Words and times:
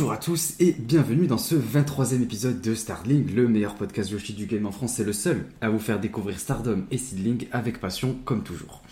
Bonjour 0.00 0.12
à 0.14 0.16
tous 0.16 0.54
et 0.60 0.74
bienvenue 0.78 1.26
dans 1.26 1.36
ce 1.36 1.54
23e 1.54 2.22
épisode 2.22 2.62
de 2.62 2.74
Starling, 2.74 3.34
le 3.34 3.46
meilleur 3.46 3.74
podcast 3.74 4.10
Yoshi 4.10 4.32
du 4.32 4.46
game 4.46 4.64
en 4.64 4.72
France 4.72 4.98
et 4.98 5.04
le 5.04 5.12
seul 5.12 5.44
à 5.60 5.68
vous 5.68 5.78
faire 5.78 6.00
découvrir 6.00 6.38
Stardom 6.38 6.86
et 6.90 6.96
Seedling 6.96 7.48
avec 7.52 7.80
passion 7.80 8.16
comme 8.24 8.42
toujours. 8.42 8.82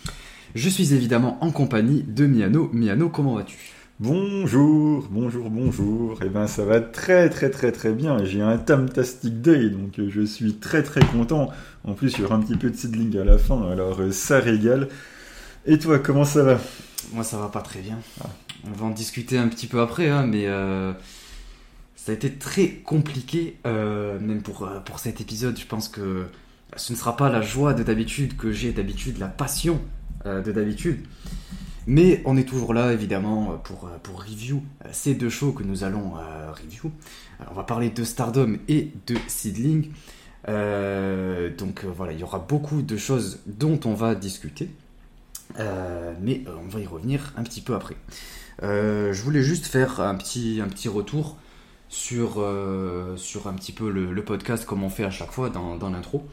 Je 0.53 0.69
suis 0.69 0.93
évidemment 0.93 1.43
en 1.43 1.49
compagnie 1.49 2.03
de 2.03 2.27
Miano. 2.27 2.69
Miano, 2.73 3.09
comment 3.09 3.33
vas-tu? 3.33 3.57
Bonjour, 3.99 5.07
bonjour, 5.09 5.49
bonjour. 5.49 6.19
Eh 6.23 6.29
ben 6.29 6.45
ça 6.45 6.63
va 6.63 6.79
très 6.79 7.31
très 7.31 7.49
très 7.49 7.71
très 7.71 7.91
bien. 7.91 8.23
J'ai 8.23 8.41
un 8.41 8.59
Tamtastic 8.59 9.41
Day, 9.41 9.71
donc 9.71 9.99
je 10.09 10.21
suis 10.21 10.57
très 10.57 10.83
très 10.83 11.01
content. 11.01 11.49
En 11.85 11.93
plus, 11.93 12.13
il 12.19 12.21
y 12.21 12.23
aura 12.23 12.35
un 12.35 12.41
petit 12.41 12.55
peu 12.55 12.69
de 12.69 12.75
seedling 12.75 13.17
à 13.17 13.23
la 13.23 13.39
fin, 13.39 13.67
alors 13.71 13.99
euh, 13.99 14.11
ça 14.11 14.39
régale. 14.39 14.89
Et 15.65 15.79
toi, 15.79 15.97
comment 15.97 16.23
ça 16.23 16.43
va? 16.43 16.59
Moi, 17.13 17.23
ça 17.23 17.39
va 17.39 17.47
pas 17.47 17.61
très 17.61 17.79
bien. 17.79 17.97
Ah. 18.23 18.29
On 18.67 18.71
va 18.71 18.85
en 18.85 18.89
discuter 18.91 19.37
un 19.37 19.47
petit 19.47 19.67
peu 19.67 19.79
après, 19.79 20.09
hein, 20.09 20.25
mais 20.25 20.47
euh, 20.47 20.93
ça 21.95 22.11
a 22.11 22.15
été 22.15 22.31
très 22.33 22.69
compliqué, 22.69 23.57
même 23.65 24.41
pour, 24.41 24.69
pour 24.85 24.99
cet 24.99 25.21
épisode. 25.21 25.57
Je 25.57 25.65
pense 25.65 25.87
que 25.87 26.25
ce 26.75 26.93
ne 26.93 26.97
sera 26.97 27.15
pas 27.15 27.29
la 27.29 27.41
joie 27.41 27.73
de 27.73 27.83
d'habitude 27.83 28.37
que 28.37 28.51
j'ai 28.51 28.71
d'habitude, 28.71 29.17
la 29.17 29.27
passion 29.27 29.79
de 30.25 30.51
d'habitude. 30.51 31.05
Mais 31.87 32.21
on 32.25 32.37
est 32.37 32.47
toujours 32.47 32.75
là, 32.75 32.93
évidemment, 32.93 33.59
pour, 33.63 33.89
pour 34.03 34.21
review 34.21 34.63
ces 34.91 35.15
deux 35.15 35.31
shows 35.31 35.53
que 35.53 35.63
nous 35.63 35.83
allons 35.83 36.13
euh, 36.17 36.51
review. 36.51 36.91
on 37.49 37.55
va 37.55 37.63
parler 37.63 37.89
de 37.89 38.03
Stardom 38.03 38.57
et 38.67 38.91
de 39.07 39.15
Seedling. 39.27 39.91
Euh, 40.47 41.49
donc 41.55 41.83
euh, 41.83 41.87
voilà, 41.87 42.13
il 42.13 42.19
y 42.19 42.23
aura 42.23 42.37
beaucoup 42.37 42.83
de 42.83 42.95
choses 42.95 43.39
dont 43.47 43.79
on 43.85 43.95
va 43.95 44.13
discuter. 44.13 44.69
mais 45.57 46.43
on 46.63 46.67
va 46.67 46.79
y 46.79 46.85
revenir 46.85 47.33
un 47.37 47.43
petit 47.43 47.61
peu 47.61 47.73
après. 47.73 47.95
Je 48.61 49.21
voulais 49.21 49.43
juste 49.43 49.65
faire 49.65 49.99
un 50.01 50.15
petit, 50.15 50.59
un 50.63 50.67
petit 50.67 50.89
retour 50.89 51.37
sur, 51.87 52.45
sur 53.15 53.47
un 53.47 53.53
petit 53.53 53.71
peu 53.71 53.89
le, 53.89 54.23
podcast 54.23 54.65
comme 54.65 54.83
on 54.83 54.89
fait 54.89 55.05
à 55.05 55.11
chaque 55.11 55.31
fois 55.31 55.49
dans, 55.49 55.75
dans 55.75 55.89
l'intro. 55.89 56.27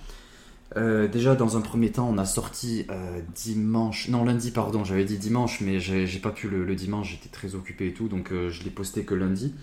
Euh, 0.77 1.06
déjà, 1.06 1.34
dans 1.34 1.56
un 1.56 1.60
premier 1.60 1.92
temps, 1.92 2.08
on 2.08 2.19
a 2.19 2.24
sorti 2.24 2.86
euh, 2.91 3.20
dimanche, 3.34 4.08
non 4.08 4.24
lundi, 4.24 4.50
pardon, 4.50 4.84
j'avais 4.84 5.04
dit 5.04 5.19
dimanche, 5.19 5.60
mais 5.60 5.78
j'ai 5.78 6.19
pas 6.19 6.30
pu 6.30 6.48
le, 6.48 6.74
dimanche, 6.74 7.10
j'étais 7.12 7.28
très 7.28 7.54
occupé 7.54 7.88
et 7.88 7.92
tout, 7.92 8.08
donc 8.08 8.32
euh, 8.32 8.50
je 8.50 8.64
l'ai 8.64 8.70
posté 8.70 9.04
que 9.04 9.14
lundi. 9.14 9.54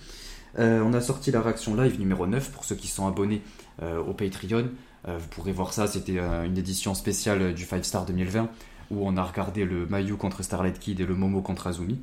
on 0.58 0.94
a 0.94 1.02
sorti 1.02 1.32
la 1.32 1.42
réaction 1.42 1.76
live 1.76 2.00
numéro 2.00 2.26
9 2.26 2.52
pour 2.52 2.64
ceux 2.64 2.76
qui 2.76 2.88
sont 2.88 3.08
abonnés 3.08 3.42
au 3.82 4.14
Patreon. 4.14 4.70
vous 5.06 5.28
pourrez 5.32 5.52
voir 5.52 5.74
ça, 5.74 5.88
c'était 5.88 6.20
une 6.20 6.58
édition 6.58 6.94
spéciale 6.94 7.54
du 7.56 7.66
5 7.66 7.84
Star 7.84 8.06
2020 8.06 8.50
où 8.92 9.08
on 9.08 9.18
a 9.18 9.24
regardé 9.24 9.66
le 9.66 9.88
Mayu 9.88 10.16
contre 10.16 10.44
Starlight 10.44 10.80
Kid 10.80 11.00
et 11.00 11.06
le 11.06 11.16
Momo 11.16 11.42
contre 11.42 11.68
Azumi. 11.68 12.00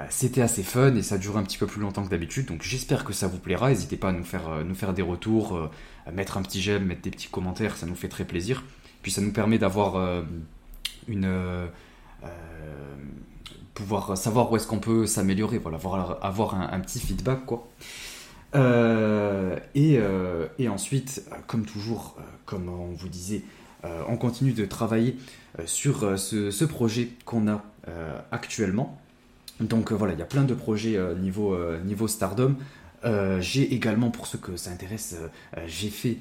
Euh, 0.00 0.04
c'était 0.10 0.42
assez 0.42 0.62
fun 0.62 0.94
et 0.94 1.02
ça 1.02 1.18
dure 1.18 1.36
un 1.36 1.42
petit 1.42 1.58
peu 1.58 1.66
plus 1.66 1.80
longtemps 1.80 2.04
que 2.04 2.10
d'habitude, 2.10 2.46
donc 2.46 2.62
j'espère 2.62 3.04
que 3.04 3.12
ça 3.12 3.26
vous 3.26 3.38
plaira. 3.38 3.68
N'hésitez 3.68 3.96
pas 3.96 4.10
à 4.10 4.12
nous 4.12 4.24
faire, 4.24 4.48
euh, 4.48 4.92
des 4.92 5.02
retours, 5.02 5.56
euh, 5.56 5.70
mettre 6.12 6.36
un 6.36 6.42
petit 6.42 6.60
j'aime, 6.60 6.84
mettre 6.84 7.02
des 7.02 7.10
petits 7.10 7.28
commentaires, 7.28 7.76
ça 7.76 7.86
nous 7.86 7.96
fait 7.96 8.08
très 8.08 8.24
plaisir. 8.24 8.62
Puis 9.02 9.10
ça 9.10 9.20
nous 9.20 9.32
permet 9.32 9.58
d'avoir 9.58 10.24
une. 11.06 11.68
pouvoir 13.74 14.18
savoir 14.18 14.50
où 14.50 14.56
est-ce 14.56 14.66
qu'on 14.66 14.80
peut 14.80 15.06
s'améliorer, 15.06 15.58
voilà, 15.58 15.78
avoir, 16.20 16.54
un, 16.56 16.80
petit 16.80 16.98
feedback 16.98 17.46
quoi. 17.46 17.68
et, 19.74 20.68
ensuite, 20.68 21.22
comme 21.46 21.64
toujours, 21.64 22.16
comme 22.44 22.68
on 22.68 22.92
vous 22.92 23.08
disait, 23.08 23.44
on 23.84 24.16
continue 24.16 24.52
de 24.52 24.64
travailler 24.64 25.16
sur 25.64 26.18
ce 26.18 26.64
projet 26.64 27.10
qu'on 27.24 27.46
a 27.46 27.62
actuellement. 28.32 28.98
Donc 29.60 29.92
euh, 29.92 29.94
voilà, 29.94 30.14
il 30.14 30.18
y 30.18 30.22
a 30.22 30.26
plein 30.26 30.44
de 30.44 30.54
projets 30.54 30.96
euh, 30.96 31.14
niveau, 31.14 31.54
euh, 31.54 31.80
niveau 31.82 32.08
Stardom. 32.08 32.56
j'ai 33.40 33.74
également, 33.74 34.10
pour 34.10 34.26
ceux 34.26 34.38
que 34.38 34.56
ça 34.56 34.70
intéresse, 34.70 35.16
j'ai 35.66 35.90
fait 35.90 36.18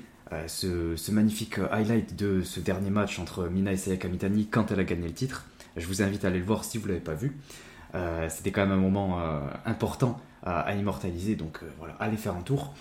ce, 0.47 1.11
magnifique 1.11 1.57
highlight 1.71 2.15
de 2.15 2.41
ce 2.43 2.59
dernier 2.59 2.89
match 2.89 3.19
entre 3.19 3.47
Mina 3.47 3.71
et 3.71 3.77
Sayaka 3.77 4.07
Mitani 4.07 4.47
quand 4.47 4.71
elle 4.71 4.79
a 4.79 4.83
gagné 4.83 5.07
le 5.07 5.13
titre. 5.13 5.45
Je 5.75 5.85
vous 5.85 6.01
invite 6.01 6.25
à 6.25 6.29
aller 6.29 6.39
le 6.39 6.45
voir 6.45 6.63
si 6.63 6.77
vous 6.77 6.87
ne 6.87 6.93
l'avez 6.93 7.03
pas 7.03 7.15
vu. 7.15 7.37
C'était 8.29 8.51
quand 8.51 8.61
même 8.61 8.77
un 8.77 8.81
moment 8.81 9.19
important 9.65 10.19
à, 10.43 10.75
immortaliser, 10.75 11.35
donc 11.35 11.61
voilà, 11.79 11.95
allez 11.99 12.17
faire 12.17 12.35
un 12.35 12.41
tour. 12.41 12.73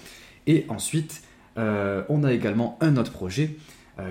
Et 0.46 0.66
ensuite, 0.68 1.22
on 1.56 2.22
a 2.22 2.32
également 2.34 2.76
un 2.82 2.98
autre 2.98 3.12
projet 3.12 3.56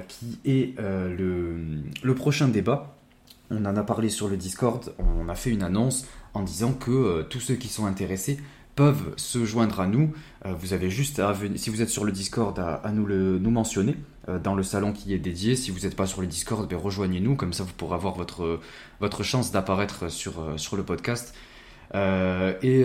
qui 0.07 0.39
est 0.45 0.79
le, 0.79 1.57
le 2.01 2.15
prochain 2.15 2.47
débat. 2.47 2.97
On 3.51 3.63
en 3.65 3.75
a 3.75 3.83
parlé 3.83 4.09
sur 4.09 4.29
le 4.29 4.37
Discord, 4.37 4.95
on 4.97 5.29
a 5.29 5.35
fait 5.35 5.51
une 5.51 5.61
annonce 5.61 6.07
en 6.35 6.43
disant 6.43 6.73
que 6.73 6.91
euh, 6.91 7.23
tous 7.23 7.39
ceux 7.39 7.55
qui 7.55 7.69
sont 7.69 7.85
intéressés 7.85 8.37
peuvent 8.75 9.13
se 9.15 9.45
joindre 9.45 9.79
à 9.79 9.87
nous. 9.87 10.13
Euh, 10.45 10.53
vous 10.53 10.73
avez 10.73 10.89
juste 10.89 11.19
à 11.19 11.31
venir, 11.31 11.57
si 11.57 11.69
vous 11.69 11.81
êtes 11.81 11.89
sur 11.89 12.03
le 12.03 12.11
Discord, 12.11 12.59
à, 12.59 12.91
nous 12.91 13.05
le 13.05 13.39
nous 13.39 13.49
mentionner 13.51 13.95
euh, 14.27 14.37
dans 14.37 14.53
le 14.53 14.63
salon 14.63 14.91
qui 14.91 15.13
est 15.13 15.17
dédié. 15.17 15.55
Si 15.55 15.71
vous 15.71 15.79
n'êtes 15.79 15.95
pas 15.95 16.05
sur 16.05 16.21
le 16.21 16.27
Discord, 16.27 16.69
ben 16.69 16.77
rejoignez-nous, 16.77 17.35
comme 17.35 17.53
ça 17.53 17.63
vous 17.63 17.73
pourrez 17.73 17.95
avoir 17.95 18.15
votre, 18.15 19.23
chance 19.23 19.51
d'apparaître 19.51 20.11
sur, 20.11 20.75
le 20.75 20.83
podcast. 20.83 21.33
et, 21.93 22.83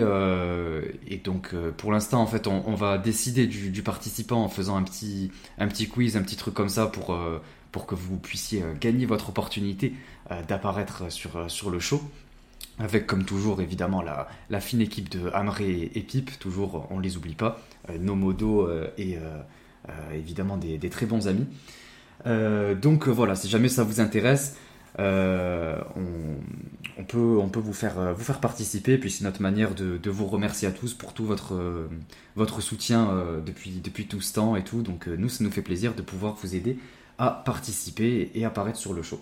donc 1.23 1.53
pour 1.77 1.91
l'instant 1.91 2.21
en 2.21 2.27
fait 2.27 2.47
on, 2.47 2.75
va 2.75 2.97
décider 2.97 3.47
du, 3.47 3.83
participant 3.83 4.43
en 4.43 4.47
faisant 4.47 4.77
un 4.77 4.83
petit, 4.83 5.29
quiz, 5.89 6.15
un 6.15 6.21
petit 6.21 6.37
truc 6.37 6.53
comme 6.53 6.69
ça 6.69 6.87
pour, 6.87 7.17
que 7.85 7.95
vous 7.95 8.17
puissiez 8.17 8.63
gagner 8.79 9.05
votre 9.05 9.29
opportunité 9.29 9.93
d'apparaître 10.47 11.11
sur 11.11 11.69
le 11.69 11.79
show. 11.79 12.01
Avec 12.81 13.05
comme 13.05 13.25
toujours 13.25 13.61
évidemment 13.61 14.01
la, 14.01 14.59
fine 14.59 14.81
équipe 14.81 15.09
de 15.09 15.29
Amré 15.33 15.91
et 15.93 16.03
toujours 16.39 16.87
on 16.89 16.97
ne 16.97 17.03
les 17.03 17.15
oublie 17.15 17.35
pas, 17.35 17.61
euh, 17.89 17.97
Nomodo 17.99 18.67
euh, 18.67 18.89
et 18.97 19.17
euh, 19.17 19.41
évidemment 20.13 20.57
des, 20.57 20.79
très 20.89 21.05
bons 21.05 21.27
amis. 21.27 21.45
donc 22.25 23.07
voilà, 23.07 23.35
si 23.35 23.49
jamais 23.49 23.69
ça 23.69 23.83
vous 23.83 23.99
intéresse, 23.99 24.55
on, 24.97 27.03
peut, 27.07 27.59
vous 27.59 27.73
faire, 27.73 28.13
vous 28.15 28.23
faire 28.23 28.39
participer, 28.39 28.97
puis 28.97 29.11
c'est 29.11 29.23
notre 29.23 29.41
manière 29.41 29.75
de, 29.75 30.09
vous 30.09 30.25
remercier 30.25 30.67
à 30.67 30.71
tous 30.71 30.95
pour 30.95 31.13
tout 31.13 31.25
votre, 31.25 31.87
votre 32.35 32.61
soutien 32.61 33.41
depuis, 33.45 33.79
depuis 33.83 34.07
tout 34.07 34.21
ce 34.21 34.33
temps 34.33 34.55
et 34.55 34.63
tout. 34.63 34.81
Donc 34.81 35.07
nous, 35.07 35.29
ça 35.29 35.43
nous 35.43 35.51
fait 35.51 35.63
plaisir 35.63 35.93
de 35.93 36.01
pouvoir 36.01 36.35
vous 36.35 36.55
aider 36.55 36.79
à 37.19 37.43
participer 37.45 38.31
et 38.33 38.45
apparaître 38.45 38.79
sur 38.79 38.93
le 38.93 39.03
show. 39.03 39.21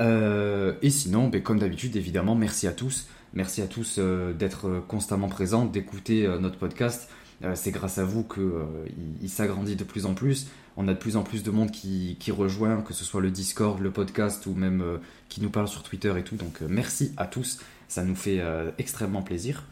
Euh, 0.00 0.74
et 0.82 0.90
sinon, 0.90 1.28
ben, 1.28 1.42
comme 1.42 1.58
d'habitude, 1.58 1.96
évidemment, 1.96 2.34
merci 2.34 2.66
à 2.66 2.72
tous. 2.72 3.06
Merci 3.34 3.60
à 3.62 3.66
tous 3.66 3.96
euh, 3.98 4.32
d'être 4.32 4.82
constamment 4.88 5.28
présents, 5.28 5.64
d'écouter 5.64 6.24
euh, 6.24 6.38
notre 6.38 6.58
podcast. 6.58 7.08
c'est 7.54 7.70
grâce 7.70 7.98
à 7.98 8.04
vous 8.04 8.24
qu'il 8.24 9.30
s'agrandit 9.30 9.76
de 9.76 9.84
plus 9.84 10.06
en 10.06 10.14
plus. 10.14 10.48
On 10.76 10.88
a 10.88 10.94
de 10.94 10.98
plus 10.98 11.16
en 11.16 11.22
plus 11.22 11.42
de 11.42 11.50
monde 11.50 11.70
qui, 11.70 12.16
qui 12.18 12.30
rejoint, 12.30 12.82
que 12.82 12.92
ce 12.94 13.04
soit 13.04 13.20
le 13.20 13.30
Discord, 13.30 13.80
le 13.80 13.90
podcast 13.90 14.46
ou 14.46 14.54
même 14.54 14.82
qui 15.28 15.40
nous 15.40 15.50
parle 15.50 15.68
sur 15.68 15.82
Twitter 15.82 16.12
et 16.16 16.22
tout. 16.22 16.36
Donc 16.36 16.60
merci 16.62 17.12
à 17.16 17.26
tous, 17.26 17.60
ça 17.88 18.04
nous 18.04 18.14
fait 18.14 18.40
extrêmement 18.78 19.22
plaisir. 19.22 19.64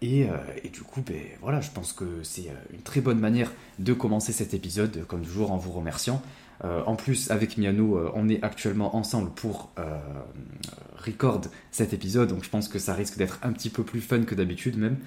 Et, 0.00 0.26
et, 0.62 0.68
du 0.70 0.80
coup, 0.80 1.02
ben, 1.02 1.22
voilà, 1.42 1.60
je 1.60 1.70
pense 1.70 1.92
que 1.92 2.22
c'est 2.22 2.50
une 2.72 2.80
très 2.80 3.02
bonne 3.02 3.18
manière 3.18 3.50
de 3.78 3.92
commencer 3.92 4.32
cet 4.32 4.54
épisode, 4.54 5.04
comme 5.06 5.22
toujours 5.22 5.52
en 5.52 5.58
vous 5.58 5.72
remerciant. 5.72 6.22
Euh, 6.64 6.82
en 6.86 6.94
plus, 6.94 7.30
avec 7.30 7.56
Miano, 7.56 7.96
euh, 7.96 8.10
on 8.14 8.28
est 8.28 8.42
actuellement 8.42 8.96
ensemble 8.96 9.30
pour 9.30 9.70
euh, 9.78 9.98
record 10.98 11.42
cet 11.70 11.92
épisode, 11.92 12.28
donc 12.28 12.44
je 12.44 12.50
pense 12.50 12.68
que 12.68 12.78
ça 12.78 12.94
risque 12.94 13.16
d'être 13.16 13.38
un 13.42 13.52
petit 13.52 13.70
peu 13.70 13.82
plus 13.82 14.00
fun 14.00 14.22
que 14.22 14.34
d'habitude 14.34 14.76
même. 14.76 14.98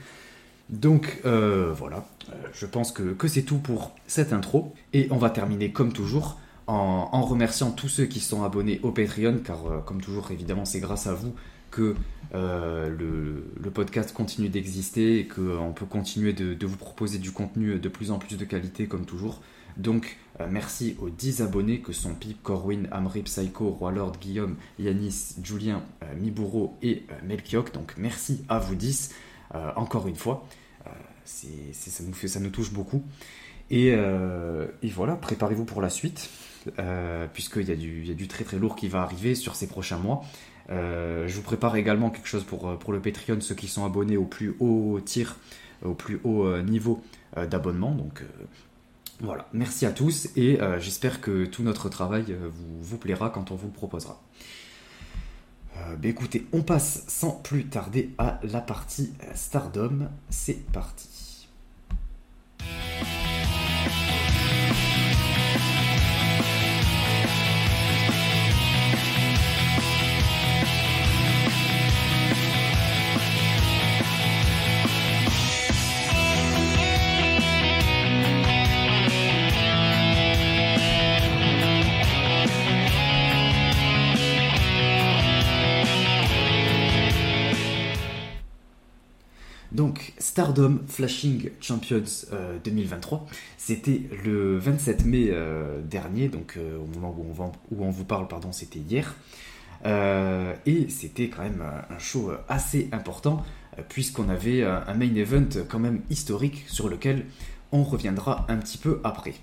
Donc 0.70 1.20
voilà, 1.24 2.08
je 2.54 2.66
pense 2.66 2.92
que, 2.92 3.28
c'est 3.28 3.44
tout 3.44 3.58
pour 3.58 3.94
cette 4.08 4.34
intro. 4.34 4.74
Et 4.94 5.08
on 5.12 5.18
va 5.18 5.30
terminer 5.30 5.72
comme 5.72 5.92
toujours 5.92 6.40
en, 6.68 7.22
remerciant 7.22 7.72
tous 7.72 7.90
ceux 7.90 8.06
qui 8.06 8.22
sont 8.22 8.44
abonnés 8.44 8.80
au 8.82 8.92
Patreon, 8.92 9.40
car 9.44 9.84
comme 9.86 10.02
toujours, 10.02 10.32
évidemment, 10.32 10.66
c'est 10.66 10.80
grâce 10.80 11.06
à 11.06 11.14
vous 11.14 11.36
que 11.70 11.96
le, 12.34 13.70
podcast 13.74 14.14
continue 14.14 14.50
d'exister 14.50 15.20
et 15.20 15.28
qu'on 15.28 15.74
peut 15.76 15.86
continuer 15.86 16.34
de, 16.34 16.66
vous 16.66 16.78
proposer 16.78 17.20
du 17.20 17.32
contenu 17.32 17.78
de 17.78 17.90
plus 17.90 18.10
en 18.10 18.18
plus 18.18 18.38
de 18.38 18.46
qualité 18.46 18.88
comme 18.88 19.06
toujours. 19.06 19.42
Donc 19.78 20.18
euh, 20.40 20.48
merci 20.50 20.96
aux 21.00 21.10
10 21.10 21.42
abonnés 21.42 21.80
que 21.80 21.94
sont 21.94 22.16
Pip, 22.16 22.42
Corwin, 22.42 22.88
Amri, 22.92 23.22
Psycho, 23.22 23.70
Roi 23.70 23.92
Lord, 23.92 24.14
Guillaume, 24.20 24.56
Yanis, 24.80 25.36
Julien, 25.44 25.84
euh, 26.04 26.16
Miburo 26.16 26.76
et 26.82 27.04
euh. 27.12 27.62
Donc 27.74 27.94
merci 27.98 28.44
à 28.50 28.60
vous 28.60 28.76
10 28.76 29.14
encore 29.76 30.08
une 30.08 30.16
fois. 30.16 30.48
ça, 31.26 32.04
nous 32.04 32.14
fait, 32.14 32.28
ça 32.28 32.40
nous 32.40 32.50
touche 32.50 32.74
beaucoup. 32.74 33.04
Et, 33.70 33.96
voilà, 34.96 35.16
préparez-vous 35.16 35.66
pour 35.66 35.80
la 35.80 35.90
suite, 35.90 36.32
puisqu'il 37.34 37.68
y, 37.68 37.72
a 37.72 37.76
du, 37.76 38.06
y 38.06 38.12
a 38.12 38.16
du 38.16 38.28
très 38.28 38.44
très 38.44 38.58
lourd 38.58 38.76
qui 38.76 38.88
va 38.88 39.04
arriver 39.04 39.36
sur 39.36 39.56
ces 39.56 39.68
prochains 39.68 40.00
mois. 40.00 40.24
je 40.70 41.32
vous 41.36 41.44
prépare 41.44 41.76
également 41.76 42.10
quelque 42.10 42.28
chose 42.28 42.44
pour, 42.44 42.80
pour 42.80 42.94
le 42.94 43.00
Patreon, 43.00 43.42
ceux 43.42 43.54
qui 43.54 43.68
sont 43.68 43.86
abonnés 43.86 44.18
au 44.18 44.26
plus 44.26 44.56
haut 44.60 45.00
tir, 45.00 45.38
au 45.86 45.94
plus 45.94 46.20
haut 46.24 46.60
niveau 46.64 47.04
d'abonnement. 47.36 47.92
Donc 47.92 48.24
voilà, 49.20 49.48
merci 49.54 49.86
à 49.86 49.92
tous 49.92 50.30
et 50.36 50.62
euh, 50.62 50.80
j'espère 50.80 51.22
que 51.22 51.46
tout 51.46 51.64
notre 51.64 51.88
travail 51.90 52.26
euh, 52.30 52.50
vous, 52.82 52.98
plaira 52.98 53.30
quand 53.30 53.52
on 53.52 53.56
vous 53.56 53.68
le 53.68 53.74
proposera. 53.74 54.22
Euh, 55.78 55.96
bah 55.96 56.08
écoutez, 56.08 56.46
on 56.52 56.62
passe 56.62 57.04
sans 57.08 57.32
plus 57.32 57.66
tarder 57.66 58.12
à 58.18 58.40
la 58.44 58.62
partie 58.62 59.14
Stardom. 59.34 60.10
C'est 60.30 60.66
parti. 60.72 61.13
Stardom 90.34 90.80
Flashing 90.88 91.52
Champions 91.62 92.26
2023, 92.64 93.20
euh, 93.20 93.34
c'était 93.56 94.02
le 94.26 94.58
27 94.58 95.06
mai 95.06 95.28
euh, 95.30 95.80
dernier, 95.84 96.28
donc 96.28 96.56
euh, 96.58 96.80
au 96.80 96.88
moment 96.88 97.16
où 97.70 97.84
on, 97.86 97.92
vous 97.92 98.04
parle, 98.04 98.28
pardon, 98.28 98.52
c'était 98.52 98.80
hier. 98.80 99.14
et 99.86 100.90
c'était 100.90 101.30
quand 101.30 101.44
même 101.44 101.62
un 101.62 102.00
show 102.00 102.32
assez 102.50 102.90
important, 102.92 103.46
puisqu'on 103.90 104.28
avait 104.28 104.64
un 104.64 104.96
main 104.96 105.14
event 105.14 105.66
quand 105.70 105.78
même 105.78 106.02
historique 106.10 106.66
sur 106.66 106.90
lequel 106.90 107.28
on 107.72 107.84
reviendra 107.84 108.48
un 108.50 108.58
petit 108.58 108.80
peu 108.80 109.02
après. 109.04 109.36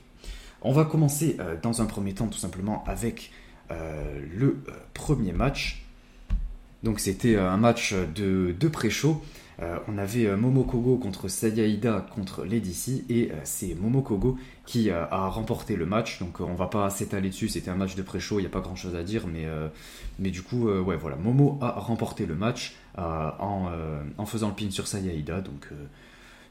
On 0.61 0.73
va 0.73 0.85
commencer 0.85 1.37
dans 1.63 1.83
un 1.83 1.87
premier 1.87 2.15
temps 2.15 2.27
tout 2.27 2.41
simplement 2.41 2.83
avec 2.89 3.31
le 3.69 4.59
premier 4.93 5.31
match. 5.31 5.87
Donc 6.83 6.99
c'était 6.99 7.37
un 7.37 7.59
match 7.59 7.95
de, 8.17 8.57
de 8.59 8.69
pré-show 8.69 9.23
euh, 9.63 9.79
on 9.89 9.99
avait 9.99 10.27
euh, 10.27 10.37
Momokogo 10.37 10.97
contre 10.97 11.29
Sayaida 11.29 12.07
contre 12.15 12.45
Lady 12.45 13.05
et 13.11 13.31
euh, 13.31 13.35
c'est 13.45 13.75
Momokogo 13.75 14.39
qui 14.65 14.91
a 14.91 15.27
remporté 15.29 15.77
le 15.77 15.85
match. 15.85 16.21
Donc 16.21 16.41
on 16.41 16.55
va 16.55 16.69
pas 16.69 16.89
s'étaler 16.91 17.29
dessus, 17.29 17.49
c'était 17.49 17.71
un 17.71 17.75
match 17.75 17.97
de 17.97 18.03
pré-show, 18.03 18.39
il 18.39 18.43
n'y 18.43 18.47
a 18.47 18.51
pas 18.51 18.61
grand 18.61 18.77
chose 18.77 18.95
à 18.95 19.03
dire, 19.03 19.27
mais, 19.27 19.47
mais 20.21 20.31
du 20.31 20.43
coup, 20.43 20.69
ouais, 20.69 20.97
voilà, 20.97 21.17
Momo 21.17 21.59
a 21.61 21.73
remporté 21.73 22.25
le 22.25 22.37
match 22.37 22.77
en, 22.97 23.67
faisant 24.27 24.47
le 24.47 24.55
pin 24.55 24.71
sur 24.71 24.87
Sayaida. 24.87 25.41
Donc 25.41 25.69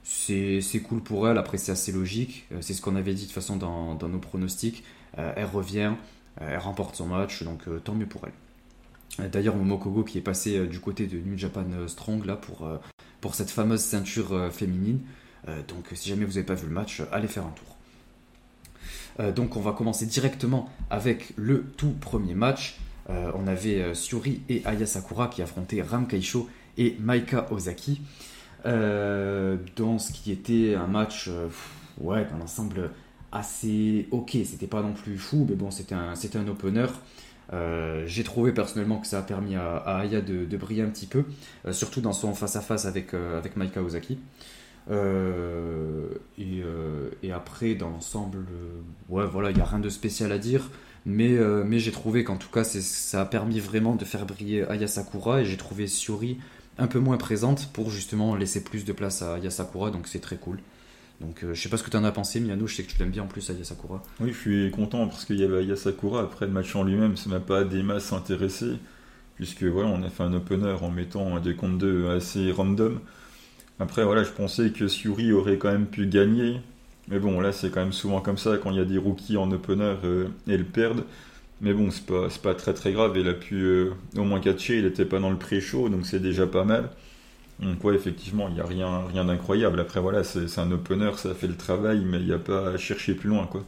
c'est 0.04 0.82
cool 0.84 1.02
pour 1.02 1.30
elle, 1.30 1.38
après 1.38 1.58
c'est 1.58 1.72
assez 1.72 1.94
logique, 1.94 2.46
c'est 2.60 2.74
ce 2.74 2.82
qu'on 2.82 2.98
avait 2.98 3.14
dit 3.14 3.22
de 3.22 3.28
toute 3.28 3.36
façon 3.36 3.56
dans 3.56 4.10
nos 4.10 4.20
pronostics. 4.20 4.84
elle 5.16 5.46
revient, 5.46 5.94
elle 6.42 6.58
remporte 6.58 6.98
son 6.98 7.08
match, 7.08 7.44
donc 7.44 7.64
tant 7.86 7.96
mieux 7.96 8.06
pour 8.06 8.26
elle. 8.26 8.34
D'ailleurs, 9.18 9.56
Momokogo 9.56 10.04
qui 10.04 10.18
est 10.18 10.22
passé 10.22 10.66
du 10.68 10.80
côté 10.80 11.08
de 11.08 11.18
New 11.18 11.38
Japan 11.38 11.66
Strong 11.88 12.26
là 12.26 12.36
pour, 12.36 12.66
pour 13.22 13.36
cette 13.36 13.50
fameuse 13.50 13.82
ceinture 13.82 14.34
euh, 14.34 14.50
féminine. 14.50 15.00
Euh, 15.48 15.62
donc 15.68 15.86
si 15.94 16.10
jamais 16.10 16.26
vous 16.26 16.34
n'avez 16.34 16.46
pas 16.46 16.56
vu 16.56 16.68
le 16.68 16.74
match, 16.74 17.02
allez 17.12 17.28
faire 17.28 17.46
un 17.46 17.52
tour. 17.52 17.76
Euh, 19.20 19.32
donc 19.32 19.58
on 19.58 19.62
va 19.62 19.74
commencer 19.74 20.06
directement 20.06 20.70
avec 20.90 21.34
le 21.36 21.66
tout 21.78 21.92
premier 21.92 22.34
match. 22.34 22.80
on 23.10 23.48
avait 23.48 23.96
Suri 23.96 24.42
et 24.50 24.62
Aya 24.66 24.86
Sakura 24.86 25.30
qui 25.30 25.42
affrontaient 25.42 25.82
Ram 25.82 26.08
Kaisho 26.08 26.48
et 26.78 26.96
Maika 27.00 27.52
Ozaki. 27.52 28.02
dans 28.64 29.98
ce 29.98 30.12
qui 30.12 30.32
était 30.32 30.76
un 30.76 30.86
match, 30.86 31.28
ouais, 32.00 32.28
dans 32.30 32.38
l'ensemble 32.38 32.92
assez 33.32 34.08
ok. 34.12 34.38
C'était 34.46 34.68
pas 34.68 34.84
non 34.84 34.94
plus 34.94 35.18
fou, 35.18 35.48
mais 35.50 35.56
bon, 35.56 35.72
c'était 35.72 35.96
un, 35.96 36.14
un 36.14 36.48
opener. 36.48 36.86
Euh, 37.54 38.04
j'ai 38.06 38.24
trouvé 38.24 38.52
personnellement 38.52 39.00
que 39.00 39.08
ça 39.08 39.20
a 39.20 39.22
permis 39.22 39.56
à, 39.56 39.78
Aya 39.78 40.22
de, 40.22 40.58
briller 40.58 40.84
un 40.84 40.90
petit 40.90 41.08
peu, 41.08 41.24
euh, 41.66 41.74
surtout 41.74 42.02
dans 42.02 42.14
son 42.14 42.34
face-à-face 42.34 42.86
avec, 42.86 43.14
euh, 43.14 43.38
avec 43.38 43.56
Maika 43.56 43.82
Ozaki. 43.82 44.20
Et, 47.22 47.32
après, 47.32 47.76
dans 47.76 47.90
l'ensemble, 47.90 48.46
ouais, 49.10 49.26
voilà, 49.26 49.52
il 49.52 49.56
n'y 49.56 49.62
a 49.62 49.66
rien 49.66 49.80
de 49.80 49.90
spécial 49.90 50.32
à 50.32 50.38
dire. 50.38 50.70
Mais, 51.06 51.38
mais 51.64 51.80
j'ai 51.80 51.92
trouvé 51.92 52.24
qu'en 52.24 52.38
tout 52.38 52.50
cas, 52.50 52.64
ça 52.64 53.22
a 53.22 53.26
permis 53.26 53.60
vraiment 53.60 53.96
de 53.96 54.04
faire 54.04 54.26
briller 54.26 54.64
Aya 54.70 54.88
Sakura. 54.88 55.42
Et 55.42 55.46
j'ai 55.46 55.58
trouvé 55.58 55.88
Suri 55.88 56.40
un 56.78 56.88
peu 56.88 57.00
moins 57.00 57.18
présente 57.18 57.70
pour 57.72 57.92
justement 57.92 58.36
laisser 58.36 58.64
plus 58.64 58.84
de 58.84 58.92
place 58.92 59.22
à 59.22 59.36
Aya 59.36 59.52
Sakura. 59.52 59.92
Donc 59.92 60.08
c'est 60.08 60.20
très 60.20 60.38
cool. 60.38 60.60
Donc 61.22 61.44
euh, 61.44 61.54
je 61.54 61.62
sais 61.62 61.70
pas 61.70 61.78
ce 61.78 61.84
que 61.84 61.90
tu 61.90 61.98
en 61.98 62.04
as 62.04 62.12
pensé, 62.12 62.40
Miano, 62.40 62.66
je 62.68 62.76
sais 62.76 62.84
que 62.84 62.92
tu 62.92 62.98
l'aimes 63.00 63.10
bien 63.10 63.24
en 63.24 63.28
plus 63.28 63.50
à 63.50 63.54
Yasakura. 63.54 64.02
Oui, 64.20 64.32
je 64.32 64.38
suis 64.38 64.72
content 64.72 65.08
parce 65.08 65.26
qu'il 65.26 65.38
y 65.38 65.44
avait 65.44 65.66
Yasakura, 65.66 66.22
après 66.22 66.46
le 66.46 66.52
match 66.52 66.76
en 66.76 66.84
lui-même, 66.84 67.18
ça 67.18 67.30
m'a 67.30 67.40
pas 67.40 67.64
des 67.64 67.84
masses 67.84 68.14
intéressé, 68.14 68.68
puisque 69.36 69.64
voilà, 69.64 69.90
on 69.90 70.02
a 70.04 70.10
fait 70.10 70.24
un 70.24 70.34
opener 70.34 70.76
en 70.82 70.90
mettant 70.90 71.40
des 71.40 71.56
comptes 71.56 71.78
2 71.78 72.10
assez 72.10 72.52
random. 72.52 73.00
Après, 73.80 74.04
voilà, 74.04 74.24
je 74.24 74.32
pensais 74.32 74.72
que 74.72 74.88
Suri 74.88 75.32
aurait 75.32 75.58
quand 75.58 75.72
même 75.72 75.88
pu 75.88 76.06
gagner, 76.08 76.62
mais 77.10 77.20
bon, 77.20 77.40
là 77.42 77.52
c'est 77.52 77.70
quand 77.70 77.82
même 77.82 77.94
souvent 77.94 78.22
comme 78.22 78.38
ça, 78.38 78.58
quand 78.58 78.72
il 78.72 78.78
y 78.78 78.82
a 78.82 78.86
des 78.86 78.98
rookies 78.98 79.38
en 79.38 79.52
opener, 79.52 79.96
euh, 80.04 80.28
elles 80.48 80.66
perdent. 80.66 81.04
Mais 81.62 81.74
bon, 81.74 81.92
c'est 81.92 82.06
pas, 82.06 82.30
pas 82.42 82.56
très 82.56 82.74
très 82.74 82.94
grave, 82.94 83.18
il 83.18 83.28
a 83.28 83.34
pu 83.34 83.56
euh, 83.56 83.92
au 84.16 84.24
moins 84.24 84.40
catcher, 84.40 84.80
il 84.80 84.86
était 84.86 85.06
pas 85.06 85.20
dans 85.20 85.30
le 85.30 85.38
pré-show, 85.38 85.90
donc 85.90 86.06
c'est 86.06 86.22
déjà 86.22 86.48
pas 86.48 86.64
mal. 86.64 86.90
Donc 87.62 87.84
ouais, 87.84 87.96
effectivement, 87.96 88.48
il 88.48 88.56
n'y 88.56 88.62
a 88.62 88.66
rien, 88.66 89.06
rien 89.08 89.26
d'incroyable. 89.26 89.80
Après, 89.80 90.00
voilà, 90.00 90.24
c'est 90.24 90.60
un 90.60 90.72
opener, 90.72 91.12
ça 91.18 91.34
fait 91.36 91.48
le 91.48 91.58
travail, 91.58 92.04
mais 92.06 92.20
il 92.20 92.26
n'y 92.26 92.34
a 92.34 92.40
pas 92.40 92.70
à 92.70 92.78
chercher 92.78 93.16
plus 93.16 93.30
loin, 93.30 93.48
quoi. 93.48 93.64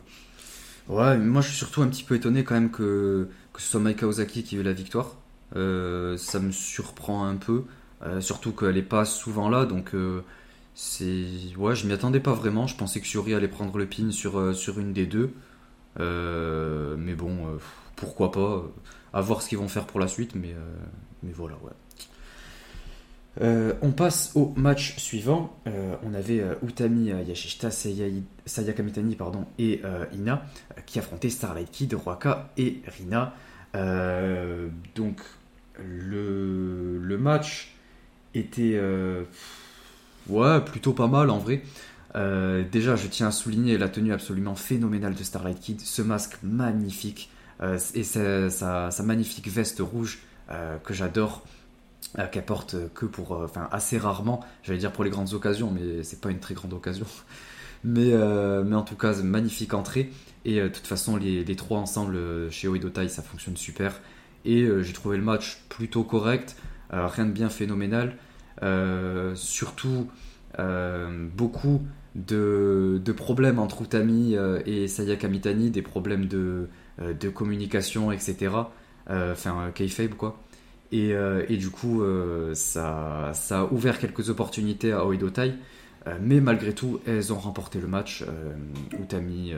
Ouais, 0.88 1.18
moi 1.18 1.42
je 1.42 1.48
suis 1.50 1.58
surtout 1.58 1.82
un 1.82 1.88
petit 1.88 2.04
peu 2.04 2.16
étonné 2.16 2.44
quand 2.44 2.56
même 2.56 2.72
que, 2.72 3.30
que 3.54 3.62
ce 3.62 3.68
soit 3.70 3.80
Maika 3.80 4.08
Ozaki 4.08 4.44
qui 4.44 4.58
ait 4.58 4.64
la 4.64 4.74
victoire. 4.74 5.16
Euh, 5.56 6.18
ça 6.18 6.40
me 6.40 6.52
surprend 6.52 7.26
un 7.26 7.36
peu, 7.36 7.64
euh, 8.04 8.22
surtout 8.22 8.52
qu'elle 8.52 8.76
n'est 8.76 8.82
pas 8.82 9.06
souvent 9.06 9.50
là, 9.50 9.66
donc 9.66 9.94
euh, 9.96 10.24
c'est... 10.76 11.26
Ouais, 11.58 11.76
je 11.76 11.88
m'y 11.88 11.94
attendais 11.94 12.20
pas 12.20 12.34
vraiment. 12.34 12.68
Je 12.68 12.76
pensais 12.78 13.00
que 13.02 13.06
Shuri 13.08 13.34
allait 13.34 13.48
prendre 13.48 13.78
le 13.78 13.86
pin 13.88 14.12
sur, 14.12 14.56
sur 14.56 14.80
une 14.80 14.94
des 14.94 15.06
deux. 15.06 15.32
mais 16.00 17.14
bon, 17.16 17.60
pourquoi 17.96 18.32
pas? 18.32 18.64
À 19.14 19.22
voir 19.22 19.42
ce 19.42 19.50
qu'ils 19.50 19.58
vont 19.58 19.68
faire 19.68 19.86
pour 19.86 20.00
la 20.00 20.08
suite, 20.08 20.36
mais, 20.36 20.56
mais 21.24 21.32
voilà, 21.34 21.56
ouais. 21.64 21.72
Euh, 23.40 23.74
on 23.82 23.92
passe 23.92 24.32
au 24.36 24.54
match 24.58 24.98
suivant. 24.98 25.56
Euh, 25.68 25.96
on 26.04 26.14
avait 26.14 26.42
euh, 26.42 26.56
Utami 26.68 27.08
Yashishita 27.08 27.72
Sayaka 27.72 28.84
Mitani 28.84 29.18
et 29.58 29.82
Ina 30.14 30.46
qui 30.86 31.00
affrontaient 31.00 31.30
Starlight 31.30 31.72
Kid, 31.72 31.94
Roaka 31.94 32.50
et 32.58 32.82
Rina. 32.88 33.34
donc 34.96 35.22
le, 35.80 37.18
match 37.18 37.74
était 38.34 38.80
ouais, 40.28 40.62
plutôt 40.62 40.94
pas 40.94 41.08
mal 41.08 41.30
en 41.30 41.38
vrai. 41.38 41.62
déjà, 42.16 42.96
je 42.96 43.08
tiens 43.08 43.28
à 43.28 43.32
souligner 43.32 43.78
la 43.78 43.88
tenue 43.88 44.12
absolument 44.12 44.56
phénoménale 44.56 45.16
de 45.16 45.24
Starlight 45.24 45.60
Kid, 45.60 45.82
ce 45.82 46.02
masque 46.02 46.38
magnifique 46.44 47.30
et 47.64 48.04
sa, 48.04 48.90
magnifique 49.04 49.48
veste 49.48 49.80
rouge 49.80 50.20
que 50.84 50.94
j'adore. 50.94 51.46
Euh, 52.20 52.27
qu'elle 52.27 52.44
porte 52.44 52.75
que 52.94 53.06
pour, 53.06 53.32
euh, 53.32 53.46
enfin 53.46 53.70
assez 53.72 53.98
rarement, 53.98 54.41
j'allais 54.63 54.80
dire 54.80 54.91
pour 54.91 55.06
les 55.06 55.10
grandes 55.10 55.34
occasions, 55.34 55.72
mais 55.72 56.03
c'est 56.03 56.20
pas 56.20 56.30
une 56.30 56.39
très 56.39 56.53
grande 56.53 56.74
occasion. 56.74 57.06
Mais, 57.84 58.13
euh, 58.13 58.63
mais 58.63 58.75
en 58.75 58.84
tout 58.84 58.96
cas, 58.96 59.12
magnifique 59.24 59.74
entrée. 59.74 60.12
Et 60.46 60.62
de 60.62 60.68
toute 60.68 60.86
façon, 60.86 61.18
les, 61.18 61.56
trois 61.56 61.80
ensemble 61.80 62.15
chez 62.51 62.68
Oedotai, 62.68 63.10
ça 63.10 63.24
fonctionne 63.24 63.58
super. 63.58 64.00
Et 64.46 64.68
j'ai 64.84 64.94
trouvé 64.94 65.18
le 65.18 65.24
match 65.24 65.63
plutôt 65.68 66.03
correct, 66.03 66.56
rien 66.91 67.25
de 67.25 67.32
bien 67.32 67.50
phénoménal. 67.50 68.18
surtout, 69.34 70.12
beaucoup 71.36 71.82
de, 72.13 73.01
de, 73.03 73.12
problèmes 73.12 73.58
entre 73.58 73.82
Utami 73.82 74.36
et 74.68 74.88
Sayaka 74.88 75.27
Mitani, 75.27 75.72
des 75.72 75.82
problèmes 75.82 76.27
de, 76.27 76.68
de 77.00 77.30
communication, 77.30 78.12
etc. 78.12 78.51
Enfin, 79.10 79.72
kayfabe 79.74 80.13
quoi. 80.13 80.39
Euh, 80.93 81.45
et, 81.50 81.57
du 81.57 81.69
coup, 81.69 82.03
euh, 82.03 82.53
ça, 82.53 83.31
a 83.50 83.65
ouvert 83.71 84.00
quelques 84.00 84.29
opportunités 84.29 84.91
à 84.91 85.05
Oedotai. 85.05 85.53
Euh, 86.07 86.17
mais 86.19 86.41
malgré 86.41 86.74
tout, 86.74 87.00
elles 87.05 87.31
ont 87.31 87.38
remporté 87.38 87.79
le 87.79 87.88
match, 87.88 88.24
Utami, 89.00 89.53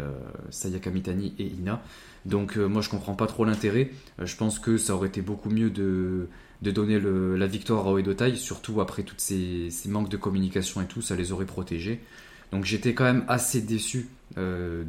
Sayaka 0.49 0.89
Mitani 0.89 1.33
et 1.39 1.45
Ina. 1.45 1.81
Donc 2.25 2.55
moi 2.55 2.81
je 2.81 2.87
comprends 2.87 3.15
pas 3.15 3.27
trop 3.27 3.43
l'intérêt. 3.43 3.89
je 4.17 4.35
pense 4.37 4.57
que 4.57 4.77
ça 4.77 4.95
aurait 4.95 5.09
été 5.09 5.21
beaucoup 5.21 5.49
mieux 5.49 5.69
de, 5.69 6.27
donner 6.61 6.97
la 6.99 7.47
victoire 7.47 7.85
à 7.85 7.91
Oedotai, 7.91 8.35
surtout 8.35 8.79
après 8.79 9.03
tous 9.03 9.15
ces, 9.17 9.69
manques 9.87 10.07
de 10.07 10.15
communication 10.15 10.81
et 10.81 10.85
tout, 10.85 11.01
ça 11.01 11.15
les 11.15 11.33
aurait 11.33 11.45
protégés. 11.45 11.99
Donc 12.53 12.63
j'étais 12.63 12.93
quand 12.93 13.03
même 13.03 13.25
assez 13.27 13.61
déçu 13.61 14.07
de, 14.37 14.85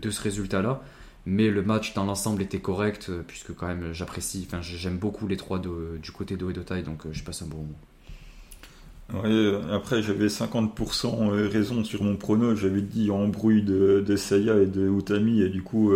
de, 0.00 0.10
ce 0.10 0.22
résultat-là 0.22 0.82
mais 1.28 1.50
le 1.50 1.62
match 1.62 1.92
dans 1.92 2.04
l'ensemble 2.04 2.40
était 2.42 2.58
correct 2.58 3.08
euh, 3.10 3.22
puisque 3.26 3.54
quand 3.54 3.66
même 3.66 3.92
j'apprécie, 3.92 4.46
enfin 4.48 4.62
j'aime 4.62 4.96
beaucoup 4.96 5.28
les 5.28 5.36
trois 5.36 5.60
du 5.60 6.10
côté 6.10 6.36
de 6.36 6.44
Oedotai 6.44 6.82
donc 6.82 7.04
euh, 7.04 7.10
je 7.12 7.22
passe 7.22 7.42
un 7.42 7.46
bon 7.46 7.58
moment. 7.58 9.24
Ouais, 9.24 9.60
après 9.72 10.02
j'avais 10.02 10.28
50% 10.28 11.30
euh, 11.30 11.48
raison 11.48 11.84
sur 11.84 12.02
mon 12.02 12.16
prono, 12.16 12.54
j'avais 12.56 12.80
dit 12.80 13.10
embrouille 13.10 13.62
de, 13.62 14.02
de 14.06 14.16
Saya 14.16 14.58
et 14.58 14.66
de 14.66 14.88
Utami 14.88 15.42
et 15.42 15.50
du 15.50 15.62
coup 15.62 15.92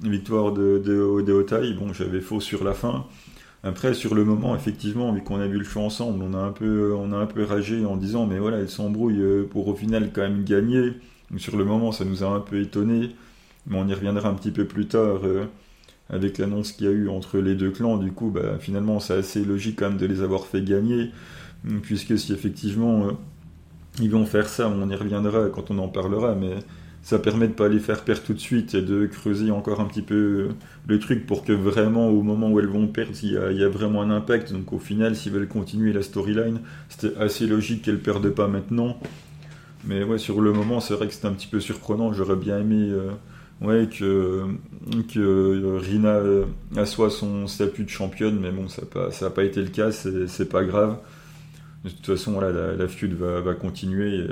victoire 0.00 0.52
de, 0.52 0.82
de 0.84 1.74
bon 1.78 1.92
j'avais 1.92 2.20
faux 2.20 2.40
sur 2.40 2.64
la 2.64 2.72
fin. 2.72 3.06
Après, 3.64 3.94
sur 3.94 4.16
le 4.16 4.24
moment, 4.24 4.56
effectivement, 4.56 5.12
vu 5.12 5.22
qu'on 5.22 5.38
a 5.38 5.46
vu 5.46 5.56
le 5.56 5.62
show 5.64 5.82
ensemble, 5.82 6.24
on 6.24 6.34
a 6.34 6.38
un 6.38 6.50
peu, 6.50 6.96
on 6.98 7.12
a 7.12 7.16
un 7.16 7.26
peu 7.26 7.44
ragé 7.44 7.84
en 7.84 7.96
disant, 7.96 8.26
mais 8.26 8.40
voilà, 8.40 8.60
ils 8.60 8.68
s'embrouillent 8.68 9.46
pour 9.50 9.68
au 9.68 9.74
final 9.76 10.10
quand 10.12 10.22
même 10.22 10.42
gagner. 10.42 10.94
sur 11.36 11.56
le 11.56 11.64
moment, 11.64 11.92
ça 11.92 12.04
nous 12.04 12.24
a 12.24 12.26
un 12.26 12.40
peu 12.40 12.60
étonné, 12.60 13.10
mais 13.66 13.76
on 13.78 13.86
y 13.88 13.94
reviendra 13.94 14.28
un 14.28 14.34
petit 14.34 14.50
peu 14.50 14.64
plus 14.64 14.86
tard 14.86 15.20
avec 16.10 16.38
l'annonce 16.38 16.72
qu'il 16.72 16.86
y 16.86 16.88
a 16.88 16.92
eu 16.92 17.08
entre 17.08 17.38
les 17.38 17.54
deux 17.54 17.70
clans. 17.70 17.96
Du 17.96 18.12
coup, 18.12 18.30
bah, 18.30 18.58
finalement, 18.58 19.00
c'est 19.00 19.14
assez 19.14 19.44
logique 19.44 19.78
quand 19.78 19.88
même 19.88 19.98
de 19.98 20.06
les 20.06 20.20
avoir 20.20 20.46
fait 20.46 20.62
gagner, 20.62 21.10
puisque 21.82 22.18
si 22.18 22.32
effectivement 22.32 23.08
ils 24.00 24.10
vont 24.10 24.26
faire 24.26 24.48
ça, 24.48 24.68
on 24.68 24.88
y 24.88 24.94
reviendra 24.94 25.48
quand 25.48 25.70
on 25.70 25.78
en 25.78 25.88
parlera, 25.88 26.34
mais 26.34 26.56
ça 27.02 27.18
permet 27.18 27.48
de 27.48 27.52
pas 27.52 27.68
les 27.68 27.80
faire 27.80 28.04
perdre 28.04 28.22
tout 28.22 28.32
de 28.32 28.38
suite 28.38 28.74
et 28.74 28.82
de 28.82 29.06
creuser 29.06 29.50
encore 29.50 29.80
un 29.80 29.86
petit 29.86 30.02
peu 30.02 30.50
le 30.86 30.98
truc 30.98 31.26
pour 31.26 31.44
que 31.44 31.52
vraiment 31.52 32.08
au 32.08 32.22
moment 32.22 32.48
où 32.48 32.60
elles 32.60 32.68
vont 32.68 32.86
perdre, 32.86 33.12
il 33.22 33.32
y 33.32 33.64
a, 33.64 33.68
vraiment 33.68 34.02
un 34.02 34.10
impact. 34.10 34.52
Donc 34.52 34.72
au 34.72 34.78
final, 34.78 35.16
s'ils 35.16 35.32
veulent 35.32 35.48
continuer 35.48 35.92
la 35.92 36.02
storyline, 36.02 36.60
c'était 36.88 37.16
assez 37.18 37.46
logique 37.46 37.82
qu'elles 37.82 37.98
perdent 38.00 38.30
pas 38.30 38.46
maintenant. 38.46 38.98
Mais 39.84 40.04
ouais, 40.04 40.18
sur 40.18 40.40
le 40.40 40.52
moment, 40.52 40.78
c'est 40.78 40.94
vrai 40.94 41.08
que 41.08 41.12
c'était 41.12 41.26
un 41.26 41.32
petit 41.32 41.48
peu 41.48 41.58
surprenant. 41.58 42.12
J'aurais 42.12 42.36
bien 42.36 42.60
aimé 42.60 42.88
euh, 42.88 43.10
ouais, 43.62 43.88
que, 43.88 44.44
que 45.12 45.76
Rina 45.78 46.20
assoie 46.76 47.10
son 47.10 47.46
statut 47.46 47.84
de 47.84 47.88
championne, 47.88 48.38
mais 48.40 48.50
bon, 48.50 48.68
ça 48.68 48.82
n'a 48.82 48.88
pas, 48.88 49.30
pas 49.30 49.44
été 49.44 49.62
le 49.62 49.70
cas, 49.70 49.90
c'est 49.92 50.48
pas 50.48 50.64
grave 50.64 50.98
de 51.84 51.90
toute 51.90 52.06
façon, 52.06 52.32
voilà, 52.32 52.74
la, 52.74 52.88
feud 52.88 53.14
va, 53.14 53.54
continuer. 53.54 54.26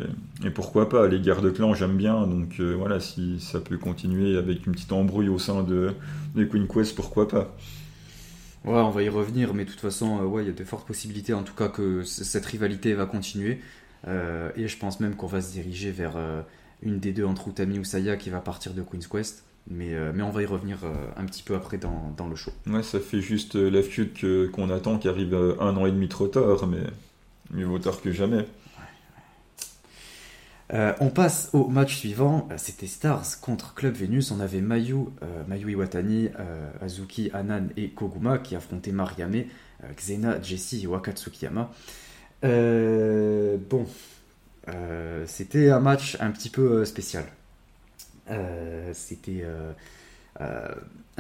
Et, 0.44 0.50
pourquoi 0.50 0.88
pas 0.88 1.08
Les 1.08 1.20
guerres 1.20 1.42
de 1.42 1.50
clans, 1.50 1.75
j'aime 1.75 1.96
bien. 1.96 2.26
Donc 2.26 2.60
euh, 2.60 2.75
voilà, 2.78 3.00
si 3.00 3.40
ça 3.40 3.60
peut 3.60 3.76
continuer 3.76 4.37
avec 4.37 4.66
une 4.66 4.72
petite 4.72 4.92
embrouille 4.92 5.28
au 5.28 5.38
sein 5.38 5.62
de, 5.62 5.94
Queen 6.34 6.68
Quest, 6.68 6.94
pourquoi 6.94 7.28
pas 7.28 7.56
Ouais, 8.64 8.78
on 8.78 8.90
va 8.90 9.02
y 9.02 9.08
revenir, 9.08 9.54
mais 9.54 9.64
de 9.64 9.70
toute 9.70 9.80
façon, 9.80 10.20
euh, 10.20 10.25
ouais, 10.25 10.44
il 10.44 10.46
y 10.46 10.50
a 10.50 10.52
de 10.52 10.64
fortes 10.64 10.87
possibilités 10.87 11.32
en 11.32 11.42
tout 11.42 11.54
cas 11.54 11.68
que 11.68 12.02
cette 12.04 12.46
rivalité 12.46 12.94
va 12.94 13.06
continuer. 13.06 13.60
Euh, 14.06 14.50
et 14.54 14.68
je 14.68 14.78
pense 14.78 15.00
même 15.00 15.16
qu'on 15.16 15.26
va 15.26 15.40
se 15.40 15.52
diriger 15.52 15.90
vers 15.90 16.14
une 16.82 16.99
des 16.99 17.12
deux 17.12 17.25
entre 17.25 17.49
Utami 17.49 17.78
ou 17.78 17.84
Saya 17.84 18.16
qui 18.16 18.30
va 18.30 18.40
partir 18.40 18.75
de 18.75 18.82
Queen's 18.82 19.06
Quest. 19.06 19.44
Mais, 19.68 19.94
mais 20.14 20.22
on 20.22 20.30
va 20.30 20.42
y 20.42 20.46
revenir 20.46 20.78
un 21.16 21.25
petit 21.26 21.42
peu 21.42 21.54
après 21.54 21.76
dans, 21.76 22.12
dans, 22.16 22.26
le 22.26 22.34
show. 22.34 22.50
Ouais, 22.66 22.82
ça 22.82 22.99
fait 22.99 23.20
juste 23.20 23.54
la 23.54 23.82
feud 23.82 24.50
qu'on 24.50 24.70
attend 24.70 24.99
qui 24.99 25.06
arrive 25.06 25.34
un 25.34 25.76
an 25.76 25.87
et 25.87 25.92
demi 25.92 26.08
trop 26.08 26.26
tard, 26.26 26.66
mais 26.66 26.80
Mieux 27.52 27.66
vaut 27.66 27.78
tard 27.78 28.00
que 28.00 28.12
jamais. 28.12 28.46
Euh, 30.72 30.92
on 31.00 31.08
passe 31.08 31.50
au 31.52 31.66
match 31.66 31.96
suivant. 31.96 32.46
Euh, 32.50 32.54
c'était 32.56 32.87
Stars 32.87 33.40
contre 33.40 33.75
Club 33.75 33.94
Venus. 33.94 34.30
On 34.30 34.38
avait 34.38 34.60
Mayu, 34.60 34.94
euh, 35.22 35.42
Mayu 35.49 35.72
Iwatani, 35.72 36.28
Azuki, 36.80 37.30
Anan 37.32 37.68
et 37.76 37.90
Koguma 37.90 38.38
qui 38.38 38.54
affrontaient 38.54 38.92
Mariame, 38.92 39.44
Xena, 39.96 40.40
Jessie 40.40 40.84
et 40.84 40.87
Wakatsukiyama. 40.87 41.72
bon, 42.42 43.87
c'était 45.26 45.70
un 45.70 45.80
match 45.80 46.16
un 46.20 46.30
petit 46.30 46.50
peu 46.50 46.84
spécial. 46.84 47.24
c'était 48.92 49.44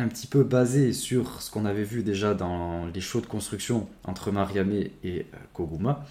un 0.00 0.08
petit 0.08 0.26
peu 0.26 0.42
basé 0.42 0.92
sur 0.92 1.42
ce 1.42 1.50
qu'on 1.50 1.64
avait 1.64 1.84
vu 1.84 2.02
déjà 2.02 2.34
dans 2.34 2.86
les 2.86 3.00
shows 3.00 3.20
de 3.20 3.26
construction 3.26 3.88
entre 4.04 4.30
Mariame 4.30 4.72
et 4.72 4.90
euh, 5.04 5.22
Koguma. 5.52 6.04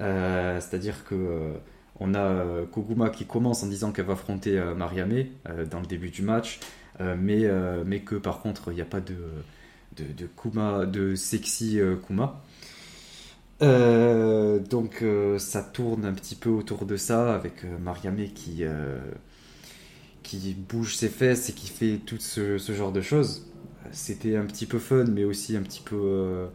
Euh, 0.00 0.60
c'est-à-dire 0.60 1.04
que 1.04 1.14
euh, 1.14 1.52
on 2.00 2.14
a 2.14 2.44
Koguma 2.72 3.10
qui 3.10 3.26
commence 3.26 3.62
en 3.62 3.66
disant 3.66 3.92
qu'elle 3.92 4.06
va 4.06 4.14
affronter 4.14 4.58
Mariame 4.74 5.26
dans 5.70 5.80
le 5.80 5.86
début 5.86 6.08
du 6.08 6.22
match, 6.22 6.58
mais, 6.98 7.46
mais 7.84 8.00
que 8.00 8.14
par 8.14 8.40
contre 8.40 8.72
il 8.72 8.76
n'y 8.76 8.80
a 8.80 8.86
pas 8.86 9.00
de, 9.00 9.16
de, 9.98 10.04
de, 10.14 10.84
de 10.86 11.14
sexy 11.14 11.78
Kuma. 12.06 12.40
Donc 13.60 15.04
ça 15.38 15.62
tourne 15.62 16.04
un 16.04 16.12
petit 16.12 16.34
peu 16.34 16.50
autour 16.50 16.86
de 16.86 16.96
ça 16.96 17.34
avec 17.34 17.64
Mariame 17.80 18.24
qui 18.34 18.64
qui 20.22 20.54
bouge 20.54 20.94
ses 20.94 21.08
fesses 21.08 21.48
et 21.48 21.52
qui 21.52 21.66
fait 21.66 21.98
tout 22.04 22.18
ce, 22.18 22.58
genre 22.58 22.92
de 22.92 23.00
choses. 23.00 23.46
C'était 23.90 24.36
un 24.36 24.44
petit 24.44 24.66
peu 24.66 24.78
fun, 24.78 25.04
mais 25.04 25.24
aussi 25.24 25.56
un 25.56 25.62
petit 25.62 25.80
peu 25.80 25.96
euh, 25.96 26.46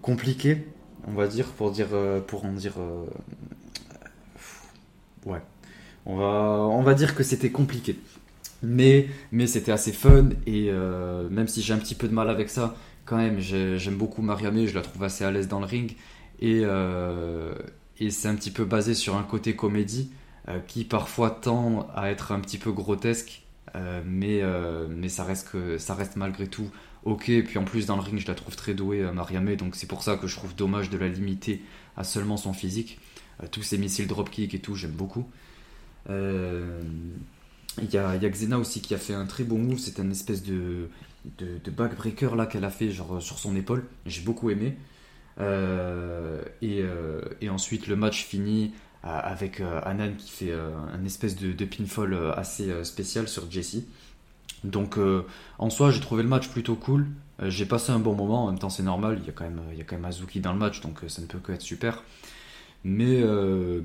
compliqué, 0.00 0.66
on 1.06 1.12
va 1.12 1.26
dire, 1.26 1.46
pour 1.48 1.70
dire, 1.70 1.88
euh, 1.92 2.20
pour 2.20 2.46
en 2.46 2.52
dire, 2.52 2.74
euh, 2.78 3.04
ouais, 5.26 5.42
on 6.06 6.16
va, 6.16 6.24
on 6.24 6.82
va 6.82 6.94
dire 6.94 7.14
que 7.14 7.22
c'était 7.22 7.50
compliqué, 7.50 7.98
mais, 8.62 9.08
mais 9.32 9.46
c'était 9.46 9.72
assez 9.72 9.92
fun 9.92 10.30
et 10.46 10.70
même 11.30 11.48
si 11.48 11.60
j'ai 11.60 11.74
un 11.74 11.78
petit 11.78 11.94
peu 11.94 12.08
de 12.08 12.14
mal 12.14 12.30
avec 12.30 12.48
ça, 12.48 12.74
quand 13.04 13.16
même, 13.16 13.40
j'aime 13.40 13.96
beaucoup 13.96 14.22
Mariamé, 14.22 14.66
je 14.66 14.74
la 14.74 14.82
trouve 14.82 15.04
assez 15.04 15.24
à 15.24 15.30
l'aise 15.30 15.48
dans 15.48 15.60
le 15.60 15.66
ring 15.66 15.96
et, 16.40 16.62
et 17.98 18.10
c'est 18.10 18.28
un 18.28 18.34
petit 18.34 18.50
peu 18.50 18.64
basé 18.64 18.94
sur 18.94 19.16
un 19.16 19.22
côté 19.22 19.54
comédie 19.56 20.10
euh, 20.48 20.58
qui 20.58 20.82
parfois 20.82 21.30
tend 21.30 21.88
à 21.94 22.10
être 22.10 22.32
un 22.32 22.40
petit 22.40 22.58
peu 22.58 22.72
grotesque, 22.72 23.42
euh, 23.76 24.02
mais, 24.04 24.40
euh, 24.42 24.88
mais 24.90 25.08
ça, 25.08 25.22
reste 25.22 25.50
que, 25.50 25.78
ça 25.78 25.94
reste 25.94 26.16
malgré 26.16 26.48
tout 26.48 26.68
ok. 27.04 27.28
Et 27.28 27.44
puis 27.44 27.58
en 27.58 27.64
plus, 27.64 27.86
dans 27.86 27.94
le 27.94 28.02
ring, 28.02 28.18
je 28.18 28.26
la 28.26 28.34
trouve 28.34 28.56
très 28.56 28.74
douée, 28.74 29.08
Mariamé, 29.12 29.54
donc 29.54 29.76
c'est 29.76 29.86
pour 29.86 30.02
ça 30.02 30.16
que 30.16 30.26
je 30.26 30.34
trouve 30.34 30.56
dommage 30.56 30.90
de 30.90 30.98
la 30.98 31.06
limiter 31.06 31.62
à 31.96 32.02
seulement 32.02 32.36
son 32.36 32.52
physique. 32.52 32.98
tous 33.52 33.62
ces 33.62 33.78
missiles 33.78 34.08
dropkick 34.08 34.52
et 34.52 34.58
tout, 34.58 34.74
j'aime 34.74 34.90
beaucoup. 34.90 35.28
Il 36.08 36.14
y, 37.90 37.96
a, 37.96 38.16
y, 38.16 38.26
a, 38.26 38.28
Xena 38.28 38.58
aussi 38.58 38.80
qui 38.80 38.94
a 38.94 38.98
fait 38.98 39.14
un 39.14 39.26
très 39.26 39.44
bon 39.44 39.58
move, 39.58 39.78
c'est 39.78 40.00
un 40.00 40.10
espèce 40.10 40.42
de, 40.42 40.88
de, 41.38 41.70
backbreaker 41.70 42.36
là 42.36 42.46
qu'elle 42.46 42.64
a 42.64 42.70
fait 42.70 42.90
genre, 42.90 43.20
sur 43.22 43.38
son 43.38 43.56
épaule, 43.56 43.84
j'ai 44.06 44.22
beaucoup 44.22 44.50
aimé. 44.50 44.76
et, 45.40 46.84
et, 47.40 47.48
ensuite 47.48 47.86
le 47.86 47.96
match 47.96 48.24
finit 48.24 48.72
euh, 49.04 49.08
avec 49.20 49.60
euh, 49.60 49.80
Anan 49.82 50.12
qui 50.16 50.30
fait 50.30 50.52
euh, 50.52 50.70
un 50.94 51.04
espèce 51.04 51.34
de, 51.34 51.64
pinfall 51.64 52.16
assez 52.36 52.84
spécial 52.84 53.26
sur 53.26 53.50
Jessie. 53.50 53.86
Donc 54.64 54.96
en 55.58 55.70
soi, 55.70 55.90
j'ai 55.90 55.98
trouvé 55.98 56.22
le 56.22 56.28
match 56.28 56.48
plutôt 56.48 56.76
cool. 56.76 57.08
j'ai 57.42 57.66
passé 57.66 57.90
un 57.90 57.98
bon 57.98 58.14
moment. 58.14 58.44
En 58.44 58.50
même 58.50 58.60
temps, 58.60 58.70
c'est 58.70 58.84
normal. 58.84 59.18
Il 59.20 59.26
y 59.26 59.28
a 59.28 59.32
quand 59.32 59.42
même, 59.42 59.60
il 59.72 59.78
y 59.78 59.80
a 59.80 59.84
quand 59.84 59.96
même 59.96 60.04
Azuki 60.04 60.38
dans 60.38 60.52
le 60.52 60.58
match, 60.58 60.80
donc 60.82 61.00
ça 61.08 61.20
ne 61.20 61.26
peut 61.26 61.40
que 61.40 61.50
être 61.50 61.62
super. 61.62 62.04
Mais, 62.84 63.24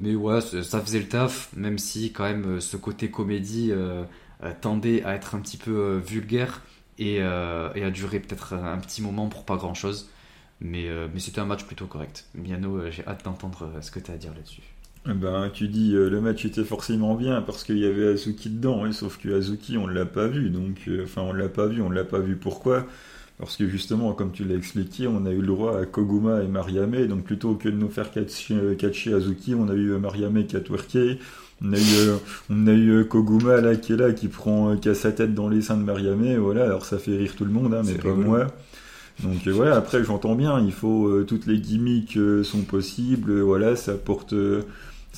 mais 0.01 0.13
ouais, 0.13 0.39
ça 0.41 0.79
faisait 0.79 1.00
le 1.00 1.08
taf, 1.08 1.50
même 1.56 1.79
si 1.79 2.13
quand 2.13 2.25
même 2.25 2.62
ce 2.62 2.77
côté 2.77 3.10
comédie 3.10 3.72
tendait 4.62 5.03
à 5.03 5.15
être 5.15 5.34
un 5.34 5.39
petit 5.39 5.58
peu 5.58 5.98
vulgaire 6.06 6.62
et, 7.00 7.16
et, 7.16 7.84
à 7.84 7.92
durer 7.92 8.20
peut-être 8.20 8.54
un 8.54 8.77
petit 8.80 9.01
moment 9.01 9.27
pour 9.27 9.46
pas 9.46 9.58
grand 9.58 9.74
chose. 9.74 10.10
Mais, 10.60 10.88
mais 11.13 11.20
c'était 11.20 11.39
un 11.39 11.46
match 11.46 11.66
plutôt 11.66 11.86
correct. 11.86 12.25
Miano, 12.34 12.89
j'ai 12.89 13.06
hâte 13.08 13.24
d'entendre 13.25 13.72
ce 13.82 13.92
que 13.92 14.00
tu 14.00 14.12
as 14.12 14.16
à 14.16 14.18
dire 14.18 14.34
là-dessus. 14.34 14.63
Eh 15.10 15.13
ben, 15.13 15.50
tu 15.54 15.70
dis 15.70 15.96
euh, 15.96 16.10
le 16.10 16.20
match 16.20 16.44
était 16.44 16.66
forcément 16.66 17.16
bien 17.16 17.42
parce 17.42 17.63
qu'il 17.63 17.77
y 17.77 17.86
avait 17.86 18.08
Azuki 18.08 18.50
dedans, 18.50 18.84
hein, 18.84 18.92
sauf 18.92 19.18
que 19.18 19.30
Azuki 19.38 19.77
on 19.77 19.88
l'a 19.88 20.06
pas 20.06 20.27
vu, 20.27 20.50
donc 20.50 20.82
euh, 20.89 21.04
enfin 21.06 21.22
on 21.22 21.32
l'a 21.32 21.48
pas 21.48 21.68
vu, 21.68 21.82
on 21.82 21.89
l'a 21.89 22.04
pas 22.04 22.20
vu 22.20 22.36
pourquoi? 22.36 22.86
Parce 23.38 23.56
que 23.56 23.68
justement, 23.68 24.12
comme 24.13 24.32
tu 24.34 24.44
l'as 24.44 24.56
expliqué, 24.56 25.08
on 25.08 25.25
a 25.25 25.32
eu 25.32 25.39
le 25.39 25.48
droit 25.48 25.80
à 25.80 25.86
Koguma 25.86 26.44
et 26.44 26.48
Mariame, 26.48 27.08
donc 27.08 27.24
plutôt 27.24 27.54
que 27.56 27.70
de 27.70 27.77
nous 27.77 27.89
faire 27.89 28.12
catcher, 28.12 28.56
euh, 28.56 29.18
Azuki, 29.18 29.56
on 29.56 29.70
a 29.70 29.75
eu 29.75 29.92
Mariame 29.98 30.46
qui 30.46 30.58
a 30.58 30.60
twerké, 30.60 31.20
on 31.64 31.74
a 31.74 31.78
eu, 31.78 32.10
on 32.50 32.68
a 32.68 32.74
eu 32.74 33.06
Koguma 33.06 33.62
là 33.62 33.76
qui 33.76 33.94
est 33.94 33.98
là, 33.98 34.14
qui 34.14 34.28
prend, 34.28 34.78
qui 34.78 34.90
a 34.90 34.96
sa 34.96 35.12
tête 35.12 35.34
dans 35.34 35.50
les 35.50 35.62
seins 35.62 35.78
de 35.78 35.84
Mariame, 35.84 36.38
voilà, 36.38 36.66
alors 36.66 36.86
ça 36.86 36.98
fait 36.98 37.16
rire 37.16 37.34
tout 37.36 37.46
le 37.46 37.52
monde, 37.52 37.74
hein, 37.74 37.82
mais 37.86 37.96
pas 37.96 38.14
moi. 38.14 38.48
Donc 39.24 39.48
voilà, 39.48 39.76
après 39.76 40.04
j'entends 40.04 40.36
bien, 40.36 40.60
il 40.60 40.72
faut 40.72 41.24
toutes 41.24 41.48
les 41.48 41.60
gimmicks 41.60 42.20
sont 42.44 42.62
possibles, 42.62 43.40
voilà, 43.42 43.76
ça 43.76 43.94
porte 43.94 44.36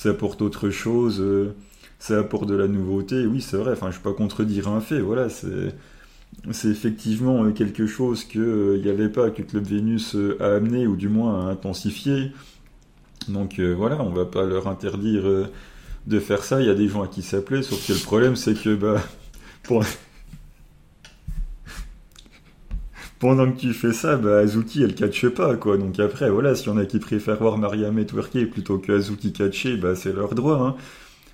ça 0.00 0.08
apporte 0.08 0.40
autre 0.40 0.70
chose, 0.70 1.20
euh, 1.20 1.54
ça 1.98 2.18
apporte 2.18 2.48
de 2.48 2.54
la 2.54 2.68
nouveauté. 2.68 3.26
Oui, 3.26 3.42
c'est 3.42 3.58
vrai, 3.58 3.72
enfin, 3.72 3.90
je 3.90 3.98
ne 3.98 4.02
vais 4.02 4.10
pas 4.10 4.16
contredire 4.16 4.68
un 4.68 4.80
fait, 4.80 5.00
voilà, 5.00 5.28
c'est. 5.28 5.74
C'est 6.52 6.68
effectivement 6.68 7.44
euh, 7.44 7.50
quelque 7.50 7.88
chose 7.88 8.24
qu'il 8.24 8.40
n'y 8.40 8.88
euh, 8.88 8.92
avait 8.92 9.08
pas, 9.08 9.30
que 9.30 9.42
Club 9.42 9.64
Vénus 9.64 10.16
a 10.38 10.54
amené, 10.54 10.86
ou 10.86 10.96
du 10.96 11.08
moins 11.08 11.48
a 11.48 11.50
intensifié. 11.50 12.30
Donc 13.28 13.60
voilà, 13.60 14.00
on 14.00 14.10
va 14.10 14.24
pas 14.24 14.46
leur 14.46 14.68
interdire 14.68 15.24
de 16.06 16.18
faire 16.18 16.44
ça. 16.44 16.60
Il 16.60 16.66
y 16.66 16.70
a 16.70 16.74
des 16.74 16.88
gens 16.88 17.02
à 17.02 17.08
qui 17.08 17.22
ça 17.22 17.40
plaît, 17.40 17.62
sauf 17.62 17.86
que 17.86 17.92
le 17.92 17.98
problème, 17.98 18.36
c'est 18.36 18.54
que 18.54 18.74
bah, 18.74 19.02
pendant 23.18 23.50
que 23.52 23.58
tu 23.58 23.72
fais 23.72 23.92
ça, 23.92 24.16
bah, 24.16 24.38
Azuki, 24.38 24.82
elle 24.82 24.94
catche 24.94 25.28
pas, 25.28 25.56
quoi. 25.56 25.76
Donc 25.76 26.00
après, 26.00 26.30
voilà, 26.30 26.54
si 26.54 26.68
on 26.68 26.76
a 26.78 26.86
qui 26.86 26.98
préfèrent 26.98 27.38
voir 27.38 27.58
Mariam 27.58 28.04
twerker 28.04 28.46
plutôt 28.46 28.78
que 28.78 28.92
Azuki 28.92 29.32
catcher, 29.32 29.76
bah, 29.76 29.94
c'est 29.94 30.12
leur 30.12 30.34
droit, 30.34 30.56
hein. 30.56 30.76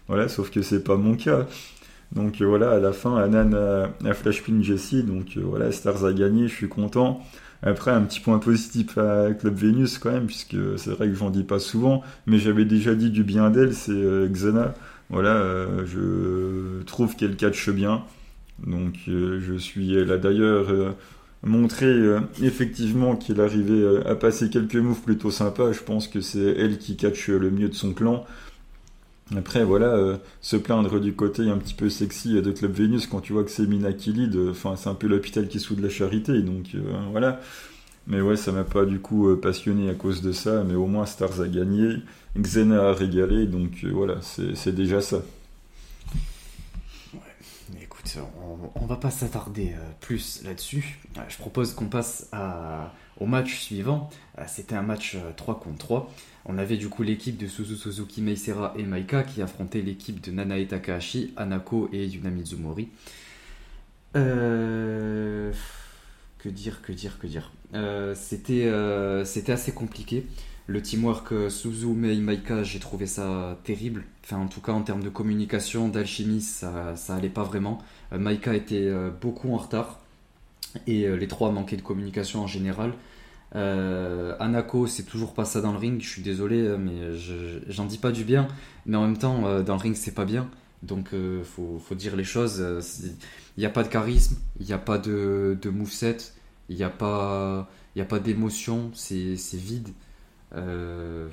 Voilà, 0.08 0.28
sauf 0.28 0.50
que 0.50 0.62
c'est 0.62 0.84
pas 0.84 0.96
mon 0.96 1.16
cas. 1.16 1.46
Donc 2.12 2.40
euh, 2.40 2.46
voilà, 2.46 2.70
à 2.72 2.78
la 2.78 2.92
fin, 2.92 3.16
Anan 3.16 3.52
a, 4.04 4.14
flash 4.14 4.42
pin 4.42 4.62
Jessie, 4.62 5.02
donc 5.02 5.36
euh, 5.36 5.42
voilà, 5.44 5.72
Stars 5.72 6.04
a 6.04 6.12
gagné, 6.12 6.48
je 6.48 6.54
suis 6.54 6.68
content. 6.68 7.20
Après, 7.62 7.90
un 7.90 8.02
petit 8.02 8.20
point 8.20 8.38
positif 8.38 8.98
à 8.98 9.32
Club 9.32 9.56
Venus 9.56 9.98
quand 9.98 10.12
même, 10.12 10.26
puisque 10.26 10.56
c'est 10.76 10.90
vrai 10.90 11.08
que 11.08 11.14
j'en 11.14 11.30
dis 11.30 11.44
pas 11.44 11.58
souvent, 11.58 12.02
mais 12.26 12.38
j'avais 12.38 12.64
déjà 12.64 12.94
dit 12.94 13.10
du 13.10 13.24
bien 13.24 13.50
d'elle, 13.50 13.74
c'est 13.74 13.92
euh, 13.92 14.28
Xena. 14.28 14.74
Voilà, 15.10 15.40
je 15.84 16.82
trouve 16.82 17.14
qu'elle 17.14 17.36
catche 17.36 17.70
bien. 17.70 18.02
Donc 18.66 18.94
je 19.06 19.56
suis 19.56 20.04
là 20.04 20.16
d'ailleurs 20.18 20.94
montrer 21.44 21.94
effectivement 22.42 23.14
qu'il 23.14 23.40
arrivait 23.40 24.04
à 24.04 24.16
passer 24.16 24.50
quelques 24.50 24.74
moves 24.74 25.02
plutôt 25.02 25.30
sympas. 25.30 25.70
Je 25.70 25.80
pense 25.80 26.08
que 26.08 26.20
c'est 26.20 26.56
elle 26.58 26.78
qui 26.78 26.96
catch 26.96 27.28
le 27.28 27.52
mieux 27.52 27.68
de 27.68 27.74
son 27.74 27.92
clan. 27.92 28.24
Après, 29.34 29.64
voilà, 29.64 30.20
se 30.40 30.56
plaindre 30.56 31.00
du 31.00 31.14
côté 31.14 31.48
un 31.48 31.58
petit 31.58 31.74
peu 31.74 31.90
sexy 31.90 32.40
de 32.40 32.52
Club 32.52 32.72
Venus 32.72 33.06
quand 33.08 33.20
tu 33.20 33.32
vois 33.32 33.42
que 33.42 33.50
c'est 33.50 33.66
Mina 33.66 33.92
qui 33.92 34.12
lead, 34.12 34.36
enfin, 34.50 34.76
c'est 34.76 34.88
un 34.88 34.94
peu 34.94 35.08
l'hôpital 35.08 35.48
qui 35.48 35.58
soude 35.58 35.80
la 35.80 35.88
charité, 35.88 36.42
donc 36.42 36.76
voilà. 37.10 37.40
Mais 38.06 38.20
ouais, 38.20 38.36
ça 38.36 38.52
m'a 38.52 38.62
pas 38.62 38.84
du 38.84 39.00
coup 39.00 39.34
passionné 39.36 39.90
à 39.90 39.94
cause 39.94 40.22
de 40.22 40.30
ça, 40.30 40.62
mais 40.62 40.74
au 40.74 40.86
moins 40.86 41.06
Stars 41.06 41.40
a 41.40 41.48
gagné, 41.48 41.96
Xena 42.38 42.90
a 42.90 42.92
régalé, 42.92 43.46
donc 43.46 43.84
voilà, 43.84 44.18
c'est 44.20 44.72
déjà 44.72 45.00
ça 45.00 45.22
on, 48.74 48.82
ne 48.82 48.86
va 48.86 48.96
pas 48.96 49.10
s'attarder 49.10 49.72
euh, 49.74 49.90
plus 50.00 50.42
là-dessus. 50.44 50.98
Euh, 51.16 51.22
je 51.28 51.36
propose 51.38 51.74
qu'on 51.74 51.86
passe 51.86 52.28
au 53.18 53.26
match 53.26 53.60
suivant. 53.60 54.10
Euh, 54.38 54.44
c'était 54.46 54.74
un 54.74 54.82
match 54.82 55.16
3 55.36 55.60
contre 55.60 55.78
3. 55.78 56.12
On 56.44 56.58
avait 56.58 56.76
du 56.76 56.88
coup 56.88 57.02
l'équipe 57.02 57.36
de 57.36 57.46
Suzu 57.46 57.76
Suzuki 57.76 58.22
Meisera 58.22 58.74
et 58.76 58.84
Maika 58.84 59.22
qui 59.22 59.42
affrontait 59.42 59.82
l'équipe 59.82 60.20
de 60.20 60.30
Nanae 60.30 60.66
Takahashi, 60.66 61.32
Anako 61.36 61.88
et 61.92 62.06
Yuna 62.06 62.30
Mizumori. 62.30 62.88
Que 64.14 65.52
dire, 66.46 66.80
que 66.82 66.92
dire, 66.92 67.18
que 67.18 67.26
dire. 67.26 67.50
c'était, 68.14 68.70
assez 69.52 69.72
compliqué. 69.72 70.24
Le 70.68 70.82
teamwork 70.82 71.30
euh, 71.32 71.48
Suzume 71.48 72.06
et 72.06 72.16
Maika, 72.16 72.64
j'ai 72.64 72.80
trouvé 72.80 73.06
ça 73.06 73.56
terrible. 73.62 74.04
Enfin, 74.24 74.38
en 74.38 74.48
tout 74.48 74.60
cas, 74.60 74.72
en 74.72 74.82
termes 74.82 75.02
de 75.02 75.08
communication, 75.08 75.88
d'alchimie, 75.88 76.40
ça, 76.40 76.96
ça 76.96 77.14
allait 77.14 77.28
pas 77.28 77.44
vraiment. 77.44 77.78
Euh, 78.12 78.18
Maika 78.18 78.52
était 78.54 78.88
euh, 78.88 79.10
beaucoup 79.10 79.52
en 79.52 79.58
retard. 79.58 80.00
Et 80.86 81.08
les 81.08 81.28
trois 81.28 81.50
manquaient 81.50 81.76
de 81.76 81.82
communication 81.82 82.42
en 82.42 82.46
général. 82.46 82.92
Anako, 83.54 84.86
c'est 84.86 85.04
toujours 85.04 85.32
pas 85.34 85.44
ça 85.44 85.60
dans 85.60 85.72
le 85.72 85.78
ring. 85.78 86.00
Je 86.00 86.08
suis 86.08 86.22
désolé, 86.22 86.76
mais 86.78 87.14
j'en 87.68 87.86
dis 87.86 87.98
pas 87.98 88.12
du 88.12 88.24
bien. 88.24 88.48
Mais 88.84 88.96
en 88.96 89.02
même 89.02 89.18
temps, 89.18 89.62
dans 89.62 89.74
le 89.74 89.80
ring, 89.80 89.96
c'est 89.96 90.14
pas 90.14 90.24
bien. 90.24 90.48
Donc, 90.82 91.10
il 91.12 91.44
faut, 91.44 91.94
dire 91.94 92.16
les 92.16 92.24
choses. 92.24 92.64
Il 93.56 93.60
n'y 93.60 93.66
a 93.66 93.70
pas 93.70 93.82
de 93.82 93.88
charisme, 93.88 94.36
il 94.60 94.66
n'y 94.66 94.72
a 94.72 94.78
pas 94.78 94.98
de, 94.98 95.56
de 95.60 95.70
moveset, 95.70 96.18
il 96.68 96.76
n'y 96.76 96.82
a 96.82 96.90
pas, 96.90 97.68
pas 98.08 98.18
d'émotion, 98.18 98.90
c'est 98.94 99.36
vide 99.54 99.88
il 100.52 100.58
euh, 100.58 101.28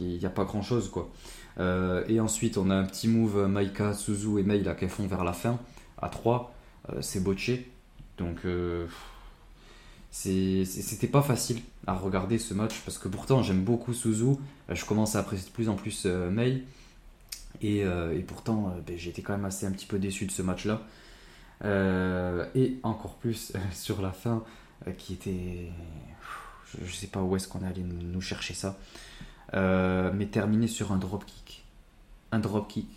n'y 0.00 0.24
a 0.24 0.30
pas 0.30 0.44
grand 0.44 0.62
chose 0.62 0.90
quoi. 0.90 1.10
Euh, 1.58 2.04
et 2.08 2.20
ensuite, 2.20 2.56
on 2.56 2.70
a 2.70 2.74
un 2.74 2.84
petit 2.84 3.08
move 3.08 3.46
Maika, 3.48 3.92
Suzu 3.92 4.38
et 4.38 4.42
Mei 4.42 4.62
là 4.62 4.74
qu'elles 4.74 4.88
font 4.88 5.06
vers 5.06 5.24
la 5.24 5.32
fin 5.32 5.58
à 6.00 6.08
3. 6.08 6.54
Euh, 6.90 6.98
c'est 7.00 7.22
botché. 7.22 7.70
Donc, 8.18 8.40
c'était 10.10 11.06
pas 11.06 11.22
facile 11.22 11.60
à 11.86 11.94
regarder 11.94 12.38
ce 12.38 12.54
match 12.54 12.80
parce 12.84 12.98
que 12.98 13.08
pourtant 13.08 13.42
j'aime 13.42 13.62
beaucoup 13.62 13.94
Suzu. 13.94 14.36
Je 14.68 14.84
commence 14.84 15.16
à 15.16 15.20
apprécier 15.20 15.48
de 15.48 15.52
plus 15.52 15.68
en 15.68 15.74
plus 15.74 16.04
Mei. 16.06 16.64
Et, 17.62 17.84
pourtant, 18.26 18.74
ben, 18.86 18.96
j'étais 18.98 19.22
quand 19.22 19.32
même 19.32 19.44
assez 19.44 19.66
un 19.66 19.72
petit 19.72 19.86
peu 19.86 19.98
déçu 19.98 20.26
de 20.26 20.32
ce 20.32 20.42
match-là. 20.42 20.82
et 22.54 22.78
encore 22.82 23.14
plus 23.14 23.52
sur 23.72 24.02
la 24.02 24.12
fin, 24.12 24.42
qui 24.96 25.14
était 25.14 25.70
je, 26.84 26.92
sais 26.92 27.06
pas 27.06 27.22
où 27.22 27.36
est-ce 27.36 27.48
qu'on 27.48 27.62
est 27.62 27.66
allé 27.66 27.82
nous, 27.82 28.20
chercher 28.20 28.54
ça. 28.54 28.76
Euh, 29.54 30.10
mais 30.14 30.26
terminer 30.26 30.66
sur 30.66 30.92
un 30.92 30.96
dropkick. 30.96 31.64
Un 32.32 32.38
dropkick. 32.38 32.88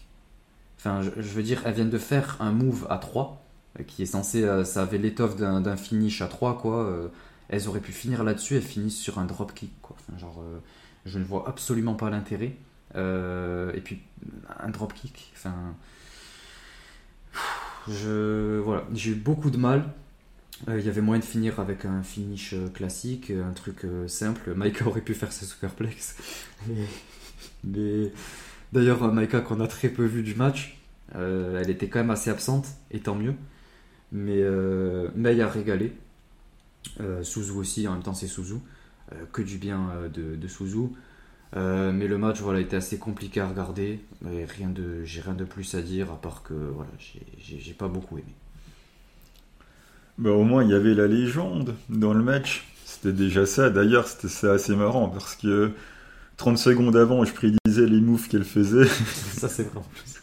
Enfin, 0.78 1.02
je, 1.02 1.22
veux 1.22 1.44
dire, 1.44 1.62
elles 1.66 1.76
viennent 1.76 1.90
de 1.90 1.98
faire 1.98 2.38
un 2.40 2.52
move 2.52 2.88
à 2.90 2.98
3, 2.98 3.24
euh, 3.28 3.41
qui 3.88 4.04
est 4.04 4.08
censé. 4.08 4.44
Euh, 4.44 4.64
ça 4.64 4.84
avait 4.84 4.98
l'étoffe 4.98 5.36
d'un 5.36 5.78
finish 5.78 6.22
à 6.22 6.28
3, 6.28 6.58
quoi. 6.58 7.12
elles 7.50 7.68
auraient 7.68 7.82
pu 7.82 7.92
finir 7.92 8.24
là-dessus, 8.24 8.56
elles 8.56 8.62
finissent 8.62 9.00
sur 9.00 9.20
un 9.20 9.26
dropkick, 9.26 9.72
quoi. 9.82 9.96
Genre, 10.18 10.44
je 11.06 11.20
ne 11.20 11.24
vois 11.24 11.48
absolument 11.48 11.96
pas 11.96 12.10
l'intérêt. 12.10 12.56
et 12.96 13.82
puis, 13.84 14.02
un 14.60 14.70
dropkick, 14.70 15.34
enfin. 15.36 15.56
Je, 17.88 18.60
voilà, 18.60 18.84
j'ai 18.94 19.12
eu 19.12 19.16
beaucoup 19.16 19.50
de 19.50 19.58
mal 19.58 19.90
euh, 20.68 20.80
il 20.80 20.86
y 20.86 20.90
avait 20.90 21.02
moyen 21.02 21.20
de 21.20 21.26
finir 21.26 21.60
avec 21.60 21.86
un 21.86 22.04
finish 22.04 22.54
euh, 22.54 22.68
classique, 22.70 23.32
euh, 23.32 23.48
un 23.48 23.54
truc 23.54 23.86
simple. 24.08 24.54
Maika 24.54 24.86
aurait 24.86 25.02
pu 25.02 25.14
faire 25.14 25.32
ses 25.32 25.46
superplex. 25.46 26.18
Mais 27.64 28.12
d'ailleurs, 28.74 29.12
Maika 29.12 29.42
qu'on 29.42 29.60
a 29.60 29.68
très 29.68 29.90
peu 29.90 30.06
vu 30.06 30.24
du 30.24 30.36
match, 30.36 30.78
elle 31.14 31.70
était 31.70 31.90
quand 31.90 32.00
même 32.00 32.12
assez 32.12 32.30
absente, 32.30 32.68
et 32.90 33.00
tant 33.00 33.16
mieux. 33.16 33.36
Mais 34.12 34.42
Mei 35.16 35.42
a 35.42 35.48
régalé. 35.48 35.94
Suzu 37.24 37.52
aussi, 37.52 37.88
en 37.88 37.94
même 37.94 38.04
temps 38.04 38.14
c'est 38.14 38.28
Suzu. 38.28 38.56
que 39.32 39.42
du 39.42 39.58
bien 39.58 39.90
de, 40.14 40.36
de 40.36 40.48
Suzu. 40.48 40.90
mais 41.56 42.08
le 42.08 42.18
match 42.18 42.42
voilà, 42.42 42.60
était 42.60 42.76
assez 42.78 42.98
compliqué 42.98 43.40
à 43.40 43.48
regarder. 43.48 44.00
rien 44.26 44.70
de, 44.70 45.04
j'ai 45.06 45.22
rien 45.22 45.34
de 45.34 45.46
plus 45.46 45.76
à 45.76 45.82
dire 45.82 46.12
à 46.12 46.20
part 46.20 46.44
que 46.44 46.54
voilà, 46.54 46.92
j'ai 46.98 47.74
pas 47.74 47.88
beaucoup 47.88 48.18
aimé. 48.18 48.34
Bah, 50.18 50.30
au 50.32 50.44
moins, 50.44 50.64
il 50.64 50.70
y 50.70 50.74
avait 50.76 50.94
la 50.94 51.08
légende 51.08 51.76
dans 51.90 52.14
le 52.14 52.22
match. 52.24 52.68
C'était 52.86 53.12
déjà 53.12 53.46
ça. 53.48 53.72
D'ailleurs, 53.72 54.08
c'était 54.08 54.48
assez 54.48 54.76
marrant 54.76 55.10
parce 55.10 55.36
que 55.36 55.72
30 56.38 56.58
secondes 56.60 56.96
avant, 56.96 57.26
je 57.26 57.34
prédisais 57.34 57.88
les 57.88 58.02
moves 58.02 58.28
qu'elle 58.28 58.44
faisait. 58.44 58.86
ça, 59.34 59.50
c'est 59.50 59.64
vrai 59.64 59.80
en 59.80 59.82
plus. 59.82 60.21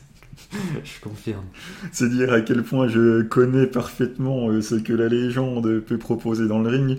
je 0.84 1.00
confirme. 1.02 1.44
C'est 1.92 2.08
dire 2.08 2.32
à 2.32 2.40
quel 2.40 2.62
point 2.62 2.88
je 2.88 3.22
connais 3.22 3.66
parfaitement 3.66 4.48
euh, 4.48 4.60
ce 4.60 4.76
que 4.76 4.92
la 4.92 5.08
légende 5.08 5.80
peut 5.80 5.98
proposer 5.98 6.48
dans 6.48 6.58
le 6.58 6.68
ring. 6.68 6.98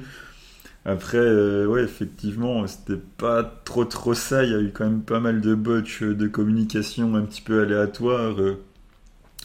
Après, 0.86 1.18
euh, 1.18 1.66
ouais, 1.66 1.84
effectivement, 1.84 2.66
c'était 2.66 3.02
pas 3.18 3.44
trop 3.44 3.86
trop 3.86 4.14
ça. 4.14 4.44
Il 4.44 4.52
y 4.52 4.56
a 4.56 4.60
eu 4.60 4.72
quand 4.74 4.86
même 4.86 5.02
pas 5.02 5.20
mal 5.20 5.42
de 5.42 5.54
botches 5.54 6.04
de 6.04 6.28
communication 6.28 7.16
un 7.16 7.22
petit 7.24 7.42
peu 7.42 7.62
aléatoires. 7.62 8.40
Euh, 8.40 8.64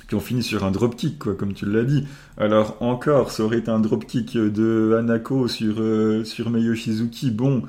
qui 0.08 0.14
ont 0.14 0.20
fini 0.20 0.42
sur 0.42 0.64
un 0.64 0.70
dropkick, 0.70 1.18
quoi, 1.18 1.34
comme 1.34 1.54
tu 1.54 1.66
l'as 1.66 1.84
dit. 1.84 2.06
Alors 2.36 2.76
encore, 2.80 3.30
ça 3.30 3.42
aurait 3.42 3.58
été 3.58 3.70
un 3.70 3.80
dropkick 3.80 4.36
de 4.36 4.96
Hanako 4.98 5.48
sur, 5.48 5.76
euh, 5.78 6.24
sur. 6.24 6.50
Bon, 6.50 7.62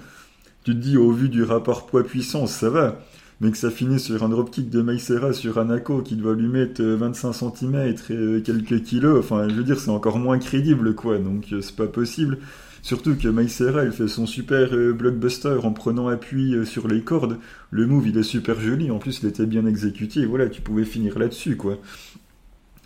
tu 0.64 0.72
te 0.72 0.78
dis, 0.78 0.98
au 0.98 1.12
vu 1.12 1.30
du 1.30 1.44
rapport 1.44 1.86
poids-puissance, 1.86 2.52
ça 2.52 2.70
va. 2.70 3.00
Mais 3.42 3.52
que 3.52 3.58
ça 3.58 3.70
finisse 3.70 4.06
sur 4.06 4.24
un 4.24 4.30
dropkick 4.30 4.70
de 4.70 4.82
Meisera 4.82 5.34
sur 5.34 5.58
Hanako 5.58 6.02
qui 6.02 6.16
doit 6.16 6.36
lui 6.36 6.48
mettre 6.48 6.82
25 6.82 7.34
cm 7.34 7.76
et 7.76 7.96
euh, 8.12 8.42
quelques 8.42 8.82
kilos, 8.84 9.20
enfin, 9.20 9.50
je 9.50 9.56
veux 9.56 9.64
dire, 9.64 9.80
c'est 9.80 9.92
encore 9.92 10.20
moins 10.20 10.40
crédible, 10.40 10.96
quoi. 10.96 11.18
Donc, 11.18 11.48
euh, 11.52 11.62
c'est 11.62 11.76
pas 11.76 11.88
possible. 11.88 12.38
Surtout 12.82 13.16
que 13.16 13.28
Maïsera, 13.28 13.84
il 13.84 13.92
fait 13.92 14.08
son 14.08 14.28
super 14.28 14.70
blockbuster 14.94 15.58
en 15.64 15.72
prenant 15.72 16.08
appui 16.08 16.54
sur 16.68 16.88
les 16.88 17.02
cordes. 17.02 17.40
Le 17.72 17.88
move, 17.88 18.10
il 18.10 18.18
est 18.20 18.22
super 18.22 18.60
joli. 18.62 18.92
En 18.92 19.00
plus, 19.00 19.22
il 19.24 19.28
était 19.28 19.48
bien 19.48 19.66
exécuté. 19.66 20.24
voilà, 20.28 20.50
tu 20.50 20.62
pouvais 20.62 20.86
finir 20.86 21.18
là-dessus, 21.18 21.58
quoi. 21.58 21.80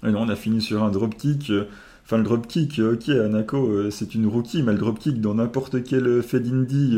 Et 0.06 0.12
non, 0.12 0.22
on 0.22 0.30
a 0.30 0.36
fini 0.36 0.62
sur 0.62 0.84
un 0.84 0.92
dropkick. 0.92 1.50
Euh, 1.50 1.66
enfin, 2.06 2.18
le 2.18 2.24
dropkick, 2.24 2.80
euh, 2.80 2.94
ok, 2.94 3.10
Anako, 3.10 3.68
euh, 3.68 3.92
c'est 3.92 4.16
une 4.16 4.28
rookie, 4.28 4.64
mais 4.64 4.74
le 4.74 4.78
dropkick 4.78 5.20
dans 5.22 5.36
n'importe 5.36 5.84
quel 5.84 6.22
Fed 6.24 6.48
Indie 6.48 6.98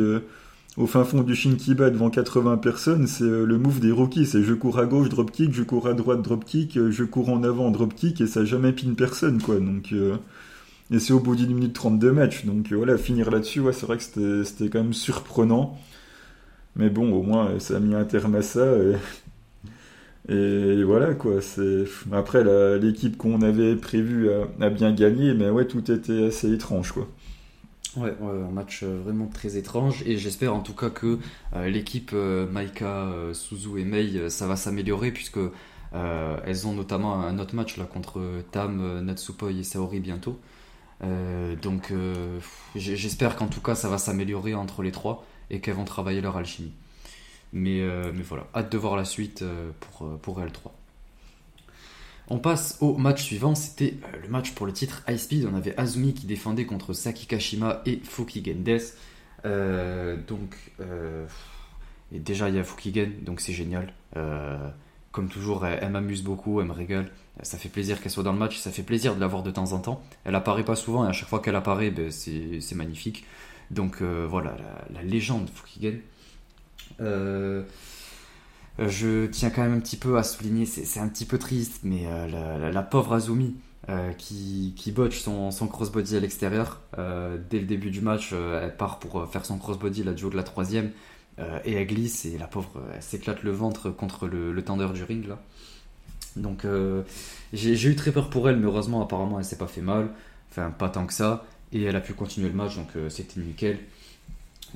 au 0.78 0.88
fin 0.88 1.04
fond 1.04 1.22
du 1.22 1.36
Shinkiba 1.36 1.90
devant 1.90 2.10
80 2.10 2.58
personnes, 2.58 3.08
c'est 3.08 3.24
le 3.24 3.58
move 3.58 3.80
des 3.80 3.92
rookies. 3.92 4.26
C'est 4.26 4.44
je 4.44 4.54
cours 4.54 4.80
à 4.80 4.86
gauche, 4.86 5.10
dropkick, 5.10 5.54
je 5.54 5.64
cours 5.64 5.88
à 5.88 5.94
droite, 5.94 6.22
dropkick, 6.22 6.80
je 6.90 7.04
cours 7.04 7.30
en 7.30 7.44
avant, 7.44 7.72
dropkick, 7.72 8.22
et 8.22 8.28
ça 8.28 8.46
jamais 8.46 8.72
pin 8.72 8.94
personne, 8.96 9.42
quoi. 9.42 9.60
Donc, 9.60 9.94
et 10.92 11.00
c'est 11.00 11.14
au 11.14 11.20
bout 11.20 11.36
d'une 11.36 11.54
minute 11.54 11.74
30 11.74 12.00
de 12.00 12.12
match. 12.12 12.46
Donc 12.46 12.72
voilà, 12.74 12.98
finir 12.98 13.32
là-dessus, 13.32 13.62
ouais, 13.62 13.74
c'est 13.74 13.86
vrai 13.86 13.98
que 13.98 14.44
c'était 14.44 14.70
quand 14.70 14.84
même 14.84 14.94
surprenant. 14.94 15.78
Mais 16.76 16.90
bon, 16.90 17.14
au 17.14 17.24
moins, 17.24 17.60
ça 17.60 17.78
a 17.78 17.80
mis 17.80 17.96
un 17.96 18.06
terme 18.06 18.36
à 18.36 18.42
ça. 18.42 18.66
Et 20.30 20.84
voilà 20.84 21.16
quoi, 21.16 21.40
après 22.12 22.44
l'équipe 22.80 23.18
qu'on 23.18 23.42
avait 23.42 23.76
prévue 23.76 24.30
a, 24.62 24.70
bien 24.70 24.94
gagné, 24.94 25.34
mais 25.34 25.50
ouais, 25.50 25.66
tout 25.66 25.92
était 25.92 26.28
assez 26.28 26.54
étrange 26.54 26.92
quoi. 26.92 27.08
Ouais, 27.98 28.16
un 28.22 28.52
match 28.52 28.84
euh, 28.84 29.02
vraiment 29.04 29.28
très 29.28 29.58
étrange 29.58 30.02
et 30.06 30.18
j'espère 30.18 30.56
en 30.56 30.62
tout 30.62 30.74
cas 30.74 30.90
que 30.90 31.20
euh, 31.54 31.70
l'équipe 31.70 32.12
euh, 32.14 32.50
Maika, 32.50 33.10
Suzu 33.34 33.80
et 33.80 33.84
Mei, 33.84 34.30
ça 34.30 34.48
va 34.48 34.56
s'améliorer 34.56 35.12
puisque 35.12 35.40
elles 35.94 36.68
ont 36.68 36.74
notamment 36.74 37.16
un 37.16 37.38
autre 37.38 37.54
match 37.54 37.76
là 37.76 37.84
contre 37.84 38.22
Tam, 38.52 39.02
Natsupoi 39.02 39.52
et 39.52 39.64
Saori 39.64 40.00
bientôt. 40.00 40.40
donc 41.62 41.92
j'espère 42.76 43.36
qu'en 43.36 43.48
tout 43.48 43.60
cas 43.60 43.76
ça 43.76 43.90
va 43.90 43.98
s'améliorer 43.98 44.54
entre 44.54 44.84
les 44.84 44.94
trois 44.94 45.26
et 45.50 45.60
qu'elles 45.60 45.76
vont 45.76 45.84
travailler 45.84 46.22
leur 46.22 46.38
alchimie. 46.38 46.72
Mais, 47.52 47.82
mais 48.14 48.24
voilà, 48.24 48.48
hâte 48.56 48.72
de 48.72 48.78
voir 48.78 48.96
la 48.96 49.04
suite 49.04 49.44
pour, 49.82 50.18
pour 50.20 50.40
L3. 50.40 50.72
On 52.32 52.40
passe 52.40 52.78
au 52.80 52.96
match 52.96 53.24
suivant, 53.24 53.56
c'était 53.56 53.96
le 54.24 54.30
match 54.30 54.54
pour 54.54 54.66
le 54.66 54.72
titre 54.72 55.04
High 55.06 55.18
Speed. 55.18 55.46
On 55.52 55.54
avait 55.54 55.78
Azumi 55.78 56.14
qui 56.14 56.26
défendait 56.26 56.64
contre 56.64 56.94
Saki 56.94 57.28
Kashima 57.28 57.82
et 57.86 58.00
Fukigen 58.06 58.64
Death. 58.64 58.96
donc, 59.44 60.56
et 60.80 62.20
déjà 62.20 62.48
il 62.48 62.56
y 62.56 62.58
a 62.58 62.64
Fukigen, 62.64 63.12
donc 63.24 63.42
c'est 63.42 63.52
génial. 63.52 63.92
comme 65.12 65.28
toujours, 65.28 65.66
elle, 65.66 65.92
m'amuse 65.92 66.24
beaucoup, 66.24 66.62
elle 66.62 66.68
me 66.68 66.72
régale. 66.72 67.12
Ça 67.44 67.58
fait 67.58 67.68
plaisir 67.68 68.02
qu'elle 68.02 68.14
soit 68.14 68.24
dans 68.24 68.32
le 68.32 68.40
match, 68.40 68.60
ça 68.60 68.72
fait 68.72 68.84
plaisir 68.84 69.14
de 69.14 69.20
la 69.20 69.28
voir 69.28 69.44
de 69.44 69.52
temps 69.52 69.74
en 69.74 69.80
temps. 69.80 70.02
Elle 70.24 70.36
apparaît 70.36 70.64
pas 70.64 70.78
souvent 70.78 71.04
et 71.06 71.10
à 71.10 71.12
chaque 71.12 71.28
fois 71.28 71.42
qu'elle 71.42 71.58
apparaît, 71.58 71.92
ben, 71.92 72.12
c'est 72.12 72.76
magnifique. 72.76 73.26
Donc 73.72 74.02
voilà, 74.02 74.56
la, 74.94 75.04
légende 75.04 75.50
Fukigen. 75.54 76.00
Euh, 78.82 78.90
je 78.90 79.28
tiens 79.28 79.50
quand 79.50 79.62
même 79.62 79.76
un 79.76 79.80
petit 79.80 79.98
peu 79.98 80.18
à 80.18 80.24
souligner, 80.24 80.66
c'est 80.66 81.00
un 81.00 81.08
petit 81.08 81.26
peu 81.26 81.38
triste, 81.38 81.82
mais 81.84 82.06
la, 82.72 82.84
pauvre 82.84 83.14
Azumi, 83.14 83.56
euh, 83.90 84.14
qui, 84.14 84.94
botche 84.96 85.20
son, 85.20 85.50
son 85.50 85.68
crossbody 85.68 86.16
à 86.16 86.20
l'extérieur. 86.20 86.82
Euh, 87.00 87.38
dès 87.50 87.60
le 87.60 87.66
début 87.66 87.90
du 87.90 88.02
match, 88.02 88.30
euh, 88.32 88.64
elle 88.64 88.78
part 88.78 89.00
pour 89.00 89.28
faire 89.32 89.44
son 89.44 89.58
crossbody, 89.58 90.04
la 90.04 90.14
duo 90.14 90.30
de 90.30 90.36
la 90.36 90.44
troisième, 90.44 90.92
et 91.66 91.74
elle 91.74 91.88
glisse, 91.88 92.26
et 92.26 92.38
la 92.38 92.46
pauvre, 92.46 92.84
elle 92.94 93.02
s'éclate 93.02 93.42
le 93.42 93.50
ventre 93.50 93.90
contre 93.90 94.28
le, 94.28 94.54
le 94.54 94.62
tendeur 94.64 94.94
du 94.94 95.04
ring, 95.04 95.28
là. 95.28 95.40
Donc 96.36 96.68
j'ai 97.52 97.90
eu 97.90 97.96
très 97.96 98.12
peur 98.12 98.30
pour 98.30 98.48
elle, 98.48 98.58
mais 98.58 98.68
heureusement, 98.68 99.02
apparemment, 99.02 99.40
elle 99.40 99.46
s'est 99.46 99.58
pas 99.58 99.68
fait 99.68 99.82
mal. 99.82 100.10
Enfin, 100.52 100.70
pas 100.70 100.90
tant 100.90 101.08
que 101.08 101.14
ça. 101.14 101.44
Et 101.74 101.82
elle 101.82 101.96
a 101.96 102.00
pu 102.00 102.14
continuer 102.14 102.48
le 102.48 102.54
match, 102.54 102.76
donc 102.76 102.90
c'était 103.10 103.40
nickel. 103.40 103.80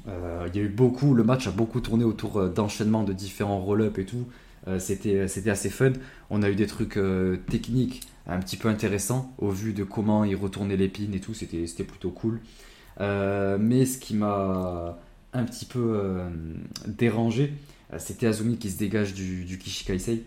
Il 0.08 0.56
y 0.56 0.60
a 0.60 0.62
eu 0.62 0.70
beaucoup, 0.70 1.14
le 1.14 1.24
match 1.24 1.48
a 1.48 1.52
beaucoup 1.52 1.80
tourné 1.80 2.04
autour 2.04 2.50
d'enchaînements 2.50 3.04
de 3.04 3.14
différents 3.14 3.60
roll-up 3.60 3.98
et 3.98 4.06
tout. 4.06 4.26
c'était 4.80 5.50
assez 5.50 5.70
fun. 5.70 5.94
On 6.30 6.44
a 6.44 6.50
eu 6.50 6.56
des 6.56 6.68
trucs 6.68 7.00
techniques 7.50 8.02
un 8.28 8.40
petit 8.40 8.58
peu 8.58 8.70
intéressant 8.70 9.34
au 9.38 9.50
vu 9.50 9.74
de 9.74 9.84
comment 9.84 10.24
il 10.24 10.36
retournait 10.36 10.78
l'épine 10.78 11.14
et 11.14 11.20
tout, 11.20 11.34
c'était 11.34 11.84
plutôt 11.84 12.12
cool. 12.12 12.40
Euh, 13.02 13.58
mais 13.60 13.86
ce 13.86 13.98
qui 13.98 14.16
m'a 14.16 14.98
un 15.34 15.44
petit 15.44 15.66
peu 15.66 15.94
euh, 15.96 16.30
dérangé, 16.88 17.54
euh, 17.94 17.98
c'était 18.00 18.28
Azumi 18.28 18.58
qui 18.58 18.70
se 18.72 18.78
dégage 18.78 19.14
du, 19.14 19.44
du 19.44 19.58
Kishikaisei. 19.58 20.24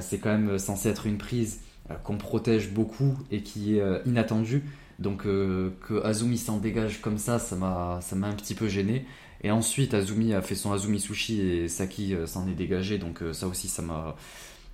c'est 0.00 0.18
quand 0.18 0.30
même 0.30 0.58
censé 0.58 0.88
être 0.88 1.06
une 1.06 1.18
prise 1.18 1.60
qu'on 2.04 2.16
protège 2.16 2.70
beaucoup 2.70 3.18
et 3.30 3.42
qui 3.42 3.76
est 3.78 4.06
inattendue. 4.06 4.62
Donc 4.98 5.24
que 5.24 6.04
Azumi 6.04 6.38
s'en 6.38 6.58
dégage 6.58 7.00
comme 7.00 7.18
ça, 7.18 7.38
ça 7.38 7.56
m'a 7.56 8.00
un 8.12 8.34
petit 8.34 8.54
peu 8.54 8.68
gêné. 8.68 9.06
Et 9.42 9.50
ensuite, 9.50 9.92
Azumi 9.92 10.32
a 10.34 10.40
fait 10.40 10.54
son 10.54 10.72
Azumi 10.72 11.00
Sushi 11.00 11.40
et 11.40 11.68
Saki 11.68 12.14
s'en 12.26 12.48
est 12.48 12.54
dégagé. 12.54 12.98
Donc 12.98 13.20
ça 13.32 13.46
aussi, 13.46 13.68
ça 13.68 13.82
m'a 13.82 14.16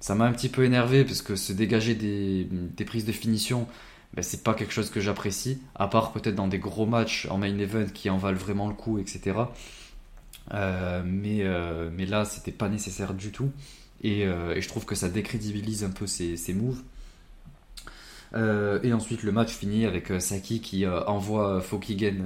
ça 0.00 0.14
m'a 0.14 0.24
un 0.24 0.32
petit 0.32 0.48
peu 0.48 0.64
énervé 0.64 1.04
parce 1.04 1.22
que 1.22 1.36
se 1.36 1.52
dégager 1.52 1.94
des, 1.94 2.84
prises 2.84 3.04
de 3.04 3.12
finition, 3.12 3.68
ben, 4.14 4.22
c'est 4.22 4.42
pas 4.42 4.54
quelque 4.54 4.72
chose 4.72 4.90
que 4.90 4.98
j'apprécie, 4.98 5.60
à 5.74 5.86
part 5.88 6.12
peut-être 6.12 6.34
dans 6.34 6.48
des 6.48 6.58
gros 6.58 6.86
matchs 6.86 7.26
en 7.30 7.38
main 7.38 7.56
event 7.58 7.86
qui 7.92 8.10
en 8.10 8.16
valent 8.16 8.38
vraiment 8.38 8.68
le 8.68 8.74
coup, 8.74 8.98
etc. 8.98 9.38
Euh, 10.52 11.02
mais, 11.04 11.40
euh, 11.42 11.90
mais 11.94 12.06
là, 12.06 12.24
c'était 12.24 12.50
pas 12.50 12.68
nécessaire 12.68 13.14
du 13.14 13.30
tout. 13.30 13.50
Euh, 14.04 14.54
et, 14.54 14.62
je 14.62 14.68
trouve 14.68 14.86
que 14.86 14.94
ça 14.94 15.10
décrédibilise 15.10 15.84
un 15.84 15.90
peu 15.90 16.06
ces, 16.06 16.54
moves. 16.54 16.80
Et 18.34 18.92
ensuite, 18.92 19.22
le 19.22 19.32
match 19.32 19.52
finit 19.52 19.86
avec 19.86 20.12
Saki 20.20 20.60
qui 20.60 20.86
envoie 20.86 21.60
Fokigen, 21.60 22.24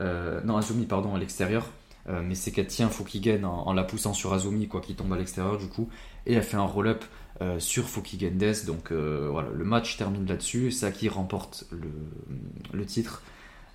non 0.00 0.56
Azumi, 0.56 0.86
pardon, 0.86 1.14
à 1.14 1.18
l'extérieur. 1.18 1.70
mais 2.08 2.34
c'est 2.34 2.52
qu'elle 2.52 2.66
tient 2.66 2.88
Fokigen 2.88 3.44
en, 3.44 3.72
la 3.72 3.84
poussant 3.84 4.14
sur 4.14 4.32
Azumi, 4.32 4.66
quoi, 4.68 4.80
qui 4.80 4.94
tombe 4.94 5.12
à 5.12 5.16
l'extérieur 5.16 5.58
du 5.58 5.68
coup 5.68 5.88
et 6.26 6.34
elle 6.34 6.42
fait 6.42 6.56
un 6.56 6.66
roll-up 6.66 7.04
euh, 7.40 7.58
sur 7.58 7.88
Fukigendes. 7.88 8.64
Donc 8.66 8.92
euh, 8.92 9.28
voilà, 9.30 9.48
le 9.50 9.64
match 9.64 9.96
termine 9.96 10.26
là-dessus. 10.26 10.70
Saki 10.70 11.08
remporte 11.08 11.64
le, 11.70 11.90
le 12.72 12.86
titre, 12.86 13.22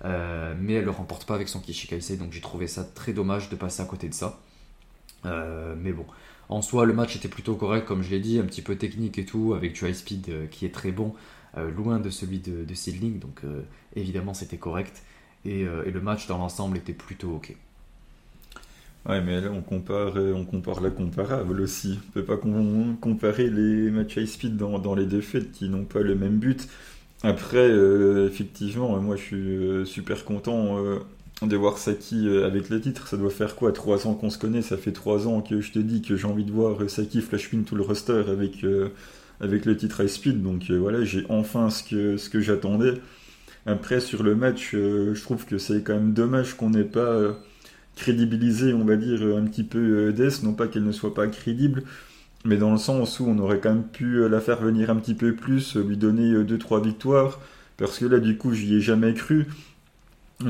euh, 0.04 0.54
mais 0.58 0.74
elle 0.74 0.84
le 0.84 0.90
remporte 0.90 1.26
pas 1.26 1.34
avec 1.34 1.48
son 1.48 1.60
Kishikaise. 1.60 2.18
Donc 2.18 2.32
j'ai 2.32 2.40
trouvé 2.40 2.66
ça 2.66 2.84
très 2.84 3.12
dommage 3.12 3.50
de 3.50 3.56
passer 3.56 3.82
à 3.82 3.86
côté 3.86 4.08
de 4.08 4.14
ça. 4.14 4.40
mais 5.24 5.92
bon, 5.92 6.06
en 6.50 6.62
soi, 6.62 6.84
le 6.84 6.92
match 6.92 7.16
était 7.16 7.28
plutôt 7.28 7.54
correct, 7.54 7.86
comme 7.86 8.02
je 8.02 8.10
l'ai 8.10 8.20
dit, 8.20 8.38
un 8.38 8.44
petit 8.44 8.62
peu 8.62 8.76
technique 8.76 9.18
et 9.18 9.24
tout, 9.24 9.54
avec 9.54 9.72
du 9.72 9.86
high 9.86 9.94
speed 9.94 10.50
qui 10.50 10.66
est 10.66 10.74
très 10.74 10.92
bon, 10.92 11.14
loin 11.56 11.98
de 11.98 12.10
celui 12.10 12.38
de, 12.40 12.64
de. 12.64 13.18
Donc 13.18 13.42
évidemment, 13.96 14.34
c'était 14.34 14.58
correct. 14.58 15.02
Et, 15.44 15.64
le 15.64 16.00
match 16.00 16.26
dans 16.26 16.38
l'ensemble 16.38 16.76
était 16.76 16.92
plutôt 16.92 17.30
ok. 17.36 17.56
Ouais, 19.08 19.20
mais 19.22 19.40
là, 19.40 19.50
on 19.50 19.62
compare, 19.62 20.16
euh, 20.16 20.34
on 20.34 20.44
compare 20.44 20.80
la 20.80 20.90
comparable 20.90 21.60
aussi. 21.60 21.98
On 22.08 22.12
peut 22.12 22.24
pas 22.24 22.36
comparer 22.36 23.48
les 23.48 23.90
matchs 23.90 24.16
high 24.16 24.26
speed 24.26 24.56
dans, 24.56 24.94
les 24.94 25.06
défaites 25.06 25.52
qui 25.52 25.68
n'ont 25.68 25.84
pas 25.84 26.00
le 26.00 26.14
même 26.14 26.38
but. 26.38 26.68
Après, 27.22 27.58
euh, 27.58 28.28
effectivement, 28.28 28.98
moi, 29.00 29.16
je 29.16 29.22
suis 29.22 29.36
euh, 29.36 29.84
super 29.84 30.24
content 30.24 30.76
de 31.42 31.56
voir 31.56 31.78
Saki 31.78 32.28
avec 32.44 32.68
le 32.68 32.80
titre. 32.80 33.08
Ça 33.08 33.16
doit 33.16 33.30
faire 33.30 33.56
quoi 33.56 33.72
Trois 33.72 34.06
ans 34.06 34.14
qu'on 34.14 34.30
se 34.30 34.38
connaît? 34.38 34.62
Ça 34.62 34.76
fait 34.76 34.92
trois 34.92 35.26
ans 35.26 35.40
que 35.40 35.60
je 35.60 35.72
te 35.72 35.78
dis 35.78 36.02
que 36.02 36.16
j'ai 36.16 36.26
envie 36.26 36.44
de 36.44 36.52
voir 36.52 36.88
Saki 36.88 37.22
flashpin 37.22 37.62
tout 37.62 37.76
le 37.76 37.82
roster 37.82 38.22
avec, 38.28 38.64
avec 39.40 39.64
le 39.64 39.76
titre 39.76 40.02
high 40.02 40.08
speed. 40.08 40.42
Donc 40.42 40.70
voilà, 40.70 41.04
j'ai 41.04 41.24
enfin 41.28 41.70
ce 41.70 41.82
que, 41.82 42.16
ce 42.16 42.28
que 42.28 42.40
j'attendais. 42.40 42.94
Après, 43.66 44.00
sur 44.00 44.22
le 44.22 44.34
match, 44.34 44.70
je 44.72 45.22
trouve 45.22 45.46
que 45.46 45.58
c'est 45.58 45.82
quand 45.82 45.94
même 45.94 46.12
dommage 46.12 46.54
qu'on 46.54 46.70
n'ait 46.70 46.84
pas 46.84 47.34
crédibiliser, 48.00 48.72
on 48.72 48.84
va 48.84 48.96
dire, 48.96 49.22
un 49.36 49.44
petit 49.44 49.62
peu 49.64 49.78
euh, 50.08 50.12
Death, 50.12 50.42
non 50.42 50.54
pas 50.54 50.66
qu'elle 50.66 50.84
ne 50.84 50.92
soit 50.92 51.14
pas 51.14 51.26
crédible, 51.26 51.82
mais 52.44 52.56
dans 52.56 52.72
le 52.72 52.78
sens 52.78 53.20
où 53.20 53.26
on 53.26 53.38
aurait 53.38 53.60
quand 53.60 53.74
même 53.74 53.86
pu 53.86 54.16
euh, 54.16 54.28
la 54.28 54.40
faire 54.40 54.60
venir 54.60 54.90
un 54.90 54.96
petit 54.96 55.14
peu 55.14 55.34
plus, 55.34 55.76
euh, 55.76 55.82
lui 55.82 55.96
donner 55.96 56.32
2-3 56.32 56.82
victoires, 56.82 57.40
parce 57.76 57.98
que 57.98 58.06
là, 58.06 58.18
du 58.18 58.36
coup, 58.36 58.52
j'y 58.52 58.76
ai 58.76 58.80
jamais 58.80 59.14
cru. 59.14 59.46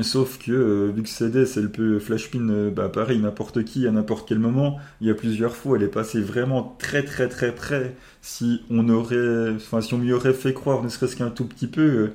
Sauf 0.03 0.37
que, 0.39 0.89
vu 0.95 1.03
que 1.03 1.09
c'est 1.09 1.29
Death, 1.29 1.57
elle 1.57 1.69
peut 1.69 1.99
flashpin, 1.99 2.69
bah, 2.73 2.87
pareil, 2.87 3.19
n'importe 3.19 3.65
qui, 3.65 3.85
à 3.87 3.91
n'importe 3.91 4.25
quel 4.25 4.39
moment. 4.39 4.79
Il 5.01 5.07
y 5.07 5.11
a 5.11 5.13
plusieurs 5.13 5.53
fois, 5.53 5.77
elle 5.77 5.83
est 5.83 5.87
passée 5.89 6.21
vraiment 6.21 6.77
très 6.79 7.03
très 7.03 7.27
très 7.27 7.53
près. 7.53 7.93
Si 8.21 8.61
on 8.69 8.87
aurait, 8.87 9.49
enfin, 9.53 9.81
si 9.81 9.93
on 9.93 9.97
m'y 9.97 10.13
aurait 10.13 10.33
fait 10.33 10.53
croire, 10.53 10.81
ne 10.81 10.87
serait-ce 10.87 11.17
qu'un 11.17 11.29
tout 11.29 11.43
petit 11.45 11.67
peu, 11.67 12.11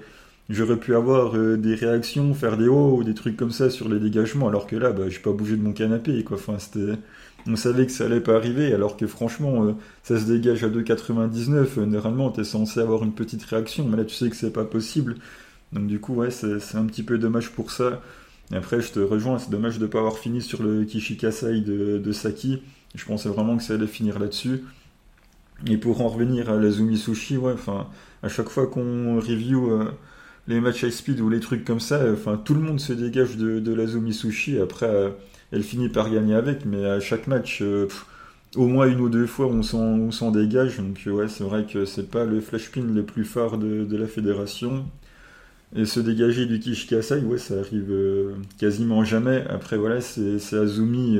j'aurais 0.48 0.78
pu 0.78 0.94
avoir 0.94 1.36
euh, 1.36 1.56
des 1.58 1.74
réactions, 1.74 2.32
faire 2.34 2.56
des 2.56 2.68
hauts 2.68 2.96
ou 2.98 3.04
des 3.04 3.14
trucs 3.14 3.36
comme 3.36 3.50
ça 3.50 3.68
sur 3.70 3.88
les 3.90 4.00
dégagements, 4.00 4.48
alors 4.48 4.66
que 4.66 4.76
là, 4.76 4.92
bah, 4.92 5.08
j'ai 5.08 5.18
pas 5.18 5.32
bougé 5.32 5.56
de 5.56 5.62
mon 5.62 5.72
canapé, 5.72 6.24
quoi. 6.24 6.36
Enfin, 6.38 6.58
c'était... 6.58 6.98
On 7.48 7.54
savait 7.56 7.86
que 7.86 7.92
ça 7.92 8.06
allait 8.06 8.20
pas 8.20 8.34
arriver, 8.36 8.72
alors 8.74 8.96
que 8.96 9.06
franchement, 9.06 9.64
euh, 9.66 9.72
ça 10.02 10.18
se 10.18 10.24
dégage 10.26 10.64
à 10.64 10.68
2,99. 10.68 11.78
Euh, 11.78 11.86
normalement, 11.86 12.30
t'es 12.30 12.42
censé 12.44 12.80
avoir 12.80 13.04
une 13.04 13.14
petite 13.14 13.44
réaction, 13.44 13.86
mais 13.88 13.96
là, 13.98 14.04
tu 14.04 14.14
sais 14.14 14.30
que 14.30 14.36
c'est 14.36 14.50
pas 14.52 14.64
possible. 14.64 15.16
Donc, 15.72 15.86
du 15.86 16.00
coup, 16.00 16.14
ouais, 16.14 16.30
c'est, 16.30 16.74
un 16.74 16.84
petit 16.86 17.02
peu 17.02 17.18
dommage 17.18 17.50
pour 17.50 17.70
ça. 17.70 18.02
Et 18.52 18.56
après, 18.56 18.80
je 18.80 18.92
te 18.92 19.00
rejoins, 19.00 19.38
c'est 19.38 19.50
dommage 19.50 19.78
de 19.78 19.86
pas 19.86 19.98
avoir 19.98 20.18
fini 20.18 20.40
sur 20.40 20.62
le 20.62 20.84
Kishikasai 20.84 21.60
de, 21.60 22.12
Saki. 22.12 22.62
Je 22.94 23.04
pensais 23.04 23.28
vraiment 23.28 23.56
que 23.56 23.62
ça 23.62 23.74
allait 23.74 23.86
finir 23.86 24.18
là-dessus. 24.18 24.64
Et 25.66 25.76
pour 25.76 26.00
en 26.02 26.08
revenir 26.08 26.50
à 26.50 26.56
la 26.56 26.70
Zumi 26.70 26.98
Sushi, 26.98 27.36
ouais, 27.36 27.52
enfin, 27.52 27.88
à 28.22 28.28
chaque 28.28 28.48
fois 28.48 28.66
qu'on 28.66 29.16
review 29.16 29.70
les 30.48 30.60
matchs 30.60 30.84
high 30.84 30.90
speed 30.90 31.20
ou 31.20 31.28
les 31.28 31.40
trucs 31.40 31.64
comme 31.64 31.80
ça, 31.80 32.00
enfin 32.12 32.40
tout 32.42 32.54
le 32.54 32.60
monde 32.60 32.80
se 32.80 32.92
dégage 32.92 33.36
de, 33.36 33.60
de 33.60 33.74
la 33.74 33.86
Sushi. 34.12 34.58
Après, 34.58 34.86
euh, 34.86 35.10
elle 35.52 35.62
finit 35.62 35.88
par 35.88 36.10
gagner 36.10 36.34
avec, 36.34 36.64
mais 36.64 36.84
à 36.84 37.00
chaque 37.00 37.26
match, 37.26 37.60
euh, 37.62 37.88
au 38.54 38.66
moins 38.66 38.86
une 38.86 39.00
ou 39.00 39.08
deux 39.08 39.26
fois, 39.26 39.46
on 39.46 39.62
s'en 39.62 40.30
dégage. 40.30 40.78
Donc 40.78 41.00
euh, 41.06 41.10
ouais, 41.10 41.28
c'est 41.28 41.44
vrai 41.44 41.66
que 41.66 41.84
c'est 41.84 42.10
pas 42.10 42.24
le 42.24 42.40
flash 42.40 42.70
pin 42.70 42.82
le 42.82 43.02
plus 43.04 43.24
fort 43.24 43.58
de, 43.58 43.96
la 43.96 44.06
fédération. 44.06 44.86
Et 45.76 45.84
se 45.84 46.00
dégager 46.00 46.46
du 46.46 46.58
Kishikasai, 46.58 47.20
ouais, 47.20 47.38
ça 47.38 47.58
arrive 47.60 47.92
quasiment 48.58 49.04
jamais. 49.04 49.44
Après, 49.48 49.76
voilà, 49.76 50.00
c'est 50.00 50.56
Azumi 50.56 51.18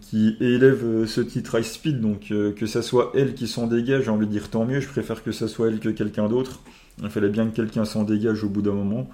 qui 0.00 0.36
élève 0.40 1.06
ce 1.06 1.20
titre 1.20 1.58
high 1.58 1.64
speed, 1.64 2.00
donc 2.00 2.32
que 2.56 2.66
ça 2.66 2.82
soit 2.82 3.12
elle 3.14 3.34
qui 3.34 3.46
s'en 3.46 3.68
dégage, 3.68 4.04
j'ai 4.04 4.10
envie 4.10 4.26
de 4.26 4.32
dire 4.32 4.50
tant 4.50 4.64
mieux, 4.64 4.80
je 4.80 4.88
préfère 4.88 5.22
que 5.22 5.30
ça 5.30 5.46
soit 5.46 5.68
elle 5.68 5.78
que 5.78 5.88
quelqu'un 5.88 6.28
d'autre. 6.28 6.60
Il 7.00 7.08
fallait 7.10 7.28
bien 7.28 7.48
que 7.48 7.54
quelqu'un 7.54 7.84
s'en 7.84 8.02
dégage 8.02 8.42
au 8.42 8.48
bout 8.48 8.62
d'un 8.62 8.72
moment. 8.72 9.08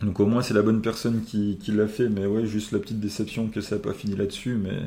Donc 0.00 0.20
au 0.20 0.26
moins 0.26 0.42
c'est 0.42 0.54
la 0.54 0.62
bonne 0.62 0.80
personne 0.80 1.22
qui, 1.22 1.58
l'a 1.68 1.86
fait, 1.86 2.08
mais 2.08 2.24
ouais, 2.24 2.46
juste 2.46 2.72
la 2.72 2.78
petite 2.78 3.00
déception 3.00 3.48
que 3.48 3.60
ça 3.60 3.76
n'a 3.76 3.82
pas 3.82 3.92
fini 3.92 4.16
là-dessus, 4.16 4.54
mais 4.54 4.78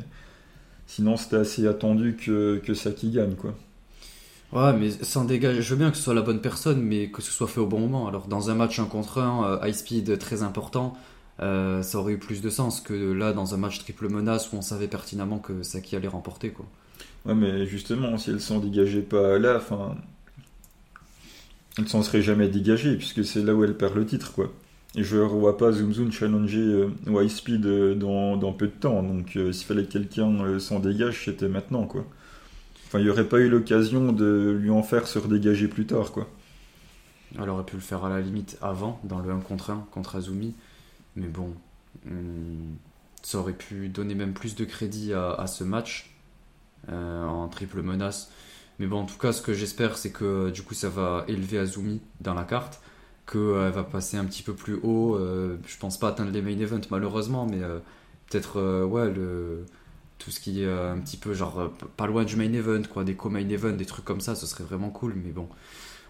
sinon 0.86 1.16
c'était 1.16 1.36
assez 1.36 1.66
attendu 1.66 2.16
que, 2.16 2.60
que 2.64 2.74
ça 2.74 2.90
qui 2.92 3.10
gagne, 3.10 3.34
quoi. 3.34 3.56
Ouais, 4.52 4.74
mais 4.74 4.90
s'en 4.90 5.24
dégage, 5.24 5.60
je 5.60 5.70
veux 5.70 5.76
bien 5.78 5.90
que 5.90 5.96
ce 5.96 6.02
soit 6.02 6.14
la 6.14 6.20
bonne 6.20 6.40
personne, 6.40 6.82
mais 6.82 7.10
que 7.10 7.22
ce 7.22 7.32
soit 7.32 7.48
fait 7.48 7.60
au 7.60 7.66
bon 7.66 7.80
moment. 7.80 8.06
Alors 8.06 8.26
dans 8.28 8.50
un 8.50 8.54
match 8.54 8.78
1 8.78 8.84
contre 8.84 9.18
1, 9.18 9.44
euh, 9.44 9.66
high 9.66 9.74
speed 9.74 10.18
très 10.18 10.42
important, 10.42 10.94
euh, 11.40 11.82
ça 11.82 11.98
aurait 11.98 12.12
eu 12.14 12.18
plus 12.18 12.42
de 12.42 12.50
sens 12.50 12.80
que 12.80 12.92
là 13.12 13.32
dans 13.32 13.54
un 13.54 13.56
match 13.56 13.78
triple 13.78 14.08
menace 14.10 14.52
où 14.52 14.56
on 14.56 14.62
savait 14.62 14.88
pertinemment 14.88 15.38
que 15.38 15.62
Saki 15.62 15.96
allait 15.96 16.08
remporter, 16.08 16.50
quoi. 16.50 16.66
Ouais, 17.24 17.34
mais 17.34 17.66
justement, 17.66 18.18
si 18.18 18.30
elle 18.30 18.40
s'en 18.40 18.58
dégageait 18.58 19.00
pas 19.02 19.38
là, 19.38 19.56
enfin, 19.56 19.96
elle 21.78 21.88
s'en 21.88 22.02
serait 22.02 22.22
jamais 22.22 22.48
dégagée, 22.48 22.96
puisque 22.96 23.24
c'est 23.24 23.42
là 23.42 23.54
où 23.54 23.64
elle 23.64 23.76
perd 23.76 23.94
le 23.94 24.04
titre, 24.04 24.32
quoi. 24.32 24.52
Et 24.94 25.02
je 25.04 25.16
ne 25.16 25.22
revois 25.22 25.56
pas 25.56 25.72
Zoom 25.72 25.94
Zoom 25.94 26.12
challenger 26.12 26.58
euh, 27.06 27.28
Speed 27.28 27.64
euh, 27.64 27.94
dans, 27.94 28.52
peu 28.52 28.66
de 28.66 28.72
temps, 28.72 29.02
donc 29.02 29.30
s'il 29.30 29.66
fallait 29.66 29.84
que 29.84 29.92
quelqu'un 29.92 30.58
s'en 30.58 30.80
dégage, 30.80 31.24
c'était 31.24 31.48
maintenant, 31.48 31.86
quoi. 31.86 32.04
Enfin, 32.92 33.00
il 33.00 33.04
n'y 33.04 33.10
aurait 33.10 33.26
pas 33.26 33.38
eu 33.38 33.48
l'occasion 33.48 34.12
de 34.12 34.54
lui 34.60 34.68
en 34.68 34.82
faire 34.82 35.08
se 35.08 35.18
redégager 35.18 35.66
plus 35.66 35.86
tard, 35.86 36.12
quoi. 36.12 36.28
Elle 37.40 37.48
aurait 37.48 37.64
pu 37.64 37.76
le 37.76 37.80
faire 37.80 38.04
à 38.04 38.10
la 38.10 38.20
limite 38.20 38.58
avant, 38.60 39.00
dans 39.04 39.18
le 39.18 39.30
1 39.30 39.38
contre 39.38 39.70
1 39.70 39.86
contre 39.90 40.16
Azumi, 40.16 40.54
mais 41.16 41.28
bon, 41.28 41.54
ça 43.22 43.38
aurait 43.38 43.54
pu 43.54 43.88
donner 43.88 44.14
même 44.14 44.34
plus 44.34 44.56
de 44.56 44.66
crédit 44.66 45.14
à, 45.14 45.46
ce 45.46 45.64
match. 45.64 46.14
en 46.86 47.48
triple 47.48 47.80
menace. 47.80 48.30
Mais 48.78 48.86
bon, 48.86 48.98
en 48.98 49.06
tout 49.06 49.16
cas, 49.16 49.32
ce 49.32 49.40
que 49.40 49.54
j'espère, 49.54 49.96
c'est 49.96 50.10
que 50.10 50.50
du 50.50 50.60
coup, 50.60 50.74
ça 50.74 50.90
va 50.90 51.24
élever 51.28 51.56
Azumi 51.56 52.02
dans 52.20 52.34
la 52.34 52.44
carte, 52.44 52.82
qu'elle 53.26 53.70
va 53.70 53.84
passer 53.84 54.18
un 54.18 54.26
petit 54.26 54.42
peu 54.42 54.52
plus 54.52 54.78
haut. 54.82 55.18
je 55.18 55.78
pense 55.78 55.98
pas 55.98 56.08
atteindre 56.08 56.30
les 56.30 56.42
main 56.42 56.58
events, 56.60 56.88
malheureusement, 56.90 57.46
mais 57.46 57.62
peut-être, 58.28 58.84
ouais, 58.84 59.10
le 59.10 59.64
tout 60.22 60.30
ce 60.30 60.40
qui 60.40 60.62
est 60.62 60.70
un 60.70 60.98
petit 60.98 61.16
peu 61.16 61.34
genre 61.34 61.72
pas 61.96 62.06
loin 62.06 62.24
du 62.24 62.36
main 62.36 62.52
event, 62.52 62.82
quoi, 62.90 63.04
des 63.04 63.14
co-main 63.14 63.48
event, 63.48 63.72
des 63.72 63.86
trucs 63.86 64.04
comme 64.04 64.20
ça, 64.20 64.34
ce 64.34 64.46
serait 64.46 64.64
vraiment 64.64 64.90
cool. 64.90 65.14
Mais 65.16 65.30
bon, 65.32 65.48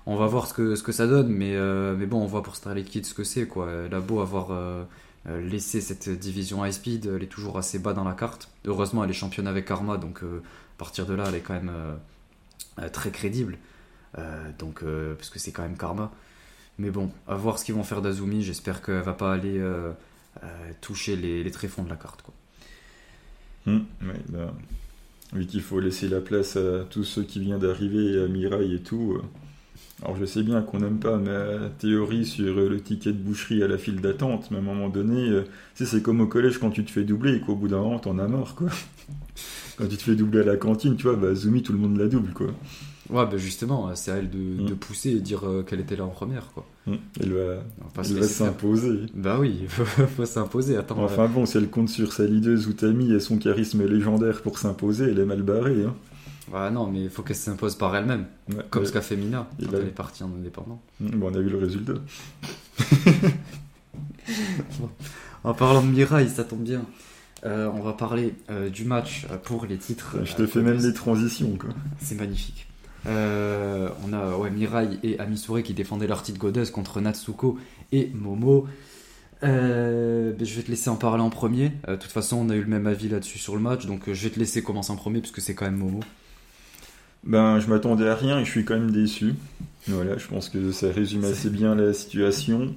on 0.06 0.16
va 0.16 0.26
voir 0.26 0.46
ce 0.46 0.52
que, 0.54 0.92
ça 0.92 1.06
donne. 1.06 1.28
Mais, 1.28 1.56
mais 1.96 2.06
bon, 2.06 2.20
on 2.22 2.26
voit 2.26 2.42
pour 2.42 2.56
Starlight 2.56 2.88
Kid 2.88 3.06
ce 3.06 3.14
que 3.14 3.24
c'est, 3.24 3.46
quoi. 3.46 3.70
Elle 3.70 3.94
a 3.94 4.00
beau 4.00 4.20
avoir 4.20 4.50
euh, 5.28 5.40
laisser 5.40 5.80
cette 5.80 6.08
division 6.08 6.64
high 6.64 6.72
speed, 6.72 7.06
elle 7.06 7.22
est 7.22 7.28
toujours 7.28 7.56
assez 7.56 7.78
bas 7.78 7.92
dans 7.92 8.02
la 8.02 8.12
carte. 8.12 8.48
Heureusement, 8.64 9.04
elle 9.04 9.10
est 9.10 9.14
championne 9.14 9.46
avec 9.46 9.66
Karma, 9.66 9.96
donc 9.96 10.22
euh, 10.24 10.42
à 10.76 10.78
partir 10.78 11.06
de 11.06 11.14
là, 11.14 11.26
elle 11.28 11.36
est 11.36 11.40
quand 11.40 11.54
même 11.54 11.70
euh, 12.78 12.88
très 12.88 13.10
crédible. 13.10 13.58
donc, 14.58 14.84
parce 15.16 15.30
que 15.30 15.38
c'est 15.38 15.52
quand 15.52 15.62
même 15.62 15.76
Karma. 15.76 16.10
Mais 16.78 16.90
bon, 16.90 17.12
à 17.28 17.34
voir 17.36 17.58
ce 17.58 17.64
qu'ils 17.64 17.74
vont 17.74 17.84
faire 17.84 18.02
d'Azumi. 18.02 18.42
J'espère 18.42 18.82
qu'elle 18.82 19.02
va 19.02 19.12
pas 19.12 19.32
aller 19.32 19.62
toucher 20.80 21.16
les, 21.16 21.50
tréfonds 21.50 21.84
de 21.84 21.90
la 21.90 21.96
carte. 21.96 22.22
Quoi. 22.22 22.34
Hum, 23.66 23.84
bah, 24.28 24.54
oui, 25.34 25.46
qu'il 25.46 25.62
faut 25.62 25.80
laisser 25.80 26.08
la 26.08 26.20
place 26.20 26.56
à 26.56 26.84
tous 26.90 27.04
ceux 27.04 27.22
qui 27.22 27.40
viennent 27.40 27.58
d'arriver, 27.58 28.22
à 28.22 28.28
Mirai 28.28 28.74
et 28.74 28.80
tout. 28.80 29.20
Alors 30.02 30.16
je 30.16 30.24
sais 30.24 30.42
bien 30.42 30.62
qu'on 30.62 30.80
n'aime 30.80 30.98
pas 30.98 31.16
ma 31.16 31.68
théorie 31.78 32.26
sur 32.26 32.56
le 32.56 32.80
ticket 32.80 33.12
de 33.12 33.18
boucherie 33.18 33.62
à 33.62 33.68
la 33.68 33.78
file 33.78 34.00
d'attente, 34.00 34.50
mais 34.50 34.56
à 34.56 34.60
un 34.60 34.62
moment 34.62 34.88
donné, 34.88 35.28
euh, 35.28 35.44
c'est 35.74 36.02
comme 36.02 36.20
au 36.20 36.26
collège 36.26 36.58
quand 36.58 36.70
tu 36.70 36.84
te 36.84 36.90
fais 36.90 37.04
doubler 37.04 37.36
et 37.36 37.40
qu'au 37.40 37.54
bout 37.54 37.68
d'un 37.68 37.78
moment 37.78 38.00
t'en 38.00 38.18
as 38.18 38.26
marre 38.26 38.56
quoi. 38.56 38.68
quand 39.76 39.86
tu 39.86 39.96
te 39.96 40.02
fais 40.02 40.16
doubler 40.16 40.40
à 40.40 40.44
la 40.44 40.56
cantine, 40.56 40.96
tu 40.96 41.04
vois, 41.04 41.14
bah 41.14 41.34
Zumi 41.34 41.62
tout 41.62 41.72
le 41.72 41.78
monde 41.78 41.96
la 41.98 42.08
double 42.08 42.32
quoi. 42.32 42.48
Ouais, 43.10 43.26
bah 43.26 43.36
justement, 43.36 43.94
c'est 43.94 44.12
à 44.12 44.16
elle 44.16 44.30
de, 44.30 44.38
mm. 44.38 44.76
pousser 44.76 45.10
et 45.10 45.20
dire 45.20 45.46
euh, 45.46 45.62
qu'elle 45.62 45.80
était 45.80 45.96
là 45.96 46.04
en 46.04 46.10
première 46.10 46.52
quoi. 46.52 46.64
Mm. 46.86 46.94
Elle 47.20 47.32
va, 47.32 48.04
s'imposer. 48.24 49.00
Bah 49.14 49.38
oui, 49.40 49.58
il 49.62 49.68
faut, 49.68 50.24
s'imposer. 50.24 50.76
Attends. 50.76 51.02
Enfin 51.02 51.26
bon, 51.28 51.44
si 51.44 51.56
elle 51.56 51.68
compte 51.68 51.88
sur 51.88 52.12
sa 52.12 52.24
leaduse 52.24 52.68
ou 52.68 52.72
Tammy 52.72 53.12
et 53.12 53.20
son 53.20 53.38
charisme 53.38 53.84
légendaire 53.86 54.42
pour 54.42 54.58
s'imposer, 54.58 55.10
elle 55.10 55.18
est 55.18 55.24
mal 55.24 55.42
barrée. 55.42 55.84
Hein. 55.84 55.94
Ouais, 56.52 56.70
non, 56.70 56.86
mais 56.86 57.04
il 57.04 57.10
faut 57.10 57.22
qu'elle 57.22 57.36
s'impose 57.36 57.74
par 57.76 57.94
elle-même. 57.96 58.26
comme 58.70 58.84
ce 58.84 58.92
qu'a 58.92 59.00
fait 59.00 59.16
Mina 59.16 59.48
quand 59.60 59.76
elle 59.76 59.86
est 59.86 59.90
partie 59.90 60.22
en 60.22 60.32
indépendant. 60.34 60.80
Mm, 61.00 61.18
bon, 61.18 61.30
on 61.32 61.34
a 61.34 61.40
vu 61.40 61.50
le 61.50 61.58
résultat. 61.58 61.94
En 65.44 65.54
parlant 65.54 65.82
de 65.82 65.88
Mirai, 65.88 66.28
ça 66.28 66.44
tombe 66.44 66.62
bien. 66.62 66.84
Euh, 67.44 67.68
on 67.74 67.80
va 67.80 67.92
parler 67.92 68.34
euh, 68.50 68.70
du 68.70 68.84
match 68.84 69.26
pour 69.42 69.66
les 69.66 69.76
titres. 69.76 70.18
Je 70.24 70.36
te 70.36 70.46
fais 70.46 70.62
même 70.62 70.78
les 70.78 70.94
transitions, 70.94 71.56
quoi. 71.58 71.70
C'est 71.98 72.14
magnifique. 72.14 72.68
Euh, 73.06 73.88
on 74.06 74.12
a 74.12 74.36
ouais, 74.36 74.50
Mirai 74.50 74.88
et 75.02 75.18
Amisure 75.18 75.62
qui 75.62 75.74
défendaient 75.74 76.06
leur 76.06 76.22
titre 76.22 76.38
Goddess 76.38 76.70
contre 76.70 77.00
Natsuko 77.00 77.58
et 77.90 78.10
Momo. 78.14 78.66
Ben, 79.42 80.34
je 80.40 80.54
vais 80.54 80.62
te 80.62 80.70
laisser 80.70 80.88
en 80.88 80.96
parler 80.96 81.22
en 81.22 81.30
premier. 81.30 81.72
De 81.88 81.96
toute 81.96 82.12
façon, 82.12 82.36
on 82.36 82.50
a 82.50 82.54
eu 82.54 82.60
le 82.60 82.68
même 82.68 82.86
avis 82.86 83.08
là-dessus 83.08 83.38
sur 83.38 83.56
le 83.56 83.60
match, 83.60 83.86
donc 83.86 84.02
je 84.06 84.24
vais 84.24 84.30
te 84.30 84.38
laisser 84.38 84.62
commencer 84.62 84.92
en 84.92 84.96
premier 84.96 85.20
puisque 85.20 85.40
c'est 85.40 85.54
quand 85.54 85.64
même 85.64 85.78
Momo. 85.78 86.00
Ben, 87.24 87.60
je 87.60 87.68
m'attendais 87.68 88.08
à 88.08 88.14
rien 88.14 88.38
et 88.40 88.44
je 88.44 88.50
suis 88.50 88.64
quand 88.64 88.74
même 88.74 88.90
déçu. 88.90 89.34
Voilà, 89.88 90.16
je 90.18 90.26
pense 90.26 90.48
que 90.48 90.70
ça 90.72 90.90
résume 90.90 91.24
assez 91.24 91.50
bien 91.50 91.74
la 91.74 91.92
situation. 91.92 92.74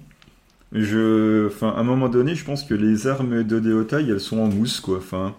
Je, 0.71 1.47
enfin, 1.47 1.69
à 1.69 1.79
un 1.79 1.83
moment 1.83 2.09
donné, 2.09 2.35
je 2.35 2.43
pense 2.43 2.63
que 2.63 2.73
les 2.73 3.07
armes 3.07 3.43
de 3.43 3.59
Deotai, 3.59 4.07
elles 4.09 4.19
sont 4.19 4.39
en 4.39 4.47
mousse, 4.47 4.79
quoi. 4.79 4.97
Enfin, 4.97 5.35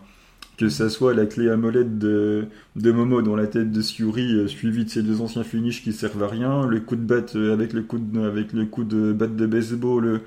que 0.56 0.68
ça 0.68 0.88
soit 0.88 1.14
la 1.14 1.26
clé 1.26 1.50
à 1.50 1.56
molette 1.56 1.98
de, 1.98 2.46
de 2.76 2.92
Momo 2.92 3.22
dans 3.22 3.36
la 3.36 3.46
tête 3.46 3.70
de 3.72 3.82
Suri, 3.82 4.34
euh, 4.34 4.48
suivi 4.48 4.84
de 4.84 4.90
ses 4.90 5.02
deux 5.02 5.20
anciens 5.20 5.44
finishes 5.44 5.82
qui 5.82 5.92
servent 5.92 6.22
à 6.22 6.28
rien, 6.28 6.66
le 6.66 6.80
coup 6.80 6.96
de 6.96 7.02
batte 7.02 7.36
euh, 7.36 7.52
avec 7.52 7.72
le 7.72 7.82
coup 7.82 7.98
de, 7.98 9.12
de 9.12 9.26
de 9.26 9.46
baseball 9.46 10.22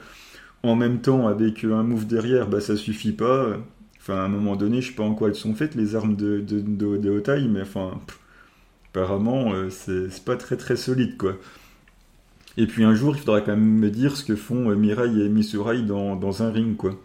en 0.63 0.75
même 0.75 1.01
temps 1.01 1.27
avec 1.27 1.63
un 1.63 1.83
move 1.83 2.07
derrière, 2.07 2.47
bah 2.49 2.61
ça 2.61 2.75
suffit 2.77 3.13
pas. 3.13 3.57
Enfin, 3.99 4.15
à 4.15 4.23
un 4.25 4.29
moment 4.29 4.55
donné, 4.55 4.81
je 4.81 4.89
sais 4.89 4.95
pas 4.95 5.03
en 5.03 5.15
quoi 5.15 5.29
elles 5.29 5.35
sont 5.35 5.55
faites 5.55 5.75
les 5.75 5.95
armes 5.95 6.15
de, 6.15 6.39
de, 6.41 6.61
de, 6.61 7.47
mais 7.49 7.61
enfin 7.61 7.99
apparemment, 8.91 9.53
euh, 9.53 9.69
c'est 9.69 10.23
pas 10.25 10.35
très 10.35 10.57
très 10.57 10.75
solide, 10.75 11.17
quoi. 11.17 11.37
Et 12.57 12.67
puis 12.67 12.83
un 12.83 12.93
jour, 12.93 13.15
il 13.15 13.19
faudra 13.19 13.41
quand 13.41 13.55
même 13.55 13.79
me 13.79 13.89
dire 13.89 14.15
ce 14.17 14.23
que 14.23 14.35
font 14.35 14.69
euh, 14.69 14.75
Mirai 14.75 15.07
et 15.07 15.29
Misurai 15.29 15.81
dans, 15.81 16.15
dans 16.15 16.43
un 16.43 16.51
ring, 16.51 16.75
quoi. 16.75 16.95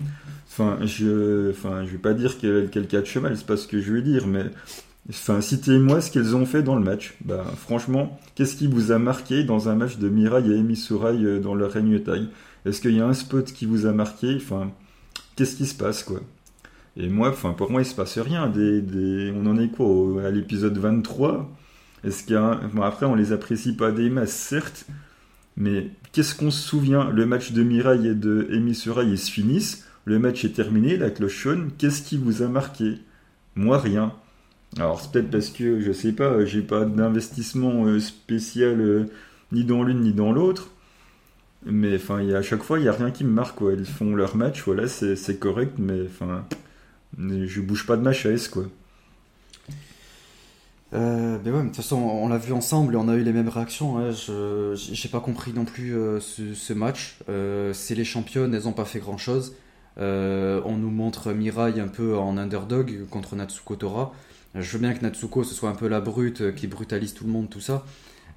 Enfin, 0.56 0.78
je, 0.86 1.50
enfin, 1.50 1.84
je 1.84 1.90
vais 1.90 1.98
pas 1.98 2.14
dire 2.14 2.38
qu'elle 2.38 2.70
qu 2.70 2.80
catch 2.86 3.16
mal, 3.16 3.36
c'est 3.36 3.46
pas 3.46 3.56
ce 3.56 3.66
que 3.66 3.80
je 3.80 3.92
veux 3.92 4.02
dire, 4.02 4.28
mais 4.28 4.44
enfin, 5.10 5.40
citez-moi 5.40 6.00
ce 6.00 6.12
qu'elles 6.12 6.36
ont 6.36 6.46
fait 6.46 6.62
dans 6.62 6.76
le 6.76 6.84
match. 6.84 7.14
Bah, 7.24 7.44
franchement, 7.56 8.20
qu'est-ce 8.36 8.54
qui 8.54 8.68
vous 8.68 8.92
a 8.92 9.00
marqué 9.00 9.42
dans 9.42 9.68
un 9.68 9.74
match 9.74 9.98
de 9.98 10.08
Mirai 10.08 10.48
et 10.48 10.62
Misurai 10.62 11.16
euh, 11.16 11.40
dans 11.40 11.56
leur 11.56 11.72
règne 11.72 11.98
taille 11.98 12.28
Est-ce 12.66 12.80
qu'il 12.80 12.94
y 12.94 13.00
a 13.00 13.06
un 13.06 13.14
spot 13.14 13.52
qui 13.52 13.66
vous 13.66 13.86
a 13.86 13.92
marqué? 13.92 14.36
Enfin, 14.36 14.70
qu'est-ce 15.34 15.56
qui 15.56 15.66
se 15.66 15.74
passe, 15.74 16.04
quoi? 16.04 16.20
Et 16.96 17.08
moi, 17.08 17.30
enfin, 17.30 17.52
pour 17.52 17.72
moi, 17.72 17.82
il 17.82 17.86
se 17.86 17.94
passe 17.96 18.18
rien. 18.18 18.48
Des, 18.48 18.80
des... 18.80 19.32
On 19.36 19.46
en 19.46 19.58
est 19.58 19.70
quoi 19.70 20.24
À 20.24 20.30
l'épisode 20.30 20.78
23 20.78 21.50
est-ce 22.04 22.22
qu'il 22.22 22.36
après, 22.36 23.06
on 23.06 23.14
les 23.14 23.32
apprécie 23.32 23.74
pas 23.74 23.90
des 23.90 24.10
masses, 24.10 24.34
certes, 24.34 24.84
mais 25.56 25.90
qu'est-ce 26.12 26.34
qu'on 26.34 26.50
se 26.50 26.62
souvient? 26.62 27.08
Le 27.10 27.24
match 27.24 27.52
de 27.52 27.62
Mirai 27.62 28.06
et 28.06 28.14
de 28.14 28.46
Emi 28.50 28.74
Surai, 28.74 29.06
ils 29.06 29.18
se 29.18 29.30
finissent. 29.30 29.86
Le 30.04 30.18
match 30.18 30.44
est 30.44 30.54
terminé, 30.54 30.96
la 30.96 31.10
cloche 31.10 31.42
sonne. 31.42 31.70
Qu'est-ce 31.78 32.02
qui 32.02 32.18
vous 32.18 32.42
a 32.42 32.48
marqué? 32.48 32.98
Moi, 33.54 33.78
rien. 33.78 34.12
Alors, 34.76 35.00
c'est 35.00 35.12
peut-être 35.12 35.30
parce 35.30 35.50
que, 35.50 35.80
je 35.80 35.92
sais 35.92 36.12
pas, 36.12 36.44
j'ai 36.44 36.60
pas 36.60 36.84
d'investissement 36.84 37.86
euh, 37.86 38.00
spécial 38.00 38.80
euh, 38.80 39.04
ni 39.52 39.64
dans 39.64 39.82
l'une 39.82 40.00
ni 40.00 40.12
dans 40.12 40.32
l'autre. 40.32 40.70
Mais 41.64 41.96
enfin, 41.96 42.28
à 42.34 42.42
chaque 42.42 42.62
fois, 42.62 42.78
il 42.78 42.82
n'y 42.82 42.88
a 42.88 42.92
rien 42.92 43.10
qui 43.10 43.24
me 43.24 43.30
marque. 43.30 43.60
Ils 43.62 43.86
font 43.86 44.14
leur 44.14 44.36
match, 44.36 44.62
voilà, 44.64 44.86
c'est 44.88 45.38
correct, 45.38 45.74
mais 45.78 46.02
enfin, 46.06 46.44
je 47.18 47.60
bouge 47.62 47.86
pas 47.86 47.96
de 47.96 48.02
ma 48.02 48.12
chaise, 48.12 48.48
quoi. 48.48 48.64
Euh, 50.92 51.38
ben 51.38 51.52
ouais, 51.52 51.60
de 51.62 51.66
toute 51.68 51.76
façon, 51.76 51.96
on 51.96 52.28
l'a 52.28 52.36
vu 52.36 52.52
ensemble 52.52 52.94
et 52.94 52.96
on 52.96 53.08
a 53.08 53.16
eu 53.16 53.22
les 53.22 53.32
mêmes 53.32 53.48
réactions. 53.48 53.96
Hein. 53.98 54.10
Je 54.10 54.74
j'ai 54.76 55.08
pas 55.08 55.20
compris 55.20 55.54
non 55.54 55.64
plus 55.64 55.94
ce, 56.20 56.72
match. 56.74 57.16
C'est 57.72 57.94
les 57.94 58.04
championnes, 58.04 58.52
elles 58.54 58.68
ont 58.68 58.72
pas 58.72 58.84
fait 58.84 59.00
grand 59.00 59.16
chose. 59.16 59.54
On 59.98 60.76
nous 60.76 60.90
montre 60.90 61.32
Mirai 61.32 61.80
un 61.80 61.88
peu 61.88 62.16
en 62.16 62.36
underdog 62.36 63.06
contre 63.10 63.36
Natsuko 63.36 63.76
Tora. 63.76 64.12
Je 64.54 64.72
veux 64.72 64.78
bien 64.78 64.94
que 64.94 65.02
Natsuko 65.02 65.44
ce 65.44 65.54
soit 65.54 65.68
un 65.68 65.74
peu 65.74 65.88
la 65.88 66.00
brute 66.00 66.54
qui 66.54 66.66
brutalise 66.66 67.14
tout 67.14 67.24
le 67.24 67.30
monde, 67.30 67.50
tout 67.50 67.60
ça. 67.60 67.84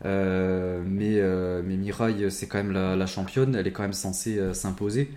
mais, 0.04 1.22
mais 1.63 1.78
Mirai, 1.78 2.30
c'est 2.30 2.48
quand 2.48 2.58
même 2.58 2.72
la, 2.72 3.06
championne, 3.06 3.56
elle 3.56 3.67
est 3.67 3.72
quand 3.72 3.84
même 3.84 3.93
censée 3.93 4.54
s'imposer. 4.54 5.12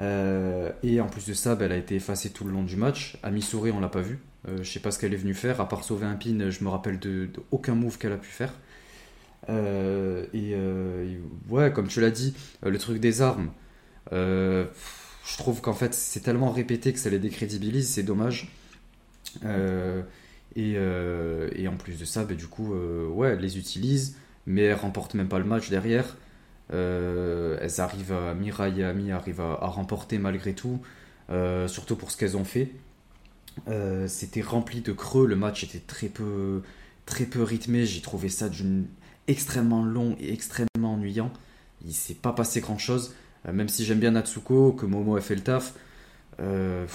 et 0.00 1.00
en 1.00 1.06
plus 1.06 1.26
de 1.26 1.34
ça, 1.34 1.54
ben, 1.54 1.66
elle 1.66 1.72
a 1.72 1.76
été 1.76 1.94
effacée 1.96 2.30
tout 2.30 2.44
le 2.44 2.52
long 2.52 2.64
du 2.64 2.76
match. 2.76 3.18
À 3.22 3.30
Missouri, 3.30 3.70
on 3.70 3.80
l'a 3.80 3.88
pas 3.88 4.02
vu. 4.02 4.18
Euh, 4.48 4.62
je 4.62 4.70
sais 4.70 4.80
pas 4.80 4.90
ce 4.90 4.98
qu'elle 4.98 5.14
est 5.14 5.18
venue 5.18 5.34
faire, 5.34 5.60
à 5.60 5.68
part 5.68 5.84
sauver 5.84 6.06
un 6.06 6.16
pin, 6.16 6.50
je 6.50 6.64
me 6.64 6.68
rappelle 6.68 6.98
de, 6.98 7.28
aucun 7.50 7.74
move 7.74 7.98
qu'elle 7.98 8.12
a 8.12 8.16
pu 8.16 8.28
faire. 8.28 8.52
Euh, 9.48 10.26
euh, 10.34 11.04
et, 11.06 11.20
ouais, 11.52 11.72
comme 11.72 11.88
tu 11.88 12.00
l'as 12.00 12.10
dit, 12.10 12.34
le 12.64 12.76
truc 12.78 12.98
des 13.00 13.22
armes, 13.22 13.50
je 15.24 15.36
trouve 15.36 15.60
qu'en 15.60 15.72
fait 15.72 15.94
c'est 15.94 16.20
tellement 16.20 16.50
répété 16.50 16.92
que 16.92 16.98
ça 16.98 17.10
les 17.10 17.18
décrédibilise, 17.18 17.88
c'est 17.88 18.02
dommage. 18.02 18.52
Et, 20.54 20.76
en 21.68 21.76
plus 21.76 21.98
de 21.98 22.04
ça, 22.04 22.24
bah, 22.24 22.34
du 22.34 22.46
coup, 22.46 22.74
ouais, 22.74 23.30
elles 23.30 23.40
les 23.40 23.58
utilisent, 23.58 24.16
mais 24.46 24.62
elles 24.62 24.74
remportent 24.74 25.14
même 25.14 25.28
pas 25.28 25.38
le 25.38 25.44
match 25.44 25.70
derrière. 25.70 26.16
elles 26.70 27.80
arrivent 27.80 28.12
à 28.12 28.34
Mirai 28.34 28.78
et 28.78 28.84
Ami 28.84 29.12
arrivent 29.12 29.40
à 29.40 29.66
remporter 29.66 30.18
malgré 30.18 30.54
tout, 30.54 30.80
surtout 31.66 31.96
pour 31.96 32.10
ce 32.10 32.16
qu'elles 32.16 32.36
ont 32.36 32.44
fait. 32.44 32.72
Euh, 33.68 34.08
c'était 34.08 34.40
rempli 34.40 34.80
de 34.80 34.92
creux, 34.92 35.26
le 35.26 35.36
match 35.36 35.64
était 35.64 35.80
très 35.80 36.08
peu, 36.08 36.62
très 37.06 37.24
peu 37.24 37.42
rythmé, 37.42 37.86
j'ai 37.86 38.00
trouvé 38.00 38.28
ça 38.28 38.48
extrêmement 39.28 39.84
long 39.84 40.16
et 40.20 40.32
extrêmement 40.32 40.94
ennuyant. 40.94 41.32
Il 41.84 41.92
s'est 41.92 42.14
pas 42.14 42.32
passé 42.32 42.60
grand 42.60 42.78
chose, 42.78 43.08
euh, 43.08 43.14
même 43.50 43.68
si 43.68 43.84
j'aime 43.84 43.98
bien 43.98 44.12
Natsuko, 44.12 44.72
que 44.72 44.86
Momo 44.86 45.16
a 45.16 45.20
fait 45.20 45.34
le 45.34 45.42
taf. 45.42 45.74
Euh, 46.40 46.86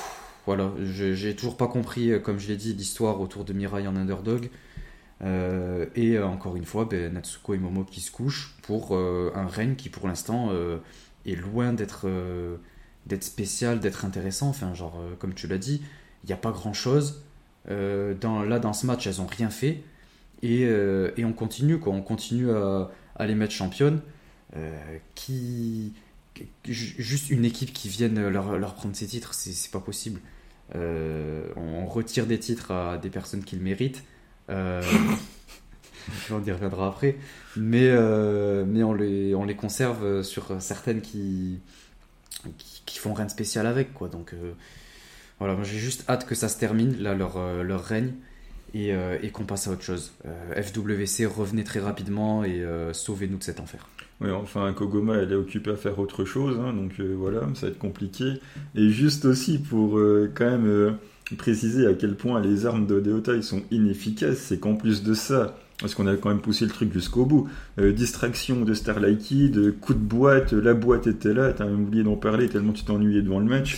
voilà, 0.45 0.71
j'ai 0.81 1.35
toujours 1.35 1.57
pas 1.57 1.67
compris, 1.67 2.21
comme 2.23 2.39
je 2.39 2.47
l'ai 2.47 2.55
dit, 2.55 2.73
l'histoire 2.73 3.19
autour 3.19 3.43
de 3.43 3.53
Mirai 3.53 3.87
en 3.87 3.95
underdog. 3.95 4.49
et 5.21 6.19
encore 6.19 6.55
une 6.55 6.65
fois, 6.65 6.85
ben, 6.85 7.13
Natsuko 7.13 7.53
et 7.53 7.57
Momo 7.57 7.83
qui 7.83 7.99
se 7.99 8.11
couchent 8.11 8.55
pour 8.61 8.95
un 8.97 9.47
règne 9.47 9.75
qui 9.75 9.89
pour 9.89 10.07
l'instant 10.07 10.51
est 11.25 11.35
loin 11.35 11.73
d'être 11.73 12.09
d'être 13.07 13.23
spécial, 13.23 13.79
d'être 13.81 14.05
intéressant. 14.05 14.47
Enfin, 14.49 14.73
genre, 14.73 15.01
comme 15.19 15.33
tu 15.33 15.47
l'as 15.47 15.57
dit, 15.57 15.81
il 16.23 16.27
n'y 16.27 16.33
a 16.33 16.37
pas 16.37 16.51
grand 16.51 16.73
chose. 16.73 17.23
Euh, 17.69 18.13
là, 18.47 18.59
dans 18.59 18.73
ce 18.73 18.85
match, 18.85 19.07
elles 19.07 19.17
n'ont 19.17 19.27
rien 19.27 19.49
fait. 19.49 19.81
Et, 20.41 20.65
euh, 20.65 21.11
on 21.19 21.33
continue, 21.33 21.79
quoi. 21.79 21.93
On 21.93 22.01
continue 22.01 22.51
à, 22.51 22.89
à 23.15 23.25
les 23.25 23.35
mettre 23.35 23.53
championnes. 23.53 24.01
Euh, 24.55 24.97
qui, 25.13 25.93
juste 26.65 27.29
une 27.29 27.45
équipe 27.45 27.73
qui 27.73 27.89
vienne 27.89 28.27
leur, 28.27 28.73
prendre 28.75 28.95
ces 28.95 29.07
titres, 29.07 29.33
c'est 29.33 29.71
pas 29.71 29.79
possible. 29.79 30.19
on 30.73 31.85
retire 31.85 32.25
des 32.25 32.39
titres 32.39 32.71
à 32.71 32.97
des 32.97 33.09
personnes 33.09 33.43
qui 33.43 33.55
le 33.55 33.61
méritent. 33.63 34.03
on 34.49 36.43
y 36.43 36.51
reviendra 36.51 36.87
après. 36.87 37.17
Mais, 37.55 37.91
mais 38.65 38.83
on, 38.83 38.93
les, 38.93 39.35
on 39.35 39.43
les 39.43 39.55
conserve 39.55 40.23
sur 40.23 40.61
certaines 40.61 41.01
qui, 41.01 41.59
qui, 42.85 42.99
font 42.99 43.13
rien 43.13 43.25
de 43.25 43.31
spécial 43.31 43.67
avec. 43.67 43.93
Quoi. 43.93 44.07
Donc 44.07 44.33
voilà, 45.39 45.57
j'ai 45.63 45.79
juste 45.79 46.03
hâte 46.09 46.25
que 46.25 46.35
ça 46.35 46.49
se 46.49 46.57
termine, 46.57 46.97
là, 46.97 47.13
leur, 47.13 47.63
leur 47.63 47.83
règne. 47.83 48.13
Euh, 48.75 49.17
et, 49.21 49.31
qu'on 49.31 49.45
passe 49.45 49.67
à 49.67 49.71
autre 49.71 49.83
chose. 49.83 50.13
Euh, 50.25 50.61
FWC, 50.61 51.25
revenez 51.25 51.63
très 51.63 51.79
rapidement 51.79 52.43
et 52.43 52.61
euh, 52.61 52.93
sauvez-nous 52.93 53.37
de 53.37 53.43
cet 53.43 53.59
enfer. 53.59 53.87
Oui, 54.19 54.31
enfin, 54.31 54.73
Kogoma, 54.73 55.15
elle 55.15 55.31
est 55.31 55.35
occupée 55.35 55.71
à 55.71 55.75
faire 55.75 55.99
autre 55.99 56.25
chose, 56.25 56.57
hein, 56.59 56.73
donc 56.73 56.99
voilà, 56.99 57.41
ça 57.53 57.67
va 57.67 57.71
être 57.71 57.77
compliqué. 57.77 58.33
Et 58.73 58.89
juste 58.89 59.25
aussi 59.25 59.59
pour 59.59 59.99
quand 60.33 60.49
même 60.49 60.97
préciser 61.37 61.85
à 61.85 61.93
quel 61.93 62.15
point 62.15 62.41
les 62.41 62.65
armes 62.65 62.87
de 62.87 62.99
Deotai 62.99 63.43
sont 63.43 63.61
inefficaces, 63.69 64.39
c'est 64.39 64.59
qu'en 64.59 64.73
plus 64.73 65.03
de 65.03 65.13
ça, 65.13 65.55
parce 65.79 65.93
qu'on 65.93 66.07
a 66.07 66.15
quand 66.15 66.29
même 66.29 66.41
poussé 66.41 66.65
le 66.65 66.71
truc 66.71 66.91
jusqu'au 66.91 67.25
bout, 67.25 67.47
distraction 67.77 68.61
de 68.61 68.73
Starlight 68.73 69.19
Kid, 69.19 69.79
coup 69.79 69.93
de 69.93 69.99
boîte, 69.99 70.51
la 70.53 70.73
boîte 70.73 71.05
était 71.05 71.33
là, 71.33 71.53
t'as 71.53 71.65
même 71.65 71.83
oublié 71.83 72.03
d'en 72.03 72.15
parler 72.15 72.49
tellement 72.49 72.73
tu 72.73 72.85
t'ennuyais 72.85 73.21
devant 73.21 73.39
le 73.39 73.45
match. 73.45 73.77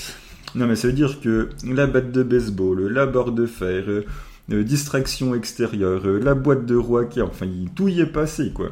Non 0.56 0.66
mais 0.66 0.76
ça 0.76 0.88
veut 0.88 0.94
dire 0.94 1.20
que 1.22 1.50
la 1.64 1.86
batte 1.86 2.12
de 2.12 2.24
baseball, 2.24 2.88
la 2.88 3.06
barre 3.06 3.32
de 3.32 3.46
fer, 3.46 3.84
euh, 3.88 4.64
distraction 4.64 5.36
extérieure, 5.36 6.02
euh, 6.06 6.20
la 6.20 6.34
boîte 6.34 6.66
de 6.66 6.76
roi 6.76 7.08
enfin 7.22 7.46
tout 7.76 7.88
y 7.88 8.00
est 8.00 8.08
passé 8.08 8.52
quoi. 8.52 8.72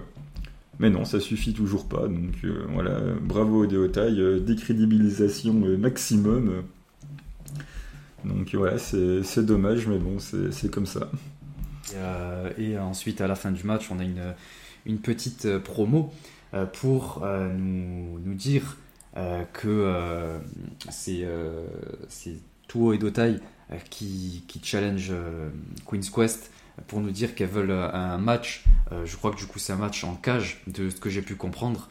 Mais 0.79 0.89
non, 0.89 1.05
ça 1.05 1.19
suffit 1.19 1.53
toujours 1.53 1.87
pas. 1.87 2.07
Donc 2.07 2.35
euh, 2.43 2.65
voilà, 2.69 2.99
bravo 3.21 3.65
Deotai, 3.65 4.39
décrédibilisation 4.41 5.53
maximum. 5.53 6.63
Donc 8.25 8.53
voilà, 8.55 8.77
c'est 8.77 9.45
dommage, 9.45 9.87
mais 9.87 9.97
bon, 9.97 10.17
c'est 10.19 10.71
comme 10.71 10.85
ça. 10.85 11.09
Et, 12.57 12.77
ensuite, 12.77 13.21
à 13.21 13.27
la 13.27 13.35
fin 13.35 13.51
du 13.51 13.63
match, 13.63 13.89
on 13.91 13.99
a 13.99 14.03
une, 14.85 14.97
petite 14.99 15.57
promo 15.59 16.11
pour 16.73 17.25
nous, 17.25 18.19
nous, 18.19 18.33
dire 18.33 18.77
que 19.53 20.39
c'est 20.89 21.25
Tuo 22.67 22.93
et 22.93 22.97
Dotai 22.97 23.39
euh, 23.71 23.77
qui, 23.89 24.43
qui 24.47 24.61
challenge 24.63 25.09
euh, 25.11 25.49
Queen's 25.85 26.09
Quest 26.09 26.51
pour 26.87 27.01
nous 27.01 27.11
dire 27.11 27.35
qu'elles 27.35 27.49
veulent 27.49 27.71
euh, 27.71 27.91
un 27.91 28.17
match. 28.17 28.65
je 29.03 29.15
crois 29.17 29.31
que 29.31 29.37
du 29.37 29.45
coup, 29.45 29.59
c'est 29.59 29.73
un 29.73 29.77
match 29.77 30.03
en 30.03 30.15
cage, 30.15 30.61
de 30.67 30.89
ce 30.89 30.95
que 30.97 31.09
j'ai 31.09 31.21
pu 31.21 31.35
comprendre. 31.35 31.89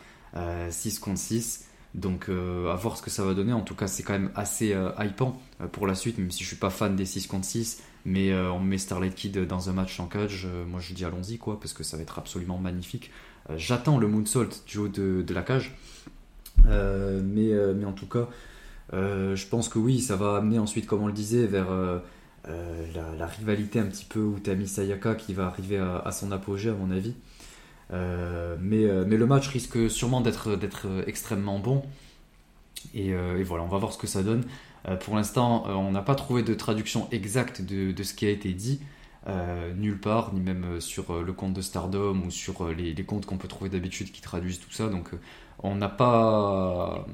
6 0.70 0.98
contre 0.98 1.18
6. 1.18 1.64
Donc 1.94 2.28
à 2.28 2.74
voir 2.74 2.98
ce 2.98 3.02
que 3.02 3.08
ça 3.08 3.24
va 3.24 3.32
donner. 3.32 3.54
En 3.54 3.62
tout 3.62 3.74
cas, 3.74 3.86
c'est 3.86 4.02
quand 4.02 4.12
même 4.12 4.30
assez 4.34 4.76
hypant 4.98 5.40
pour 5.72 5.86
la 5.86 5.94
suite, 5.94 6.18
même 6.18 6.30
si 6.30 6.42
je 6.42 6.48
suis 6.48 6.56
pas 6.56 6.68
fan 6.68 6.94
des 6.94 7.06
6 7.06 7.26
contre 7.26 7.46
6. 7.46 7.82
Mais 8.04 8.34
on 8.34 8.60
met 8.60 8.76
Starlight 8.76 9.14
Kid 9.14 9.46
dans 9.46 9.70
un 9.70 9.72
match 9.72 9.98
en 9.98 10.06
cage. 10.06 10.46
moi, 10.68 10.80
je 10.80 10.92
dis 10.92 11.06
allons-y, 11.06 11.38
quoi, 11.38 11.58
parce 11.58 11.72
que 11.72 11.84
ça 11.84 11.96
va 11.96 12.02
être 12.02 12.18
absolument 12.18 12.58
magnifique. 12.58 13.10
J'attends 13.56 13.96
le 13.96 14.08
Moonsault 14.08 14.48
du 14.66 14.76
haut 14.76 14.88
de, 14.88 15.24
la 15.32 15.42
cage. 15.42 15.74
mais, 16.66 17.52
mais 17.74 17.84
en 17.86 17.92
tout 17.92 18.08
cas, 18.08 18.28
euh, 18.92 19.34
je 19.34 19.46
pense 19.46 19.68
que 19.68 19.78
oui, 19.78 20.00
ça 20.00 20.16
va 20.16 20.36
amener 20.36 20.58
ensuite, 20.58 20.86
comme 20.86 21.02
on 21.02 21.06
le 21.06 21.12
disait, 21.12 21.46
vers 21.46 21.68
euh, 22.48 22.84
euh, 22.96 23.16
la, 23.18 23.26
rivalité 23.26 23.80
un 23.80 23.86
petit 23.86 24.04
peu 24.04 24.20
Utami 24.36 24.66
Sayaka 24.66 25.14
qui 25.14 25.34
va 25.34 25.46
arriver 25.46 25.78
à, 25.78 26.10
son 26.12 26.32
apogée, 26.32 26.70
à 26.70 26.74
mon 26.74 26.90
avis. 26.90 27.14
mais, 27.90 28.86
mais 29.06 29.16
le 29.16 29.26
match 29.26 29.48
risque 29.48 29.90
sûrement 29.90 30.20
d'être 30.20 30.58
extrêmement 31.06 31.58
bon. 31.58 31.82
Et, 32.94 33.12
voilà, 33.42 33.64
on 33.64 33.68
va 33.68 33.78
voir 33.78 33.92
ce 33.92 33.98
que 33.98 34.06
ça 34.06 34.22
donne. 34.22 34.44
pour 35.00 35.16
l'instant, 35.16 35.64
on 35.68 35.90
n'a 35.90 36.02
pas 36.02 36.14
trouvé 36.14 36.42
de 36.42 36.54
traduction 36.54 37.08
exacte 37.10 37.62
de, 37.62 38.02
ce 38.02 38.14
qui 38.14 38.26
a 38.26 38.30
été 38.30 38.52
dit. 38.52 38.80
nulle 39.76 40.00
part, 40.00 40.32
ni 40.34 40.40
même 40.40 40.80
sur 40.80 41.22
le 41.22 41.32
compte 41.32 41.54
de 41.54 41.60
Stardom 41.60 42.22
ou 42.26 42.30
sur 42.30 42.68
les 42.68 42.94
comptes 43.04 43.26
qu'on 43.26 43.38
peut 43.38 43.48
trouver 43.48 43.70
d'habitude 43.70 44.12
qui 44.12 44.20
traduisent 44.20 44.60
tout 44.60 44.72
ça. 44.72 44.88
Donc 44.88 45.10
on 45.62 45.74
n'a 45.74 45.88
pas 45.88 47.06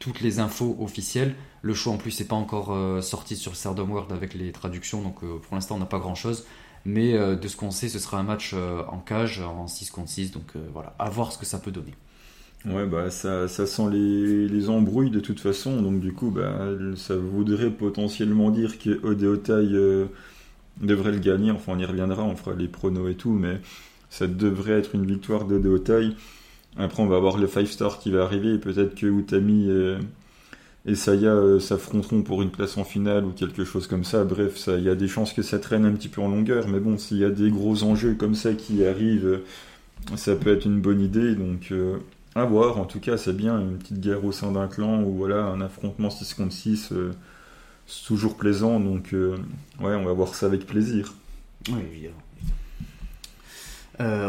toutes 0.00 0.20
les 0.20 0.40
infos 0.40 0.76
officielles. 0.80 1.34
Le 1.62 1.74
show 1.74 1.92
en 1.92 1.98
plus 1.98 2.18
n'est 2.18 2.26
pas 2.26 2.34
encore 2.34 2.72
euh, 2.72 3.00
sorti 3.02 3.36
sur 3.36 3.54
Stardom 3.54 3.88
World 3.88 4.10
avec 4.10 4.34
les 4.34 4.50
traductions, 4.50 5.02
donc 5.02 5.22
euh, 5.22 5.38
pour 5.38 5.54
l'instant 5.54 5.76
on 5.76 5.78
n'a 5.78 5.86
pas 5.86 6.00
grand 6.00 6.16
chose. 6.16 6.44
Mais 6.86 7.14
euh, 7.14 7.36
de 7.36 7.46
ce 7.46 7.56
qu'on 7.56 7.70
sait, 7.70 7.88
ce 7.88 7.98
sera 7.98 8.18
un 8.18 8.22
match 8.24 8.54
en 8.54 8.98
cage, 8.98 9.40
en 9.40 9.68
6 9.68 9.90
contre 9.90 10.08
6, 10.08 10.32
donc 10.32 10.54
voilà, 10.72 10.96
à 10.98 11.08
voir 11.10 11.30
ce 11.30 11.38
que 11.38 11.46
ça 11.46 11.58
peut 11.58 11.70
donner. 11.70 11.94
Ouais, 12.66 12.86
bah 12.86 13.10
ça, 13.10 13.48
ça 13.48 13.66
sent 13.66 13.88
les, 13.90 14.48
les, 14.48 14.68
embrouilles 14.68 15.10
de 15.10 15.20
toute 15.20 15.40
façon, 15.40 15.80
donc 15.80 16.00
du 16.00 16.12
coup, 16.12 16.30
bah, 16.30 16.68
ça 16.94 17.16
voudrait 17.16 17.70
potentiellement 17.70 18.50
dire 18.50 18.78
que 18.78 19.02
Odeotai 19.02 20.08
devrait 20.80 21.12
le 21.12 21.18
gagner. 21.18 21.50
Enfin, 21.50 21.72
on 21.74 21.78
y 21.78 21.84
reviendra, 21.84 22.22
on 22.22 22.36
fera 22.36 22.54
les 22.54 22.68
pronos 22.68 23.10
et 23.10 23.14
tout, 23.14 23.32
mais 23.32 23.60
ça 24.10 24.26
devrait 24.26 24.72
être 24.72 24.94
une 24.94 25.06
victoire 25.06 25.46
d'Odeotai. 25.46 26.10
Après, 26.76 27.02
on 27.02 27.06
va 27.06 27.16
avoir 27.16 27.36
le 27.36 27.46
5 27.46 27.66
star 27.66 27.98
qui 27.98 28.10
va 28.10 28.22
arriver 28.22 28.54
et 28.54 28.58
peut-être 28.58 28.94
que 28.94 29.06
Utami 29.06 29.68
et, 30.86 30.94
Saya 30.94 31.30
euh, 31.30 31.60
s'affronteront 31.60 32.22
pour 32.22 32.42
une 32.42 32.50
place 32.50 32.78
en 32.78 32.84
finale 32.84 33.24
ou 33.24 33.32
quelque 33.32 33.64
chose 33.64 33.86
comme 33.86 34.04
ça. 34.04 34.24
Bref, 34.24 34.68
il 34.68 34.84
y 34.84 34.88
a 34.88 34.94
des 34.94 35.08
chances 35.08 35.32
que 35.32 35.42
ça 35.42 35.58
traîne 35.58 35.84
un 35.84 35.92
petit 35.92 36.08
peu 36.08 36.22
en 36.22 36.28
longueur, 36.28 36.68
mais 36.68 36.80
bon, 36.80 36.96
s'il 36.96 37.18
y 37.18 37.24
a 37.24 37.30
des 37.30 37.50
gros 37.50 37.82
enjeux 37.82 38.14
comme 38.14 38.34
ça 38.34 38.54
qui 38.54 38.84
arrivent, 38.84 39.40
ça 40.16 40.36
peut 40.36 40.52
être 40.54 40.64
une 40.64 40.80
bonne 40.80 41.00
idée. 41.00 41.34
Donc, 41.34 41.68
euh, 41.72 41.98
à 42.34 42.44
voir. 42.44 42.78
En 42.78 42.84
tout 42.84 43.00
cas, 43.00 43.16
c'est 43.16 43.36
bien 43.36 43.60
une 43.60 43.76
petite 43.76 44.00
guerre 44.00 44.24
au 44.24 44.32
sein 44.32 44.52
d'un 44.52 44.68
clan 44.68 45.02
ou 45.02 45.12
voilà, 45.14 45.44
un 45.44 45.60
affrontement 45.60 46.10
6 46.10 46.34
contre 46.34 46.52
6. 46.52 46.92
Euh, 46.92 47.12
c'est 47.86 48.06
toujours 48.06 48.36
plaisant, 48.36 48.78
donc 48.78 49.08
ouais, 49.12 49.94
on 49.96 50.04
va 50.04 50.12
voir 50.12 50.36
ça 50.36 50.46
avec 50.46 50.64
plaisir. 50.64 51.12
Oui, 51.68 51.80
évidemment. 51.90 52.14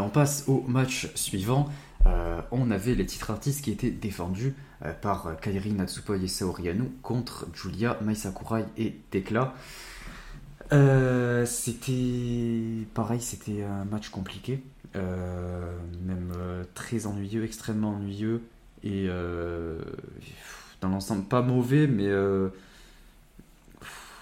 on 0.04 0.08
passe 0.08 0.44
au 0.48 0.64
match 0.66 1.08
suivant. 1.14 1.68
Euh, 2.06 2.40
on 2.50 2.70
avait 2.70 2.94
les 2.94 3.06
titres 3.06 3.30
artistes 3.30 3.62
qui 3.62 3.70
étaient 3.70 3.90
défendus 3.90 4.54
euh, 4.84 4.92
par 4.92 5.36
Kairi 5.40 5.72
Natsupoi 5.72 6.16
et 6.16 6.26
Saori 6.26 6.68
contre 7.02 7.46
Julia, 7.54 7.98
Mai 8.02 8.14
Sakurai 8.14 8.64
et 8.76 8.96
Tekla. 9.10 9.54
Euh, 10.72 11.44
c'était 11.44 12.86
pareil, 12.94 13.20
c'était 13.20 13.62
un 13.62 13.84
match 13.84 14.08
compliqué, 14.08 14.62
même 14.94 16.32
très 16.74 17.06
ennuyeux, 17.06 17.44
extrêmement 17.44 17.96
ennuyeux 17.96 18.42
et 18.82 19.08
dans 20.80 20.88
l'ensemble 20.88 21.24
pas 21.24 21.42
mauvais, 21.42 21.86
mais 21.86 22.10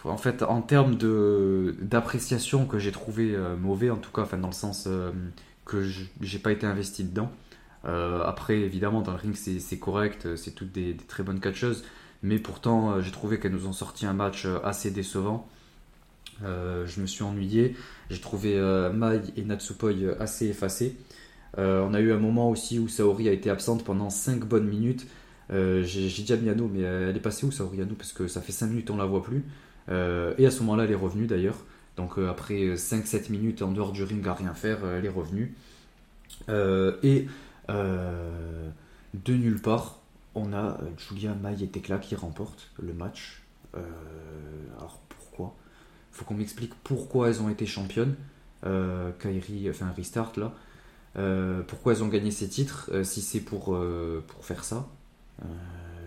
en 0.04 0.16
fait 0.16 0.42
en 0.42 0.60
termes 0.60 0.96
de 0.96 1.76
d'appréciation 1.80 2.66
que 2.66 2.80
j'ai 2.80 2.90
trouvé 2.90 3.36
mauvais, 3.60 3.90
en 3.90 3.96
tout 3.96 4.10
cas, 4.10 4.22
enfin 4.22 4.38
dans 4.38 4.48
le 4.48 4.52
sens 4.52 4.88
que 5.64 5.88
j'ai 6.20 6.38
pas 6.40 6.50
été 6.50 6.66
investi 6.66 7.04
dedans. 7.04 7.30
Euh, 7.84 8.22
après, 8.24 8.58
évidemment, 8.58 9.00
dans 9.02 9.12
le 9.12 9.18
ring, 9.18 9.34
c'est 9.34 9.78
correct, 9.78 10.26
euh, 10.26 10.36
c'est 10.36 10.52
toutes 10.52 10.72
des, 10.72 10.96
très 11.08 11.22
bonnes 11.22 11.40
catcheuses, 11.40 11.84
mais 12.22 12.38
pourtant, 12.38 12.92
euh, 12.92 13.00
j'ai 13.00 13.10
trouvé 13.10 13.38
qu'elles 13.38 13.52
nous 13.52 13.66
ont 13.66 13.72
sorti 13.72 14.06
un 14.06 14.12
match 14.12 14.46
assez 14.64 14.90
décevant. 14.90 15.48
je 16.42 17.00
me 17.00 17.06
suis 17.06 17.22
ennuyé, 17.22 17.76
j'ai 18.10 18.20
trouvé 18.20 18.58
Mai 18.94 19.20
et 19.36 19.42
Natsupoi 19.42 19.92
assez 20.18 20.48
effacés. 20.48 20.96
on 21.58 21.94
a 21.94 22.00
eu 22.00 22.12
un 22.12 22.18
moment 22.18 22.50
aussi 22.50 22.78
où 22.78 22.88
Saori 22.88 23.28
a 23.28 23.32
été 23.32 23.50
absente 23.50 23.84
pendant 23.84 24.10
5 24.10 24.44
bonnes 24.46 24.68
minutes. 24.68 25.06
j'ai 25.50 26.08
dit 26.08 26.32
à 26.32 26.36
Miano, 26.36 26.68
mais 26.72 26.80
elle 26.80 27.16
est 27.16 27.20
passée 27.20 27.46
où 27.46 27.50
Saori 27.50 27.82
Anu 27.82 27.94
Parce 27.94 28.12
que 28.12 28.26
ça 28.28 28.40
fait 28.40 28.52
5 28.52 28.68
minutes 28.68 28.90
on 28.90 28.96
la 28.96 29.04
voit 29.04 29.22
plus. 29.22 29.44
et 29.90 30.46
à 30.46 30.50
ce 30.50 30.60
moment-là, 30.60 30.84
elle 30.84 30.92
est 30.92 30.94
revenue 30.94 31.26
d'ailleurs. 31.26 31.58
Donc 31.96 32.16
après 32.18 32.74
5-7 32.74 33.30
minutes 33.30 33.62
en 33.62 33.72
dehors 33.72 33.92
du 33.92 34.02
ring 34.04 34.26
à 34.26 34.34
rien 34.34 34.54
faire, 34.54 34.78
elle 34.86 35.04
est 35.04 35.10
revenue. 35.10 35.54
et 36.48 37.26
de 37.72 39.34
nulle 39.34 39.60
part, 39.60 40.00
on 40.34 40.52
a 40.52 40.80
euh, 40.80 40.90
Julia, 40.96 41.34
May 41.34 41.62
et 41.62 41.68
Tekla 41.68 41.98
qui 41.98 42.14
remportent 42.14 42.70
le 42.80 42.92
match. 42.92 43.42
Euh, 43.76 43.80
alors 44.78 45.00
pourquoi? 45.08 45.54
Faut 46.12 46.24
qu'on 46.24 46.34
m'explique 46.34 46.74
pourquoi 46.84 47.28
elles 47.28 47.42
ont 47.42 47.48
été 47.48 47.66
championnes. 47.66 48.14
Kairi, 48.62 49.70
enfin 49.70 49.90
Restart 49.96 50.32
là. 50.36 50.52
pourquoi 51.66 51.94
elles 51.94 52.04
ont 52.04 52.08
gagné 52.08 52.30
ces 52.30 52.46
titres 52.46 52.90
si 53.04 53.22
c'est 53.22 53.40
pour, 53.40 53.74
pour 54.26 54.44
faire 54.44 54.64
ça? 54.64 54.86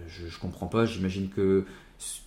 Je, 0.07 0.27
je, 0.27 0.39
comprends 0.39 0.67
pas. 0.67 0.85
J'imagine 0.85 1.29
que 1.29 1.65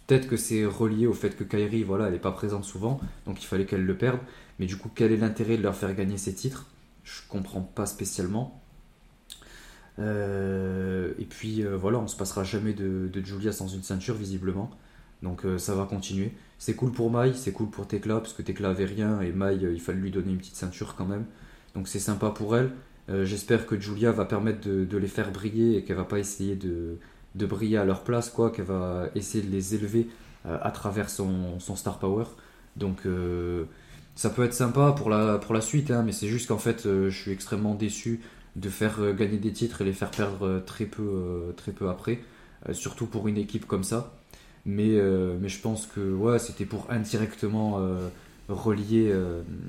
peut-être 0.06 0.26
que 0.26 0.36
c'est 0.36 0.64
relié 0.64 1.06
au 1.06 1.12
fait 1.12 1.36
que 1.36 1.44
Kairi, 1.44 1.84
voilà, 1.84 2.06
elle 2.06 2.14
n'est 2.14 2.18
pas 2.18 2.32
présente 2.32 2.64
souvent, 2.64 3.00
donc 3.24 3.40
il 3.40 3.46
fallait 3.46 3.66
qu'elle 3.66 3.84
le 3.84 3.96
perde. 3.96 4.18
Mais 4.58 4.66
du 4.66 4.76
coup, 4.76 4.90
quel 4.92 5.12
est 5.12 5.16
l'intérêt 5.16 5.56
de 5.56 5.62
leur 5.62 5.76
faire 5.76 5.94
gagner 5.94 6.18
ces 6.18 6.34
titres? 6.34 6.66
Je 7.04 7.20
comprends 7.28 7.60
pas 7.60 7.86
spécialement. 7.86 8.60
Euh, 9.98 11.12
et 11.18 11.24
puis 11.24 11.62
euh, 11.62 11.76
voilà, 11.76 11.98
on 11.98 12.06
se 12.06 12.16
passera 12.16 12.44
jamais 12.44 12.72
de, 12.72 13.10
Julia 13.24 13.52
sans 13.52 13.68
une 13.68 13.82
ceinture 13.82 14.14
visiblement. 14.14 14.70
Donc 15.22 15.44
euh, 15.44 15.58
ça 15.58 15.74
va 15.74 15.84
continuer. 15.84 16.32
C'est 16.58 16.74
cool 16.74 16.92
pour 16.92 17.10
Mai, 17.10 17.32
c'est 17.34 17.52
cool 17.52 17.68
pour 17.68 17.86
Tekla, 17.86 18.20
parce 18.20 18.32
que 18.32 18.42
Tekla 18.42 18.70
avait 18.70 18.84
rien 18.84 19.20
et 19.20 19.32
Mai, 19.32 19.56
il 19.56 19.80
fallait 19.80 20.00
lui 20.00 20.10
donner 20.10 20.32
une 20.32 20.38
petite 20.38 20.56
ceinture 20.56 20.94
quand 20.96 21.06
même. 21.06 21.24
Donc 21.74 21.88
c'est 21.88 21.98
sympa 21.98 22.30
pour 22.30 22.56
elle. 22.56 22.70
J'espère 23.08 23.66
que 23.66 23.78
Julia 23.78 24.10
va 24.10 24.24
permettre 24.24 24.68
de, 24.68 24.96
les 24.96 25.06
faire 25.06 25.30
briller 25.30 25.76
et 25.76 25.84
qu'elle 25.84 25.96
va 25.96 26.04
pas 26.04 26.18
essayer 26.18 26.56
de, 26.56 26.98
briller 27.34 27.76
à 27.76 27.84
leur 27.84 28.02
place, 28.02 28.30
quoi, 28.30 28.50
qu'elle 28.50 28.64
va 28.64 29.10
essayer 29.14 29.44
de 29.44 29.50
les 29.50 29.76
élever 29.76 30.08
à 30.44 30.70
travers 30.72 31.08
son, 31.08 31.60
son, 31.60 31.76
star 31.76 32.00
power. 32.00 32.24
Donc 32.74 33.02
ça 34.16 34.30
peut 34.30 34.42
être 34.44 34.54
sympa 34.54 34.92
pour 34.96 35.08
la, 35.08 35.38
pour 35.38 35.54
la 35.54 35.60
suite, 35.60 35.92
hein, 35.92 36.02
mais 36.04 36.10
c'est 36.10 36.26
juste 36.26 36.48
qu'en 36.48 36.58
fait 36.58 36.82
je 36.84 37.16
suis 37.16 37.30
extrêmement 37.30 37.74
déçu 37.76 38.22
de 38.56 38.68
faire 38.68 39.14
gagner 39.14 39.38
des 39.38 39.52
titres 39.52 39.82
et 39.82 39.84
les 39.84 39.92
faire 39.92 40.10
perdre 40.10 40.62
très 40.66 40.86
peu, 40.86 41.54
très 41.56 41.72
peu 41.72 41.88
après, 41.88 42.18
surtout 42.72 43.06
pour 43.06 43.28
une 43.28 43.36
équipe 43.36 43.66
comme 43.66 43.84
ça. 43.84 44.14
Mais, 44.64 44.98
mais 45.40 45.48
je 45.48 45.60
pense 45.60 45.86
que 45.86 46.12
ouais, 46.12 46.38
c'était 46.38 46.64
pour 46.64 46.90
indirectement 46.90 47.80
relier 48.48 49.14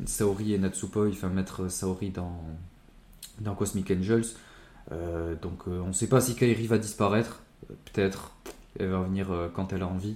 Saori 0.05 0.53
et 0.53 0.57
Natsupoi, 0.57 1.09
enfin 1.09 1.29
mettre 1.29 1.69
Saori 1.69 2.09
dans, 2.09 2.41
dans 3.41 3.55
Cosmic 3.55 3.91
Angels. 3.91 4.25
Euh, 4.91 5.35
donc 5.35 5.67
euh, 5.67 5.81
on 5.83 5.87
ne 5.87 5.93
sait 5.93 6.07
pas 6.07 6.21
si 6.21 6.35
Kairi 6.35 6.67
va 6.67 6.77
disparaître. 6.77 7.41
Peut-être. 7.67 8.31
Elle 8.79 8.89
va 8.89 9.01
venir 9.01 9.31
euh, 9.31 9.47
quand 9.53 9.73
elle 9.73 9.81
a 9.81 9.87
envie. 9.87 10.15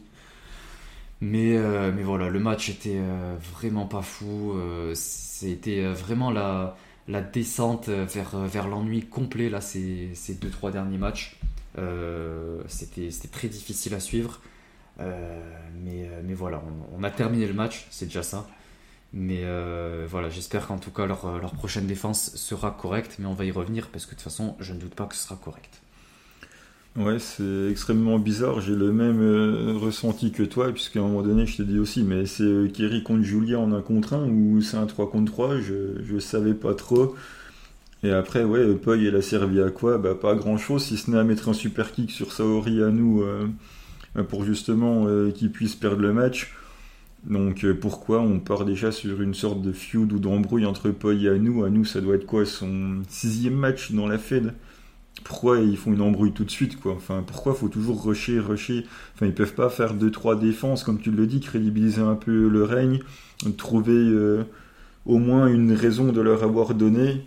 Mais, 1.24 1.56
mais 1.92 2.02
voilà, 2.02 2.30
le 2.30 2.40
match 2.40 2.70
était 2.70 3.00
vraiment 3.54 3.86
pas 3.86 4.02
fou. 4.02 4.56
C'était 4.96 5.86
vraiment 5.94 6.32
la, 6.32 6.76
la 7.08 7.22
descente 7.22 7.90
vers, 7.90 8.38
vers 8.38 8.68
l'ennui 8.68 9.02
complet 9.02 9.50
là, 9.50 9.62
ces, 9.62 10.12
ces 10.14 10.36
deux 10.36 10.50
trois 10.50 10.72
derniers 10.72 10.98
matchs. 10.98 11.38
C'était 12.68 13.10
très 13.32 13.48
difficile 13.48 13.94
à 13.94 14.00
suivre. 14.00 14.42
mais, 15.00 16.34
voilà, 16.34 16.62
on, 16.96 17.04
a 17.04 17.10
terminé 17.12 17.48
le 17.48 17.54
match, 17.54 17.88
c'est 17.90 18.06
déjà 18.06 18.24
ça. 18.24 18.48
Mais 19.14 19.42
euh, 19.44 20.08
voilà, 20.10 20.30
j'espère 20.30 20.68
qu'en 20.68 20.78
tout 20.78 20.92
cas 20.92 21.06
leur, 21.06 21.40
leur, 21.40 21.52
prochaine 21.52 21.86
défense 21.86 22.36
sera 22.36 22.72
correcte, 22.72 23.18
mais 23.20 23.26
on 23.26 23.34
va 23.34 23.44
y 23.44 23.52
revenir 23.52 23.90
parce 23.90 24.06
que 24.06 24.12
de 24.12 24.16
toute 24.16 24.24
façon, 24.24 24.56
je 24.60 24.74
ne 24.74 24.80
doute 24.80 24.96
pas 24.96 25.06
que 25.06 25.16
ce 25.16 25.24
sera 25.24 25.36
correct. 25.36 25.82
Ouais, 26.98 27.20
c'est 27.20 27.70
extrêmement 27.70 28.20
bizarre. 28.20 28.60
J'ai 28.60 28.76
le 28.76 28.92
même 28.92 29.22
euh, 29.22 29.78
ressenti 29.78 30.32
que 30.32 30.44
toi, 30.44 30.72
puisqu'à 30.74 31.00
un 31.00 31.04
moment 31.04 31.22
donné, 31.22 31.46
je 31.46 31.56
t'ai 31.58 31.64
dit 31.64 31.80
aussi, 31.80 32.04
mais 32.04 32.26
c'est 32.26 32.44
euh, 32.44 32.68
Kerry 32.68 33.02
contre 33.02 33.24
Julia 33.24 33.60
en 33.60 33.72
un 33.72 33.82
contre 33.82 34.14
1 34.14 34.28
ou 34.28 34.62
c'est 34.62 34.76
un 34.76 34.86
3 34.88 35.10
contre 35.10 35.32
3 35.32 35.58
Je 35.62 36.14
ne 36.14 36.20
savais 36.20 36.54
pas 36.54 36.74
trop. 36.76 37.16
Et 38.04 38.12
après, 38.12 38.44
ouais, 38.44 38.76
Poi, 38.76 38.98
elle 38.98 39.16
a 39.16 39.22
servi 39.24 39.62
à 39.62 39.72
quoi? 39.72 39.98
Bah, 40.00 40.16
Pas 40.16 40.36
grand 40.36 40.58
chose, 40.58 40.84
si 40.86 40.98
ce 40.98 41.12
n'est 41.12 41.20
à 41.20 41.24
mettre 41.26 41.50
un 41.50 41.54
super 41.54 41.92
kick 41.94 42.12
sur 42.12 42.34
Saori 42.34 42.84
à 42.84 42.90
nous 42.90 43.24
pour 44.30 44.44
justement 44.44 45.06
qu'il 45.32 45.52
puisse 45.52 45.76
perdre 45.76 46.02
le 46.02 46.14
match. 46.14 46.54
Donc 47.26 47.66
euh, 47.66 47.74
pourquoi 47.74 48.22
on 48.22 48.40
part 48.40 48.66
déjà 48.66 48.92
sur 48.92 49.22
une 49.22 49.36
sorte 49.36 49.62
de 49.62 49.74
feud 49.74 50.14
ou 50.14 50.20
d'embrouille 50.20 50.66
entre 50.66 50.90
Poi 50.92 51.14
et 51.16 51.30
Anou 51.30 51.66
Anou, 51.66 51.86
ça 51.86 52.02
doit 52.02 52.16
être 52.16 52.26
quoi 52.26 52.46
Son 52.46 53.04
sixième 53.10 53.56
match 53.56 53.92
dans 53.92 54.08
la 54.08 54.18
Fed? 54.18 54.54
Pourquoi 55.24 55.60
ils 55.60 55.78
font 55.78 55.94
une 55.94 56.02
embrouille 56.02 56.32
tout 56.34 56.44
de 56.44 56.52
suite 56.52 56.80
quoi 56.80 56.94
Enfin, 56.94 57.24
pourquoi 57.26 57.54
faut 57.54 57.70
toujours 57.70 58.04
rusher, 58.04 58.40
rusher? 58.40 58.86
Enfin, 59.16 59.26
ils 59.28 59.34
peuvent 59.34 59.56
pas 59.56 59.70
faire 59.70 59.94
deux 59.94 60.12
trois 60.12 60.36
défenses 60.36 60.84
comme 60.84 61.00
tu 61.00 61.12
le 61.12 61.28
dis, 61.28 61.40
crédibiliser 61.40 62.02
un 62.02 62.16
peu 62.16 62.48
le 62.50 62.64
règne, 62.64 63.00
trouver 63.58 63.94
euh, 63.94 64.44
au 65.06 65.18
moins 65.20 65.48
une 65.48 65.74
raison 65.74 66.12
de 66.12 66.22
leur 66.22 66.44
avoir 66.44 66.74
donné. 66.76 67.22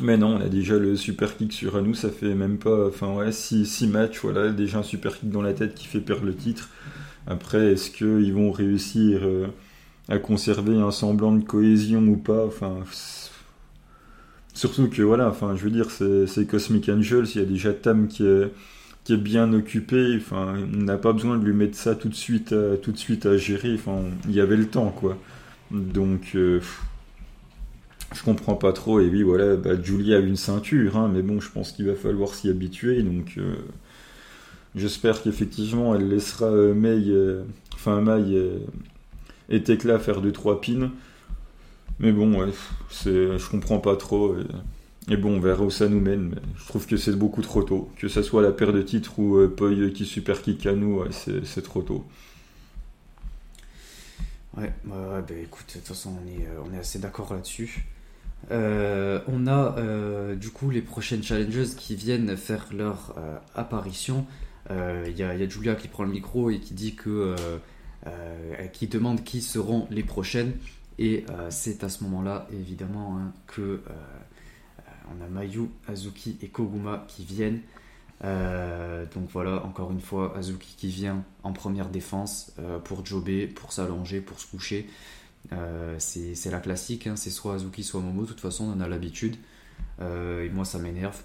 Mais 0.00 0.16
non, 0.16 0.36
on 0.36 0.40
a 0.40 0.48
déjà 0.48 0.78
le 0.78 0.96
super 0.96 1.36
kick 1.36 1.52
sur 1.52 1.76
Anou, 1.76 1.94
ça 1.94 2.10
fait 2.10 2.34
même 2.34 2.58
pas, 2.58 2.88
enfin 2.88 3.12
ouais, 3.14 3.32
six, 3.32 3.66
six 3.66 3.86
matchs, 3.86 4.20
voilà, 4.22 4.50
déjà 4.50 4.78
un 4.78 4.82
super 4.82 5.18
kick 5.18 5.30
dans 5.30 5.42
la 5.42 5.52
tête 5.52 5.74
qui 5.74 5.86
fait 5.86 6.00
perdre 6.00 6.24
le 6.24 6.34
titre. 6.34 6.70
Après, 7.26 7.72
est-ce 7.72 7.90
qu'ils 7.90 8.32
vont 8.32 8.50
réussir 8.50 9.20
euh, 9.24 9.48
à 10.08 10.18
conserver 10.18 10.76
un 10.76 10.90
semblant 10.90 11.32
de 11.32 11.44
cohésion 11.44 12.00
ou 12.02 12.16
pas? 12.16 12.46
Enfin, 12.46 12.78
surtout 14.60 14.88
que 14.88 15.02
voilà, 15.02 15.28
enfin, 15.28 15.56
je 15.56 15.64
veux 15.64 15.70
dire, 15.70 15.90
c'est 15.90 16.46
Cosmic 16.46 16.88
Angels, 16.88 17.26
il 17.34 17.40
y 17.40 17.44
a 17.44 17.46
déjà 17.46 17.72
Tam 17.72 18.08
qui 18.08 18.26
est, 18.26 18.52
qui 19.04 19.14
est 19.14 19.16
bien 19.16 19.52
occupé. 19.52 20.16
Enfin, 20.16 20.54
on 20.74 20.82
n'a 20.82 20.98
pas 20.98 21.12
besoin 21.12 21.38
de 21.38 21.44
lui 21.44 21.54
mettre 21.54 21.76
ça 21.76 21.94
tout 21.94 22.08
de 22.08 22.14
suite, 22.14 22.52
à, 22.52 22.76
tout 22.76 22.92
de 22.92 22.98
suite 22.98 23.26
à 23.26 23.36
gérer. 23.36 23.74
Enfin, 23.74 24.02
il 24.28 24.34
y 24.34 24.40
avait 24.40 24.56
le 24.56 24.66
temps, 24.66 24.90
quoi. 24.90 25.16
Donc, 25.70 26.32
euh, 26.34 26.60
je 28.14 28.22
comprends 28.22 28.56
pas 28.56 28.72
trop. 28.72 29.00
Et 29.00 29.08
oui, 29.08 29.22
voilà, 29.22 29.56
bah, 29.56 29.80
Julie 29.82 30.14
a 30.14 30.18
une 30.18 30.36
ceinture, 30.36 30.96
hein, 30.96 31.10
mais 31.12 31.22
bon, 31.22 31.40
je 31.40 31.50
pense 31.50 31.72
qu'il 31.72 31.86
va 31.86 31.94
falloir 31.94 32.34
s'y 32.34 32.48
habituer. 32.48 33.02
Donc. 33.02 33.34
Euh, 33.38 33.54
J'espère 34.76 35.22
qu'effectivement 35.22 35.94
elle 35.96 36.08
laissera 36.08 36.46
euh, 36.46 36.74
euh, 36.74 37.44
euh, 37.86 38.58
et 39.48 39.62
Tekla 39.62 39.98
faire 39.98 40.22
2-3 40.22 40.60
pins. 40.60 40.90
Mais 42.00 42.12
bon, 42.12 42.40
ouais, 42.40 42.52
je 43.04 43.50
comprends 43.50 43.78
pas 43.78 43.96
trop. 43.96 44.34
Et, 45.08 45.16
bon, 45.16 45.36
on 45.36 45.40
verra 45.40 45.62
où 45.62 45.70
ça 45.70 45.88
nous 45.88 46.00
mène. 46.00 46.30
Mais 46.30 46.40
je 46.56 46.66
trouve 46.66 46.86
que 46.86 46.96
c'est 46.96 47.12
beaucoup 47.12 47.42
trop 47.42 47.62
tôt. 47.62 47.90
Que 47.96 48.08
ça 48.08 48.22
soit 48.22 48.42
la 48.42 48.52
paire 48.52 48.72
de 48.72 48.82
titres 48.82 49.18
ou 49.18 49.48
Poi 49.48 49.70
qui 49.94 50.04
super 50.04 50.42
kick 50.42 50.66
à 50.66 50.72
nous, 50.72 51.04
c'est 51.10 51.62
trop 51.62 51.82
tôt. 51.82 52.04
Ouais, 54.56 54.72
bah, 54.84 55.24
bah 55.26 55.34
écoute, 55.40 55.66
de 55.68 55.72
toute 55.74 55.86
façon, 55.88 56.14
on 56.20 56.72
est, 56.72 56.76
est 56.76 56.80
assez 56.80 56.98
d'accord 56.98 57.32
là-dessus. 57.34 57.86
on 58.50 59.46
a 59.46 60.34
du 60.34 60.50
coup 60.50 60.70
les 60.70 60.82
prochaines 60.82 61.22
challenges 61.22 61.76
qui 61.76 61.94
viennent 61.96 62.36
faire 62.36 62.66
leur 62.72 63.14
apparition. 63.54 64.26
Il 64.70 64.76
euh, 64.76 65.10
y, 65.10 65.22
a 65.22 65.48
Julia 65.48 65.74
qui 65.74 65.88
prend 65.88 66.04
le 66.04 66.10
micro 66.10 66.50
et 66.50 66.58
qui 66.58 66.74
dit 66.74 66.94
que. 66.94 67.10
Euh, 67.10 67.58
euh, 68.06 68.66
qui 68.68 68.86
demande 68.86 69.24
qui 69.24 69.42
seront 69.42 69.86
les 69.90 70.02
prochaines. 70.02 70.52
Et 71.02 71.24
c'est 71.48 71.82
à 71.82 71.88
ce 71.88 72.04
moment-là, 72.04 72.46
évidemment, 72.52 73.16
hein, 73.18 73.32
que 73.46 73.80
on 75.10 75.24
a 75.24 75.28
Mayu, 75.28 75.70
Azuki 75.88 76.38
et 76.42 76.48
Koguma 76.48 77.06
qui 77.08 77.24
viennent. 77.24 77.62
donc 78.22 79.30
voilà, 79.32 79.64
encore 79.64 79.90
une 79.92 80.02
fois, 80.02 80.36
Azuki 80.36 80.76
qui 80.76 80.88
vient 80.88 81.24
en 81.42 81.54
première 81.54 81.88
défense 81.88 82.52
pour 82.84 83.04
jobber, 83.06 83.46
pour 83.46 83.72
s'allonger, 83.72 84.20
pour 84.20 84.40
se 84.40 84.46
coucher. 84.46 84.90
c'est 85.98 86.50
la 86.50 86.60
classique, 86.60 87.06
hein, 87.06 87.16
c'est 87.16 87.30
soit 87.30 87.54
Azuki, 87.54 87.82
soit 87.82 88.02
Momo. 88.02 88.22
De 88.22 88.26
toute 88.26 88.40
façon, 88.40 88.64
on 88.64 88.72
en 88.72 88.80
a 88.80 88.86
l'habitude. 88.86 89.36
et 90.02 90.50
moi, 90.52 90.66
ça 90.66 90.78
m'énerve. 90.78 91.22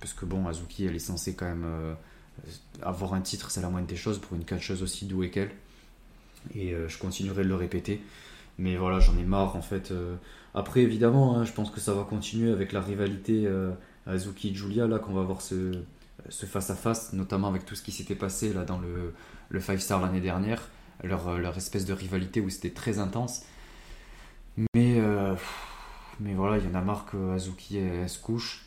parce 0.00 0.14
que 0.14 0.24
bon, 0.24 0.48
Azuki, 0.48 0.86
elle 0.86 0.96
est 0.96 0.98
censée 0.98 1.34
quand 1.34 1.46
même 1.46 1.66
euh, 2.38 2.44
avoir 2.82 3.14
un 3.14 3.20
titre, 3.20 3.50
c'est 3.50 3.60
la 3.60 3.68
moindre 3.68 3.86
des 3.86 3.96
choses 3.96 4.18
pour 4.18 4.36
une 4.36 4.44
catcheuse 4.44 4.82
aussi 4.82 5.06
douée 5.06 5.30
qu'elle. 5.30 5.50
Et 6.54 6.72
euh, 6.72 6.88
je 6.88 6.98
continuerai 6.98 7.44
de 7.44 7.48
le 7.48 7.54
répéter. 7.54 8.02
Mais 8.58 8.76
voilà, 8.76 9.00
j'en 9.00 9.16
ai 9.18 9.24
marre 9.24 9.56
en 9.56 9.62
fait. 9.62 9.90
Euh. 9.90 10.16
Après, 10.54 10.80
évidemment, 10.80 11.36
hein, 11.36 11.44
je 11.44 11.52
pense 11.52 11.70
que 11.70 11.80
ça 11.80 11.94
va 11.94 12.04
continuer 12.04 12.52
avec 12.52 12.72
la 12.72 12.80
rivalité 12.80 13.48
Azuki 14.06 14.50
et 14.50 14.54
Julia, 14.54 14.86
là, 14.86 14.98
qu'on 14.98 15.14
va 15.14 15.22
voir 15.22 15.40
ce, 15.40 15.72
ce 16.28 16.44
face-à-face, 16.44 17.14
notamment 17.14 17.48
avec 17.48 17.64
tout 17.64 17.74
ce 17.74 17.82
qui 17.82 17.92
s'était 17.92 18.14
passé 18.14 18.52
là 18.52 18.64
dans 18.64 18.78
le, 18.78 19.14
le 19.48 19.60
Five 19.60 19.78
Star 19.78 20.02
l'année 20.02 20.20
dernière, 20.20 20.68
leur, 21.02 21.38
leur, 21.38 21.56
espèce 21.56 21.86
de 21.86 21.94
rivalité 21.94 22.42
où 22.42 22.50
c'était 22.50 22.70
très 22.70 22.98
intense. 22.98 23.46
Mais, 24.74 25.00
mais 26.20 26.34
voilà, 26.34 26.58
il 26.58 26.64
y 26.64 26.68
en 26.68 26.74
a 26.74 26.82
marre 26.82 27.06
que 27.06 27.32
Azuki 27.32 27.80
se 28.06 28.18
couche. 28.18 28.66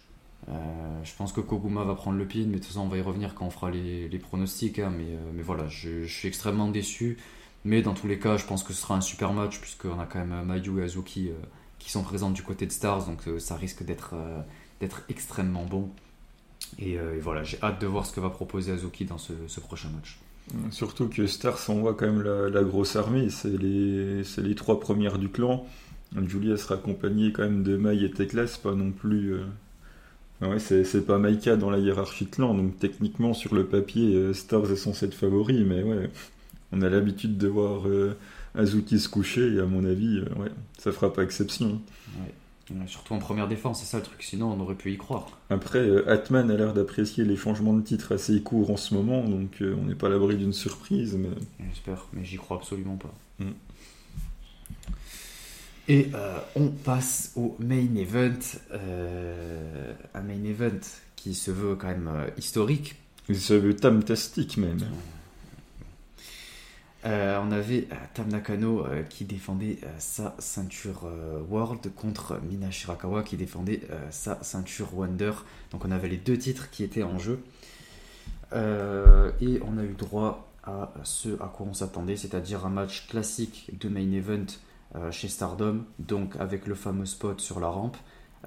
Euh, 0.50 1.04
je 1.04 1.14
pense 1.16 1.34
que 1.34 1.42
Koguma 1.42 1.84
va 1.84 1.96
prendre 1.96 2.18
le 2.18 2.28
pin, 2.28 2.40
mais 2.40 2.46
de 2.46 2.58
toute 2.58 2.66
façon, 2.66 2.82
on 2.82 2.88
va 2.88 2.98
y 2.98 3.02
revenir 3.02 3.34
quand 3.34 3.46
on 3.46 3.50
fera 3.50 3.72
les, 3.72 4.20
pronostics. 4.20 4.80
Hein, 4.80 4.92
mais, 4.96 5.06
euh, 5.06 5.32
mais, 5.34 5.42
voilà, 5.42 5.68
je, 5.68 6.06
suis 6.06 6.28
extrêmement 6.28 6.70
déçu. 6.70 7.18
Mais 7.66 7.82
dans 7.82 7.94
tous 7.94 8.08
les 8.08 8.20
cas, 8.20 8.38
je 8.38 8.46
pense 8.46 8.64
que 8.64 8.74
ce 8.74 8.82
sera 8.82 8.96
un 8.96 9.02
super 9.02 9.34
match, 9.34 9.60
puisqu'on 9.60 10.00
a 10.00 10.06
quand 10.06 10.20
même 10.20 10.46
Mayu 10.46 10.80
et 10.80 10.84
Azuki 10.84 11.30
euh, 11.30 11.34
qui 11.80 11.92
sont 11.92 12.04
présents 12.04 12.32
du 12.32 12.44
côté 12.44 12.66
de 12.66 12.72
Stars, 12.72 13.06
donc 13.06 13.24
ça 13.40 13.56
risque 13.56 13.84
d'être 13.84 14.16
d'être 14.80 15.04
extrêmement 15.10 15.66
bon. 15.66 15.90
Et, 16.80 16.98
voilà, 17.22 17.44
j'ai 17.44 17.62
hâte 17.62 17.80
de 17.80 17.88
voir 17.88 18.06
ce 18.06 18.14
que 18.14 18.20
va 18.20 18.30
proposer 18.30 18.72
Azuki 18.72 19.06
dans 19.06 19.18
ce, 19.18 19.60
prochain 19.60 19.90
match. 19.90 20.20
Surtout 20.72 21.08
que 21.10 21.28
Stars 21.28 21.70
envoie 21.70 21.94
quand 21.94 22.08
même 22.08 22.22
la, 22.22 22.64
grosse 22.64 22.96
armée, 22.96 23.30
c'est 23.30 23.58
les, 23.58 24.24
les 24.24 24.56
trois 24.56 24.80
premières 24.80 25.18
du 25.18 25.30
clan. 25.30 25.66
Julia 26.28 26.58
sera 26.58 26.76
accompagnée 26.76 27.32
quand 27.32 27.44
même 27.44 27.64
de 27.64 27.78
Mai 27.78 28.04
et 28.04 28.12
Tekla, 28.12 28.46
pas 28.64 28.74
non 28.74 28.92
plus 28.92 29.36
ouais, 30.42 30.60
c'est 30.60 31.06
pas 31.06 31.18
Maika 31.18 31.56
dans 31.56 31.70
la 31.70 31.80
hiérarchie 31.80 32.28
clan, 32.28 32.54
donc 32.54 32.78
techniquement 32.78 33.34
sur 33.34 33.56
le 33.56 33.66
papier, 33.66 34.16
euh, 34.16 34.34
Stars 34.34 34.72
est 34.72 34.76
censé 34.76 35.06
être 35.06 35.14
favori, 35.14 35.64
mais 35.64 35.84
ouais, 35.84 36.10
on 36.72 36.82
a 36.82 36.90
l'habitude 36.90 37.38
de 37.38 37.48
voir 37.48 37.88
euh, 37.88 38.18
Azuki 38.56 39.00
se 39.00 39.10
coucher, 39.10 39.54
et 39.54 39.60
à 39.60 39.66
mon 39.66 39.86
avis, 39.86 40.20
euh, 40.20 40.42
ouais, 40.42 40.52
ça 40.78 40.92
fera 40.92 41.12
pas 41.12 41.24
exception. 41.24 41.82
Surtout 42.88 43.14
en 43.14 43.20
première 43.20 43.48
défense, 43.48 43.82
c'est 43.82 43.86
ça 43.86 43.98
le 43.98 44.04
truc, 44.04 44.24
sinon 44.24 44.52
on 44.52 44.60
aurait 44.60 44.74
pu 44.74 44.92
y 44.92 44.98
croire. 44.98 45.28
Après, 45.52 46.04
Atman 46.08 46.50
a 46.50 46.56
l'air 46.56 46.74
d'apprécier 46.74 47.24
les 47.24 47.36
changements 47.36 47.74
de 47.74 47.82
titre 47.82 48.12
assez 48.12 48.42
courts 48.42 48.72
en 48.72 48.78
ce 48.78 48.96
moment, 48.96 49.24
donc 49.24 49.62
on 49.62 49.86
n'est 49.86 49.94
pas 49.94 50.08
à 50.08 50.10
l'abri 50.10 50.36
d'une 50.36 50.54
surprise. 50.54 51.16
Mais... 51.16 51.30
J'espère, 51.70 52.08
mais 52.14 52.26
j'y 52.26 52.38
crois 52.38 52.58
absolument 52.58 52.96
pas. 52.96 53.14
Mm. 53.38 53.52
Et 55.88 56.10
euh, 56.16 56.40
on 56.56 56.70
passe 56.70 57.32
au 57.36 57.56
main 57.60 57.96
event, 57.96 58.40
euh, 58.72 59.94
un 60.16 60.22
main 60.22 60.44
event 60.44 60.80
qui 61.16 61.36
se 61.36 61.52
veut 61.52 61.76
quand 61.76 61.88
même 61.88 62.10
euh, 62.12 62.28
historique. 62.38 62.96
Il 63.30 63.40
se 63.40 63.54
veut 63.54 63.76
tamtastique 63.76 64.58
même. 64.58 64.80
On 67.06 67.52
avait 67.52 67.88
Tam 68.14 68.28
Nakano 68.30 68.86
qui 69.10 69.26
défendait 69.26 69.78
sa 70.00 70.36
ceinture 70.40 71.08
World 71.50 71.94
contre 71.94 72.40
Mina 72.42 72.72
Shirakawa 72.72 73.24
qui 73.24 73.38
défendait 73.38 73.82
sa 74.10 74.42
ceinture 74.44 74.96
Wonder. 74.98 75.32
Donc 75.72 75.86
on 75.86 75.92
avait 75.92 76.08
les 76.10 76.18
deux 76.18 76.38
titres 76.38 76.70
qui 76.72 76.84
étaient 76.84 77.04
en 77.04 77.20
jeu. 77.20 77.44
et 78.54 79.60
on 79.64 79.78
a 79.78 79.84
eu 79.84 79.94
droit 79.98 80.52
à 80.64 80.92
ce 81.04 81.36
à 81.36 81.52
quoi 81.54 81.68
on 81.70 81.74
s'attendait, 81.74 82.16
c'est-à-dire 82.16 82.66
un 82.66 82.70
match 82.70 83.08
classique 83.08 83.70
de 83.80 83.88
main 83.88 84.12
event 84.12 84.46
chez 85.12 85.28
Stardom, 85.28 85.84
donc 86.00 86.36
avec 86.40 86.66
le 86.66 86.74
fameux 86.74 87.06
spot 87.06 87.40
sur 87.40 87.60
la 87.60 87.68
rampe, 87.68 87.98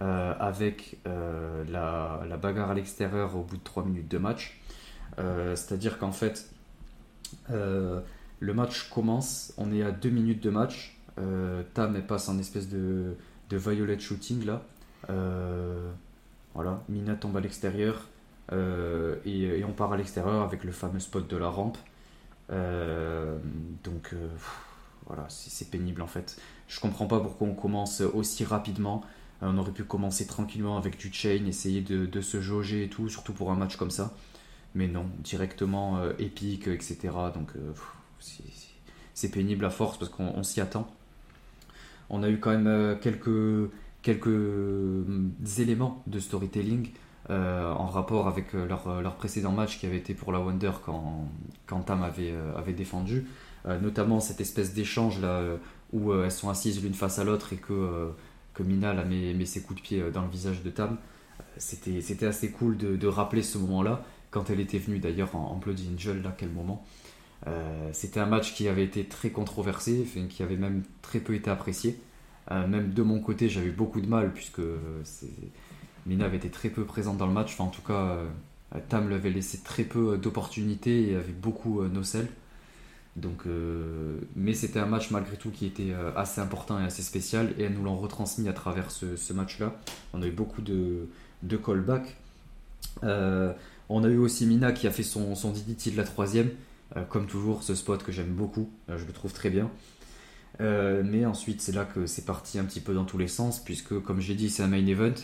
avec 0.01 0.99
la, 1.05 2.23
la, 2.29 2.37
bagarre 2.37 2.71
à 2.71 2.75
l'extérieur 2.75 3.37
au 3.37 3.43
bout 3.43 3.57
de 3.57 3.63
3 3.63 3.85
minutes 3.85 4.09
de 4.09 4.19
match. 4.19 4.61
c'est-à-dire 5.17 5.99
qu'en 5.99 6.13
fait, 6.13 6.51
le 8.41 8.55
match 8.55 8.89
commence, 8.91 9.53
on 9.57 9.73
est 9.73 9.83
à 9.83 9.91
2 9.91 10.11
minutes 10.11 10.43
de 10.43 10.51
match, 10.51 10.97
Tam 11.75 12.01
passe 12.07 12.29
en 12.29 12.39
espèce 12.39 12.69
de, 12.69 13.17
violet 13.51 13.99
shooting 13.99 14.45
là. 14.45 14.63
voilà, 16.55 16.83
Mina 16.89 17.17
tombe 17.17 17.37
à 17.37 17.41
l'extérieur, 17.41 18.07
euh, 18.53 19.17
et, 19.25 19.63
on 19.65 19.73
part 19.73 19.93
à 19.93 19.97
l'extérieur 19.97 20.43
avec 20.43 20.65
le 20.65 20.73
fameux 20.73 21.01
spot 21.01 21.29
de 21.29 21.37
la 21.37 21.49
rampe. 21.49 21.79
Euh, 22.51 23.39
donc 23.85 24.11
euh, 24.15 24.29
voilà, 25.07 25.27
c'est 25.29 25.71
pénible 25.71 26.03
en 26.03 26.07
fait. 26.07 26.41
Je 26.67 26.81
comprends 26.81 27.07
pas 27.07 27.21
pourquoi 27.21 27.49
on 27.49 27.55
commence 27.55 28.01
aussi 28.01 28.45
rapidement. 28.45 29.05
On 29.41 29.57
aurait 29.59 29.73
pu 29.73 29.85
commencer 29.85 30.27
tranquillement 30.27 30.77
avec 30.77 30.97
du 30.99 31.13
chain, 31.13 31.45
essayer 31.47 31.81
de, 31.81 32.21
se 32.21 32.41
jauger 32.41 32.85
et 32.85 32.89
tout, 32.89 33.09
surtout 33.09 33.33
pour 33.33 33.53
un 33.53 33.55
match 33.55 33.77
comme 33.77 33.91
ça. 33.91 34.13
Mais 34.75 34.89
non, 34.89 35.07
directement 35.21 36.03
épique, 36.19 36.67
etc. 36.67 36.99
Donc 37.33 37.53
c'est 39.15 39.31
pénible 39.31 39.65
à 39.65 39.71
force 39.71 39.99
parce 39.99 40.11
qu'on 40.11 40.43
s'y 40.43 40.61
attend. 40.61 40.89
On 42.11 42.23
a 42.23 42.31
eu 42.31 42.39
quand 42.39 42.57
même 42.57 42.99
quelques, 43.01 43.71
quelques 44.03 45.05
éléments 45.59 46.03
de 46.07 46.19
storytelling. 46.19 46.91
Euh, 47.31 47.71
en 47.73 47.87
rapport 47.87 48.27
avec 48.27 48.55
euh, 48.55 48.67
leur, 48.67 48.89
euh, 48.89 49.03
leur, 49.03 49.17
précédent 49.17 49.53
match 49.53 49.79
qui 49.79 49.85
avait 49.85 49.99
été 49.99 50.15
pour 50.15 50.33
la 50.33 50.41
Wonder 50.41 50.71
quand, 50.83 51.29
quand 51.67 51.81
Tam 51.81 52.03
avait, 52.03 52.33
avait 52.57 52.73
défendu. 52.73 53.27
notamment 53.83 54.19
cette 54.19 54.41
espèce 54.41 54.73
d'échange 54.73 55.21
là 55.21 55.43
où 55.93 56.15
elles 56.15 56.33
sont 56.33 56.49
assises 56.49 56.83
l'une 56.83 56.95
face 56.95 57.19
à 57.19 57.25
l'autre 57.25 57.53
et 57.53 57.57
que, 57.57 58.11
que 58.55 58.63
Mina 58.63 58.95
la 58.95 59.05
met, 59.05 59.45
ses 59.45 59.61
coups 59.61 59.81
de 59.81 59.85
pied 59.85 60.03
dans 60.11 60.23
le 60.23 60.31
visage 60.31 60.63
de 60.63 60.71
Tam. 60.71 60.97
C'était, 61.59 62.27
assez 62.27 62.51
cool 62.51 62.79
de, 62.79 62.97
de 62.97 63.07
rappeler 63.07 63.43
ce 63.43 63.59
moment-là, 63.59 64.03
quand 64.31 64.49
elle 64.49 64.61
était 64.61 64.79
venue 64.79 65.01
d'ailleurs 65.01 65.37
en, 65.37 65.51
en 65.51 65.57
Bloody 65.57 65.91
Angel, 65.93 66.23
là, 66.23 66.35
quel 66.37 66.51
moment. 66.51 66.85
C'était 67.93 68.21
un 68.21 68.27
match 68.27 68.55
qui 68.55 68.69
avait 68.69 68.85
été 68.85 69.05
très 69.05 69.31
controversé, 69.31 70.07
qui 70.29 70.43
avait 70.43 70.57
même 70.57 70.83
très 71.03 71.21
peu 71.21 71.35
été 71.35 71.51
apprécié. 71.51 71.99
même 72.51 72.93
de 72.93 73.03
mon 73.03 73.21
côté, 73.21 73.49
j'avais 73.49 73.71
beaucoup 73.71 74.01
de 74.01 74.07
mal, 74.07 74.33
puisque 74.33 74.61
c'est, 75.05 75.31
Mina 76.09 76.25
avait 76.25 76.39
été 76.39 76.49
très 76.49 76.71
peu 76.71 76.85
présente 76.85 77.19
dans 77.19 77.27
le 77.27 77.33
match. 77.33 77.53
Enfin, 77.55 77.65
en 77.65 77.69
tout 77.69 77.83
cas, 77.83 78.17
euh, 78.75 78.79
Tam 78.89 79.09
lui 79.09 79.15
avait 79.15 79.31
laissé 79.31 79.59
très 79.59 79.85
peu 79.85 80.15
euh, 80.15 80.17
d'opportunités 80.17 81.11
et 81.11 81.17
avait 81.17 81.33
beaucoup 81.33 81.81
euh, 81.81 81.89
nocel. 81.89 82.27
Donc, 83.17 83.47
mais 84.37 84.55
c'était 84.55 84.79
un 84.79 84.87
match 84.87 85.11
malgré 85.11 85.37
tout 85.37 85.51
qui 85.51 85.67
était 85.67 85.93
assez 86.15 86.41
important 86.41 86.79
et 86.79 86.85
assez 86.85 87.03
spécial 87.03 87.53
et 87.59 87.65
elles 87.65 87.73
nous 87.73 87.83
l'ont 87.83 87.97
retransmis 87.97 88.49
à 88.49 88.53
travers 88.53 88.93
ce, 88.93 89.33
match-là. 89.33 89.75
On 90.15 90.23
a 90.23 90.27
eu 90.29 90.31
beaucoup 90.31 90.63
de, 90.63 91.09
de 91.43 91.57
callbacks. 91.57 92.17
on 93.03 94.05
a 94.05 94.09
eu 94.09 94.19
aussi 94.19 94.47
Mina 94.47 94.71
qui 94.71 94.87
a 94.87 94.93
fait 94.93 95.03
son, 95.03 95.35
son 95.35 95.51
DDT 95.51 95.91
de 95.91 95.97
la 95.97 96.05
troisième. 96.05 96.51
Comme 97.11 97.27
toujours, 97.27 97.63
ce 97.63 97.75
spot 97.75 98.03
que 98.03 98.13
j'aime 98.13 98.33
beaucoup, 98.33 98.71
je 98.89 99.05
le 99.05 99.13
trouve 99.13 99.33
très 99.33 99.51
bien. 99.51 99.71
mais 100.61 101.27
ensuite, 101.27 101.61
c'est 101.61 101.73
là 101.73 101.85
que 101.85 102.07
c'est 102.07 102.25
parti 102.25 102.59
un 102.59 102.65
petit 102.65 102.81
peu 102.81 102.95
dans 102.95 103.05
tous 103.05 103.19
les 103.19 103.29
sens, 103.29 103.63
puisque 103.63 104.01
comme 104.01 104.21
j'ai 104.21 104.35
dit, 104.35 104.51
c'est 104.51 104.63
un 104.63 104.69
main 104.69 104.87
event. 104.87 105.15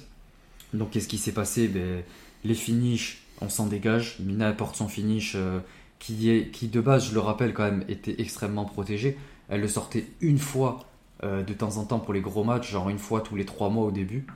Donc 0.75 0.91
qu'est-ce 0.91 1.09
qui 1.09 1.19
s'est 1.19 1.33
passé? 1.33 1.69
Ben, 1.69 2.03
Les 2.45 2.55
finishes, 2.55 3.23
on 3.41 3.49
s'en 3.49 3.67
dégage. 3.67 4.19
Mina 4.21 4.49
apporte 4.49 4.77
son 4.77 4.89
finish 4.89 5.35
euh, 5.37 5.61
qui, 5.99 6.31
est, 6.31 6.51
qui 6.51 6.69
de 6.69 6.81
base, 6.81 7.09
je 7.09 7.15
le 7.15 7.21
rappelle 7.21 7.55
quand 7.55 7.65
même, 7.65 7.85
était 7.89 8.21
extrêmement 8.21 8.65
protégé. 8.65 9.17
Elle 9.49 9.61
le 9.61 9.69
sortait 9.69 10.07
une 10.21 10.39
fois 10.39 10.87
euh, 11.23 11.43
de 11.43 11.55
temps 11.55 11.77
en 11.77 11.85
temps 11.85 12.01
pour 12.01 12.13
les 12.13 12.21
gros 12.21 12.45
matchs, 12.45 12.71
genre 12.71 12.91
une 12.91 12.99
fois 12.99 13.21
tous 13.21 13.37
les 13.37 13.45
trois 13.45 13.71
mois 13.71 13.87
au 13.87 13.91
début. 13.91 14.27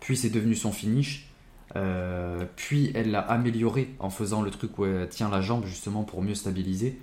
Puis 0.00 0.16
c'est 0.16 0.30
devenu 0.30 0.54
son 0.54 0.72
finish. 0.72 1.30
Euh, 1.74 2.44
puis 2.54 2.92
elle 2.94 3.10
l'a 3.10 3.20
amélioré 3.20 3.94
en 3.98 4.08
faisant 4.08 4.40
le 4.40 4.50
truc 4.50 4.78
où 4.78 4.84
elle 4.84 5.08
tient 5.08 5.28
la 5.28 5.40
jambe 5.40 5.64
justement 5.66 6.04
pour 6.04 6.22
mieux 6.22 6.34
stabiliser. 6.34 6.98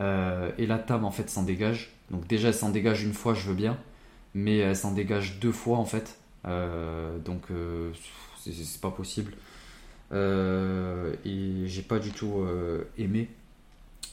et 0.00 0.66
la 0.66 0.78
table 0.78 1.04
en 1.04 1.10
fait 1.10 1.28
s'en 1.28 1.42
dégage. 1.42 1.92
Donc 2.10 2.26
déjà 2.26 2.48
elle 2.48 2.54
s'en 2.54 2.70
dégage 2.70 3.02
une 3.02 3.14
fois, 3.14 3.34
je 3.34 3.48
veux 3.48 3.54
bien. 3.54 3.76
Mais 4.34 4.58
elle 4.58 4.76
s'en 4.76 4.92
dégage 4.92 5.40
deux 5.40 5.52
fois 5.52 5.78
en 5.78 5.84
fait. 5.84 6.18
donc 6.44 7.48
c'est 8.40 8.80
pas 8.80 8.90
possible. 8.90 9.34
Euh, 10.12 11.14
et 11.24 11.66
j'ai 11.66 11.82
pas 11.82 11.98
du 11.98 12.12
tout 12.12 12.40
euh, 12.40 12.84
aimé. 12.96 13.28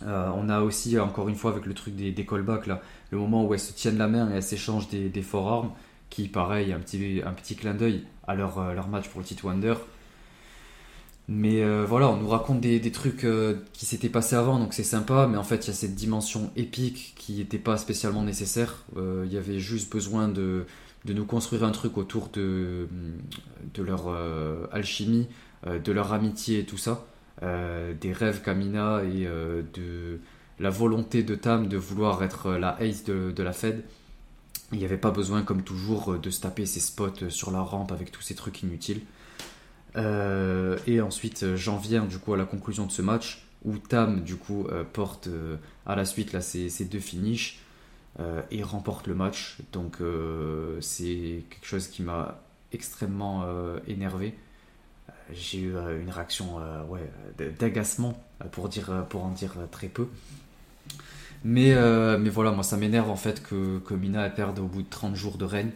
Euh, 0.03 0.29
on 0.35 0.49
a 0.49 0.61
aussi, 0.61 0.99
encore 0.99 1.29
une 1.29 1.35
fois, 1.35 1.51
avec 1.51 1.65
le 1.65 1.73
truc 1.73 1.95
des, 1.95 2.11
des 2.11 2.25
callbacks, 2.25 2.67
là, 2.67 2.81
le 3.11 3.17
moment 3.17 3.45
où 3.45 3.53
elles 3.53 3.59
se 3.59 3.71
tiennent 3.71 3.97
la 3.97 4.07
main 4.07 4.29
et 4.29 4.35
elles 4.35 4.43
s'échangent 4.43 4.89
des, 4.89 5.09
des 5.09 5.21
forearms, 5.21 5.71
qui, 6.09 6.27
pareil, 6.27 6.73
un 6.73 6.79
petit, 6.79 7.21
un 7.25 7.31
petit 7.31 7.55
clin 7.55 7.73
d'œil 7.73 8.03
à 8.27 8.35
leur, 8.35 8.73
leur 8.73 8.87
match 8.87 9.07
pour 9.09 9.19
le 9.19 9.25
titre 9.25 9.45
Wonder. 9.45 9.75
Mais 11.27 11.63
voilà, 11.85 12.09
on 12.09 12.17
nous 12.17 12.27
raconte 12.27 12.61
des, 12.61 12.79
des 12.79 12.91
trucs 12.91 13.25
qui 13.73 13.85
s'étaient 13.87 14.09
passés 14.09 14.35
avant, 14.35 14.59
donc 14.59 14.75
c'est 14.75 14.83
sympa, 14.83 15.27
mais 15.27 15.37
en 15.37 15.43
fait, 15.43 15.65
il 15.65 15.67
y 15.67 15.71
a 15.71 15.73
cette 15.73 15.95
dimension 15.95 16.51
épique 16.55 17.15
qui 17.17 17.37
n'était 17.37 17.57
pas 17.57 17.77
spécialement 17.77 18.21
nécessaire. 18.21 18.83
Il 18.95 19.33
y 19.33 19.37
avait 19.37 19.57
juste 19.57 19.91
besoin 19.91 20.27
de, 20.27 20.65
de 21.05 21.13
nous 21.13 21.25
construire 21.25 21.63
un 21.63 21.71
truc 21.71 21.97
autour 21.97 22.29
de, 22.29 22.87
de 23.73 23.83
leur 23.83 24.07
euh, 24.07 24.65
alchimie, 24.71 25.27
euh, 25.67 25.79
de 25.79 25.91
leur 25.91 26.13
amitié 26.13 26.59
et 26.59 26.65
tout 26.65 26.77
ça, 26.77 27.05
euh, 27.43 27.93
des 27.93 28.11
rêves 28.11 28.41
Kamina 28.41 29.03
et 29.03 29.27
de 29.73 30.19
la 30.59 30.69
volonté 30.69 31.23
de 31.23 31.35
Tam 31.35 31.67
de 31.67 31.77
vouloir 31.77 32.23
être 32.23 32.53
la 32.53 32.75
ace 32.81 33.03
de, 33.03 33.43
la 33.43 33.53
Fed. 33.53 33.83
Il 34.71 34.79
n'y 34.79 34.85
avait 34.85 34.97
pas 34.97 35.11
besoin, 35.11 35.43
comme 35.43 35.63
toujours, 35.63 36.17
de 36.17 36.29
se 36.29 36.41
taper 36.41 36.65
ses 36.65 36.79
spots 36.79 37.29
sur 37.29 37.51
la 37.51 37.61
rampe 37.61 37.91
avec 37.91 38.11
tous 38.11 38.21
ces 38.21 38.35
trucs 38.35 38.63
inutiles. 38.63 39.01
et 39.95 41.01
ensuite, 41.01 41.55
j'en 41.55 41.77
viens 41.77 42.05
du 42.05 42.17
coup 42.17 42.33
à 42.33 42.37
la 42.37 42.45
conclusion 42.45 42.85
de 42.85 42.91
ce 42.91 43.01
match 43.01 43.45
où 43.63 43.77
Tam 43.77 44.23
du 44.23 44.35
coup 44.35 44.67
porte 44.93 45.29
à 45.85 45.95
la 45.95 46.05
suite 46.05 46.33
là 46.33 46.41
ses, 46.41 46.85
deux 46.85 46.99
finishes 46.99 47.59
euh, 48.19 48.41
et 48.49 48.63
remporte 48.63 49.07
le 49.07 49.15
match. 49.15 49.57
Donc 49.73 49.97
euh, 49.99 50.79
c'est 50.81 51.43
quelque 51.49 51.65
chose 51.65 51.87
qui 51.87 52.01
m'a 52.01 52.41
extrêmement 52.71 53.43
euh, 53.45 53.79
énervé. 53.87 54.37
J'ai 55.31 55.59
eu 55.59 55.73
une 55.73 56.11
réaction 56.11 56.59
d'agacement 57.59 58.13
pour, 58.51 58.69
pour 59.09 59.23
en 59.23 59.31
dire 59.31 59.55
très 59.71 59.87
peu. 59.87 60.07
Mais, 61.47 61.75
mais 62.17 62.29
voilà, 62.29 62.51
moi 62.51 62.63
ça 62.63 62.75
m'énerve 62.75 63.09
en 63.09 63.15
fait 63.15 63.43
que, 63.43 63.77
que 63.79 63.93
Mina 63.93 64.27
perde 64.31 64.57
au 64.59 64.65
bout 64.65 64.81
de 64.81 64.89
30 64.89 65.15
jours 65.15 65.37
de 65.37 65.45
règne. 65.45 65.71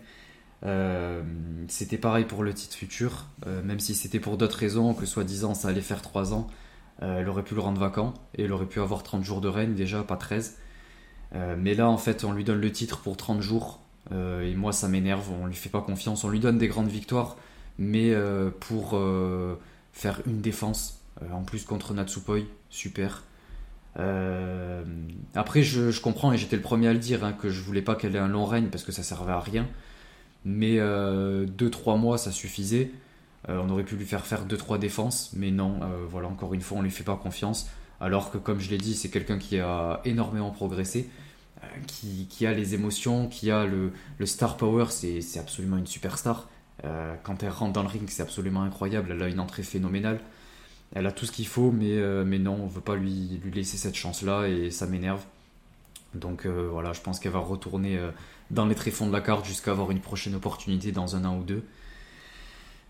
c'était 1.67 1.99
pareil 1.99 2.25
pour 2.25 2.43
le 2.43 2.53
titre 2.55 2.75
futur, 2.75 3.27
même 3.45 3.79
si 3.79 3.93
c'était 3.93 4.19
pour 4.19 4.37
d'autres 4.37 4.57
raisons, 4.57 4.95
que 4.95 5.05
soi-disant 5.05 5.53
ça 5.53 5.67
allait 5.67 5.81
faire 5.81 6.01
3 6.01 6.33
ans, 6.33 6.47
elle 7.01 7.29
aurait 7.29 7.43
pu 7.43 7.53
le 7.53 7.61
rendre 7.61 7.79
vacant 7.79 8.15
et 8.35 8.45
elle 8.45 8.51
aurait 8.51 8.65
pu 8.65 8.79
avoir 8.79 9.03
30 9.03 9.23
jours 9.23 9.41
de 9.41 9.47
règne 9.47 9.75
déjà, 9.75 10.01
pas 10.03 10.17
13. 10.17 10.57
Euh, 11.35 11.55
mais 11.57 11.75
là, 11.75 11.89
en 11.89 11.97
fait, 11.97 12.23
on 12.23 12.31
lui 12.31 12.43
donne 12.43 12.61
le 12.61 12.71
titre 12.71 12.99
pour 12.99 13.17
30 13.17 13.41
jours. 13.41 13.81
Euh, 14.11 14.41
et 14.41 14.55
moi, 14.55 14.71
ça 14.71 14.87
m'énerve. 14.87 15.29
On 15.41 15.45
lui 15.45 15.55
fait 15.55 15.69
pas 15.69 15.81
confiance. 15.81 16.23
On 16.23 16.29
lui 16.29 16.39
donne 16.39 16.57
des 16.57 16.67
grandes 16.67 16.89
victoires. 16.89 17.37
Mais 17.77 18.11
euh, 18.11 18.49
pour 18.59 18.99
faire 19.93 20.21
une 20.25 20.41
défense, 20.41 21.01
en 21.31 21.43
plus 21.43 21.63
contre 21.63 21.93
Natsupoi, 21.93 22.39
super. 22.69 23.23
Après, 23.95 25.63
je, 25.63 25.99
comprends, 25.99 26.31
et 26.31 26.37
j'étais 26.37 26.55
le 26.55 26.61
premier 26.61 26.87
à 26.87 26.93
le 26.93 26.99
dire, 26.99 27.23
hein, 27.23 27.33
que 27.33 27.49
je 27.49 27.61
voulais 27.61 27.81
pas 27.81 27.95
qu'elle 27.95 28.15
ait 28.15 28.19
un 28.19 28.27
long 28.27 28.45
règne 28.45 28.67
parce 28.67 28.83
que 28.83 28.91
ça 28.91 29.03
servait 29.03 29.33
à 29.33 29.39
rien. 29.39 29.67
Mais 30.45 30.77
2-3 30.77 31.99
mois, 31.99 32.17
ça 32.17 32.31
suffisait. 32.31 32.91
on 33.47 33.69
aurait 33.69 33.83
pu 33.83 33.95
lui 33.95 34.05
faire 34.05 34.25
faire 34.25 34.45
2-3 34.45 34.79
défenses, 34.79 35.31
mais 35.35 35.51
non, 35.51 35.79
voilà, 36.09 36.27
encore 36.27 36.53
une 36.53 36.61
fois, 36.61 36.77
on 36.77 36.81
lui 36.81 36.91
fait 36.91 37.03
pas 37.03 37.17
confiance 37.17 37.69
alors 37.99 38.31
que 38.31 38.37
comme 38.37 38.59
je 38.59 38.69
l'ai 38.69 38.77
dit, 38.77 38.95
c'est 38.95 39.09
quelqu'un 39.09 39.37
qui 39.37 39.59
a 39.59 40.01
énormément 40.05 40.51
progressé, 40.51 41.09
euh, 41.63 41.67
qui, 41.87 42.45
a 42.45 42.53
les 42.53 42.73
émotions, 42.73 43.27
qui 43.27 43.51
a 43.51 43.65
le, 43.65 43.91
star 44.25 44.57
power, 44.57 44.85
c'est 44.89 45.39
absolument 45.39 45.77
une 45.77 45.87
superstar. 45.87 46.49
Euh, 46.85 47.15
quand 47.23 47.43
elle 47.43 47.49
rentre 47.49 47.73
dans 47.73 47.83
le 47.83 47.89
ring, 47.89 48.07
c'est 48.09 48.23
absolument 48.23 48.63
incroyable, 48.63 49.11
elle 49.11 49.21
a 49.21 49.27
une 49.27 49.39
entrée 49.39 49.63
phénoménale. 49.63 50.19
Elle 50.95 51.05
a 51.05 51.11
tout 51.11 51.25
ce 51.25 51.31
qu'il 51.31 51.47
faut, 51.47 51.71
mais, 51.71 51.97
euh, 51.97 52.23
non, 52.25 52.55
on 52.61 52.65
ne 52.65 52.69
veut 52.69 52.81
pas 52.81 52.95
lui, 52.95 53.39
lui 53.43 53.51
laisser 53.51 53.77
cette 53.77 53.95
chance-là 53.95 54.47
et 54.47 54.71
ça 54.71 54.87
m'énerve. 54.87 55.23
Donc 56.15 56.47
voilà, 56.47 56.91
je 56.93 57.01
pense 57.01 57.19
qu'elle 57.19 57.33
va 57.33 57.39
retourner 57.39 57.99
dans 58.49 58.65
les 58.65 58.73
tréfonds 58.73 59.05
de 59.05 59.13
la 59.13 59.21
carte 59.21 59.45
jusqu'à 59.45 59.69
avoir 59.71 59.91
une 59.91 59.99
prochaine 59.99 60.33
opportunité 60.33 60.91
dans 60.91 61.15
un 61.15 61.23
an 61.23 61.37
ou 61.37 61.43
deux. 61.43 61.63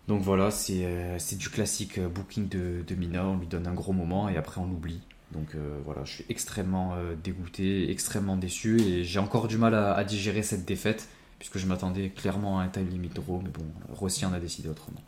Donc 0.10 0.24
voilà, 0.24 0.50
euh, 0.72 1.16
c'est 1.20 1.38
du 1.38 1.50
classique 1.50 2.00
euh, 2.00 2.08
booking 2.08 2.50
de, 2.50 2.84
de, 2.86 2.96
Mina, 2.96 3.28
on 3.28 3.38
lui 3.38 3.46
donne 3.46 3.68
un 3.68 3.76
gros 3.76 3.94
moment 3.94 4.28
et 4.28 4.38
après 4.38 4.60
on 4.60 4.66
l'oublie. 4.66 5.02
Donc 5.32 5.54
euh, 5.54 5.78
voilà, 5.86 6.04
je 6.04 6.14
suis 6.14 6.26
extrêmement 6.30 6.96
dégoûté, 7.24 7.92
extrêmement 7.92 8.36
déçu 8.36 8.82
et 8.82 9.04
j'ai 9.04 9.20
encore 9.20 9.48
du 9.48 9.60
mal 9.60 9.76
à, 9.76 10.04
digérer 10.04 10.42
cette 10.42 10.66
défaite 10.66 11.10
puisque 11.38 11.60
je 11.60 11.68
m'attendais 11.68 12.10
clairement 12.10 12.60
à 12.60 12.64
un 12.64 12.70
time 12.70 12.90
limit 12.90 13.10
draw, 13.10 13.40
mais 13.44 13.52
bon, 13.52 13.64
Rossi 13.94 14.26
en 14.26 14.34
a 14.34 14.40
décidé 14.40 14.68
autrement. 14.68 15.02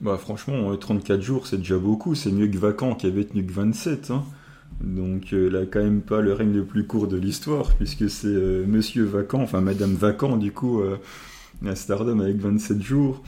Bah 0.00 0.18
franchement, 0.18 0.76
34 0.76 1.22
jours 1.22 1.46
c'est 1.46 1.58
déjà 1.58 1.78
beaucoup, 1.78 2.14
c'est 2.14 2.30
mieux 2.30 2.48
que 2.48 2.58
Vacant 2.58 2.94
qui 2.94 3.06
avait 3.06 3.24
tenu 3.24 3.44
que 3.44 3.52
27. 3.52 4.10
Hein. 4.10 4.24
Donc 4.82 5.32
elle 5.32 5.56
a 5.56 5.64
quand 5.64 5.82
même 5.82 6.02
pas 6.02 6.20
le 6.20 6.32
règne 6.32 6.52
le 6.52 6.64
plus 6.64 6.86
court 6.86 7.08
de 7.08 7.16
l'histoire, 7.16 7.74
puisque 7.76 8.10
c'est 8.10 8.28
Monsieur 8.28 9.04
Vacant, 9.04 9.40
enfin 9.40 9.60
Madame 9.60 9.94
Vacant 9.94 10.36
du 10.36 10.52
coup, 10.52 10.82
à 11.66 11.74
Stardom 11.74 12.20
avec 12.20 12.36
27 12.36 12.82
jours. 12.82 13.22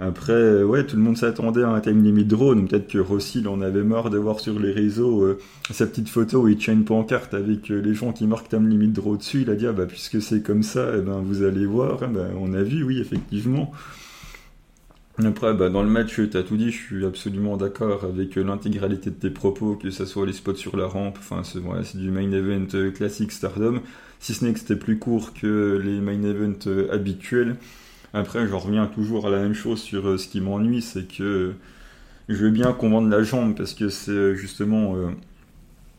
Après, 0.00 0.32
euh, 0.32 0.64
ouais, 0.64 0.86
tout 0.86 0.94
le 0.94 1.02
monde 1.02 1.16
s'attendait 1.16 1.64
à 1.64 1.70
un 1.70 1.80
time 1.80 2.04
limit 2.04 2.24
drone. 2.24 2.68
Peut-être 2.68 2.86
que 2.86 2.98
Rossi, 2.98 3.44
en 3.48 3.60
avait 3.60 3.82
marre 3.82 4.10
de 4.10 4.18
voir 4.18 4.38
sur 4.38 4.58
les 4.60 4.70
réseaux 4.70 5.24
euh, 5.24 5.38
sa 5.70 5.86
petite 5.86 6.08
photo 6.08 6.42
où 6.42 6.48
il 6.48 6.56
tient 6.56 6.72
une 6.74 6.84
pancarte 6.84 7.34
avec 7.34 7.70
euh, 7.72 7.80
les 7.80 7.94
gens 7.94 8.12
qui 8.12 8.28
marquent 8.28 8.48
time 8.48 8.68
limit 8.68 8.88
draw 8.88 9.16
dessus. 9.16 9.42
Il 9.42 9.50
a 9.50 9.56
dit, 9.56 9.66
ah 9.66 9.72
bah, 9.72 9.86
puisque 9.86 10.22
c'est 10.22 10.40
comme 10.40 10.62
ça, 10.62 10.92
eh 10.96 11.00
ben, 11.00 11.20
vous 11.20 11.42
allez 11.42 11.66
voir. 11.66 11.98
Eh 12.04 12.06
ben, 12.06 12.28
on 12.40 12.54
a 12.54 12.62
vu, 12.62 12.84
oui, 12.84 13.00
effectivement. 13.00 13.72
Après, 15.24 15.52
bah, 15.52 15.68
dans 15.68 15.82
le 15.82 15.88
match, 15.88 16.14
tu 16.14 16.28
tout 16.30 16.56
dit, 16.56 16.70
je 16.70 16.76
suis 16.76 17.04
absolument 17.04 17.56
d'accord 17.56 18.04
avec 18.04 18.36
l'intégralité 18.36 19.10
de 19.10 19.16
tes 19.16 19.30
propos, 19.30 19.74
que 19.74 19.90
ce 19.90 20.04
soit 20.04 20.24
les 20.26 20.32
spots 20.32 20.54
sur 20.54 20.76
la 20.76 20.86
rampe, 20.86 21.16
enfin, 21.18 21.42
c'est 21.42 21.58
c'est 21.82 21.98
du 21.98 22.10
main 22.10 22.30
event 22.30 22.92
classique 22.94 23.32
Stardom, 23.32 23.80
si 24.20 24.32
ce 24.32 24.44
n'est 24.44 24.52
que 24.52 24.60
c'était 24.60 24.76
plus 24.76 24.98
court 24.98 25.34
que 25.34 25.80
les 25.84 26.00
main 26.00 26.22
events 26.22 26.68
habituels. 26.92 27.56
Après, 28.14 28.46
je 28.46 28.54
reviens 28.54 28.86
toujours 28.86 29.26
à 29.26 29.30
la 29.30 29.38
même 29.38 29.54
chose 29.54 29.80
sur 29.80 30.08
euh, 30.08 30.18
ce 30.18 30.28
qui 30.28 30.40
m'ennuie, 30.40 30.82
c'est 30.82 31.06
que 31.06 31.54
je 32.28 32.36
veux 32.36 32.50
bien 32.50 32.72
qu'on 32.72 32.90
vende 32.90 33.10
la 33.10 33.22
jambe 33.22 33.54
parce 33.56 33.74
que 33.74 33.88
c'est 33.88 34.10
euh, 34.10 34.34
justement 34.34 34.96
euh, 34.96 35.10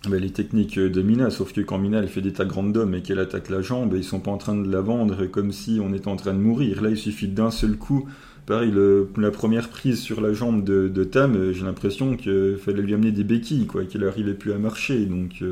bah, 0.07 0.17
les 0.17 0.29
techniques 0.29 0.79
de 0.79 1.01
Mina, 1.01 1.29
sauf 1.29 1.51
que 1.51 1.61
quand 1.61 1.77
Mina 1.77 1.99
elle 1.99 2.07
fait 2.07 2.21
des 2.21 2.31
tags 2.31 2.47
random 2.47 2.95
et 2.95 3.01
qu'elle 3.01 3.19
attaque 3.19 3.49
la 3.49 3.61
jambe, 3.61 3.93
ils 3.97 4.03
sont 4.03 4.19
pas 4.21 4.31
en 4.31 4.37
train 4.37 4.55
de 4.55 4.71
la 4.71 4.79
vendre 4.79 5.25
comme 5.25 5.51
si 5.51 5.79
on 5.83 5.93
était 5.93 6.07
en 6.07 6.15
train 6.15 6.33
de 6.33 6.39
mourir. 6.39 6.81
Là, 6.81 6.89
il 6.89 6.97
suffit 6.97 7.27
d'un 7.27 7.51
seul 7.51 7.75
coup. 7.75 8.07
Pareil, 8.45 8.73
la 9.17 9.31
première 9.31 9.69
prise 9.69 9.99
sur 9.99 10.21
la 10.21 10.33
jambe 10.33 10.63
de, 10.63 11.03
Tam, 11.03 11.51
j'ai 11.51 11.65
l'impression 11.65 12.15
qu'il 12.15 12.55
fallait 12.57 12.81
lui 12.81 12.93
amener 12.93 13.11
des 13.11 13.23
béquilles, 13.23 13.67
quoi, 13.67 13.83
qu'il 13.83 14.01
n'arrivait 14.01 14.33
plus 14.33 14.53
à 14.53 14.57
marcher. 14.57 15.05
Donc, 15.05 15.43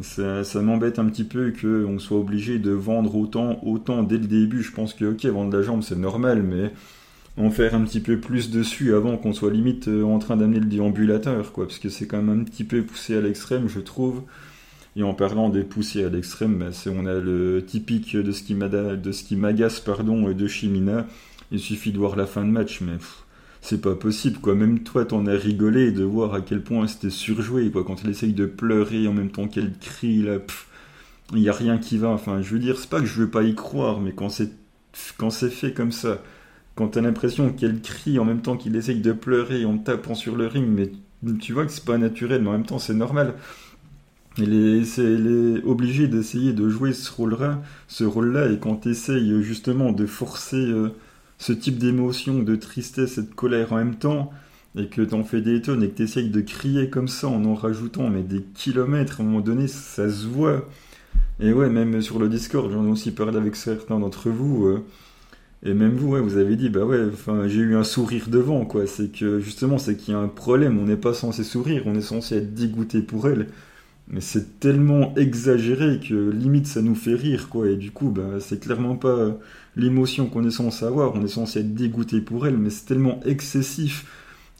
ça, 0.00 0.62
m'embête 0.62 0.98
un 0.98 1.04
petit 1.06 1.24
peu 1.24 1.52
qu'on 1.52 1.98
soit 1.98 2.18
obligé 2.18 2.58
de 2.58 2.70
vendre 2.70 3.14
autant, 3.16 3.58
autant 3.62 4.04
dès 4.04 4.18
le 4.18 4.26
début. 4.26 4.62
Je 4.62 4.72
pense 4.72 4.94
que, 4.94 5.04
ok, 5.04 5.24
vendre 5.26 5.54
la 5.54 5.62
jambe, 5.62 5.82
c'est 5.82 5.98
normal, 5.98 6.42
mais 6.42 6.72
en 7.36 7.50
faire 7.50 7.74
un 7.74 7.82
petit 7.82 8.00
peu 8.00 8.18
plus 8.18 8.50
dessus 8.50 8.94
avant 8.94 9.16
qu'on 9.16 9.32
soit 9.32 9.50
limite 9.50 9.88
euh, 9.88 10.04
en 10.04 10.18
train 10.18 10.36
d'amener 10.36 10.60
le 10.60 10.66
déambulateur, 10.66 11.52
quoi, 11.52 11.66
parce 11.66 11.78
que 11.78 11.88
c'est 11.88 12.06
quand 12.06 12.22
même 12.22 12.40
un 12.40 12.44
petit 12.44 12.64
peu 12.64 12.82
poussé 12.82 13.16
à 13.16 13.20
l'extrême, 13.20 13.68
je 13.68 13.80
trouve. 13.80 14.22
Et 14.94 15.02
en 15.02 15.14
parlant 15.14 15.48
des 15.48 15.62
poussés 15.64 16.04
à 16.04 16.10
l'extrême, 16.10 16.58
bah, 16.58 16.66
on 16.86 17.06
a 17.06 17.14
le 17.14 17.64
typique 17.66 18.14
de 18.14 18.32
ce 18.32 18.42
qui 18.42 18.54
m'agace 19.36 19.80
pardon, 19.80 20.30
de 20.30 20.46
Chimina. 20.46 21.06
Il 21.50 21.60
suffit 21.60 21.92
de 21.92 21.98
voir 21.98 22.16
la 22.16 22.26
fin 22.26 22.44
de 22.44 22.50
match, 22.50 22.82
mais 22.82 22.98
c'est 23.62 23.80
pas 23.80 23.94
possible, 23.94 24.38
quoi. 24.38 24.54
Même 24.54 24.80
toi, 24.80 25.06
t'en 25.06 25.26
as 25.26 25.36
rigolé 25.36 25.92
de 25.92 26.04
voir 26.04 26.34
à 26.34 26.42
quel 26.42 26.62
point 26.62 26.86
c'était 26.86 27.10
surjoué, 27.10 27.70
quoi. 27.70 27.84
Quand 27.84 28.04
elle 28.04 28.10
essaye 28.10 28.34
de 28.34 28.44
pleurer 28.44 29.08
en 29.08 29.14
même 29.14 29.30
temps 29.30 29.48
qu'elle 29.48 29.72
crie, 29.78 30.22
là, 30.22 30.38
il 31.32 31.40
y 31.40 31.48
a 31.48 31.54
rien 31.54 31.78
qui 31.78 31.96
va. 31.96 32.08
Enfin, 32.08 32.42
je 32.42 32.52
veux 32.52 32.58
dire, 32.58 32.78
c'est 32.78 32.90
pas 32.90 33.00
que 33.00 33.06
je 33.06 33.20
veux 33.20 33.30
pas 33.30 33.44
y 33.44 33.54
croire, 33.54 34.00
mais 34.00 34.12
quand 34.12 34.28
c'est 34.28 34.50
quand 35.16 35.30
c'est 35.30 35.48
fait 35.50 35.72
comme 35.72 35.92
ça, 35.92 36.22
quand 36.74 36.88
t'as 36.88 37.00
l'impression 37.00 37.52
qu'elle 37.52 37.80
crie 37.80 38.18
en 38.18 38.24
même 38.24 38.42
temps 38.42 38.56
qu'il 38.56 38.76
essaye 38.76 39.00
de 39.00 39.12
pleurer 39.12 39.64
en 39.64 39.78
tapant 39.78 40.14
sur 40.14 40.36
le 40.36 40.46
ring, 40.46 40.66
mais 40.68 40.90
tu 41.38 41.52
vois 41.52 41.66
que 41.66 41.72
c'est 41.72 41.84
pas 41.84 41.98
naturel, 41.98 42.42
mais 42.42 42.48
en 42.48 42.52
même 42.52 42.66
temps 42.66 42.78
c'est 42.78 42.94
normal. 42.94 43.34
Elle 44.38 44.54
est, 44.54 44.98
est 44.98 45.64
obligée 45.64 46.08
d'essayer 46.08 46.54
de 46.54 46.68
jouer 46.68 46.94
ce 46.94 47.12
rôle-là, 47.12 47.60
ce 47.88 48.04
rôle-là, 48.04 48.50
et 48.50 48.58
quand 48.58 48.76
t'essayes 48.76 49.42
justement 49.42 49.92
de 49.92 50.06
forcer 50.06 50.56
euh, 50.56 50.88
ce 51.38 51.52
type 51.52 51.78
d'émotion, 51.78 52.38
de 52.42 52.56
tristesse 52.56 53.18
et 53.18 53.22
de 53.22 53.34
colère 53.34 53.72
en 53.74 53.76
même 53.76 53.96
temps, 53.96 54.32
et 54.76 54.86
que 54.86 55.02
t'en 55.02 55.22
fais 55.22 55.42
des 55.42 55.60
tonnes 55.60 55.82
et 55.82 55.90
que 55.90 55.96
t'essayes 55.96 56.30
de 56.30 56.40
crier 56.40 56.88
comme 56.88 57.08
ça 57.08 57.28
en 57.28 57.44
en 57.44 57.54
rajoutant 57.54 58.08
mais 58.08 58.22
des 58.22 58.42
kilomètres, 58.54 59.20
à 59.20 59.22
un 59.22 59.26
moment 59.26 59.40
donné, 59.40 59.68
ça 59.68 60.08
se 60.10 60.26
voit. 60.26 60.66
Et 61.40 61.52
ouais, 61.52 61.68
même 61.68 62.00
sur 62.00 62.18
le 62.18 62.28
Discord, 62.28 62.70
j'en 62.72 62.86
ai 62.86 62.90
aussi 62.90 63.10
parlé 63.10 63.36
avec 63.36 63.56
certains 63.56 63.98
d'entre 63.98 64.30
vous. 64.30 64.66
Euh, 64.66 64.84
et 65.64 65.74
même 65.74 65.94
vous, 65.94 66.10
vous 66.16 66.36
avez 66.38 66.56
dit, 66.56 66.68
bah 66.70 66.84
ouais, 66.84 67.08
j'ai 67.46 67.60
eu 67.60 67.76
un 67.76 67.84
sourire 67.84 68.28
devant, 68.28 68.64
quoi. 68.64 68.86
C'est 68.86 69.12
que 69.12 69.38
justement, 69.40 69.78
c'est 69.78 69.96
qu'il 69.96 70.12
y 70.14 70.16
a 70.16 70.20
un 70.20 70.28
problème. 70.28 70.78
On 70.78 70.86
n'est 70.86 70.96
pas 70.96 71.14
censé 71.14 71.44
sourire, 71.44 71.82
on 71.86 71.94
est 71.94 72.00
censé 72.00 72.36
être 72.38 72.54
dégoûté 72.54 73.00
pour 73.00 73.28
elle. 73.28 73.48
Mais 74.08 74.20
c'est 74.20 74.60
tellement 74.60 75.14
exagéré 75.16 76.00
que 76.00 76.30
limite 76.30 76.66
ça 76.66 76.82
nous 76.82 76.96
fait 76.96 77.14
rire, 77.14 77.48
quoi. 77.48 77.68
Et 77.70 77.76
du 77.76 77.92
coup, 77.92 78.10
bah, 78.10 78.40
c'est 78.40 78.60
clairement 78.60 78.96
pas 78.96 79.38
l'émotion 79.76 80.26
qu'on 80.28 80.44
est 80.44 80.50
censé 80.50 80.84
avoir. 80.84 81.14
On 81.14 81.24
est 81.24 81.28
censé 81.28 81.60
être 81.60 81.74
dégoûté 81.74 82.20
pour 82.20 82.46
elle, 82.46 82.58
mais 82.58 82.70
c'est 82.70 82.86
tellement 82.86 83.20
excessif. 83.24 84.06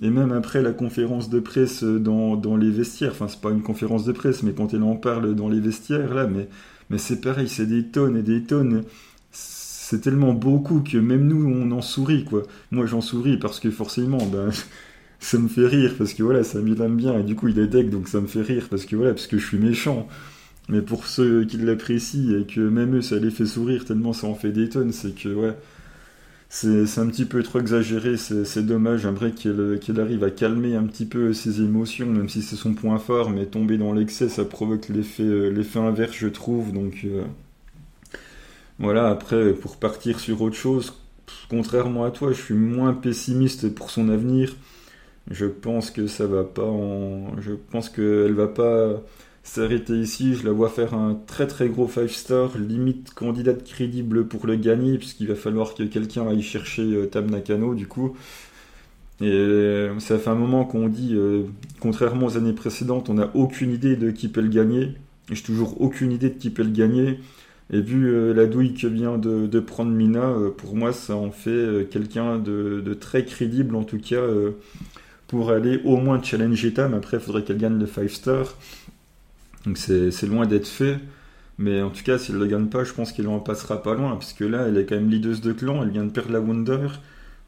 Et 0.03 0.11
même 0.11 0.33
après 0.33 0.63
la 0.63 0.73
conférence 0.73 1.31
de 1.31 1.41
presse 1.41 1.85
dans, 1.85 2.37
dans 2.37 2.57
les 2.57 2.71
vestiaires, 2.71 3.13
enfin 3.13 3.29
c'est 3.29 3.41
pas 3.41 3.51
une 3.51 3.63
conférence 3.63 4.05
de 4.05 4.13
presse, 4.13 4.43
mais 4.43 4.53
quand 4.53 4.75
elle 4.75 4.83
en 4.83 4.97
parle 4.97 5.35
dans 5.35 5.49
les 5.49 5.61
vestiaires, 5.61 6.15
là, 6.15 6.27
mais, 6.27 6.49
mais 6.91 6.99
c'est 6.99 7.21
pareil, 7.21 7.49
c'est 7.49 7.67
des 7.67 7.85
tonnes 7.85 8.17
et 8.17 8.23
des 8.23 8.43
tonnes. 8.43 8.83
C'est 9.93 10.01
tellement 10.01 10.33
beaucoup 10.33 10.81
que 10.81 10.97
même 10.97 11.29
nous, 11.29 11.47
on 11.47 11.71
en 11.71 11.83
sourit, 11.83 12.25
quoi. 12.25 12.45
Moi, 12.71 12.87
j'en 12.87 13.03
souris 13.03 13.37
parce 13.37 13.61
que 13.61 13.71
forcément, 13.71 14.25
ben, 14.25 14.49
ça 15.21 15.37
me 15.37 15.49
fait 15.49 15.67
rire, 15.67 15.97
parce 15.99 16.15
que 16.15 16.23
voilà, 16.23 16.45
ça 16.45 16.63
m'aime 16.63 16.97
bien, 16.97 17.19
et 17.19 17.23
du 17.23 17.35
coup, 17.35 17.49
il 17.49 17.59
est 17.59 17.67
deck, 17.67 17.91
donc 17.91 18.09
ça 18.09 18.23
me 18.23 18.27
fait 18.27 18.41
rire, 18.41 18.69
parce 18.71 18.87
que 18.87 18.97
voilà, 18.97 19.13
parce 19.13 19.27
que 19.27 19.37
je 19.37 19.47
suis 19.47 19.59
méchant. 19.59 20.09
Mais 20.71 20.81
pour 20.81 21.07
ceux 21.07 21.45
qui 21.45 21.59
l'apprécient 21.59 22.41
et 22.41 22.47
que 22.47 22.61
même 22.61 22.97
eux 22.97 23.03
ça 23.03 23.17
les 23.17 23.31
fait 23.31 23.45
sourire 23.45 23.85
tellement 23.85 24.15
ça 24.15 24.29
en 24.29 24.35
fait 24.35 24.51
des 24.51 24.71
tonnes, 24.71 24.93
c'est 24.93 25.15
que 25.15 25.29
ouais, 25.29 25.57
c'est 26.49 26.99
un 26.99 27.09
petit 27.09 27.27
peu 27.27 27.43
trop 27.43 27.61
exagéré, 27.61 28.17
c'est 28.17 28.65
dommage. 28.65 29.03
J'aimerais 29.03 29.33
qu'elle 29.33 30.01
arrive 30.01 30.25
à 30.25 30.31
calmer 30.31 30.75
un 30.75 30.85
petit 30.85 31.05
peu 31.05 31.35
ses 31.35 31.61
émotions, 31.61 32.07
même 32.07 32.31
si 32.31 32.41
c'est 32.41 32.57
son 32.57 32.73
point 32.75 32.99
fort, 32.99 33.29
mais 33.29 33.45
tomber 33.47 33.77
dans 33.77 33.93
l'excès 33.93 34.31
ça 34.31 34.47
provoque 34.47 34.89
l'effet 34.89 35.79
inverse, 35.79 36.17
je 36.17 36.29
trouve. 36.29 36.73
Donc 36.73 37.03
euh, 37.05 37.25
voilà, 38.79 39.09
après 39.09 39.53
pour 39.53 39.77
partir 39.77 40.21
sur 40.21 40.43
autre 40.43 40.57
chose, 40.57 40.95
contrairement 41.49 42.05
à 42.05 42.11
toi, 42.11 42.33
je 42.33 42.41
suis 42.41 42.55
moins 42.55 42.95
pessimiste 42.95 43.75
pour 43.75 43.91
son 43.91 44.09
avenir. 44.09 44.57
Je 45.31 45.47
pense 45.47 45.91
que 45.91 46.07
ça 46.07 46.27
va 46.27 46.45
pas 46.45 46.65
en. 46.65 47.41
Je 47.41 47.53
pense 47.53 47.89
qu'elle 47.89 48.35
va 48.35 48.49
pas 48.49 49.03
s'arrêter 49.45 49.95
ici, 49.95 50.35
je 50.35 50.45
la 50.45 50.53
vois 50.53 50.69
faire 50.69 50.95
un 50.95 51.19
très 51.27 51.47
très 51.47 51.69
gros 51.69 51.89
5 51.89 52.09
star, 52.11 52.57
limite 52.57 53.13
candidate 53.15 53.65
crédible 53.65 54.27
pour 54.27 54.47
le 54.47 54.57
gagner, 54.57 54.99
puisqu'il 54.99 55.29
va 55.29 55.35
falloir 55.35 55.75
que 55.75 55.83
quelqu'un 55.83 56.29
aille 56.29 56.43
chercher 56.43 56.83
euh, 56.83 57.07
Tam 57.07 57.29
Nakano 57.31 57.75
du 57.75 57.87
coup. 57.87 58.17
Et 59.21 59.31
euh, 59.31 59.99
ça 60.01 60.19
fait 60.19 60.31
un 60.31 60.35
moment 60.35 60.65
qu'on 60.65 60.89
dit, 60.89 61.15
euh, 61.15 61.45
contrairement 61.81 62.27
aux 62.27 62.37
années 62.37 62.53
précédentes, 62.53 63.09
on 63.09 63.15
n'a 63.15 63.31
aucune 63.35 63.73
idée 63.73 63.97
de 63.97 64.11
qui 64.11 64.29
peut 64.29 64.41
le 64.41 64.49
gagner. 64.49 64.95
J'ai 65.31 65.43
toujours 65.43 65.81
aucune 65.81 66.13
idée 66.13 66.31
de 66.31 66.39
qui 66.39 66.51
peut 66.51 66.65
le 66.65 66.71
gagner. 66.71 67.21
Et 67.71 67.81
vu 67.81 68.35
la 68.35 68.47
douille 68.47 68.75
que 68.75 68.87
vient 68.87 69.17
de, 69.19 69.61
prendre 69.61 69.91
Mina, 69.91 70.35
pour 70.59 70.77
moi 70.77 70.93
ça 70.93 71.17
en 71.17 71.31
fait 71.31 71.89
quelqu'un 71.91 72.39
de, 72.39 72.95
très 73.01 73.25
crédible 73.25 73.77
en 73.77 73.85
tout 73.85 73.99
cas 73.99 74.21
pour 75.33 75.51
aller 75.51 75.81
au 75.85 75.97
moins 75.97 76.23
challenger 76.23 76.75
Tam. 76.75 76.93
Après, 76.93 77.17
il 77.17 77.23
faudrait 77.23 77.43
qu'elle 77.43 77.57
gagne 77.57 77.79
le 77.79 77.87
5 77.87 78.11
star. 78.11 78.55
Donc 79.65 79.79
c'est 79.79 80.27
loin 80.27 80.47
d'être 80.47 80.69
fait. 80.69 80.99
Mais 81.57 81.81
en 81.81 81.89
tout 81.89 82.03
cas, 82.03 82.19
s'il 82.19 82.35
ne 82.35 82.41
le 82.41 82.47
gagne 82.47 82.67
pas, 82.67 82.85
je 82.85 82.93
pense 82.93 83.13
qu'il 83.13 83.27
en 83.29 83.41
passera 83.41 83.83
pas 83.83 83.95
loin. 83.95 84.11
Parce 84.11 84.35
que 84.35 84.45
là, 84.45 84.67
elle 84.69 84.77
est 84.77 84.85
quand 84.85 84.95
même 84.95 85.09
leaduse 85.09 85.41
de 85.41 85.55
clan, 85.55 85.83
elle 85.83 85.89
vient 85.89 86.05
de 86.05 86.11
perdre 86.11 86.33
la 86.33 86.41
Wonder. 86.41 86.87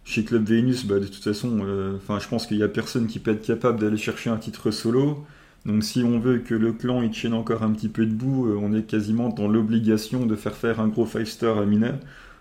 Chez 0.07 0.25
Club 0.25 0.49
Venus, 0.49 0.87
bah, 0.87 0.99
de 0.99 1.07
toute 1.07 1.23
façon, 1.23 1.61
euh, 1.63 1.99
je 2.09 2.29
pense 2.29 2.47
qu'il 2.47 2.57
n'y 2.57 2.63
a 2.63 2.69
personne 2.69 3.07
qui 3.07 3.19
peut 3.19 3.33
être 3.33 3.45
capable 3.45 3.81
d'aller 3.81 3.99
chercher 3.99 4.31
un 4.31 4.39
titre 4.39 4.71
solo. 4.71 5.27
Donc 5.67 5.83
si 5.83 6.03
on 6.03 6.19
veut 6.19 6.39
que 6.39 6.55
le 6.55 6.73
clan 6.73 7.03
il 7.03 7.11
tienne 7.11 7.33
encore 7.35 7.63
un 7.63 7.73
petit 7.73 7.89
peu 7.89 8.05
debout, 8.07 8.49
euh, 8.49 8.59
on 8.61 8.75
est 8.75 8.83
quasiment 8.83 9.31
dans 9.31 9.49
l'obligation 9.49 10.27
de 10.27 10.37
faire 10.37 10.55
faire 10.55 10.81
un 10.81 10.89
gros 10.89 11.07
5 11.07 11.27
star 11.27 11.59
à 11.59 11.65
Mina. 11.65 11.99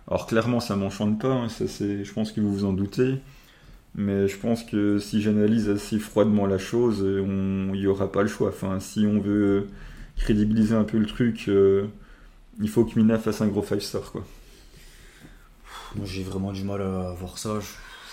Alors 0.09 0.27
clairement, 0.27 0.59
ça 0.59 0.75
m'enchante 0.75 1.19
pas, 1.21 1.31
hein, 1.33 1.49
ça, 1.49 1.65
je 1.67 2.13
pense 2.13 2.31
que 2.33 2.41
vous 2.41 2.53
vous 2.53 2.65
en 2.65 2.73
doutez. 2.73 3.19
Mais 3.95 4.27
je 4.27 4.37
pense 4.37 4.63
que 4.63 4.97
si 4.97 5.21
j'analyse 5.21 5.69
assez 5.69 5.99
froidement 5.99 6.47
la 6.47 6.57
chose, 6.57 7.05
il 7.05 7.71
n'y 7.71 7.87
aura 7.87 8.11
pas 8.11 8.23
le 8.23 8.27
choix. 8.27 8.49
Enfin, 8.49 8.79
si 8.79 9.05
on 9.05 9.19
veut 9.19 9.67
crédibiliser 10.17 10.75
un 10.75 10.83
peu 10.83 10.97
le 10.97 11.05
truc, 11.05 11.45
euh, 11.47 11.87
il 12.59 12.69
faut 12.69 12.85
que 12.85 12.97
Mina 12.99 13.19
fasse 13.19 13.41
un 13.41 13.47
gros 13.47 13.63
5 13.63 13.81
star. 13.81 14.11
Quoi. 14.11 14.25
Moi 15.95 16.05
j'ai 16.05 16.23
vraiment 16.23 16.51
du 16.51 16.63
mal 16.63 16.81
à 16.81 17.13
voir 17.17 17.37
ça. 17.37 17.59
Je, 17.59 17.67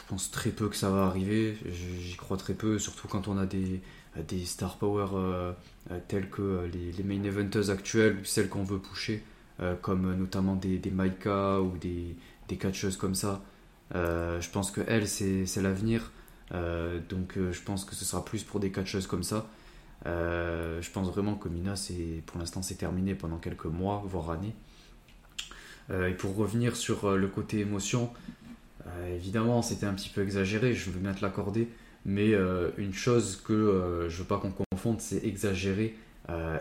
pense 0.09 0.31
très 0.33 0.51
peu 0.51 0.69
que 0.69 0.75
ça 0.75 0.91
va 0.91 1.05
arriver. 1.05 1.57
J'y 2.01 2.17
crois 2.17 2.37
très 2.37 2.55
peu, 2.55 2.81
surtout 2.81 3.07
quand 3.07 3.29
on 3.29 3.39
a 3.39 3.47
des, 3.47 3.81
des 4.17 4.45
star 4.45 4.77
power 4.77 5.07
euh, 5.15 5.53
euh, 5.91 5.99
tels 6.09 6.29
que 6.29 6.69
les, 6.73 7.03
main 7.05 7.23
eventers 7.23 7.71
actuels, 7.71 8.19
celles 8.25 8.49
qu'on 8.49 8.65
veut 8.65 8.79
pusher, 8.79 9.23
comme 9.83 10.15
notamment 10.15 10.55
des, 10.55 10.81
Maika 10.91 11.61
ou 11.61 11.77
des, 11.77 12.17
catcheuses 12.57 12.97
comme 12.97 13.15
ça. 13.15 13.43
Euh, 13.95 14.41
je 14.41 14.49
pense 14.51 14.71
que 14.71 14.81
elle, 14.87 15.07
c'est 15.07 15.61
l'avenir. 15.61 16.13
Euh, 16.53 16.99
donc 17.09 17.37
euh, 17.37 17.53
je 17.53 17.61
pense 17.61 17.85
que 17.85 17.95
ce 17.95 18.05
sera 18.05 18.25
plus 18.25 18.43
pour 18.43 18.59
des 18.59 18.73
catcheuses 18.73 19.07
comme 19.07 19.23
ça. 19.23 19.47
je 20.05 20.91
pense 20.91 21.09
vraiment 21.09 21.35
que 21.35 21.49
Mina, 21.49 21.75
pour 22.27 22.39
l'instant, 22.39 22.63
c'est 22.63 22.77
terminé 22.77 23.15
pendant 23.15 23.37
quelques 23.37 23.67
mois, 23.67 24.03
voire 24.07 24.31
années. 24.31 24.55
et 25.91 26.15
pour 26.15 26.35
revenir 26.37 26.75
sur 26.75 27.17
le 27.17 27.29
côté 27.29 27.61
émotion, 27.61 28.11
évidemment, 29.15 29.61
c'était 29.61 29.87
un 29.87 29.95
petit 29.95 30.09
peu 30.09 30.23
exagéré, 30.23 30.73
je 30.73 30.91
veux 30.91 31.01
bien 31.01 31.13
te 31.13 31.21
l'accorder. 31.21 31.69
Mais 32.07 32.32
une 32.78 32.94
chose 32.94 33.42
que 33.44 34.07
je 34.09 34.16
veux 34.18 34.24
pas 34.24 34.38
qu'on 34.38 34.53
confonde, 34.53 35.01
c'est 35.01 35.24
exagéré 35.24 35.94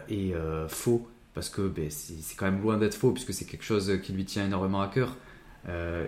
et 0.09 0.33
faux, 0.67 1.07
parce 1.33 1.49
que 1.49 1.67
ben, 1.67 1.89
c'est 1.89 2.35
quand 2.35 2.45
même 2.45 2.61
loin 2.61 2.77
d'être 2.77 2.95
faux, 2.95 3.11
puisque 3.11 3.33
c'est 3.33 3.45
quelque 3.45 3.63
chose 3.63 3.99
qui 4.03 4.11
lui 4.11 4.25
tient 4.25 4.45
énormément 4.45 4.81
à 4.81 4.87
cœur. 4.87 5.15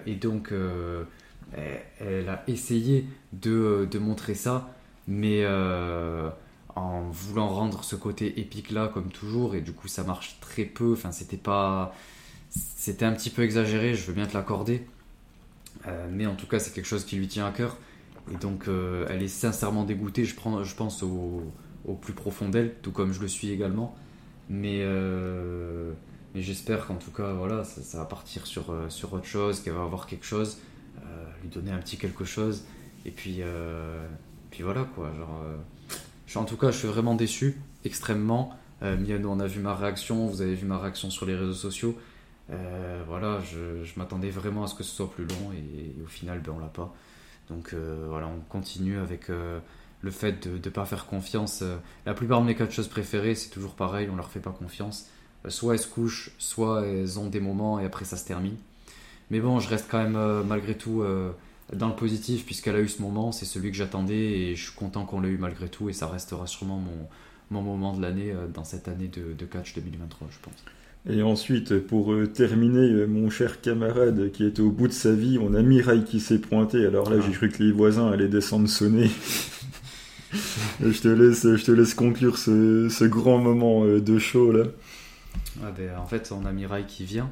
et 0.06 0.16
donc, 0.16 0.54
elle, 2.02 2.30
a 2.30 2.44
essayé 2.48 3.06
de, 3.32 3.88
de 3.90 4.00
montrer 4.00 4.36
ça, 4.36 4.74
mais 5.08 5.46
en 6.76 7.10
voulant 7.10 7.50
rendre 7.50 7.84
ce 7.84 7.96
côté 7.96 8.40
épique 8.40 8.72
là 8.72 8.88
comme 8.88 9.10
toujours 9.10 9.56
et 9.56 9.62
du 9.62 9.74
coup 9.74 9.88
ça 9.88 10.04
marche 10.04 10.38
très 10.40 10.66
peu. 10.66 10.94
Enfin 10.94 11.12
c'était 11.12 11.38
pas 11.38 11.94
c'était 12.50 13.06
un 13.06 13.14
petit 13.14 13.30
peu 13.30 13.44
exagéré 13.44 13.96
je 13.96 14.06
veux 14.06 14.14
bien 14.14 14.28
te 14.28 14.34
l'accorder. 14.34 14.86
Euh, 15.88 16.08
mais 16.12 16.26
en 16.26 16.36
tout 16.36 16.48
cas 16.48 16.60
c'est 16.60 16.74
quelque 16.74 16.86
chose 16.86 17.06
qui 17.06 17.16
lui 17.16 17.28
tient 17.28 17.46
à 17.46 17.52
cœur 17.52 17.78
et 18.32 18.36
donc 18.36 18.68
euh, 18.68 19.06
elle 19.10 19.24
est 19.24 19.28
sincèrement 19.28 19.84
dégoûtée 19.84 20.26
je, 20.26 20.36
prends, 20.36 20.64
je 20.64 20.76
pense 20.76 21.04
au, 21.04 21.52
plus 22.02 22.14
profond 22.14 22.50
d'elle 22.50 22.76
tout 22.82 22.92
comme 22.92 23.14
je 23.14 23.22
le 23.22 23.28
suis 23.28 23.52
également 23.52 23.96
mais, 24.50 24.80
euh, 24.82 25.92
mais 26.36 26.42
j'espère 26.42 26.88
qu'en 26.88 26.96
tout 26.96 27.12
cas 27.12 27.34
voilà 27.34 27.64
ça, 27.64 27.98
va 27.98 28.06
partir 28.06 28.46
sur, 28.46 28.74
sur 28.90 29.14
autre 29.14 29.26
chose 29.26 29.62
qu'elle 29.62 29.74
va 29.74 29.84
avoir 29.84 30.08
quelque 30.08 30.26
chose 30.26 30.58
lui 31.42 31.50
donner 31.50 31.72
un 31.72 31.80
petit 31.80 31.98
quelque 31.98 32.26
chose 32.26 32.64
et 33.06 33.12
puis 33.12 33.42
puis 34.52 34.64
voilà 34.64 34.84
quoi 34.84 35.12
genre 35.18 35.42
en 36.40 36.46
tout 36.46 36.58
cas, 36.58 36.72
je 36.72 36.78
suis 36.78 36.88
vraiment 36.88 37.16
déçu, 37.16 37.62
extrêmement. 37.84 38.56
Euh, 38.84 38.98
on 39.26 39.40
a 39.40 39.48
vu 39.48 39.60
ma 39.60 39.76
réaction, 39.76 40.28
vous 40.28 40.42
avez 40.42 40.56
vu 40.56 40.66
ma 40.66 40.80
réaction 40.80 41.10
sur 41.10 41.26
les 41.26 41.36
réseaux 41.36 41.54
sociaux. 41.54 41.98
Euh, 42.50 43.04
voilà, 43.08 43.40
je, 43.42 43.88
m'attendais 43.98 44.30
vraiment 44.30 44.64
à 44.64 44.68
ce 44.68 44.76
que 44.76 44.84
ce 44.84 44.96
soit 44.96 45.12
plus 45.12 45.26
long 45.26 45.52
et, 45.54 46.02
au 46.04 46.08
final, 46.08 46.42
ben, 46.42 46.54
on 46.56 46.60
l'a 46.60 46.68
pas. 46.68 46.94
Donc 47.52 47.74
euh, 47.74 48.06
voilà, 48.10 48.28
on 48.28 48.40
continue 48.50 48.98
avec 48.98 49.30
euh, 49.30 49.60
le 50.02 50.12
fait 50.12 50.48
de 50.48 50.56
ne 50.56 50.74
pas 50.74 50.86
faire 50.86 51.06
confiance. 51.06 51.64
la 52.06 52.14
plupart 52.14 52.42
de 52.42 52.48
mes 52.48 52.72
choses 52.72 52.88
préférées, 52.88 53.36
c'est 53.36 53.50
toujours 53.50 53.76
pareil, 53.76 54.10
on 54.12 54.16
leur 54.16 54.32
fait 54.32 54.40
pas 54.40 54.52
confiance. 54.52 55.08
soit 55.48 55.74
elles 55.74 55.80
se 55.80 55.88
couchent, 55.88 56.32
soit 56.40 56.86
elles 56.88 57.20
ont 57.20 57.28
des 57.28 57.40
moments 57.40 57.80
et 57.80 57.86
après 57.86 58.06
ça 58.06 58.18
se 58.18 58.26
termine. 58.26 58.56
Mais 59.30 59.40
bon, 59.40 59.60
je 59.60 59.70
reste 59.70 59.88
quand 59.90 60.02
même 60.02 60.44
malgré 60.44 60.76
tout 60.76 61.04
dans 61.74 61.88
le 61.88 61.96
positif, 61.96 62.46
puisqu'elle 62.46 62.76
a 62.76 62.82
eu 62.82 62.90
ce 62.90 63.02
moment, 63.02 63.32
c'est 63.32 63.46
celui 63.46 63.72
que 63.72 63.78
j'attendais 63.78 64.16
et 64.16 64.56
je 64.56 64.64
suis 64.64 64.76
content 64.76 65.06
qu'on 65.06 65.22
l'ait 65.22 65.30
eu 65.30 65.38
malgré 65.38 65.70
tout 65.70 65.90
et 65.90 65.94
ça 65.94 66.08
restera 66.08 66.48
sûrement 66.48 66.82
mon, 67.50 67.62
moment 67.62 67.94
de 67.94 68.02
l'année 68.02 68.32
euh, 68.32 68.48
dans 68.48 68.64
cette 68.64 68.88
année 68.88 69.08
de, 69.08 69.34
de, 69.34 69.46
catch 69.46 69.74
2023, 69.76 70.28
je 70.32 70.40
pense. 70.40 70.54
Et 71.10 71.24
ensuite, 71.24 71.80
pour 71.80 72.14
euh, 72.14 72.28
terminer, 72.28 72.92
euh, 72.92 73.08
mon 73.08 73.30
cher 73.30 73.62
camarade 73.62 74.32
qui 74.32 74.46
est 74.46 74.60
au 74.60 74.70
bout 74.70 74.88
de 74.88 74.94
sa 74.94 75.14
vie, 75.14 75.40
on 75.42 75.54
a 75.54 75.62
Mirai 75.62 76.04
qui 76.04 76.20
s'est 76.20 76.40
pointé. 76.40 76.86
Alors 76.86 77.10
là, 77.10 77.20
j'ai 77.20 77.32
ah. 77.32 77.36
cru 77.36 77.50
que 77.50 77.64
les 77.64 77.72
voisins 77.72 78.12
allaient 78.12 78.28
descendre 78.28 78.70
sonner. 78.70 79.10
je, 80.82 81.02
te 81.02 81.08
laisse, 81.08 81.44
je 81.44 81.64
te 81.64 81.72
laisse 81.72 81.96
conclure 81.96 82.38
ce, 82.38 82.88
ce 82.90 83.04
grand 83.06 83.40
moment 83.40 83.86
de 83.86 84.20
show 84.20 84.52
là. 84.52 84.66
Ah 85.64 85.72
ben, 85.76 85.98
en 85.98 86.06
fait, 86.06 86.32
on 86.32 86.46
a 86.46 86.52
Mirai 86.52 86.86
qui 86.86 87.04
vient. 87.04 87.32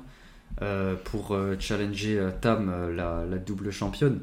Euh, 0.62 0.96
pour 1.06 1.32
euh, 1.32 1.56
challenger 1.58 2.20
euh, 2.20 2.32
Tam, 2.42 2.94
la, 2.94 3.38
double 3.38 3.72
championne. 3.72 4.20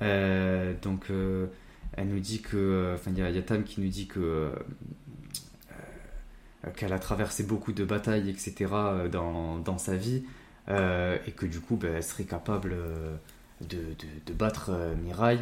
donc, 0.00 1.06
elle 1.96 2.08
nous 2.08 2.20
dit 2.20 2.42
que. 2.42 2.94
Enfin, 2.94 3.10
il 3.16 3.18
y, 3.18 3.38
a 3.38 3.42
Tam 3.42 3.62
qui 3.64 3.80
nous 3.80 3.88
dit 3.88 4.06
que. 4.06 4.50
Qu'elle 6.76 6.92
a 6.92 6.98
traversé 6.98 7.42
beaucoup 7.44 7.72
de 7.72 7.84
batailles, 7.84 8.30
etc., 8.30 8.70
dans, 9.10 9.58
dans 9.58 9.78
sa 9.78 9.96
vie, 9.96 10.22
et 10.68 11.32
que 11.32 11.46
du 11.46 11.60
coup, 11.60 11.76
ben, 11.76 11.94
elle 11.96 12.02
serait 12.02 12.24
capable 12.24 12.74
de, 13.60 13.78
de, 14.26 14.32
battre 14.32 14.70
Mirai. 15.02 15.38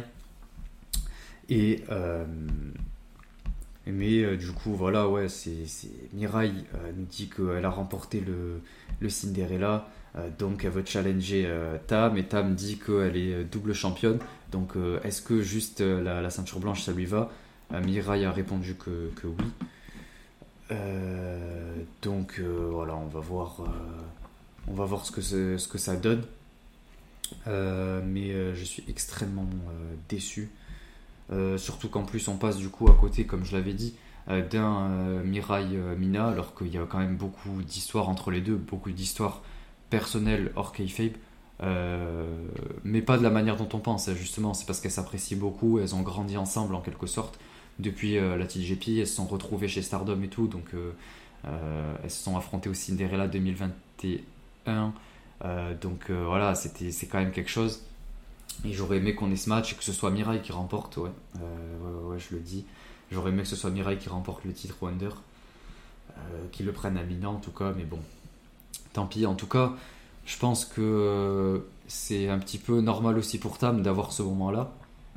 Et. 1.49 1.83
Mais 3.87 4.37
du 4.37 4.51
coup, 4.51 4.73
voilà, 4.73 5.07
ouais, 5.07 5.27
c'est 5.29 5.65
Mirai 6.13 6.51
nous 6.95 7.05
dit 7.05 7.29
qu'elle 7.29 7.65
a 7.65 7.69
remporté 7.69 8.19
le, 8.19 8.61
le 8.99 9.09
Cinderella, 9.09 9.87
euh, 10.15 10.29
donc 10.37 10.65
elle 10.65 10.71
veut 10.71 10.83
challenger 10.85 11.45
euh, 11.47 11.77
Tam 11.87 12.17
et 12.17 12.23
Tam 12.23 12.53
dit 12.53 12.77
qu'elle 12.77 13.15
est 13.15 13.33
euh, 13.33 13.43
double 13.43 13.73
championne. 13.73 14.19
Donc 14.51 14.73
est-ce 15.05 15.21
que 15.21 15.41
juste 15.41 15.79
la, 15.79 16.29
ceinture 16.29 16.59
blanche 16.59 16.81
ça 16.81 16.91
lui 16.91 17.05
va? 17.05 17.31
Mirai 17.71 18.25
a 18.25 18.31
répondu 18.33 18.75
que, 18.75 19.09
que 19.15 19.27
oui. 19.27 19.45
Donc 22.01 22.39
voilà, 22.39 22.95
on 22.95 23.07
va 23.07 23.19
voir, 23.19 23.57
on 24.67 24.73
va 24.73 24.85
voir 24.85 25.05
ce 25.05 25.11
que, 25.11 25.21
ce 25.21 25.67
que 25.67 25.77
ça 25.77 25.95
donne. 25.95 26.23
mais 27.45 28.55
je 28.55 28.63
suis 28.63 28.83
extrêmement 28.87 29.47
déçu. 30.09 30.49
surtout 31.57 31.89
qu'en 31.89 32.03
plus 32.03 32.27
on 32.27 32.37
passe 32.37 32.57
du 32.57 32.69
coup 32.69 32.89
à 32.89 32.95
côté, 32.95 33.25
comme 33.25 33.45
je 33.45 33.55
l'avais 33.55 33.73
dit, 33.73 33.95
d'un 34.27 34.87
Mirai 35.23 35.65
Mina, 35.97 36.27
alors 36.29 36.55
qu'il 36.55 36.73
y 36.73 36.77
a 36.77 36.85
quand 36.85 36.99
même 36.99 37.17
beaucoup 37.17 37.61
d'histoires 37.63 38.09
entre 38.09 38.31
les 38.31 38.41
deux, 38.41 38.55
beaucoup 38.55 38.91
d'histoires 38.91 39.41
personnel 39.91 40.51
hors 40.55 40.71
kayfabe, 40.71 41.11
euh, 41.61 42.25
mais 42.83 43.01
pas 43.01 43.19
de 43.19 43.23
la 43.23 43.29
manière 43.29 43.55
dont 43.57 43.69
on 43.73 43.79
pense. 43.79 44.11
Justement, 44.13 44.55
c'est 44.55 44.65
parce 44.65 44.81
qu'elles 44.81 44.89
s'apprécient 44.89 45.37
beaucoup, 45.37 45.77
elles 45.77 45.93
ont 45.93 46.01
grandi 46.01 46.37
ensemble 46.37 46.73
en 46.73 46.81
quelque 46.81 47.05
sorte 47.05 47.37
depuis 47.81 48.17
euh, 48.17 48.37
la 48.37 48.45
TGP, 48.45 48.99
elles 48.99 49.07
se 49.07 49.15
sont 49.15 49.25
retrouvées 49.25 49.67
chez 49.67 49.81
Stardom 49.81 50.21
et 50.21 50.27
tout, 50.27 50.47
donc 50.47 50.73
euh, 50.73 50.91
elles 52.03 52.11
se 52.11 52.23
sont 52.23 52.37
affrontées 52.37 52.69
au 52.69 52.73
Cinderella 52.73 53.27
2021. 53.27 54.93
donc 55.81 56.11
voilà, 56.11 56.55
c'était 56.55 56.91
c'est 56.91 57.07
quand 57.07 57.19
même 57.19 57.31
quelque 57.31 57.49
chose. 57.49 57.81
Et 58.65 58.73
j'aurais 58.73 58.97
aimé 58.97 59.15
qu'on 59.15 59.31
ait 59.31 59.37
ce 59.37 59.49
match 59.49 59.73
et 59.73 59.75
que 59.75 59.83
ce 59.83 59.93
soit 59.93 60.11
Mirai 60.11 60.41
qui 60.41 60.51
remporte, 60.51 60.97
ouais, 60.97 61.09
ouais, 61.35 62.19
je 62.19 62.35
le 62.35 62.41
dis. 62.41 62.65
J'aurais 63.11 63.31
aimé 63.31 63.41
que 63.41 63.47
ce 63.47 63.55
soit 63.55 63.71
Mirai 63.71 63.97
qui 63.97 64.09
remporte 64.09 64.45
le 64.45 64.53
titre 64.53 64.75
Wonder, 64.81 65.09
qui 66.51 66.61
le 66.61 66.71
prenne 66.71 66.97
à 66.97 67.03
Mina 67.03 67.29
en 67.29 67.39
tout 67.39 67.51
cas, 67.51 67.73
mais 67.75 67.85
bon, 67.85 67.99
tant 68.93 69.07
pis. 69.07 69.25
En 69.25 69.33
tout 69.33 69.47
cas, 69.47 69.73
je 70.25 70.37
pense 70.37 70.65
que 70.65 70.81
euh, 70.81 71.59
c'est 71.87 72.29
un 72.29 72.39
petit 72.39 72.57
peu 72.57 72.81
normal 72.81 73.17
aussi 73.17 73.39
pour 73.39 73.57
Tam 73.57 73.81
d'avoir 73.81 74.11
ce 74.11 74.23
moment-là. 74.23 74.71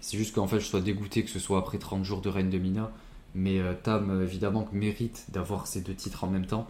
C'est 0.05 0.18
juste 0.18 0.34
qu'en 0.34 0.46
fait, 0.46 0.61
je 0.61 0.66
sois 0.66 0.82
dégoûté 0.82 1.24
que 1.24 1.30
ce 1.30 1.38
soit 1.38 1.59
après 1.59 1.78
30 1.78 2.05
jours 2.05 2.20
de 2.20 2.28
Reine 2.28 2.50
de 2.50 2.59
Mina. 2.59 2.90
Mais 3.34 3.59
euh, 3.59 3.72
Tam, 3.72 4.22
évidemment, 4.22 4.68
mérite 4.72 5.24
d'avoir 5.30 5.66
ces 5.66 5.80
deux 5.80 5.94
titres 5.94 6.24
en 6.24 6.26
même 6.26 6.46
temps. 6.46 6.68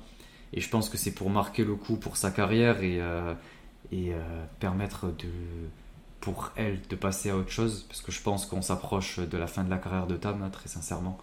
Et 0.53 0.61
je 0.61 0.69
pense 0.71 0.89
que 0.89 0.97
c'est 0.97 1.11
pour 1.11 1.31
marquer 1.31 1.65
le 1.65 1.75
coup 1.75 1.97
pour 1.97 2.17
sa 2.17 2.31
carrière 2.31 2.83
et, 2.83 3.01
euh, 3.01 3.35
et 3.91 4.13
permettre 4.61 5.13
pour 6.21 6.53
elle 6.55 6.81
de 6.89 6.95
passer 6.95 7.31
à 7.31 7.37
autre 7.37 7.51
chose. 7.51 7.85
Parce 7.89 8.03
que 8.03 8.13
je 8.13 8.23
pense 8.23 8.47
qu'on 8.47 8.63
s'approche 8.63 9.19
de 9.19 9.37
la 9.37 9.49
fin 9.49 9.65
de 9.65 9.71
la 9.71 9.79
carrière 9.79 10.07
de 10.07 10.17
Tam, 10.17 10.49
très 10.53 10.69
sincèrement. 10.69 11.19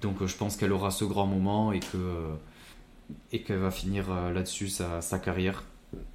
Donc 0.00 0.24
je 0.24 0.36
pense 0.36 0.56
qu'elle 0.56 0.72
aura 0.72 0.90
ce 0.90 1.04
grand 1.04 1.26
moment 1.26 1.72
et 1.72 1.80
que 1.80 2.36
qu'elle 3.30 3.58
va 3.58 3.70
finir 3.70 4.10
euh, 4.10 4.32
là-dessus 4.32 4.68
sa, 4.68 5.18
carrière. 5.18 5.64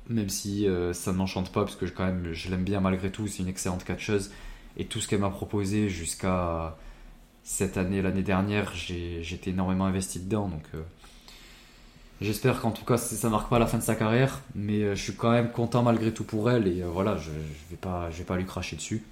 Même 0.07 0.29
si 0.29 0.67
euh, 0.67 0.93
ça 0.93 1.11
ne 1.11 1.17
m'enchante 1.17 1.51
pas, 1.51 1.63
parce 1.63 1.75
que 1.75 1.85
quand 1.85 2.05
même 2.05 2.33
je 2.33 2.49
l'aime 2.49 2.63
bien 2.63 2.81
malgré 2.81 3.11
tout, 3.11 3.27
c'est 3.27 3.43
une 3.43 3.47
excellente 3.47 3.83
catcheuse. 3.83 4.31
Et 4.79 4.85
tout 4.85 4.99
ce 4.99 5.07
qu'elle 5.07 5.19
m'a 5.19 5.29
proposé 5.29 5.89
jusqu'à 5.89 6.75
cette 7.43 7.77
année, 7.77 8.01
l'année 8.01 8.23
dernière, 8.23 8.73
j'étais 8.73 9.51
énormément 9.51 9.85
investi 9.85 10.19
dedans. 10.19 10.47
Donc 10.47 10.63
euh, 10.73 10.81
j'espère 12.21 12.61
qu'en 12.61 12.71
tout 12.71 12.85
cas 12.85 12.97
ça 12.97 13.29
marque 13.29 13.49
pas 13.49 13.59
la 13.59 13.67
fin 13.67 13.77
de 13.77 13.83
sa 13.83 13.93
carrière, 13.93 14.41
mais 14.55 14.95
je 14.95 15.01
suis 15.01 15.15
quand 15.15 15.31
même 15.31 15.51
content 15.51 15.83
malgré 15.83 16.11
tout 16.11 16.23
pour 16.23 16.49
elle. 16.49 16.67
Et 16.67 16.81
voilà, 16.81 17.17
je, 17.17 17.29
je 17.29 17.69
vais 17.69 18.23
pas, 18.25 18.37
lui 18.37 18.45
cracher 18.45 18.75
dessus. 18.77 19.03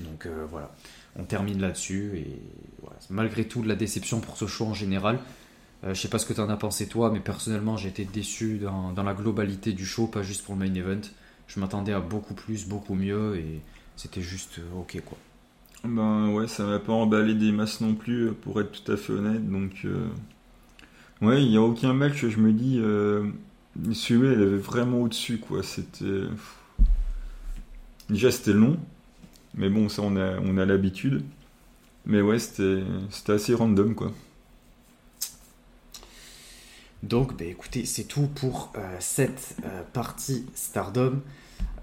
Donc 0.00 0.28
voilà, 0.50 0.70
on 1.16 1.24
termine 1.24 1.60
là-dessus. 1.60 2.12
Et 2.18 2.38
voilà, 2.82 2.98
malgré 3.10 3.48
tout 3.48 3.62
de 3.62 3.68
la 3.68 3.74
déception 3.74 4.20
pour 4.20 4.36
ce 4.36 4.46
show 4.46 4.66
en 4.66 4.74
général. 4.74 5.18
Euh, 5.84 5.94
je 5.94 6.00
sais 6.00 6.08
pas 6.08 6.18
ce 6.18 6.26
que 6.26 6.32
tu 6.32 6.40
en 6.40 6.48
as 6.48 6.56
pensé 6.56 6.86
toi, 6.88 7.10
mais 7.12 7.20
personnellement 7.20 7.76
j'ai 7.76 7.88
été 7.88 8.04
déçu 8.04 8.58
dans, 8.58 9.02
la 9.02 9.14
globalité 9.14 9.72
du 9.72 9.86
show, 9.86 10.06
pas 10.06 10.22
juste 10.22 10.44
pour 10.44 10.54
le 10.54 10.68
main 10.68 10.74
event. 10.74 11.00
Je 11.46 11.60
m'attendais 11.60 11.92
à 11.92 12.00
beaucoup 12.00 12.34
plus, 12.34 12.66
beaucoup 12.66 12.94
mieux, 12.94 13.40
c'était 13.98 14.22
juste 14.22 14.60
euh, 14.60 14.80
ok 14.80 15.02
quoi. 15.04 15.18
Ben 15.84 16.30
ouais, 16.30 16.48
ça 16.48 16.64
m'a 16.64 16.78
pas 16.78 16.94
emballé 16.94 17.34
des 17.34 17.52
masses 17.52 17.82
non 17.82 17.94
plus, 17.94 18.32
pour 18.32 18.60
être 18.62 18.72
tout 18.72 18.90
à 18.90 18.96
fait 18.96 19.12
honnête. 19.12 19.46
Donc 19.50 19.82
euh, 19.84 20.08
ouais, 21.20 21.42
il 21.42 21.50
n'y 21.50 21.58
a 21.58 21.62
aucun 21.62 21.92
match, 21.92 22.26
je 22.26 22.38
me 22.38 22.52
dis, 22.52 22.80
celui-là 23.92 24.32
il 24.32 24.42
avait 24.42 24.56
vraiment 24.56 25.02
au-dessus 25.02 25.38
quoi. 25.38 25.62
C'était 25.62 26.24
déjà 28.08 28.30
c'était 28.30 28.54
long, 28.54 28.78
mais 29.54 29.68
bon 29.68 29.90
ça 29.90 30.00
on 30.02 30.16
a 30.16 30.38
on 30.40 30.56
a 30.56 30.64
l'habitude. 30.64 31.22
Mais 32.06 32.22
ouais, 32.22 32.38
c'était 32.38 32.82
assez 33.28 33.52
random 33.52 33.94
quoi. 33.94 34.12
Donc, 37.02 37.36
bah, 37.36 37.44
écoutez, 37.44 37.84
c'est 37.84 38.04
tout 38.04 38.26
pour 38.26 38.72
euh, 38.76 38.96
cette 39.00 39.56
euh, 39.64 39.82
partie 39.92 40.46
Stardom. 40.54 41.20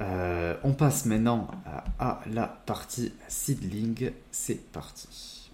Euh, 0.02 0.56
on 0.64 0.74
passe 0.74 1.06
maintenant 1.06 1.50
à, 2.00 2.22
la 2.32 2.48
partie 2.48 3.14
Seedling. 3.28 4.12
C'est 4.32 4.72
parti. 4.72 5.52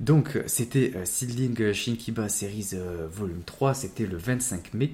Donc, 0.00 0.38
c'était 0.46 0.94
Seedling 1.04 1.72
Shinkiba 1.72 2.30
Series 2.30 2.70
Volume 3.10 3.42
3, 3.44 3.74
c'était 3.74 4.06
le 4.06 4.16
25 4.16 4.72
mai. 4.72 4.92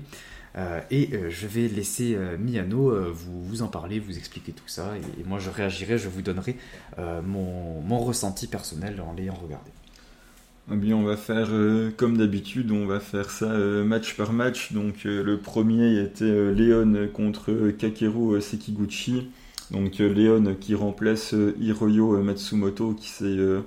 Et 0.90 1.10
je 1.30 1.46
vais 1.46 1.68
laisser 1.68 2.16
Miyano 2.38 3.12
vous, 3.12 3.44
vous 3.44 3.62
en 3.62 3.68
parler, 3.68 3.98
vous 3.98 4.16
expliquer 4.16 4.52
tout 4.52 4.68
ça. 4.68 4.94
Et, 4.96 5.24
moi, 5.24 5.38
je 5.38 5.50
réagirai, 5.50 5.98
je 5.98 6.08
vous 6.08 6.22
donnerai 6.22 6.56
mon, 6.98 7.98
ressenti 7.98 8.46
personnel 8.46 9.00
en 9.00 9.12
l'ayant 9.14 9.34
regardé. 9.34 9.70
Eh 10.72 10.76
bien, 10.76 10.96
on 10.96 11.02
va 11.02 11.16
faire 11.16 11.48
comme 11.96 12.16
d'habitude, 12.16 12.70
on 12.70 12.86
va 12.86 13.00
faire 13.00 13.30
ça 13.30 13.48
match 13.48 14.16
par 14.16 14.32
match. 14.32 14.72
Donc, 14.72 15.04
le 15.04 15.36
premier 15.38 16.00
était 16.00 16.52
Léon 16.52 17.08
contre 17.12 17.70
Kakeru 17.70 18.40
Sekiguchi. 18.40 19.28
Donc 19.70 20.00
euh, 20.00 20.12
Léon 20.12 20.56
qui 20.60 20.74
remplace 20.74 21.34
euh, 21.34 21.56
Hiroyo 21.60 22.22
Matsumoto 22.22 22.92
qui 22.92 23.08
s'est 23.08 23.24
euh, 23.24 23.60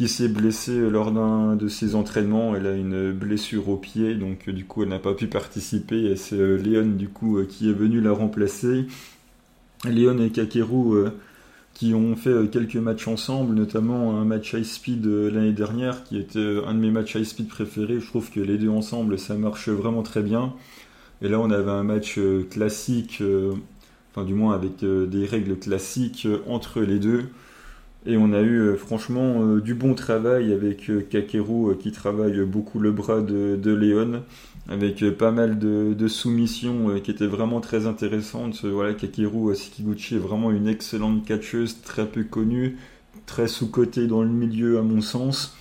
qui 0.00 0.08
s'est 0.08 0.28
blessée 0.28 0.88
lors 0.88 1.12
d'un 1.12 1.56
de 1.56 1.68
ses 1.68 1.94
entraînements. 1.94 2.56
Elle 2.56 2.66
a 2.66 2.74
une 2.74 3.12
blessure 3.12 3.68
au 3.68 3.76
pied, 3.76 4.14
donc 4.14 4.48
du 4.48 4.64
coup 4.64 4.82
elle 4.82 4.88
n'a 4.88 4.98
pas 4.98 5.12
pu 5.12 5.26
participer. 5.26 6.06
Et 6.06 6.16
c'est 6.16 6.56
Léon 6.56 6.86
du 6.86 7.10
coup 7.10 7.38
qui 7.46 7.68
est 7.68 7.74
venu 7.74 8.00
la 8.00 8.12
remplacer. 8.12 8.86
Léon 9.84 10.18
et 10.22 10.30
Kakeru 10.30 11.10
qui 11.74 11.92
ont 11.92 12.16
fait 12.16 12.50
quelques 12.50 12.76
matchs 12.76 13.08
ensemble, 13.08 13.54
notamment 13.54 14.18
un 14.18 14.24
match 14.24 14.54
high 14.54 14.64
speed 14.64 15.04
l'année 15.04 15.52
dernière 15.52 16.02
qui 16.04 16.16
était 16.16 16.56
un 16.66 16.72
de 16.72 16.78
mes 16.78 16.90
matchs 16.90 17.16
high 17.16 17.24
speed 17.24 17.48
préférés. 17.48 18.00
Je 18.00 18.06
trouve 18.06 18.30
que 18.30 18.40
les 18.40 18.56
deux 18.56 18.70
ensemble 18.70 19.18
ça 19.18 19.34
marche 19.34 19.68
vraiment 19.68 20.02
très 20.02 20.22
bien. 20.22 20.54
Et 21.20 21.28
là 21.28 21.38
on 21.40 21.50
avait 21.50 21.72
un 21.72 21.84
match 21.84 22.18
classique 22.48 23.22
enfin 24.12 24.24
du 24.24 24.34
moins 24.34 24.54
avec 24.54 24.82
euh, 24.82 25.06
des 25.06 25.26
règles 25.26 25.58
classiques 25.58 26.26
euh, 26.26 26.38
entre 26.46 26.80
les 26.80 26.98
deux. 26.98 27.28
Et 28.06 28.16
on 28.16 28.32
a 28.32 28.40
eu 28.40 28.60
euh, 28.60 28.76
franchement 28.76 29.56
du 29.56 29.74
bon 29.74 29.94
travail 29.94 30.52
avec 30.52 30.90
Kakeru 31.10 31.76
qui 31.78 31.92
travaille 31.92 32.40
beaucoup 32.44 32.78
le 32.78 32.92
bras 32.92 33.20
de, 33.20 33.56
de 33.56 33.72
Léon, 33.72 34.22
avec 34.68 35.04
pas 35.18 35.30
mal 35.32 35.58
de, 35.58 36.08
soumissions 36.08 36.98
qui 37.00 37.10
étaient 37.10 37.26
vraiment 37.26 37.60
très 37.60 37.86
intéressantes. 37.86 38.64
Voilà, 38.64 38.94
Kakeru 38.94 39.54
Sekiguchi 39.54 40.16
est 40.16 40.18
vraiment 40.18 40.50
une 40.50 40.66
excellente 40.66 41.24
catcheuse, 41.26 41.82
très 41.82 42.06
peu 42.06 42.24
connue, 42.24 42.78
très 43.26 43.48
sous-cotée 43.48 44.06
dans 44.06 44.22
le 44.22 44.30
milieu 44.30 44.78
à 44.78 44.82
mon 44.82 45.02
sens. 45.02 45.56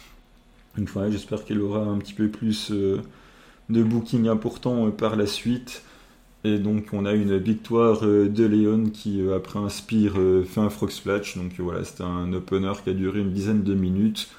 Donc 0.78 0.88
voilà, 0.90 1.12
j'espère 1.12 1.44
qu'elle 1.44 1.62
aura 1.62 1.82
un 1.82 1.98
petit 1.98 2.14
peu 2.14 2.30
plus 2.30 2.72
de 2.72 3.84
booking 3.84 4.28
important 4.28 4.90
par 4.92 5.16
la 5.16 5.26
suite. 5.26 5.84
Et 6.46 6.58
donc 6.58 6.88
on 6.94 7.06
a 7.06 7.12
une 7.14 7.38
victoire 7.38 8.06
euh, 8.06 8.30
de 8.30 8.46
Léon 8.46 8.90
qui 8.90 9.22
euh, 9.22 9.36
après 9.36 9.60
un 9.60 9.68
spear 9.68 10.14
euh, 10.18 10.44
fait 10.44 10.62
un 10.62 10.70
frog 10.70 10.90
splash. 10.90 11.38
Donc 11.38 11.52
voilà, 11.60 11.84
c'était 11.84 12.04
un 12.04 12.32
opener 12.34 12.72
qui 12.84 12.90
a 12.90 12.94
duré 12.94 13.20
une 13.20 13.34
dizaine 13.34 13.64
de 13.64 13.74
minutes. 13.74 14.30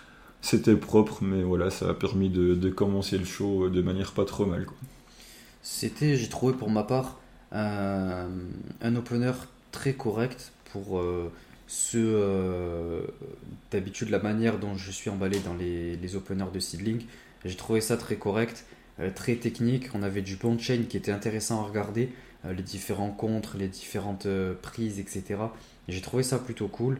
C'était 0.40 0.74
propre, 0.76 1.18
mais 1.22 1.42
voilà, 1.42 1.70
ça 1.70 1.90
a 1.90 1.94
permis 1.94 2.30
de, 2.30 2.70
commencer 2.70 3.18
le 3.18 3.26
show 3.26 3.68
de 3.68 3.82
manière 3.82 4.12
pas 4.12 4.24
trop 4.24 4.46
mal. 4.46 4.66
C'était, 5.60 6.16
j'ai 6.16 6.30
trouvé 6.30 6.54
pour 6.54 6.70
ma 6.70 6.82
part, 6.82 7.20
un, 7.52 8.30
opener 8.96 9.32
très 9.70 9.92
correct 9.92 10.52
pour 10.72 11.04
ce 11.66 13.02
d'habitude 13.70 14.08
la 14.08 14.18
manière 14.18 14.58
dont 14.58 14.76
je 14.76 14.90
suis 14.90 15.10
emballé 15.10 15.40
dans 15.40 15.52
les, 15.52 15.96
les 15.96 16.16
openers 16.16 16.50
de 16.54 16.58
Seedling. 16.58 17.02
J'ai 17.44 17.56
trouvé 17.56 17.82
ça 17.82 17.98
très 17.98 18.16
correct. 18.16 18.64
Euh, 19.00 19.10
très 19.14 19.36
technique. 19.36 19.88
On 19.94 20.02
avait 20.02 20.22
du 20.22 20.36
bon 20.36 20.58
chain 20.58 20.84
qui 20.88 20.96
était 20.96 21.12
intéressant 21.12 21.62
à 21.62 21.66
regarder, 21.66 22.10
euh, 22.44 22.52
les 22.52 22.62
différents 22.62 23.10
contres, 23.10 23.56
les 23.56 23.68
différentes 23.68 24.26
euh, 24.26 24.54
prises, 24.60 24.98
etc. 24.98 25.40
J'ai 25.88 26.00
trouvé 26.00 26.22
ça 26.22 26.38
plutôt 26.38 26.68
cool. 26.68 26.98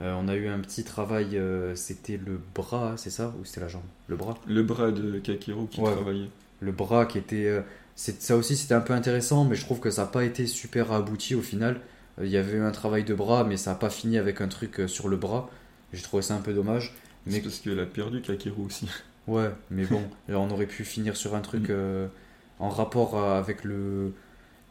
on 0.00 0.28
a 0.28 0.34
eu 0.34 0.48
un 0.48 0.60
petit 0.60 0.82
travail, 0.82 1.38
c'était 1.74 2.16
le 2.16 2.40
bras, 2.54 2.94
c'est 2.96 3.10
ça 3.10 3.34
Ou 3.38 3.44
c'était 3.44 3.60
la 3.60 3.68
jambe? 3.68 3.82
Le 4.06 4.16
bras? 4.16 4.38
Le 4.46 4.62
bras 4.62 4.92
de 4.92 5.18
Kakeru 5.18 5.66
qui 5.66 5.82
travaillait. 5.82 6.30
Le 6.60 6.72
bras 6.72 7.04
qui 7.04 7.18
était. 7.18 7.62
ça 7.96 8.34
aussi, 8.34 8.56
c'était 8.56 8.72
un 8.72 8.80
peu 8.80 8.94
intéressant, 8.94 9.44
mais 9.44 9.56
je 9.56 9.64
trouve 9.66 9.78
que 9.78 9.90
ça 9.90 10.02
n'a 10.02 10.08
pas 10.08 10.24
été 10.24 10.46
super 10.46 10.92
abouti 10.92 11.34
au 11.34 11.42
final. 11.42 11.82
Il 12.22 12.30
y 12.30 12.38
avait 12.38 12.56
eu 12.56 12.62
un 12.62 12.70
travail 12.70 13.04
de 13.04 13.12
bras, 13.12 13.44
mais 13.44 13.58
ça 13.58 13.72
n'a 13.72 13.76
pas 13.76 13.90
fini 13.90 14.16
avec 14.16 14.40
un 14.40 14.48
truc 14.48 14.80
sur 14.86 15.06
le 15.08 15.18
bras. 15.18 15.50
J'ai 15.92 16.02
trouvé 16.02 16.22
ça 16.22 16.34
un 16.34 16.40
peu 16.40 16.54
dommage. 16.54 16.94
Mais... 17.26 17.40
parce 17.40 17.58
qu'elle 17.58 17.78
a 17.78 17.84
perdu 17.84 18.22
Kakeru 18.22 18.62
aussi. 18.62 18.88
Ouais, 19.30 19.52
mais 19.70 19.84
bon, 19.86 20.02
on 20.28 20.50
aurait 20.50 20.66
pu 20.66 20.84
finir 20.84 21.16
sur 21.16 21.36
un 21.36 21.40
truc 21.40 21.68
mm. 21.68 21.70
euh, 21.70 22.08
en 22.58 22.68
rapport 22.68 23.16
avec 23.16 23.62
le, 23.62 24.12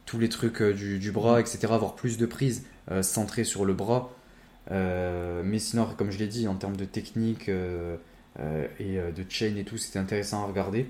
tous 0.05 0.19
les 0.19 0.27
trucs 0.27 0.61
euh, 0.61 0.73
du, 0.73 1.11
bras, 1.13 1.39
etc. 1.39 1.59
Avoir 1.71 1.95
plus 1.95 2.17
de 2.17 2.25
prises 2.25 2.65
euh, 2.91 3.01
centrées 3.01 3.45
sur 3.45 3.63
le 3.63 3.73
bras. 3.73 4.11
mais 4.69 5.59
sinon, 5.59 5.87
comme 5.97 6.11
je 6.11 6.19
l'ai 6.19 6.27
dit, 6.27 6.45
en 6.49 6.55
termes 6.55 6.75
de 6.75 6.83
technique 6.83 7.47
et 7.47 7.53
de 8.37 9.25
chain 9.29 9.55
et 9.55 9.63
tout, 9.63 9.77
c'était 9.77 9.99
intéressant 9.99 10.43
à 10.43 10.47
regarder. 10.47 10.87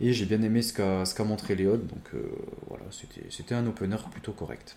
Et 0.00 0.14
j'ai 0.14 0.24
bien 0.24 0.40
aimé 0.40 0.62
ce 0.62 0.72
qu'a 0.72 1.24
montré 1.24 1.54
Léon, 1.54 1.76
donc 1.76 2.22
voilà, 2.68 2.86
c'était 3.28 3.54
un 3.54 3.66
opener 3.66 3.98
plutôt 4.10 4.32
correct. 4.32 4.76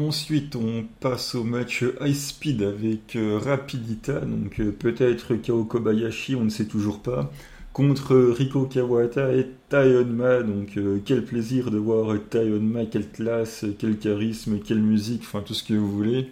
Ensuite, 0.00 0.54
on 0.54 0.84
passe 1.00 1.34
au 1.34 1.42
match 1.42 1.84
high 2.00 2.14
speed 2.14 2.62
avec 2.62 3.16
euh, 3.16 3.36
Rapidita, 3.36 4.20
donc 4.20 4.60
euh, 4.60 4.70
peut-être 4.70 5.34
Kao 5.34 5.64
Kobayashi, 5.64 6.36
on 6.36 6.44
ne 6.44 6.50
sait 6.50 6.66
toujours 6.66 7.00
pas, 7.00 7.32
contre 7.72 8.14
Riko 8.16 8.66
Kawata 8.66 9.34
et 9.34 9.48
Tayonma. 9.68 10.44
Donc 10.44 10.76
euh, 10.76 11.00
quel 11.04 11.24
plaisir 11.24 11.72
de 11.72 11.78
voir 11.78 12.16
Tayonma, 12.30 12.86
quelle 12.86 13.10
classe, 13.10 13.64
quel 13.80 13.98
charisme, 13.98 14.60
quelle 14.60 14.80
musique, 14.80 15.22
enfin 15.22 15.42
tout 15.44 15.54
ce 15.54 15.64
que 15.64 15.74
vous 15.74 15.90
voulez. 15.90 16.30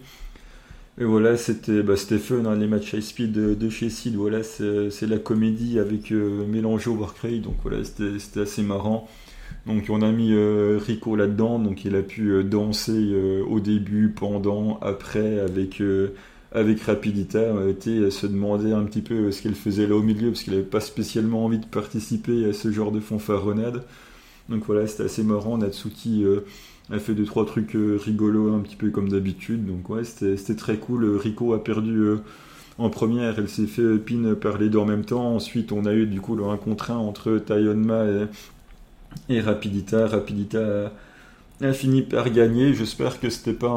Et 0.97 1.03
voilà, 1.03 1.35
c'était 1.35 1.83
bah, 1.83 1.97
fun, 1.97 2.45
hein, 2.45 2.55
les 2.55 2.67
matchs 2.67 2.93
high 2.93 3.01
speed 3.01 3.33
de, 3.33 3.69
chez 3.69 3.89
Sid. 3.89 4.15
Voilà, 4.15 4.43
c'est 4.43 5.07
la 5.07 5.19
comédie 5.19 5.77
avec 5.77 6.11
mélangé 6.11 6.89
au 6.89 6.95
Warcraft, 6.95 7.41
donc 7.41 7.55
voilà, 7.63 7.83
c'était 7.83 8.39
assez 8.39 8.63
marrant. 8.63 9.09
Donc 9.67 9.87
on 9.89 10.01
a 10.01 10.11
mis 10.13 10.31
euh, 10.31 10.79
Rico 10.81 11.17
là-dedans, 11.17 11.59
donc 11.59 11.83
il 11.83 11.95
a 11.97 12.01
pu 12.01 12.29
euh, 12.29 12.43
danser 12.43 12.93
euh, 12.93 13.43
au 13.43 13.59
début, 13.59 14.09
pendant, 14.09 14.79
après 14.79 15.39
avec 15.41 15.83
avec 16.53 16.81
Rapidita. 16.81 17.39
On 17.53 17.67
a 17.67 17.69
été 17.69 18.09
se 18.09 18.25
demander 18.27 18.71
un 18.71 18.83
petit 18.85 19.01
peu 19.01 19.31
ce 19.31 19.41
qu'elle 19.41 19.55
faisait 19.55 19.85
là 19.85 19.95
au 19.95 20.01
milieu 20.01 20.29
parce 20.29 20.43
qu'il 20.43 20.53
n'avait 20.53 20.65
pas 20.65 20.79
spécialement 20.79 21.43
envie 21.43 21.59
de 21.59 21.65
participer 21.65 22.45
à 22.45 22.53
ce 22.53 22.71
genre 22.71 22.93
de 22.93 23.01
fanfaronnade. 23.01 23.83
Donc 24.47 24.63
voilà, 24.65 24.87
c'était 24.87 25.03
assez 25.03 25.23
marrant. 25.23 25.57
Natsuki 25.57 26.25
a 26.89 26.99
fait 26.99 27.13
deux 27.13 27.25
trois 27.25 27.45
trucs 27.45 27.75
rigolos 27.75 28.53
un 28.53 28.59
petit 28.59 28.77
peu 28.77 28.89
comme 28.91 29.09
d'habitude. 29.09 29.65
Donc 29.65 29.89
ouais, 29.89 30.05
c'était 30.05 30.55
très 30.55 30.77
cool. 30.77 31.17
Rico 31.17 31.53
a 31.53 31.61
perdu 31.61 32.15
en 32.77 32.89
première, 32.89 33.39
elle 33.39 33.49
s'est 33.49 33.67
fait 33.67 33.97
pin 33.97 34.35
par 34.35 34.57
les 34.57 34.69
deux 34.69 34.77
en 34.77 34.85
même 34.85 35.03
temps. 35.03 35.35
Ensuite, 35.35 35.71
on 35.73 35.85
a 35.85 35.93
eu 35.93 36.05
du 36.05 36.21
coup 36.21 36.35
le 36.35 36.45
1 36.45 36.57
contre 36.57 36.91
1 36.91 36.97
entre 36.97 37.37
Tayonma 37.39 38.05
et 38.05 38.27
et 39.29 39.41
Rapidita. 39.41 40.07
Rapidita 40.07 40.91
a, 41.61 41.73
fini 41.73 42.01
par 42.01 42.29
gagner. 42.31 42.73
J'espère 42.73 43.19
que 43.19 43.29
c'était 43.29 43.53
pas 43.53 43.69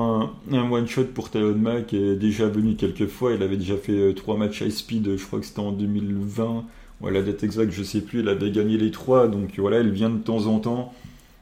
un, 0.51 0.71
one-shot 0.71 1.07
pour 1.15 1.31
Tayonma 1.31 1.83
qui 1.83 1.97
est 1.97 2.17
déjà 2.17 2.49
venu 2.49 2.77
quelques 2.77 3.07
fois. 3.07 3.33
Il 3.33 3.43
avait 3.43 3.57
déjà 3.57 3.77
fait 3.77 3.93
euh, 3.93 4.13
trois 4.13 4.37
matchs 4.37 4.61
high 4.61 4.71
speed, 4.71 5.17
je 5.17 5.25
crois 5.25 5.41
que 5.41 5.47
c'était 5.47 5.61
en 5.61 5.73
2020. 5.73 6.65
Ouais, 7.01 7.11
la 7.11 7.23
date 7.23 7.43
exacte, 7.43 7.73
je 7.73 7.83
sais 7.83 8.03
plus. 8.03 8.21
Il 8.21 8.29
avait 8.29 8.51
gagné 8.51 8.77
les 8.77 8.91
trois, 8.91 9.29
donc 9.29 9.59
voilà, 9.59 9.79
elle 9.79 9.91
vient 9.91 10.11
de 10.11 10.19
temps 10.19 10.47
en 10.47 10.59
temps. 10.59 10.93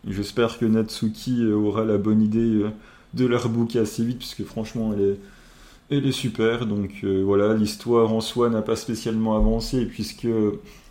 J'espère 0.06 0.58
que 0.58 0.64
Natsuki 0.64 1.42
euh, 1.42 1.54
aura 1.54 1.84
la 1.84 1.98
bonne 1.98 2.22
idée 2.22 2.38
euh, 2.38 2.70
de 3.14 3.26
la 3.26 3.38
rebooker 3.38 3.80
assez 3.80 4.04
vite, 4.04 4.18
puisque 4.18 4.44
franchement, 4.44 4.94
elle 4.94 5.04
est, 5.04 5.18
elle 5.90 6.06
est 6.06 6.12
super. 6.12 6.66
Donc 6.66 7.04
voilà, 7.24 7.54
l'histoire 7.54 8.12
en 8.12 8.20
soi 8.20 8.50
n'a 8.50 8.62
pas 8.62 8.76
spécialement 8.76 9.36
avancé, 9.36 9.86
puisque 9.86 10.28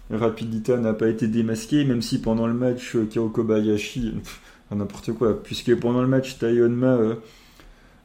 Rapidita 0.10 0.78
n'a 0.78 0.94
pas 0.94 1.10
été 1.10 1.28
démasqué, 1.28 1.84
même 1.84 2.02
si 2.02 2.22
pendant 2.22 2.48
le 2.48 2.54
match, 2.54 2.96
euh, 2.96 3.06
Kao 3.06 3.30
Kobayashi, 3.30 4.14
n'importe 4.76 5.12
quoi, 5.14 5.42
puisque 5.42 5.76
pendant 5.76 6.02
le 6.02 6.08
match, 6.08 6.38
Tayonma 6.38 6.98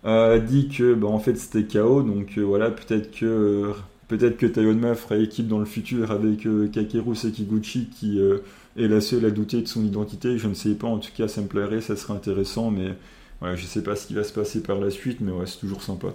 euh, 0.05 0.35
a 0.35 0.39
dit 0.39 0.69
que 0.69 0.95
bah, 0.95 1.07
en 1.07 1.21
fait 1.21 1.37
c'était 1.37 1.65
KO, 1.65 2.03
donc 2.03 2.39
euh, 2.39 2.43
voilà, 2.43 2.71
peut-être 2.71 3.17
que 3.17 3.71
peut-être 4.09 4.37
que 4.37 4.47
Tayonma 4.47 4.95
fera 4.97 5.17
équipe 5.17 5.47
dans 5.47 5.61
le 5.61 5.65
futur 5.65 6.11
avec 6.11 6.47
Kakeru 6.73 7.15
Sekiguchi 7.15 7.89
qui 7.89 8.19
est 8.19 8.89
la 8.89 9.01
seule 9.01 9.25
à 9.25 9.31
douter 9.31 9.63
de 9.63 9.69
son 9.69 9.85
identité. 9.85 10.37
Je 10.37 10.49
ne 10.49 10.55
sais 10.55 10.75
pas, 10.75 10.89
en 10.89 10.99
tout 10.99 11.13
cas, 11.17 11.29
ça 11.29 11.41
me 11.41 11.47
plairait, 11.47 11.81
ça 11.81 11.97
serait 11.97 12.13
intéressant, 12.13 12.71
mais 12.71 12.95
je 13.43 13.63
ne 13.63 13.67
sais 13.67 13.83
pas 13.83 13.97
ce 13.97 14.07
qui 14.07 14.13
va 14.15 14.25
se 14.25 14.33
passer 14.35 14.63
par 14.63 14.79
la 14.81 14.91
suite, 14.91 15.21
mais 15.21 15.33
ouais, 15.33 15.47
c'est 15.47 15.61
toujours 15.61 15.83
sympa. 15.83 16.09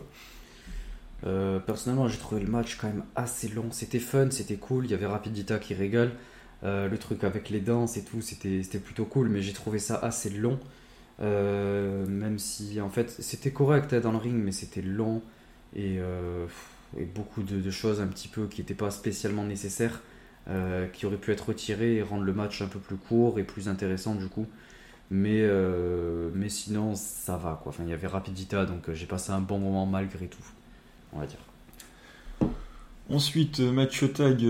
Euh, 1.25 1.59
personnellement, 1.59 2.07
j'ai 2.07 2.17
trouvé 2.17 2.41
le 2.41 2.47
match 2.47 2.77
quand 2.77 2.87
même 2.87 3.03
assez 3.15 3.47
long. 3.49 3.65
C'était 3.71 3.99
fun, 3.99 4.29
c'était 4.31 4.55
cool. 4.55 4.85
Il 4.85 4.91
y 4.91 4.93
avait 4.93 5.05
Rapidita 5.05 5.59
qui 5.59 5.73
régale. 5.73 6.11
Euh, 6.63 6.87
le 6.87 6.97
truc 6.97 7.23
avec 7.23 7.49
les 7.49 7.59
danses 7.59 7.97
et 7.97 8.03
tout, 8.03 8.21
c'était 8.21 8.79
plutôt 8.79 9.05
cool, 9.05 9.29
mais 9.29 9.41
j'ai 9.41 9.53
trouvé 9.53 9.79
ça 9.79 9.95
assez 9.97 10.29
long. 10.29 10.59
Euh, 11.19 12.05
même 12.05 12.37
si 12.37 12.79
en 12.79 12.89
fait 12.89 13.09
c'était 13.09 13.49
correct 13.49 13.91
hein, 13.93 13.99
dans 13.99 14.11
le 14.11 14.19
ring, 14.19 14.35
mais 14.35 14.51
c'était 14.51 14.83
long 14.83 15.23
et, 15.75 15.99
beaucoup 17.15 17.43
de, 17.43 17.71
choses 17.71 18.01
un 18.01 18.07
petit 18.07 18.27
peu 18.27 18.47
qui 18.47 18.61
n'étaient 18.61 18.73
pas 18.73 18.91
spécialement 18.91 19.43
nécessaires, 19.43 20.01
qui 20.93 21.05
auraient 21.05 21.17
pu 21.17 21.31
être 21.31 21.49
retirées 21.49 21.95
et 21.97 22.01
rendre 22.01 22.23
le 22.23 22.33
match 22.33 22.61
un 22.61 22.67
peu 22.67 22.79
plus 22.79 22.95
court 22.95 23.39
et 23.39 23.43
plus 23.43 23.67
intéressant 23.69 24.15
du 24.15 24.27
coup. 24.27 24.47
Mais, 25.11 25.47
mais 26.33 26.49
sinon, 26.49 26.95
ça 26.95 27.37
va 27.37 27.59
quoi. 27.61 27.71
Enfin, 27.71 27.83
il 27.85 27.89
y 27.89 27.93
avait 27.93 28.07
Rapidita, 28.07 28.65
donc 28.65 28.91
j'ai 28.93 29.05
passé 29.05 29.31
un 29.31 29.41
bon 29.41 29.59
moment 29.59 29.85
malgré 29.85 30.27
tout 30.27 30.43
on 31.13 31.19
va 31.19 31.25
dire. 31.25 31.39
Ensuite, 33.09 33.61
match 33.61 34.03
tag, 34.13 34.45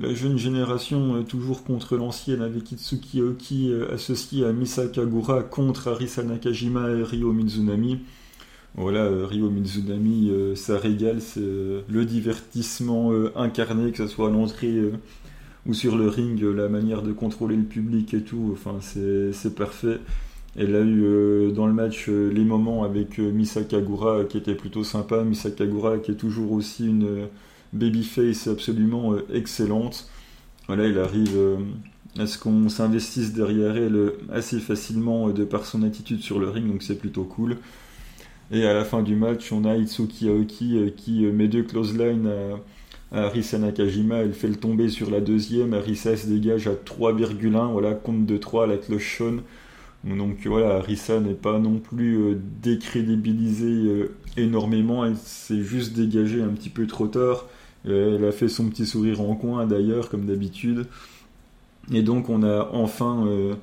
la 0.00 0.14
jeune 0.14 0.38
génération 0.38 1.24
toujours 1.24 1.64
contre 1.64 1.96
l'ancienne 1.96 2.40
avec 2.40 2.70
Itsuki 2.70 3.20
Aoki 3.20 3.72
associé 3.92 4.44
à 4.44 4.52
Misaka 4.52 5.04
Gura 5.04 5.42
contre 5.42 5.88
Arisa 5.88 6.22
Nakajima 6.22 6.90
et 6.90 7.02
Ryo 7.02 7.32
Mizunami. 7.32 7.98
Voilà, 8.76 9.08
Ryo 9.26 9.50
Mizunami, 9.50 10.30
ça 10.54 10.78
régale, 10.78 11.20
c'est 11.20 11.40
le 11.40 12.04
divertissement 12.04 13.10
incarné, 13.34 13.90
que 13.90 13.98
ce 13.98 14.06
soit 14.06 14.28
à 14.28 14.30
l'entrée 14.30 14.92
ou 15.66 15.74
sur 15.74 15.96
le 15.96 16.08
ring, 16.08 16.40
la 16.40 16.68
manière 16.68 17.02
de 17.02 17.12
contrôler 17.12 17.56
le 17.56 17.64
public 17.64 18.14
et 18.14 18.22
tout, 18.22 18.56
c'est 18.80 19.54
parfait. 19.56 19.98
Elle 20.58 20.74
a 20.74 20.80
eu 20.80 21.04
euh, 21.04 21.50
dans 21.50 21.66
le 21.66 21.74
match 21.74 22.06
euh, 22.08 22.32
les 22.32 22.44
moments 22.44 22.82
avec 22.82 23.18
euh, 23.18 23.30
Misaka 23.30 23.78
Gura 23.80 24.24
qui 24.24 24.38
était 24.38 24.54
plutôt 24.54 24.84
sympa. 24.84 25.22
Misaka 25.22 25.66
Gura 25.66 25.98
qui 25.98 26.12
est 26.12 26.16
toujours 26.16 26.52
aussi 26.52 26.86
une 26.86 27.28
babyface 27.74 28.46
absolument 28.46 29.14
excellente. 29.32 30.08
Voilà, 30.66 30.86
il 30.86 30.98
arrive 30.98 31.38
à 32.18 32.26
ce 32.26 32.38
qu'on 32.38 32.68
s'investisse 32.68 33.34
derrière 33.34 33.76
elle 33.76 34.12
assez 34.32 34.58
facilement 34.58 35.28
de 35.28 35.44
par 35.44 35.64
son 35.66 35.82
attitude 35.82 36.20
sur 36.20 36.40
le 36.40 36.48
ring, 36.48 36.66
donc 36.66 36.82
c'est 36.82 36.98
plutôt 36.98 37.24
cool. 37.24 37.58
Et 38.50 38.66
à 38.66 38.72
la 38.72 38.84
fin 38.84 39.02
du 39.02 39.14
match, 39.14 39.52
on 39.52 39.64
a 39.64 39.76
Itsuki 39.76 40.28
Aoki 40.28 40.92
qui 40.96 41.26
met 41.26 41.48
deux 41.48 41.62
close 41.62 41.96
lines 41.96 42.30
à, 43.12 43.26
Arisa 43.26 43.58
Nakajima. 43.58 44.16
Elle 44.22 44.32
fait 44.32 44.48
le 44.48 44.56
tomber 44.56 44.88
sur 44.88 45.10
la 45.10 45.20
deuxième. 45.20 45.74
Arisa 45.74 46.16
se 46.16 46.26
dégage 46.26 46.66
à 46.66 46.72
3,1. 46.72 47.72
Voilà, 47.72 47.94
compte 47.94 48.26
de 48.26 48.36
3 48.36 48.66
la 48.66 48.78
cloche 48.78 49.18
sonne. 49.18 49.42
Donc 50.14 50.46
voilà, 50.46 50.80
Rissa 50.80 51.18
n'est 51.18 51.34
pas 51.34 51.58
non 51.58 51.78
plus 51.78 52.16
euh, 52.16 52.40
décrédibilisée 52.62 53.88
euh, 53.88 54.14
énormément, 54.36 55.04
elle 55.04 55.16
s'est 55.16 55.62
juste 55.62 55.94
dégagée 55.94 56.42
un 56.42 56.48
petit 56.48 56.68
peu 56.68 56.86
trop 56.86 57.08
tard. 57.08 57.46
Elle 57.84 58.24
a 58.24 58.32
fait 58.32 58.48
son 58.48 58.68
petit 58.68 58.84
sourire 58.84 59.20
en 59.20 59.36
coin 59.36 59.64
d'ailleurs, 59.66 60.08
comme 60.08 60.26
d'habitude. 60.26 60.86
Et 61.92 62.02
donc 62.02 62.28
on 62.28 62.42
a 62.42 62.68
enfin 62.72 63.24
euh, 63.28 63.54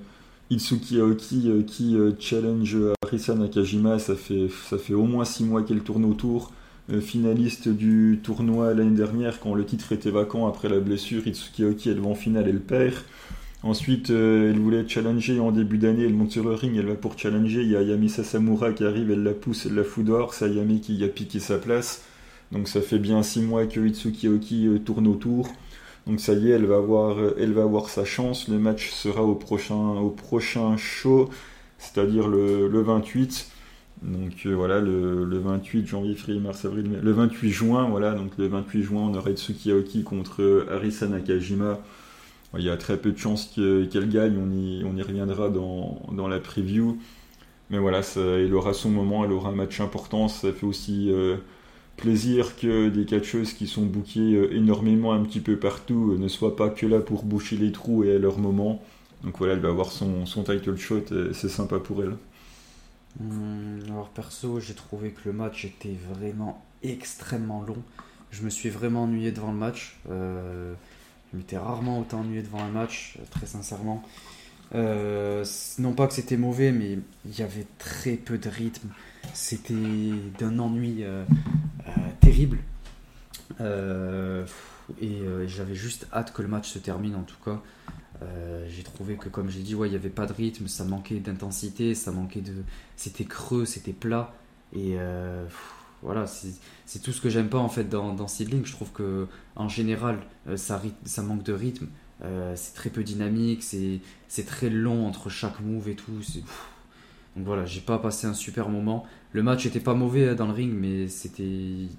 Itsuki 0.50 1.00
Aoki 1.00 1.52
qui 1.68 1.98
challenge 2.20 2.78
Rissa 3.06 3.36
Nakajima. 3.36 4.00
Ça 4.00 4.16
fait, 4.16 4.48
ça 4.70 4.78
fait 4.78 4.94
au 4.94 5.04
moins 5.04 5.26
6 5.26 5.44
mois 5.44 5.64
qu'elle 5.64 5.82
tourne 5.82 6.06
autour. 6.06 6.54
finaliste 7.02 7.68
du 7.68 8.22
tournoi 8.24 8.74
l'année 8.74 8.96
dernière 8.96 9.41
quand 9.41 9.56
le 9.56 9.66
titre 9.66 9.91
était 9.91 10.12
vacant 10.12 10.48
après 10.48 10.70
la 10.70 10.80
blessure. 10.80 11.28
Itsuki 11.28 11.64
Aoki 11.64 11.89
elle 11.89 12.00
va 12.00 12.08
en 12.08 12.16
finale, 12.16 12.48
elle 12.48 12.62
perd. 12.62 12.96
Ensuite, 13.64 14.09
euh, 14.09 14.51
elle 14.51 14.59
voulait 14.59 14.86
challenger 14.86 15.39
en 15.39 15.53
début 15.53 15.78
d'année, 15.78 16.03
elle 16.03 16.14
monte 16.14 16.32
sur 16.32 16.43
le 16.43 16.53
ring, 16.53 16.76
elle 16.78 16.88
va 16.88 16.95
pour 16.95 17.18
challenger, 17.18 17.61
il 17.61 17.70
y 17.70 17.78
a 17.78 17.82
Yami 17.82 18.09
Sasamura 18.09 18.74
qui 18.74 18.84
arrive, 18.84 19.09
elle 19.09 19.24
la 19.24 19.32
pousse, 19.32 19.66
elle 19.66 19.76
la 19.76 19.86
fout 19.86 20.03
dehors, 20.03 20.34
c'est 20.34 20.51
Yami 20.51 20.82
qui 20.82 21.01
a 21.01 21.07
piqué 21.07 21.39
sa 21.39 21.57
place. 21.57 22.03
Donc 22.51 22.68
ça 22.68 22.82
fait 22.82 22.99
bien 22.99 23.24
6 23.24 23.41
mois 23.43 23.66
que 23.66 23.80
Itsuki 23.80 24.28
Oki 24.28 24.68
euh, 24.68 24.80
tourne 24.80 25.07
autour. 25.07 25.47
Donc 26.07 26.20
ça 26.20 26.34
y 26.34 26.49
est, 26.49 26.51
elle 26.51 26.66
va, 26.66 26.76
avoir, 26.76 27.18
euh, 27.18 27.38
elle 27.39 27.53
va 27.53 27.66
sa 27.88 28.03
chance. 28.03 28.49
Le 28.49 28.59
match 28.59 28.91
sera 28.91 29.24
au 29.24 29.36
prochain, 29.36 29.76
au 29.76 30.09
prochain 30.09 30.76
show, 30.76 31.30
c'est-à-dire 31.78 32.28
le, 32.28 32.82
28. 32.82 33.47
Donc 34.01 34.45
voilà, 34.45 34.82
le, 34.82 35.39
28 35.39 35.88
janvier, 35.88 36.16
février, 36.16 36.41
mars, 36.41 36.66
avril. 36.66 36.99
Le 37.01 37.11
28 37.14 37.49
juin, 37.49 37.88
voilà, 37.89 38.11
donc 38.11 38.32
le 38.38 38.47
28 38.47 38.84
juin, 38.84 39.09
on 39.09 39.16
aura 39.16 39.30
Itsuki 39.30 39.72
Aoki 39.72 40.03
contre 40.03 40.68
Arisa 40.70 41.07
Nakajima 41.07 41.80
il 42.58 42.64
y 42.64 42.70
a 42.70 42.78
très 42.78 42.97
peu 42.97 43.12
de 43.12 43.18
chances 43.18 43.47
qu'elle 43.56 44.10
gagne, 44.10 44.38
on 44.38 44.95
y, 44.95 45.01
reviendra 45.01 45.49
dans, 45.49 46.28
la 46.28 46.39
preview. 46.39 46.99
Mais 47.70 47.80
voilà, 47.80 48.04
ça, 48.04 48.22
elle 48.22 48.54
aura 48.54 48.74
son 48.74 48.89
moment, 48.89 49.26
elle 49.26 49.32
aura 49.32 49.49
un 49.49 49.56
match 49.56 49.80
important. 49.80 50.28
Ça 50.28 50.54
fait 50.54 50.66
aussi 50.66 51.12
euh, 51.12 51.38
plaisir 51.97 52.56
que 52.56 52.89
des 52.89 53.06
catcheuses 53.06 53.54
qui 53.54 53.66
sont 53.66 53.84
bookées 53.84 54.36
euh, 54.36 54.56
énormément 54.56 55.14
un 55.14 55.24
petit 55.24 55.39
peu 55.39 55.58
partout 55.58 56.12
euh, 56.12 56.18
ne 56.20 56.28
soient 56.28 56.56
pas 56.56 56.70
que 56.70 56.86
là 56.86 56.99
pour 56.99 57.24
boucher 57.24 57.58
les 57.58 57.72
trous 57.72 58.04
et 58.04 58.16
à 58.16 58.20
leur 58.20 58.38
moment. 58.38 58.84
Donc 59.24 59.38
voilà, 59.39 59.54
elle 59.54 59.60
va 59.60 59.70
avoir 59.70 59.91
son, 59.91 60.26
title 60.26 60.76
shot 60.76 61.06
c'est 61.32 61.49
sympa 61.49 61.80
pour 61.80 62.04
elle. 62.04 62.18
Hum, 63.20 63.80
alors 63.88 64.10
perso, 64.10 64.60
j'ai 64.60 64.74
trouvé 64.76 65.12
que 65.12 65.22
le 65.26 65.34
match 65.34 65.66
était 65.66 65.97
vraiment 66.14 66.64
extrêmement 66.84 67.64
long. 67.64 67.82
Je 68.30 68.43
me 68.43 68.49
suis 68.49 68.70
vraiment 68.70 69.04
ennuyé 69.04 69.32
devant 69.32 69.51
le 69.51 69.58
match. 69.58 69.97
M'étais 71.34 71.58
rarement 71.58 72.00
autant 72.00 72.20
ennuyé 72.20 72.44
devant 72.44 72.64
un 72.64 72.70
match, 72.70 73.18
euh, 73.20 73.24
très 73.32 73.48
sincèrement. 73.48 74.04
Euh, 74.76 75.44
non 75.80 75.94
pas 75.94 76.08
que 76.08 76.14
c'était 76.14 76.38
mauvais, 76.38 76.72
mais 76.72 77.00
il 77.26 77.38
y 77.38 77.42
avait 77.42 77.66
très 77.80 78.14
peu 78.14 78.38
de 78.38 78.50
rythme. 78.50 78.90
C'était 79.34 79.74
d'un 80.40 80.60
ennui 80.60 81.04
euh, 81.04 81.26
terrible. 82.20 82.60
et 83.60 85.22
j'avais 85.48 85.76
juste 85.76 86.08
hâte 86.14 86.34
que 86.34 86.42
le 86.42 86.48
match 86.48 86.70
se 86.70 86.80
termine 86.80 87.16
en 87.16 87.24
tout 87.24 87.38
cas. 87.44 87.62
j'ai 88.68 88.84
trouvé 88.84 89.16
que 89.16 89.30
comme 89.30 89.50
j'ai 89.50 89.62
dit, 89.62 89.72
il 89.72 89.90
n'y 89.90 89.96
avait 89.96 90.10
pas 90.10 90.26
de 90.26 90.34
rythme, 90.34 90.68
ça 90.68 90.84
manquait 90.84 91.20
d'intensité, 91.20 91.96
ça 91.96 92.12
manquait 92.12 92.42
de. 92.42 92.54
C'était 92.96 93.26
creux, 93.26 93.66
c'était 93.66 93.94
plat. 93.94 94.34
Et 94.76 94.98
voilà, 96.04 96.28
c'est 96.28 96.99
tout 96.99 97.14
ce 97.14 97.22
que 97.22 97.30
j'aime 97.30 97.47
pas 97.47 97.60
en 97.60 97.70
fait 97.70 97.86
dans, 97.86 98.14
dans 98.14 98.28
Seedling. 98.28 98.66
Je 98.66 98.74
trouve 98.74 98.91
que 98.91 99.28
en 99.56 99.70
général, 99.70 100.20
euh, 100.47 100.58
ça, 100.58 100.82
ça 101.06 101.24
manque 101.24 101.43
de 101.43 101.54
rythme. 101.54 101.88
Euh, 102.24 102.54
c'est 102.56 102.74
très 102.74 102.89
peu 102.89 103.04
dynamique, 103.04 103.64
c'est 103.64 104.45
très 104.45 104.70
long 104.70 105.08
entre 105.08 105.30
chaque 105.30 105.60
move 105.62 105.89
et 105.89 105.95
tout. 105.95 106.12
Donc 107.36 107.45
voilà, 107.45 107.66
j'ai 107.66 107.80
pas 107.80 107.99
passé 107.99 108.28
un 108.28 108.34
super 108.34 108.70
moment. 108.70 109.06
Le 109.32 109.43
match 109.43 109.66
était 109.66 109.80
pas 109.80 109.93
mauvais 109.93 110.30
hein, 110.30 110.36
dans 110.36 110.45
le 110.45 110.54
ring, 110.54 110.74
mais 110.74 111.08
c'était, 111.08 111.43
il 111.43 111.89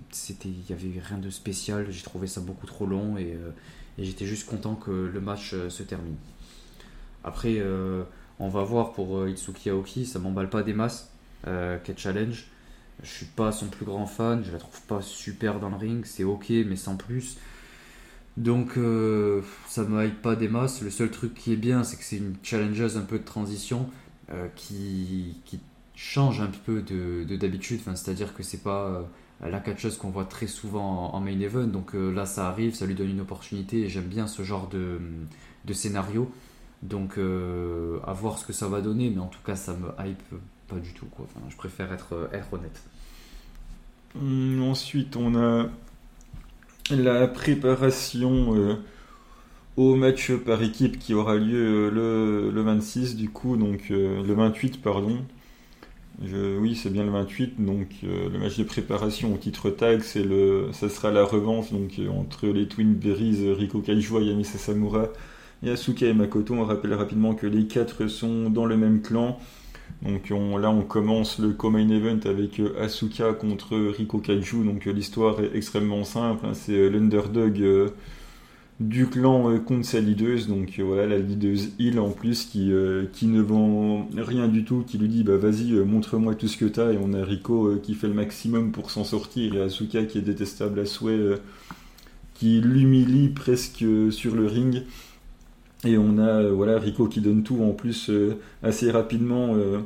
y 0.69 0.73
avait 0.73 1.01
rien 1.01 1.19
de 1.19 1.31
spécial. 1.31 1.87
J'ai 1.91 2.03
trouvé 2.03 2.27
ça 2.27 2.41
beaucoup 2.41 2.67
trop 2.67 2.87
long 2.87 3.17
et, 3.17 3.33
euh, 3.33 3.51
et 3.99 4.05
j'étais 4.05 4.27
juste 4.27 4.47
content 4.47 4.75
que 4.75 4.91
le 4.91 5.21
match 5.21 5.55
se 5.69 5.83
termine. 5.83 6.17
Après, 7.25 7.63
on 8.39 8.49
va 8.49 8.63
voir 8.65 8.93
pour 8.93 9.27
Itsuki 9.27 9.71
Aoki, 9.71 10.05
ça 10.05 10.19
m'emballe 10.19 10.51
pas 10.51 10.63
des 10.63 10.75
masses. 10.75 11.11
Quel 11.45 11.97
challenge. 11.97 12.49
Je 13.03 13.11
suis 13.11 13.27
pas 13.27 13.53
son 13.53 13.67
plus 13.67 13.85
grand 13.85 14.07
fan, 14.07 14.43
je 14.45 14.53
la 14.53 14.59
trouve 14.59 14.81
pas 14.83 15.03
super 15.03 15.61
dans 15.61 15.69
le 15.69 15.77
ring, 15.77 16.05
c'est 16.07 16.25
ok, 16.25 16.51
mais 16.51 16.77
sans 16.77 16.97
plus. 16.97 17.37
Donc 18.37 18.77
euh, 18.77 19.43
ça 19.69 19.85
me 19.85 20.05
hype 20.05 20.21
pas 20.21 20.37
des 20.37 20.49
masses. 20.49 20.83
Le 20.83 20.91
seul 20.91 21.11
truc 21.11 21.35
qui 21.35 21.53
est 21.53 21.57
bien, 21.57 21.85
c'est 21.85 21.97
que 21.97 22.05
c'est 22.05 22.17
une 22.17 22.35
challengeuse 22.43 22.97
un 22.97 23.03
peu 23.03 23.19
de 23.19 23.25
transition 23.25 23.89
euh, 24.33 24.49
qui, 24.57 25.41
qui, 25.45 25.61
change 25.97 26.41
un 26.41 26.51
peu 26.67 26.83
de 26.83 27.25
d'habitude. 27.37 27.81
C'est-à-dire 27.85 28.35
que 28.35 28.43
c'est 28.43 28.65
pas 28.65 28.87
euh, 28.89 29.03
la 29.49 29.61
catcheuse 29.61 29.97
qu'on 29.97 30.11
voit 30.11 30.25
très 30.25 30.49
souvent 30.49 31.15
en, 31.15 31.21
main 31.21 31.39
event. 31.39 31.69
Donc 31.69 31.93
là, 31.95 32.27
ça 32.27 32.49
arrive, 32.49 32.75
ça 32.75 32.85
lui 32.85 32.97
donne 32.97 33.11
une 33.11 33.21
opportunité 33.21 33.83
et 33.83 33.89
j'aime 33.89 34.09
bien 34.09 34.27
ce 34.27 34.43
genre 34.43 34.69
de, 34.69 34.99
de 35.65 35.73
scénario. 35.73 36.33
Donc 36.83 37.17
à 37.17 38.13
voir 38.13 38.39
ce 38.39 38.45
que 38.45 38.53
ça 38.53 38.67
va 38.67 38.81
donner, 38.81 39.09
mais 39.11 39.21
en 39.21 39.29
tout 39.29 39.43
cas, 39.47 39.55
ça 39.55 39.75
me 39.75 39.89
hype 40.05 40.21
pas 40.69 40.77
du 40.77 40.93
tout. 40.93 41.07
Quoi. 41.07 41.27
Je 41.49 41.57
préfère 41.57 41.93
être, 41.93 42.29
être 42.33 42.53
honnête. 42.53 42.83
Hum, 44.17 44.63
ensuite, 44.63 45.17
on 45.17 45.35
a 45.35 45.69
la 46.91 47.27
préparation 47.27 48.55
euh, 48.55 48.77
au 49.77 49.95
match 49.97 50.33
par 50.33 50.63
équipe 50.63 50.99
qui 50.99 51.15
aura 51.15 51.37
lieu 51.37 51.91
euh, 51.97 52.51
le, 52.53 52.63
26 52.63 53.17
du 53.17 53.31
coup, 53.31 53.57
donc 53.57 53.91
euh, 53.91 54.23
le 54.23 54.35
28 54.35 54.83
pardon. 54.83 55.19
oui, 56.21 56.77
c'est 56.77 56.91
bien 56.91 57.05
le 57.05 57.11
28, 57.11 57.65
donc 57.65 57.89
le 58.03 58.39
match 58.39 58.57
de 58.59 58.65
préparation 58.65 59.35
au 59.35 59.37
titre 59.39 59.71
tag, 59.71 60.03
c'est 60.03 60.23
le, 60.23 60.69
ça 60.73 60.89
sera 60.89 61.11
la 61.11 61.25
revanche 61.25 61.73
donc 61.73 61.99
entre 62.13 62.47
les 62.47 62.69
Twin 62.69 62.95
Berries, 62.95 63.53
Riko 63.53 63.81
Kaijua, 63.81 64.21
Yamisa 64.21 64.59
Samura 64.59 65.09
et 65.65 65.71
Asuka 65.71 66.07
et 66.07 66.15
Makoto. 66.15 66.55
On 66.55 66.65
rappelle 66.65 66.95
rapidement 66.95 67.35
que 67.35 67.47
les 67.47 67.67
quatre 67.67 68.07
sont 68.07 68.51
dans 68.51 68.67
le 68.67 68.77
même 68.77 69.01
clan. 69.01 69.41
Donc 70.05 70.29
là, 70.29 70.71
on 70.71 70.83
commence 70.83 71.39
le 71.39 71.53
co-main 71.53 71.89
event 71.89 72.21
avec 72.27 72.61
euh, 72.61 72.79
Asuka 72.79 73.33
contre 73.33 73.75
Riko 73.77 74.19
Kaiju. 74.19 74.65
Donc 74.65 74.87
euh, 74.87 74.93
l'histoire 74.93 75.41
est 75.41 75.51
extrêmement 75.55 76.05
simple. 76.05 76.45
Hein. 76.45 76.53
c'est 76.53 76.73
euh, 76.73 76.91
l'underdog 76.91 77.93
du 78.81 79.07
clan 79.07 79.59
contre 79.61 79.87
sa 79.87 80.01
leaduse. 80.01 80.47
Donc 80.47 80.79
voilà, 80.79 81.07
la 81.07 81.19
leaduse 81.19 81.73
il 81.79 81.99
en 81.99 82.11
plus 82.11 82.45
qui, 82.45 82.71
qui 83.13 83.27
ne 83.27 83.41
vend 83.41 84.09
rien 84.17 84.49
du 84.49 84.65
tout, 84.65 84.85
qui 84.87 84.99
lui 84.99 85.09
dit 85.09 85.23
bah 85.23 85.37
vas-y, 85.37 85.73
montre-moi 85.73 86.35
tout 86.35 86.49
ce 86.49 86.59
que 86.59 86.67
t'as. 86.67 86.93
Et 86.93 86.99
on 87.01 87.15
a 87.15 87.25
Riko 87.25 87.77
qui 87.77 87.95
fait 87.95 88.09
le 88.09 88.15
maximum 88.15 88.73
pour 88.73 88.91
s'en 88.91 89.05
sortir. 89.05 89.55
Et 89.55 89.63
Asuka 89.63 90.05
qui 90.05 90.19
est 90.19 90.23
détestable 90.23 90.81
à 90.81 90.87
souhait, 90.87 91.37
qui 92.35 92.61
l'humilie 92.61 93.29
presque 93.29 93.85
sur 94.11 94.35
le 94.35 94.47
ring. 94.47 94.83
Et 95.85 95.99
on 95.99 96.19
a 96.19 96.43
euh, 96.43 96.53
voilà, 96.53 96.79
Rico 96.79 97.07
qui 97.07 97.21
donne 97.21 97.43
tout 97.43 97.63
en 97.63 97.73
plus 97.73 98.09
euh, 98.11 98.37
assez 98.63 98.91
rapidement. 98.91 99.55
Euh, 99.55 99.81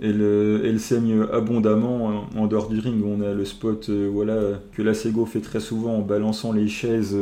elle, 0.00 0.80
saigne 0.80 1.22
abondamment 1.32 2.28
en 2.36 2.46
dehors 2.46 2.68
du 2.68 2.80
ring. 2.80 3.04
On 3.04 3.20
a 3.20 3.32
le 3.32 3.44
spot 3.44 3.88
voilà, 3.88 4.60
que 4.72 4.82
la 4.82 4.94
Sego 4.94 5.26
fait 5.26 5.40
très 5.40 5.60
souvent 5.60 5.98
en 5.98 6.00
balançant 6.00 6.52
les 6.52 6.66
chaises 6.66 7.16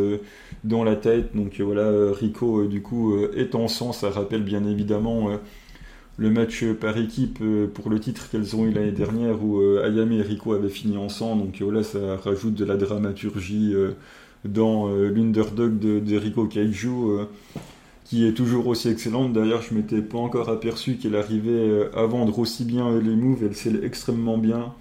dans 0.65 0.83
la 0.83 0.97
tête. 0.97 1.37
Donc 1.37 1.61
voilà, 1.61 2.11
Rico 2.13 2.65
du 2.65 2.81
coup 2.81 3.15
est 3.37 3.55
en 3.55 3.69
sang. 3.69 3.93
Ça 3.93 4.09
rappelle 4.09 4.43
bien 4.43 4.65
évidemment 4.65 5.29
le 6.17 6.31
match 6.31 6.65
par 6.81 6.97
équipe 6.97 7.45
pour 7.75 7.91
le 7.91 8.01
titre 8.01 8.31
qu'elles 8.31 8.57
ont 8.57 8.65
eu 8.65 8.73
l'année 8.73 8.93
dernière 8.93 9.45
où 9.45 9.61
Ayame 9.61 10.13
et 10.13 10.23
Rico 10.23 10.55
avaient 10.55 10.71
fini 10.71 10.97
en 10.97 11.11
sang. 11.11 11.37
Donc 11.37 11.61
voilà, 11.61 11.83
ça 11.83 12.17
rajoute 12.17 12.55
de 12.55 12.65
la 12.65 12.79
dramaturgie 12.79 13.75
dans 14.47 14.89
l'underdog 14.89 15.79
de, 15.79 15.99
de, 15.99 16.17
Rico 16.17 16.47
Kaiju, 16.47 17.27
qui 18.11 18.27
est 18.27 18.33
toujours 18.33 18.67
aussi 18.67 18.89
excellente. 18.89 19.33
D'ailleurs, 19.33 19.63
je 19.63 19.73
m'étais 19.73 20.03
pas 20.03 20.19
encore 20.19 20.49
aperçu 20.49 20.97
qu'elle 20.97 21.15
arrivait 21.15 21.89
à 21.95 22.07
vendre 22.07 22.41
aussi 22.41 22.65
bien 22.65 22.99
les 22.99 23.15
moves, 23.15 23.45
elle 23.45 23.55
scelle 23.55 23.85
extrêmement 23.85 24.37
bien. 24.37 24.75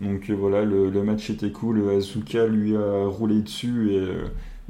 Donc 0.00 0.30
voilà, 0.30 0.64
le, 0.64 0.90
match 1.02 1.28
était 1.28 1.52
cool, 1.52 1.86
Azuka 1.90 2.46
lui 2.46 2.74
a 2.74 3.04
roulé 3.06 3.42
dessus 3.42 3.92
et 3.92 4.08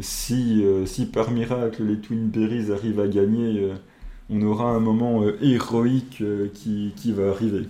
si, 0.00 0.64
si 0.84 1.06
par 1.06 1.30
miracle 1.30 1.84
les 1.84 1.98
Twin 2.00 2.26
Berries 2.26 2.72
arrivent 2.72 2.98
à 2.98 3.06
gagner, 3.06 3.70
on 4.28 4.42
aura 4.42 4.72
un 4.72 4.80
moment 4.80 5.22
héroïque 5.40 6.24
qui, 6.54 6.92
qui 6.96 7.12
va 7.12 7.30
arriver. 7.30 7.68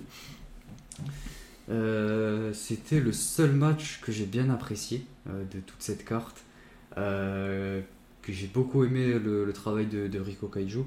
Euh, 1.73 2.53
c'était 2.53 3.01
le 3.01 3.13
seul 3.13 3.53
match 3.53 4.01
que 4.01 4.13
j'ai 4.13 4.27
bien 4.27 4.51
apprécié 4.51 5.07
euh, 5.29 5.45
de 5.45 5.61
toute 5.61 5.81
cette 5.81 6.05
carte. 6.05 6.45
Euh, 6.99 7.81
que 8.23 8.33
j'ai 8.33 8.47
beaucoup 8.47 8.85
aimé 8.85 9.19
le, 9.19 9.53
travail 9.53 9.87
de, 9.87 10.07
de, 10.07 10.19
Riko 10.21 10.47
Kaiju. 10.49 10.85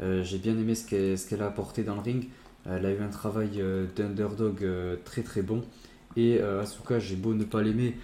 j'ai 0.00 0.38
bien 0.38 0.58
aimé 0.58 0.74
ce 0.74 1.28
qu'elle 1.28 1.42
a 1.42 1.46
apporté 1.46 1.82
dans 1.82 1.94
le 1.94 2.00
ring. 2.00 2.28
Elle 2.66 2.86
a 2.86 2.92
eu 2.92 3.00
un 3.00 3.08
travail 3.08 3.62
d'underdog 3.94 4.66
très 5.04 5.22
très 5.22 5.42
bon. 5.42 5.62
Et 6.16 6.40
Asuka, 6.40 6.98
j'ai 6.98 7.16
beau 7.16 7.34
ne 7.34 7.44
pas 7.44 7.62
l'aimer, 7.62 7.96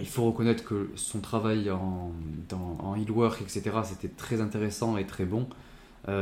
il 0.00 0.06
faut 0.06 0.24
reconnaître 0.24 0.64
que 0.64 0.88
son 0.94 1.20
travail 1.20 1.70
en, 1.70 2.12
dans, 2.48 2.78
en 2.80 2.94
heel 2.96 3.10
work, 3.10 3.42
etc., 3.42 3.62
c'était 3.84 4.08
très 4.08 4.40
intéressant 4.40 4.96
et 4.96 5.06
très 5.06 5.24
bon. 5.26 5.48
je, 6.06 6.12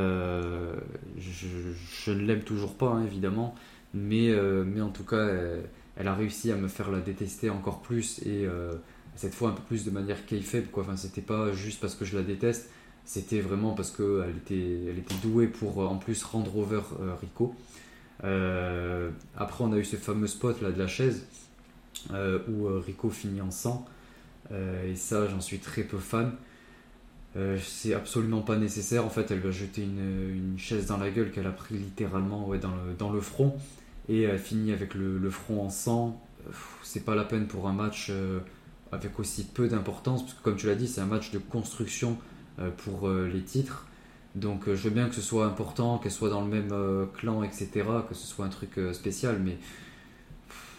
ne 2.10 2.24
l'aime 2.24 2.42
toujours 2.42 2.74
pas, 2.74 2.88
hein, 2.88 3.04
évidemment, 3.04 3.54
mais, 3.94 4.30
euh, 4.30 4.64
mais 4.66 4.80
en 4.80 4.90
tout 4.90 5.04
cas, 5.04 5.28
elle, 5.96 6.08
a 6.08 6.14
réussi 6.14 6.50
à 6.50 6.56
me 6.56 6.68
faire 6.68 6.90
la 6.90 7.00
détester 7.00 7.48
encore 7.48 7.80
plus 7.80 8.18
et 8.26 8.44
euh, 8.44 8.74
cette 9.16 9.34
fois 9.34 9.50
un 9.50 9.52
peu 9.52 9.62
plus 9.62 9.84
de 9.84 9.90
manière 9.90 10.24
kayfabe. 10.26 10.66
Quoi. 10.70 10.82
Enfin, 10.84 10.96
c'était 10.96 11.20
pas 11.20 11.52
juste 11.52 11.80
parce 11.80 11.94
que 11.94 12.04
je 12.04 12.16
la 12.16 12.22
déteste, 12.22 12.70
c'était 13.04 13.40
vraiment 13.40 13.72
parce 13.72 13.90
était, 13.90 14.78
elle 14.88 14.98
était 14.98 15.14
douée 15.22 15.46
pour 15.46 15.78
en 15.78 15.96
plus 15.96 16.22
rendre 16.24 16.56
over 16.56 16.80
euh, 17.00 17.14
Rico. 17.20 17.54
après, 19.36 19.64
on 19.64 19.72
a 19.72 19.76
eu 19.76 19.84
ce 19.84 19.96
fameux 19.96 20.26
spot 20.26 20.60
là 20.62 20.70
de 20.70 20.78
la 20.78 20.86
chaise 20.86 21.26
où 22.12 22.66
Rico 22.84 23.10
finit 23.10 23.40
en 23.40 23.50
sang. 23.50 23.86
et 24.52 24.96
ça, 24.96 25.28
j'en 25.28 25.40
suis 25.40 25.58
très 25.58 25.82
peu 25.82 25.98
fan. 25.98 26.32
c'est 27.60 27.94
absolument 27.94 28.40
pas 28.40 28.56
nécessaire. 28.56 29.04
En 29.04 29.10
fait, 29.10 29.30
elle 29.30 29.40
lui 29.40 29.48
a 29.48 29.52
jeté 29.52 29.82
une, 29.82 30.54
chaise 30.58 30.86
dans 30.86 30.96
la 30.96 31.10
gueule 31.10 31.30
qu'elle 31.30 31.46
a 31.46 31.52
pris 31.52 31.76
littéralement 31.76 32.46
ouais, 32.46 32.58
dans, 32.58 32.74
le, 33.10 33.14
le 33.14 33.20
front 33.20 33.54
et 34.08 34.22
elle 34.22 34.38
finit 34.38 34.72
avec 34.72 34.94
le, 34.94 35.30
front 35.30 35.62
en 35.62 35.70
sang. 35.70 36.20
C'est 36.82 37.04
pas 37.04 37.14
la 37.14 37.24
peine 37.24 37.46
pour 37.46 37.68
un 37.68 37.72
match 37.72 38.08
euh, 38.10 38.40
avec 38.92 39.18
aussi 39.18 39.44
peu 39.44 39.68
d'importance, 39.68 40.22
parce 40.22 40.34
que 40.34 40.42
comme 40.42 40.56
tu 40.56 40.66
l'as 40.66 40.74
dit, 40.74 40.88
c'est 40.88 41.00
un 41.00 41.06
match 41.06 41.30
de 41.30 41.38
construction 41.38 42.16
euh, 42.58 42.70
pour 42.70 43.08
euh, 43.08 43.28
les 43.32 43.42
titres. 43.42 43.86
Donc 44.34 44.64
je 44.66 44.74
veux 44.74 44.90
bien 44.90 45.08
que 45.08 45.14
ce 45.14 45.20
soit 45.20 45.46
important, 45.46 45.98
qu'elle 45.98 46.12
soit 46.12 46.30
dans 46.30 46.40
le 46.40 46.48
même 46.48 47.06
clan, 47.14 47.44
etc., 47.44 47.68
que 48.08 48.14
ce 48.14 48.26
soit 48.26 48.44
un 48.44 48.48
truc 48.48 48.80
spécial, 48.92 49.40
mais 49.44 49.58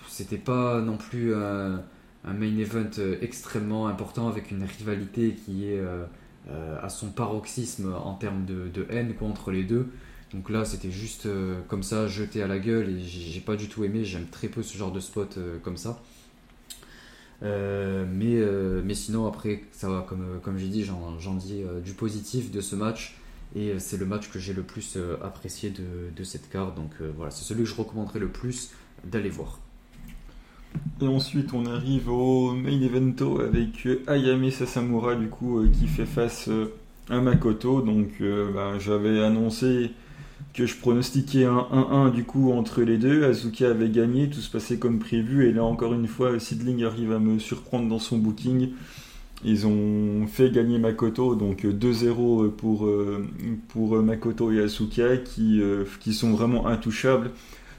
c'était 0.09 0.37
pas 0.37 0.81
non 0.81 0.97
plus 0.97 1.33
un, 1.33 1.81
main 2.25 2.57
event 2.57 2.91
extrêmement 3.21 3.87
important 3.87 4.27
avec 4.27 4.51
une 4.51 4.65
rivalité 4.65 5.35
qui 5.35 5.67
est 5.67 5.81
à 6.51 6.89
son 6.89 7.11
paroxysme 7.11 7.93
en 7.93 8.15
termes 8.15 8.43
de, 8.43 8.85
haine 8.89 9.13
contre 9.13 9.51
les 9.51 9.63
deux. 9.63 9.87
Donc 10.35 10.49
là, 10.49 10.65
c'était 10.65 10.91
juste 10.91 11.27
euh, 11.27 11.61
comme 11.69 11.81
ça, 11.81 12.07
jeté 12.07 12.41
à 12.43 12.47
la 12.47 12.59
gueule, 12.59 12.89
et 12.89 12.99
j'ai 12.99 13.39
pas 13.39 13.55
du 13.55 13.69
tout 13.69 13.83
aimé. 13.83 14.03
J'aime 14.03 14.25
très 14.25 14.49
peu 14.49 14.63
ce 14.63 14.77
genre 14.77 14.91
de 14.91 14.99
spot 14.99 15.37
euh, 15.37 15.59
comme 15.59 15.77
ça. 15.77 16.01
Euh, 17.43 18.05
mais, 18.09 18.41
mais 18.83 18.93
sinon, 18.93 19.27
après, 19.27 19.63
ça 19.71 19.89
va, 19.89 20.05
comme, 20.07 20.39
comme 20.41 20.57
j'ai 20.57 20.67
dit, 20.67 20.83
j'en 20.83 21.33
dis 21.35 21.63
du 21.83 21.93
positif 21.93 22.51
de 22.51 22.61
ce 22.61 22.75
match. 22.75 23.17
Et 23.55 23.79
c'est 23.79 23.97
le 23.97 24.05
match 24.05 24.29
que 24.29 24.37
j'ai 24.37 24.53
le 24.53 24.63
plus 24.63 24.97
apprécié 25.23 25.69
de, 25.69 25.83
de, 26.15 26.23
cette 26.23 26.49
carte. 26.49 26.75
Donc 26.75 26.91
voilà, 27.15 27.31
c'est 27.31 27.43
celui 27.43 27.63
que 27.63 27.69
je 27.69 27.75
recommanderais 27.75 28.19
le 28.19 28.27
plus 28.27 28.71
d'aller 29.05 29.29
voir. 29.29 29.59
Et 31.01 31.07
ensuite, 31.07 31.53
on 31.53 31.65
arrive 31.65 32.09
au 32.09 32.51
main 32.51 32.81
evento 32.81 33.39
avec 33.39 33.87
Ayame 34.07 34.51
Sasamura, 34.51 35.15
du 35.15 35.29
coup, 35.29 35.65
qui 35.71 35.87
fait 35.87 36.05
face 36.05 36.49
à 37.09 37.21
Makoto. 37.21 37.81
Donc, 37.81 38.21
bah, 38.53 38.77
j'avais 38.79 39.23
annoncé 39.23 39.91
que 40.55 40.65
je 40.65 40.75
pronostiquais 40.77 41.43
un 41.43 41.67
1-1 41.71 42.11
du 42.11 42.23
coup 42.23 42.51
entre 42.51 42.81
les 42.81 42.97
deux. 42.97 43.25
Azuka 43.25 43.69
avait 43.69 43.89
gagné, 43.89 44.29
tout 44.29 44.39
se 44.39 44.49
passait 44.49 44.77
comme 44.77 44.99
prévu. 44.99 45.47
Et 45.47 45.51
là 45.51 45.63
encore 45.63 45.93
une 45.93 46.07
fois, 46.07 46.39
Sidling 46.39 46.83
arrive 46.83 47.11
à 47.11 47.19
me 47.19 47.39
surprendre 47.39 47.89
dans 47.89 47.99
son 47.99 48.17
booking. 48.17 48.69
Ils 49.43 49.67
ont 49.67 50.25
fait 50.27 50.49
gagner 50.49 50.79
Makoto, 50.79 51.35
donc 51.35 51.65
2-0 51.65 52.51
pour, 52.51 52.85
euh, 52.85 53.27
pour 53.67 54.01
Makoto 54.01 54.51
et 54.51 54.61
Asuka 54.61 55.17
qui, 55.17 55.61
euh, 55.61 55.83
qui 55.99 56.13
sont 56.13 56.31
vraiment 56.31 56.67
intouchables. 56.67 57.31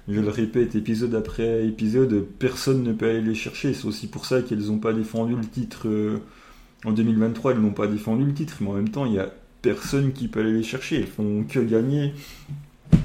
Je 0.08 0.20
le 0.20 0.28
répète, 0.28 0.76
épisode 0.76 1.14
après 1.16 1.66
épisode, 1.66 2.24
personne 2.38 2.84
ne 2.84 2.92
peut 2.92 3.08
aller 3.08 3.22
les 3.22 3.34
chercher. 3.34 3.74
C'est 3.74 3.86
aussi 3.86 4.06
pour 4.06 4.26
ça 4.26 4.42
qu'elles 4.42 4.66
n'ont 4.66 4.78
pas 4.78 4.92
défendu 4.92 5.34
le 5.34 5.44
titre 5.44 5.88
euh, 5.88 6.18
en 6.84 6.92
2023. 6.92 7.52
Elles 7.52 7.60
n'ont 7.60 7.72
pas 7.72 7.88
défendu 7.88 8.24
le 8.24 8.34
titre, 8.34 8.58
mais 8.60 8.68
en 8.68 8.74
même 8.74 8.90
temps, 8.90 9.06
il 9.06 9.14
y 9.14 9.18
a 9.18 9.32
personne 9.62 10.12
qui 10.12 10.28
peut 10.28 10.40
aller 10.40 10.52
les 10.52 10.62
chercher. 10.62 10.96
Elles 10.96 11.08
font 11.08 11.44
que 11.48 11.58
gagner. 11.58 12.12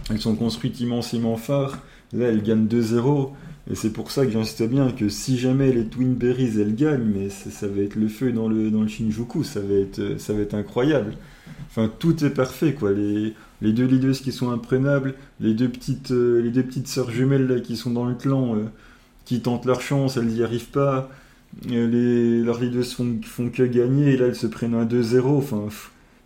Elles 0.10 0.20
sont 0.20 0.36
construites 0.36 0.80
immensément 0.80 1.38
phares. 1.38 1.80
Là, 2.14 2.28
elles 2.28 2.44
gagnent 2.44 2.68
2-0. 2.68 3.32
Et 3.70 3.76
c'est 3.76 3.92
pour 3.92 4.12
ça 4.12 4.26
que 4.26 4.32
j'insiste 4.32 4.64
bien 4.64 4.92
que 4.92 5.08
si 5.08 5.38
jamais 5.38 5.72
les 5.72 5.86
Twin 5.86 6.14
Berries 6.16 6.60
elles 6.60 6.76
gagnent, 6.76 7.10
mais 7.14 7.30
ça, 7.30 7.68
va 7.68 7.82
être 7.82 7.96
le 7.96 8.08
feu 8.08 8.32
dans 8.32 8.48
le, 8.48 8.72
dans 8.72 8.82
le 8.82 8.88
Shinjuku, 8.88 9.44
ça 9.44 9.60
va, 9.60 9.76
être, 9.76 10.02
être 10.02 10.54
incroyable. 10.56 11.14
Enfin, 11.70 11.90
tout 12.00 12.26
est 12.26 12.32
parfait, 12.32 12.74
quoi. 12.74 12.92
Les, 12.92 13.34
deux 13.62 13.86
leaders 13.86 14.16
qui 14.16 14.32
sont 14.32 14.50
imprenables, 14.52 15.14
les 15.40 15.54
deux 15.54 15.70
petites, 15.70 16.12
euh, 16.12 16.42
les 16.42 16.50
deux 16.50 16.64
petites 16.64 16.88
sœurs 16.88 17.12
jumelles 17.12 17.48
là, 17.48 17.60
qui 17.60 17.78
sont 17.78 17.92
dans 17.92 18.06
le 18.06 18.16
clan, 18.16 18.56
euh, 18.56 18.66
qui 19.26 19.42
tentent 19.42 19.66
leur 19.66 19.82
chance, 19.82 20.18
elles 20.18 20.26
n'y 20.26 20.44
arrivent 20.44 20.72
pas. 20.72 21.10
Euh, 21.70 21.88
les, 21.88 22.44
leurs 22.44 22.60
leaders 22.60 22.86
font, 22.86 23.20
font 23.24 23.50
que 23.50 23.64
gagner, 23.64 24.14
et 24.14 24.18
là 24.18 24.28
elles 24.28 24.36
se 24.36 24.48
prennent 24.48 24.74
un 24.74 24.86
2-0. 24.86 25.38
Enfin, 25.38 25.68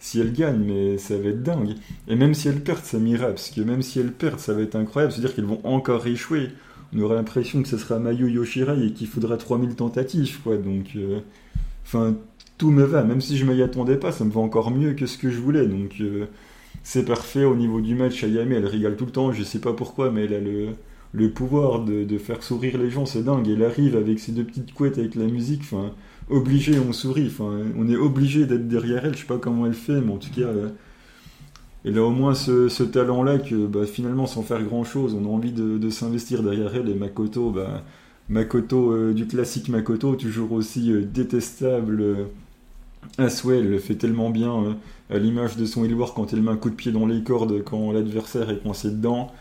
si 0.05 0.19
elle 0.19 0.33
gagne, 0.33 0.63
mais 0.63 0.99
ça 0.99 1.17
va 1.17 1.29
être 1.29 1.41
dingue. 1.41 1.73
Et 2.07 2.15
même 2.15 2.35
si 2.35 2.47
elle 2.47 2.61
perd, 2.61 2.85
ça 2.85 2.99
m'ira, 2.99 3.29
parce 3.29 3.49
que 3.49 3.61
même 3.61 3.81
si 3.81 3.99
elle 3.99 4.11
perd, 4.11 4.39
ça 4.39 4.53
va 4.53 4.61
être 4.61 4.75
incroyable. 4.75 5.11
C'est-à-dire 5.11 5.33
qu'ils 5.33 5.45
vont 5.45 5.59
encore 5.63 6.05
échouer. 6.05 6.49
On 6.93 6.99
aura 6.99 7.15
l'impression 7.15 7.63
que 7.63 7.67
ce 7.67 7.79
sera 7.79 7.97
Mayu 7.97 8.29
Yoshirai 8.29 8.85
et 8.85 8.93
qu'il 8.93 9.07
faudra 9.07 9.35
3000 9.35 9.73
tentatives, 9.73 10.41
quoi. 10.43 10.57
Donc, 10.57 10.91
euh, 10.95 11.21
enfin, 11.83 12.15
tout 12.59 12.69
me 12.69 12.83
va. 12.83 13.03
Même 13.03 13.19
si 13.19 13.35
je 13.35 13.45
m'y 13.45 13.59
attendais 13.63 13.97
pas, 13.97 14.11
ça 14.11 14.25
me 14.25 14.29
va 14.29 14.41
encore 14.41 14.69
mieux 14.69 14.93
que 14.93 15.07
ce 15.07 15.17
que 15.17 15.31
je 15.31 15.39
voulais. 15.39 15.65
Donc, 15.65 15.95
euh, 15.99 16.27
c'est 16.83 17.03
parfait. 17.03 17.43
Au 17.43 17.55
niveau 17.55 17.81
du 17.81 17.95
match, 17.95 18.23
Ayame, 18.23 18.51
elle 18.51 18.67
rigole 18.67 18.97
tout 18.97 19.05
le 19.05 19.11
temps. 19.11 19.31
Je 19.31 19.41
sais 19.41 19.59
pas 19.59 19.73
pourquoi, 19.73 20.11
mais 20.11 20.25
elle 20.25 20.35
a 20.35 20.39
le, 20.39 21.29
pouvoir 21.31 21.83
de, 21.83 22.03
de 22.03 22.17
faire 22.19 22.43
sourire 22.43 22.77
les 22.77 22.91
gens. 22.91 23.07
C'est 23.07 23.23
dingue. 23.23 23.47
Elle 23.47 23.63
arrive 23.63 23.97
avec 23.97 24.19
ses 24.19 24.33
deux 24.33 24.43
petites 24.43 24.71
couettes 24.71 24.99
avec 24.99 25.15
la 25.15 25.25
musique. 25.25 25.61
Enfin, 25.63 25.93
obligé, 26.29 26.79
on 26.79 26.93
sourit. 26.93 27.27
Enfin, 27.27 27.51
on 27.77 27.89
est 27.89 27.95
obligé 27.95 28.45
d'être 28.45 28.67
derrière 28.67 29.05
elle. 29.05 29.13
Je 29.13 29.19
sais 29.19 29.25
pas 29.25 29.37
comment 29.37 29.65
elle 29.65 29.73
fait, 29.73 30.01
mais 30.01 30.11
en 30.11 30.17
tout 30.17 30.31
cas, 30.31 30.41
euh, 30.41 30.69
elle 31.83 31.97
a 31.97 32.03
au 32.03 32.11
moins 32.11 32.33
ce, 32.33 32.83
talent-là 32.83 33.39
que 33.39 33.67
bah, 33.67 33.85
finalement, 33.85 34.25
sans 34.25 34.43
faire 34.43 34.63
grand-chose, 34.63 35.15
on 35.19 35.25
a 35.25 35.29
envie 35.29 35.51
de, 35.51 35.89
s'investir 35.89 36.43
derrière 36.43 36.75
elle. 36.75 36.89
Et 36.89 36.95
Makoto, 36.95 37.51
bah, 37.51 37.83
Makoto 38.29 38.91
euh, 38.91 39.13
du 39.13 39.27
classique 39.27 39.69
Makoto, 39.69 40.15
toujours 40.15 40.51
aussi 40.53 40.91
euh, 40.91 41.03
détestable. 41.03 42.27
à 43.17 43.29
souhait, 43.29 43.59
elle 43.59 43.69
le 43.69 43.79
fait 43.79 43.95
tellement 43.95 44.29
bien 44.29 44.77
à 45.11 45.19
l'image 45.19 45.57
de 45.57 45.65
son 45.65 45.85
War 45.93 46.13
quand 46.15 46.33
elle 46.33 46.41
met 46.41 46.51
un 46.51 46.57
coup 46.57 46.71
de 46.71 46.75
pied 46.75 46.91
dans 46.91 47.05
les 47.05 47.23
cordes 47.23 47.63
quand 47.63 47.91
l'adversaire 47.91 48.49
est 48.49 48.61
coincé 48.61 48.89
dedans. 48.89 49.31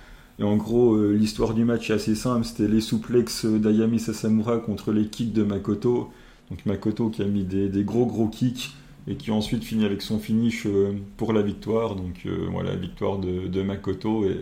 Et 0.40 0.43
en 0.43 0.56
gros, 0.56 1.01
l'histoire 1.12 1.55
du 1.55 1.65
match 1.65 1.90
est 1.90 1.94
assez 1.94 2.16
simple, 2.16 2.44
c'était 2.44 2.66
les 2.66 2.81
souplexes 2.81 3.47
d'Ayami 3.47 4.01
Sasamura 4.01 4.59
contre 4.59 4.90
les 4.90 5.06
kicks 5.06 5.32
de 5.32 5.44
Makoto. 5.44 6.11
Donc 6.51 6.66
Makoto 6.66 7.11
qui 7.11 7.23
a 7.23 7.27
mis 7.27 7.45
des, 7.45 7.85
gros 7.85 8.07
gros 8.07 8.29
kicks 8.29 8.75
et 9.07 9.16
qui 9.16 9.31
ensuite 9.31 9.65
finit 9.65 9.85
avec 9.85 10.03
son 10.03 10.19
finish 10.19 10.66
euh, 10.66 10.93
pour 11.16 11.33
la 11.33 11.43
victoire. 11.43 11.97
Donc 11.97 12.27
euh, 12.27 12.47
voilà, 12.51 12.75
victoire 12.77 13.19
de, 13.19 13.62
Makoto 13.62 14.27
et 14.27 14.41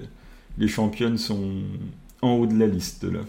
les 0.59 0.69
championnes 0.69 1.19
sont 1.19 1.63
en 2.21 2.33
haut 2.33 2.47
de 2.47 2.59
la 2.59 2.67
liste 2.67 3.05
là. 3.05 3.21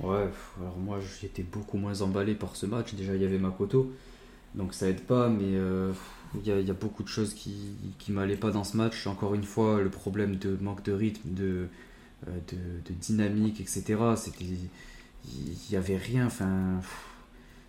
Ouais, 0.00 0.28
alors 0.60 0.76
moi 0.78 0.98
j'étais 1.20 1.44
beaucoup 1.44 1.76
moins 1.76 2.00
emballé 2.02 2.34
par 2.34 2.56
ce 2.56 2.66
match. 2.66 2.94
Déjà 2.94 3.14
il 3.14 3.22
y 3.22 3.24
avait 3.24 3.38
Makoto, 3.38 3.92
donc 4.54 4.74
ça 4.74 4.88
aide 4.88 5.02
pas, 5.02 5.28
mais 5.28 5.54
euh, 5.54 5.92
il 6.34 6.46
y, 6.46 6.70
a 6.70 6.74
beaucoup 6.74 7.02
de 7.02 7.08
choses 7.08 7.34
qui, 7.34 7.54
qui 7.98 8.10
m'allaient 8.10 8.36
pas 8.36 8.50
dans 8.50 8.64
ce 8.64 8.76
match. 8.76 9.06
Encore 9.06 9.34
une 9.34 9.44
fois, 9.44 9.80
le 9.80 9.90
problème 9.90 10.36
de 10.36 10.56
manque 10.60 10.82
de 10.82 10.92
rythme, 10.92 11.28
de, 11.34 11.68
dynamique, 13.00 13.60
etc. 13.60 13.96
C'était 14.16 14.46
il 15.28 15.56
n'y 15.70 15.76
avait 15.76 15.96
rien. 15.96 16.26
Enfin, 16.26 16.80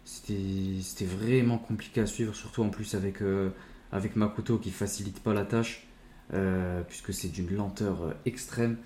c'était 0.06 1.06
vraiment 1.06 1.58
compliqué 1.58 2.02
à 2.02 2.06
suivre, 2.06 2.36
surtout 2.36 2.64
en 2.64 2.70
plus 2.70 2.96
avec, 2.96 3.22
euh, 3.22 3.50
avec 3.92 4.16
Makoto 4.16 4.58
qui 4.58 4.72
facilite 4.72 5.20
pas 5.20 5.34
la 5.34 5.46
tâche, 5.46 5.88
euh, 6.34 6.82
puisque 6.88 7.14
c'est 7.14 7.30
d'une 7.30 7.54
lenteur 7.56 8.04
euh, 8.04 8.12
extrême. 8.26 8.78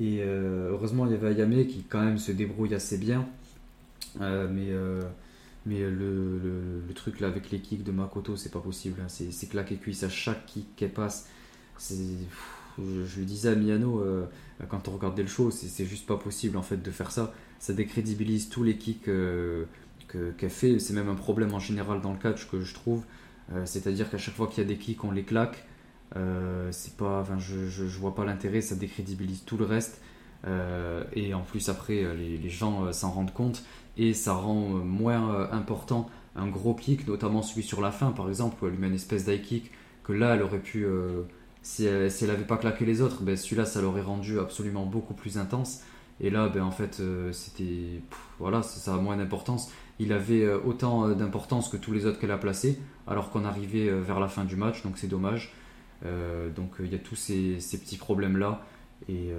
Et 0.00 0.22
heureusement, 0.22 1.06
il 1.06 1.12
y 1.12 1.14
avait 1.16 1.32
Ayame 1.32 1.66
qui 1.66 1.82
quand 1.82 2.00
même 2.00 2.18
se 2.18 2.30
débrouille 2.30 2.72
assez 2.72 2.98
bien. 2.98 3.26
mais 4.20 4.70
Mais 5.66 5.80
le, 5.80 6.38
le, 6.38 6.94
truc 6.94 7.18
là 7.18 7.26
avec 7.26 7.50
les 7.50 7.58
kicks 7.58 7.82
de 7.82 7.90
Makoto, 7.90 8.36
c'est 8.36 8.52
pas 8.52 8.60
possible. 8.60 9.00
Hein. 9.02 9.08
C'est 9.08 9.48
claque 9.48 9.76
cuisse 9.80 10.04
à 10.04 10.08
chaque 10.08 10.46
kick 10.46 10.76
qu'elle 10.76 10.92
passe. 10.92 11.26
Je, 11.80 11.92
le 12.78 13.24
disais 13.24 13.48
à 13.48 13.56
Miano 13.56 14.04
quand 14.68 14.86
on 14.86 14.92
regardait 14.92 15.22
le 15.22 15.28
show, 15.28 15.50
c'est 15.50 15.84
juste 15.84 16.06
pas 16.06 16.16
possible 16.16 16.56
en 16.56 16.62
fait 16.62 16.80
de 16.80 16.90
faire 16.92 17.10
ça. 17.10 17.34
Ça 17.58 17.72
décrédibilise 17.72 18.48
tous 18.48 18.62
les 18.62 18.76
kicks 18.76 19.08
euh, 19.08 19.64
qu'elle 20.08 20.50
fait. 20.50 20.78
C'est 20.78 20.94
même 20.94 21.08
un 21.08 21.14
problème 21.14 21.54
en 21.54 21.58
général 21.58 22.00
dans 22.00 22.12
le 22.12 22.18
catch 22.18 22.48
que 22.48 22.60
je 22.60 22.74
trouve. 22.74 23.04
Euh, 23.52 23.64
c'est-à-dire 23.64 24.10
qu'à 24.10 24.18
chaque 24.18 24.34
fois 24.34 24.46
qu'il 24.46 24.62
y 24.62 24.66
a 24.66 24.68
des 24.68 24.76
kicks, 24.76 25.02
on 25.04 25.10
les 25.10 25.24
claque. 25.24 25.64
c'est 26.70 26.96
pas, 26.96 27.20
enfin, 27.20 27.38
je, 27.38 27.66
je, 27.68 27.98
vois 27.98 28.14
pas 28.14 28.24
l'intérêt, 28.24 28.60
ça 28.60 28.74
décrédibilise 28.74 29.44
tout 29.44 29.56
le 29.56 29.64
reste. 29.64 30.00
et 31.14 31.34
en 31.34 31.42
plus 31.42 31.68
après, 31.68 32.14
les, 32.14 32.38
les 32.38 32.50
gens 32.50 32.92
s'en 32.92 33.10
rendent 33.10 33.34
compte 33.34 33.62
et 33.96 34.14
ça 34.14 34.32
rend 34.34 34.68
moins 34.68 35.50
important 35.50 36.08
un 36.36 36.46
gros 36.46 36.74
kick, 36.74 37.06
notamment 37.08 37.42
celui 37.42 37.62
sur 37.62 37.80
la 37.80 37.90
fin 37.90 38.12
par 38.12 38.28
exemple, 38.28 38.62
où 38.62 38.66
elle 38.66 38.74
lui 38.74 38.80
met 38.80 38.86
une 38.88 38.94
espèce 38.94 39.24
d'high 39.24 39.42
kick 39.42 39.70
que 40.04 40.12
là 40.12 40.34
elle 40.34 40.42
aurait 40.42 40.60
pu 40.60 40.86
si 41.68 41.84
elle, 41.84 42.10
n'avait 42.22 42.44
pas 42.44 42.56
claqué 42.56 42.86
les 42.86 43.02
autres, 43.02 43.22
ben 43.22 43.36
celui-là, 43.36 43.66
ça 43.66 43.82
l'aurait 43.82 44.02
rendu 44.02 44.38
absolument 44.38 44.86
beaucoup 44.86 45.14
plus 45.14 45.36
intense. 45.36 45.82
Et 46.20 46.30
là, 46.30 46.48
ben, 46.48 46.62
en 46.62 46.70
fait, 46.70 46.98
euh, 47.00 47.32
c'était. 47.32 48.00
Voilà, 48.38 48.62
ça 48.62 48.94
a 48.94 48.96
moins 48.96 49.16
d'importance. 49.16 49.70
Il 49.98 50.12
avait 50.12 50.42
euh, 50.42 50.58
autant 50.64 51.06
euh, 51.06 51.14
d'importance 51.14 51.68
que 51.68 51.76
tous 51.76 51.92
les 51.92 52.06
autres 52.06 52.18
qu'elle 52.18 52.30
a 52.30 52.38
placés, 52.38 52.80
alors 53.06 53.30
qu'on 53.30 53.44
arrivait 53.44 53.90
vers 53.90 54.20
la 54.20 54.28
fin 54.28 54.44
du 54.44 54.56
match, 54.56 54.82
donc 54.82 54.98
c'est 54.98 55.08
dommage. 55.08 55.54
donc 56.56 56.74
il 56.80 56.92
y 56.92 56.94
a 56.94 56.98
tous 56.98 57.16
ces, 57.16 57.58
petits 57.78 57.96
problèmes-là. 57.96 58.64
Et, 59.08 59.32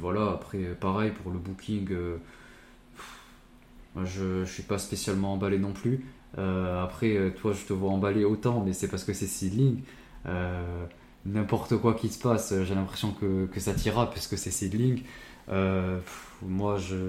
voilà, 0.00 0.32
après, 0.32 0.58
pareil 0.78 1.12
pour 1.12 1.32
le 1.32 1.38
booking, 1.38 1.88
je 4.04 4.40
ne 4.40 4.44
suis 4.44 4.62
pas 4.62 4.78
spécialement 4.78 5.32
emballé 5.32 5.58
non 5.58 5.72
plus. 5.72 6.04
après, 6.36 7.32
toi, 7.40 7.52
je 7.52 7.64
te 7.64 7.72
vois 7.72 7.90
emballé 7.90 8.24
autant, 8.24 8.62
mais 8.64 8.72
c'est 8.72 8.88
parce 8.88 9.04
que 9.04 9.12
c'est 9.12 9.26
Seedling 9.26 9.82
n'importe 11.24 11.76
quoi 11.76 11.94
qui 11.94 12.08
se 12.08 12.18
passe, 12.18 12.52
j'ai 12.64 12.74
l'impression 12.74 13.12
que, 13.12 13.46
que, 13.46 13.60
ça 13.60 13.74
tirera 13.74 14.10
puisque 14.10 14.36
c'est 14.36 14.50
seedling. 14.50 15.02
Euh, 15.48 15.98
moi, 16.42 16.78
je, 16.78 17.08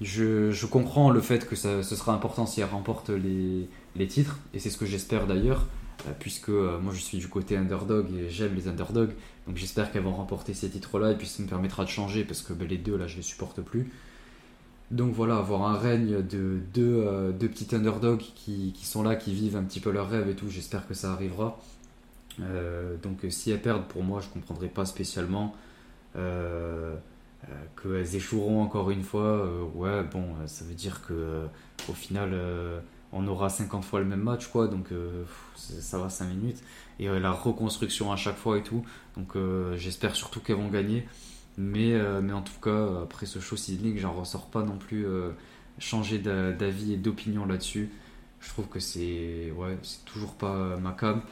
je, 0.00 0.50
je, 0.50 0.66
comprends 0.66 1.10
le 1.10 1.20
fait 1.20 1.46
que 1.46 1.56
ça, 1.56 1.82
ce 1.82 1.96
sera 1.96 2.14
important 2.14 2.46
si 2.46 2.60
elle 2.60 2.68
remporte 2.68 3.10
les, 3.10 3.68
les 3.96 4.06
titres, 4.06 4.38
et 4.52 4.58
c'est 4.58 4.70
ce 4.70 4.78
que 4.78 4.86
j'espère 4.86 5.26
d'ailleurs, 5.26 5.66
euh, 6.06 6.12
puisque 6.18 6.48
euh, 6.48 6.78
moi 6.80 6.92
je 6.94 7.00
suis 7.00 7.18
du 7.18 7.28
côté 7.28 7.56
underdog 7.56 8.06
et 8.12 8.30
j'aime 8.30 8.54
les 8.54 8.68
underdogs, 8.68 9.12
donc 9.46 9.56
j'espère 9.56 9.92
qu'elles 9.92 10.02
vont 10.02 10.14
remporter 10.14 10.54
ces 10.54 10.70
titres-là, 10.70 11.12
et 11.12 11.16
puis 11.16 11.26
ça 11.26 11.42
me 11.42 11.48
permettra 11.48 11.84
de 11.84 11.90
changer, 11.90 12.24
parce 12.24 12.42
que 12.42 12.52
ben, 12.52 12.66
les 12.66 12.78
deux 12.78 12.96
là 12.96 13.06
je 13.06 13.16
les 13.16 13.22
supporte 13.22 13.60
plus. 13.60 13.90
Donc 14.90 15.14
voilà, 15.14 15.38
avoir 15.38 15.62
un 15.62 15.78
règne 15.78 16.22
de 16.22 16.60
deux, 16.72 17.32
deux 17.32 17.48
petits 17.48 17.74
underdogs 17.74 18.18
qui, 18.18 18.72
qui, 18.76 18.86
sont 18.86 19.02
là, 19.02 19.16
qui 19.16 19.32
vivent 19.32 19.56
un 19.56 19.62
petit 19.64 19.80
peu 19.80 19.90
leur 19.90 20.08
rêve 20.10 20.28
et 20.28 20.34
tout, 20.34 20.48
j'espère 20.50 20.86
que 20.86 20.92
ça 20.94 21.12
arrivera. 21.12 21.58
Donc 22.38 23.24
si 23.30 23.50
elles 23.50 23.62
perdent, 23.62 23.86
pour 23.86 24.04
moi, 24.04 24.20
je 24.20 24.28
comprendrai 24.28 24.68
pas 24.68 24.84
spécialement 24.84 25.56
qu'elles 27.80 28.16
échoueront 28.16 28.62
encore 28.62 28.90
une 28.90 29.02
fois. 29.02 29.48
ouais, 29.74 30.02
bon, 30.04 30.34
ça 30.46 30.64
veut 30.64 30.74
dire 30.74 31.02
que 31.06 31.46
au 31.88 31.92
final, 31.92 32.34
on 33.12 33.26
aura 33.26 33.48
50 33.48 33.84
fois 33.84 34.00
le 34.00 34.06
même 34.06 34.22
match, 34.22 34.48
quoi. 34.48 34.68
Donc 34.68 34.88
ça 35.56 35.98
va 35.98 36.08
5 36.08 36.26
minutes. 36.26 36.62
Et 36.98 37.08
la 37.08 37.32
reconstruction 37.32 38.12
à 38.12 38.16
chaque 38.16 38.36
fois 38.36 38.58
et 38.58 38.62
tout. 38.62 38.84
Donc 39.16 39.36
j'espère 39.76 40.14
surtout 40.16 40.40
qu'elles 40.40 40.56
vont 40.56 40.68
gagner. 40.68 41.06
Mais, 41.56 41.94
mais 42.22 42.32
en 42.32 42.42
tout 42.42 42.60
cas, 42.62 43.02
après 43.02 43.26
ce 43.26 43.40
show 43.40 43.56
seedling, 43.56 43.98
j'en 43.98 44.12
ressors 44.12 44.46
pas 44.46 44.62
non 44.62 44.78
plus 44.78 45.06
changer 45.78 46.18
d'avis 46.18 46.94
et 46.94 46.96
d'opinion 46.96 47.46
là-dessus. 47.46 47.90
Je 48.40 48.48
trouve 48.50 48.68
que 48.68 48.80
c'est 48.80 49.52
ouais, 49.56 49.78
toujours 50.04 50.34
pas 50.34 50.76
ma 50.76 50.92
cam. 50.92 51.22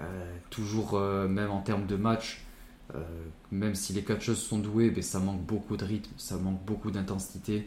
Euh, 0.00 0.36
toujours, 0.50 0.94
euh, 0.94 1.28
même 1.28 1.50
en 1.50 1.60
termes 1.60 1.86
de 1.86 1.96
match, 1.96 2.40
euh, 2.40 2.51
même 3.50 3.74
si 3.74 3.92
les 3.92 4.02
catcheuses 4.02 4.40
sont 4.42 4.58
douées, 4.58 4.90
ben, 4.90 5.02
ça 5.02 5.18
manque 5.18 5.42
beaucoup 5.42 5.76
de 5.76 5.84
rythme, 5.84 6.10
ça 6.16 6.36
manque 6.36 6.62
beaucoup 6.64 6.90
d'intensité. 6.90 7.66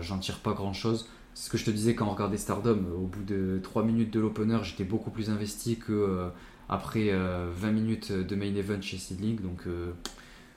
J'en 0.00 0.18
tire 0.18 0.38
pas 0.38 0.52
grand 0.52 0.72
chose. 0.72 1.08
Ce 1.34 1.48
que 1.48 1.56
je 1.56 1.64
te 1.64 1.70
disais 1.70 1.94
quand 1.94 2.06
on 2.06 2.12
regardait 2.12 2.36
Stardom. 2.36 2.84
Au 2.96 3.06
bout 3.06 3.22
de 3.22 3.60
3 3.62 3.84
minutes 3.84 4.12
de 4.12 4.20
l'opener, 4.20 4.58
j'étais 4.62 4.84
beaucoup 4.84 5.10
plus 5.10 5.30
investi 5.30 5.78
que 5.78 6.30
après 6.68 7.10
20 7.10 7.70
minutes 7.70 8.12
de 8.12 8.36
main 8.36 8.54
event 8.54 8.82
chez 8.82 8.98
Seedling. 8.98 9.40
Donc 9.40 9.62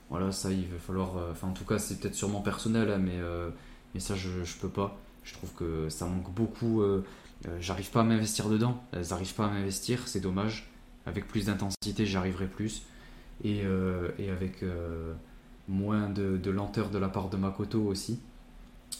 voilà, 0.10 0.32
ça 0.32 0.52
il 0.52 0.68
va 0.68 0.78
falloir. 0.80 1.18
Enfin, 1.32 1.48
en 1.48 1.54
tout 1.54 1.66
cas, 1.66 1.80
c'est 1.80 2.00
peut-être 2.00 2.16
sûrement 2.16 2.42
personnel, 2.42 2.90
hein, 2.90 2.98
mais, 2.98 3.20
mais 3.94 4.00
ça 4.00 4.16
je, 4.16 4.44
je 4.44 4.58
peux 4.58 4.70
pas. 4.70 5.00
Je 5.24 5.34
trouve 5.34 5.54
que 5.54 5.90
ça 5.90 6.06
manque 6.06 6.34
beaucoup. 6.34 6.84
J'arrive 7.60 7.92
pas 7.92 8.02
à 8.02 8.04
m'investir 8.04 8.50
dedans. 8.50 8.84
Elles 8.92 9.08
n'arrivent 9.10 9.36
pas 9.36 9.46
à 9.46 9.50
m'investir, 9.50 10.08
c'est 10.08 10.22
dommage 10.22 10.72
avec 11.06 11.28
plus 11.28 11.46
d'intensité, 11.46 12.06
j'y 12.06 12.18
plus. 12.52 12.82
Et, 13.44 13.62
euh, 13.66 14.10
et 14.18 14.30
avec 14.30 14.64
euh, 14.64 15.14
moins 15.68 16.10
de, 16.10 16.38
de, 16.38 16.52
lenteur 16.52 16.90
de 16.90 16.98
la 16.98 17.10
part 17.10 17.30
de 17.30 17.38
Makoto 17.38 17.82
aussi. 17.82 18.20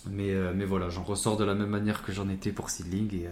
Mais, 0.10 0.32
euh, 0.32 0.52
mais 0.56 0.66
voilà, 0.66 0.90
j'en 0.90 1.04
ressors 1.04 1.38
de 1.38 1.44
la 1.44 1.56
même 1.56 1.70
manière 1.70 2.04
que 2.04 2.12
j'en 2.12 2.30
étais 2.30 2.52
pour 2.52 2.70
Seedling 2.70 3.14
et, 3.14 3.28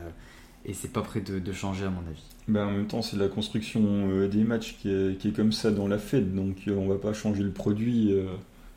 et 0.65 0.73
c'est 0.73 0.91
pas 0.91 1.01
prêt 1.01 1.21
de, 1.21 1.39
de, 1.39 1.51
changer 1.51 1.85
à 1.85 1.89
mon 1.89 1.99
avis. 2.07 2.23
Ben, 2.47 2.65
en 2.67 2.71
même 2.71 2.87
temps, 2.87 3.01
c'est 3.01 3.17
la 3.17 3.27
construction 3.27 4.27
des 4.27 4.43
matchs 4.43 4.77
qui 4.79 4.89
est, 4.89 5.17
qui 5.17 5.27
est, 5.29 5.31
comme 5.31 5.51
ça 5.51 5.71
dans 5.71 5.87
la 5.87 5.97
Fed, 5.97 6.33
donc 6.33 6.63
on 6.67 6.87
va 6.87 6.95
pas 6.95 7.13
changer 7.13 7.43
le 7.43 7.51
produit. 7.51 8.15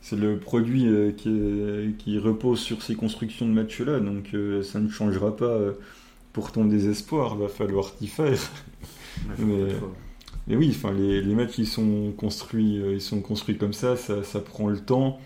c'est 0.02 0.16
le 0.16 0.38
produit 0.38 1.14
qui, 1.16 1.94
qui, 1.98 2.18
repose 2.18 2.58
sur 2.58 2.82
ces 2.82 2.96
constructions 2.96 3.46
de 3.46 3.52
matchs-là, 3.52 4.00
donc 4.00 4.34
ça 4.62 4.80
ne 4.80 4.88
changera 4.88 5.36
pas 5.36 5.58
pour 6.32 6.52
ton 6.52 6.66
désespoir, 6.66 7.36
va 7.36 7.48
falloir 7.48 7.94
t'y 7.94 8.08
faire 8.08 8.38
mais, 9.38 9.68
oui, 10.54 10.70
enfin, 10.70 10.92
les, 10.92 11.20
les, 11.22 11.34
matchs 11.34 11.58
ils 11.58 11.66
sont 11.66 12.12
construits, 12.16 12.78
euh, 12.78 13.00
sont 13.00 13.20
construits 13.20 13.58
comme 13.58 13.72
ça, 13.72 13.96
ça, 13.96 14.40
prend 14.40 14.68
le 14.68 14.78
temps. 14.78 15.18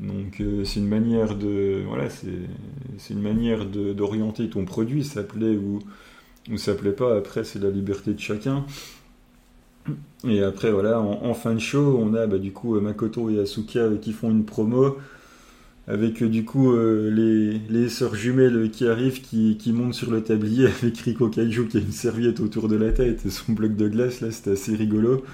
Donc 0.00 0.40
euh, 0.40 0.64
c'est 0.64 0.80
une 0.80 0.88
manière 0.88 1.36
de 1.36 1.82
voilà 1.86 2.08
c'est 2.10 3.14
une 3.14 3.22
manière 3.22 3.64
d'orienter 3.66 4.50
ton 4.50 4.64
produit, 4.64 5.04
ça 5.04 5.22
plaît 5.22 5.56
ou 5.56 5.80
ou 6.50 6.56
ça 6.58 6.74
plaît 6.74 6.92
pas. 6.92 7.16
Après 7.16 7.44
c'est 7.44 7.60
la 7.60 7.70
liberté 7.70 8.12
de 8.12 8.20
chacun. 8.20 8.64
Et 10.26 10.42
après 10.42 10.72
voilà 10.72 11.00
en, 11.00 11.34
fin 11.34 11.54
de 11.54 11.58
show 11.58 11.98
on 12.00 12.14
a 12.14 12.26
bah, 12.26 12.38
du 12.38 12.52
coup 12.52 12.78
Makoto 12.80 13.30
et 13.30 13.38
Asuka 13.38 13.90
qui 14.00 14.12
font 14.12 14.30
une 14.30 14.44
promo 14.44 14.96
avec 15.86 16.22
euh, 16.22 16.28
du 16.28 16.44
coup 16.44 16.72
euh, 16.72 17.10
les, 17.68 17.88
sœurs 17.88 18.14
jumelles 18.14 18.70
qui 18.70 18.86
arrivent, 18.86 19.20
qui, 19.20 19.72
montent 19.72 19.94
sur 19.94 20.10
le 20.10 20.22
tablier 20.22 20.66
avec 20.82 20.98
Riko 20.98 21.28
Kaiju 21.28 21.68
qui 21.68 21.76
a 21.78 21.80
une 21.80 21.92
serviette 21.92 22.40
autour 22.40 22.68
de 22.68 22.76
la 22.76 22.92
tête 22.92 23.26
et 23.26 23.30
son 23.30 23.52
bloc 23.52 23.76
de 23.76 23.88
glace, 23.88 24.20
là 24.20 24.30
c'était 24.30 24.52
assez 24.52 24.74
rigolo. 24.74 25.24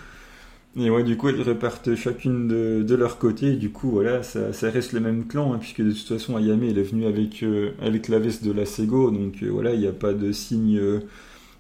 Et 0.77 0.89
ouais, 0.89 1.03
du 1.03 1.17
coup, 1.17 1.29
elles 1.29 1.43
repartent 1.43 1.97
chacune 1.97 2.47
de, 2.47 2.95
leur 2.95 3.19
côté, 3.19 3.57
du 3.57 3.71
coup, 3.71 3.91
voilà, 3.91 4.23
ça, 4.23 4.53
reste 4.63 4.93
le 4.93 5.01
même 5.01 5.27
clan, 5.27 5.53
hein, 5.53 5.59
puisque 5.59 5.83
de 5.83 5.91
toute 5.91 6.07
façon, 6.07 6.37
Ayame, 6.37 6.63
elle 6.63 6.79
est 6.79 6.85
venue 6.85 7.07
avec, 7.07 7.43
euh, 7.43 7.73
la 7.81 8.19
veste 8.21 8.45
de 8.45 8.53
la 8.53 8.65
Sego, 8.65 9.11
donc 9.11 9.43
voilà, 9.43 9.75
il 9.75 9.81
n'y 9.81 9.89
a 9.89 9.93
pas 9.93 10.13
de 10.13 10.31
signe 10.31 10.81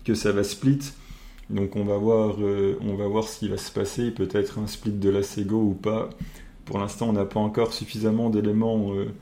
que 0.04 0.14
ça 0.14 0.30
va 0.30 0.44
split. 0.44 0.92
Donc 1.50 1.74
on 1.74 1.84
va 1.84 1.96
voir, 1.96 2.36
on 2.38 2.94
va 2.94 3.08
voir 3.08 3.24
ce 3.24 3.40
qui 3.40 3.48
va 3.48 3.56
se 3.56 3.72
passer, 3.72 4.12
peut-être 4.12 4.60
un 4.60 4.68
split 4.68 4.92
de 4.92 5.10
la 5.10 5.24
Sego 5.24 5.60
ou 5.60 5.74
pas 5.74 6.10
pour 6.70 6.78
l'instant, 6.78 7.08
on 7.08 7.12
n'a 7.12 7.24
pas 7.24 7.40
encore 7.40 7.72
suffisamment 7.72 8.30
d'éléments 8.30 8.94
euh, 8.94 9.12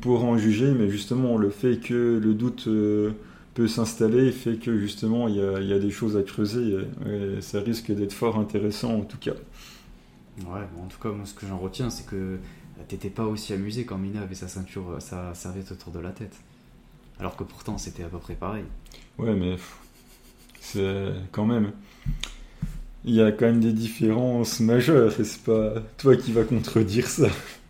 pour 0.00 0.24
en 0.24 0.36
juger, 0.36 0.72
mais 0.72 0.90
justement, 0.90 1.38
le 1.38 1.48
fait 1.50 1.78
que 1.78 2.18
le 2.20 2.34
doute 2.34 2.64
euh, 2.66 3.12
peut 3.54 3.68
s'installer 3.68 4.32
fait 4.32 4.56
que 4.56 4.76
justement, 4.76 5.28
il 5.28 5.36
y, 5.36 5.72
a, 5.72 5.78
des 5.78 5.90
choses 5.92 6.16
à 6.16 6.24
creuser. 6.24 6.76
Et, 7.06 7.40
ça 7.40 7.60
risque 7.60 7.92
d'être 7.92 8.12
fort 8.12 8.36
intéressant 8.36 8.96
en 8.96 9.02
tout 9.02 9.18
cas. 9.18 9.34
Ouais, 10.40 10.66
en 10.82 10.88
tout 10.88 10.98
cas, 11.00 11.10
moi, 11.10 11.24
ce 11.24 11.34
que 11.34 11.46
j'en 11.46 11.58
retiens, 11.58 11.88
c'est 11.88 12.04
que 12.04 12.38
t'étais 12.88 13.10
pas 13.10 13.26
aussi 13.26 13.52
amusé 13.52 13.84
quand 13.84 13.96
Mina 13.96 14.22
avait 14.22 14.34
sa 14.34 14.48
ceinture, 14.48 14.96
sa 14.98 15.34
serviette 15.34 15.70
autour 15.70 15.92
de 15.92 16.00
la 16.00 16.10
tête. 16.10 16.34
Alors 17.20 17.36
que 17.36 17.44
pourtant, 17.44 17.78
c'était 17.78 18.02
à 18.02 18.08
peu 18.08 18.18
près 18.18 18.34
pareil. 18.34 18.64
Ouais, 19.18 19.36
mais 19.36 19.54
c'est 20.60 21.12
quand 21.30 21.46
même 21.46 21.70
il 23.04 23.14
y 23.14 23.22
a 23.22 23.32
quand 23.32 23.46
même 23.46 23.60
des 23.60 23.72
différences 23.72 24.60
majeures, 24.60 25.18
et 25.20 25.24
c'est 25.24 25.42
pas? 25.42 25.74
Toi 25.98 26.16
qui 26.16 26.32
vas 26.32 26.44
contredire 26.44 27.06
ça. 27.06 27.28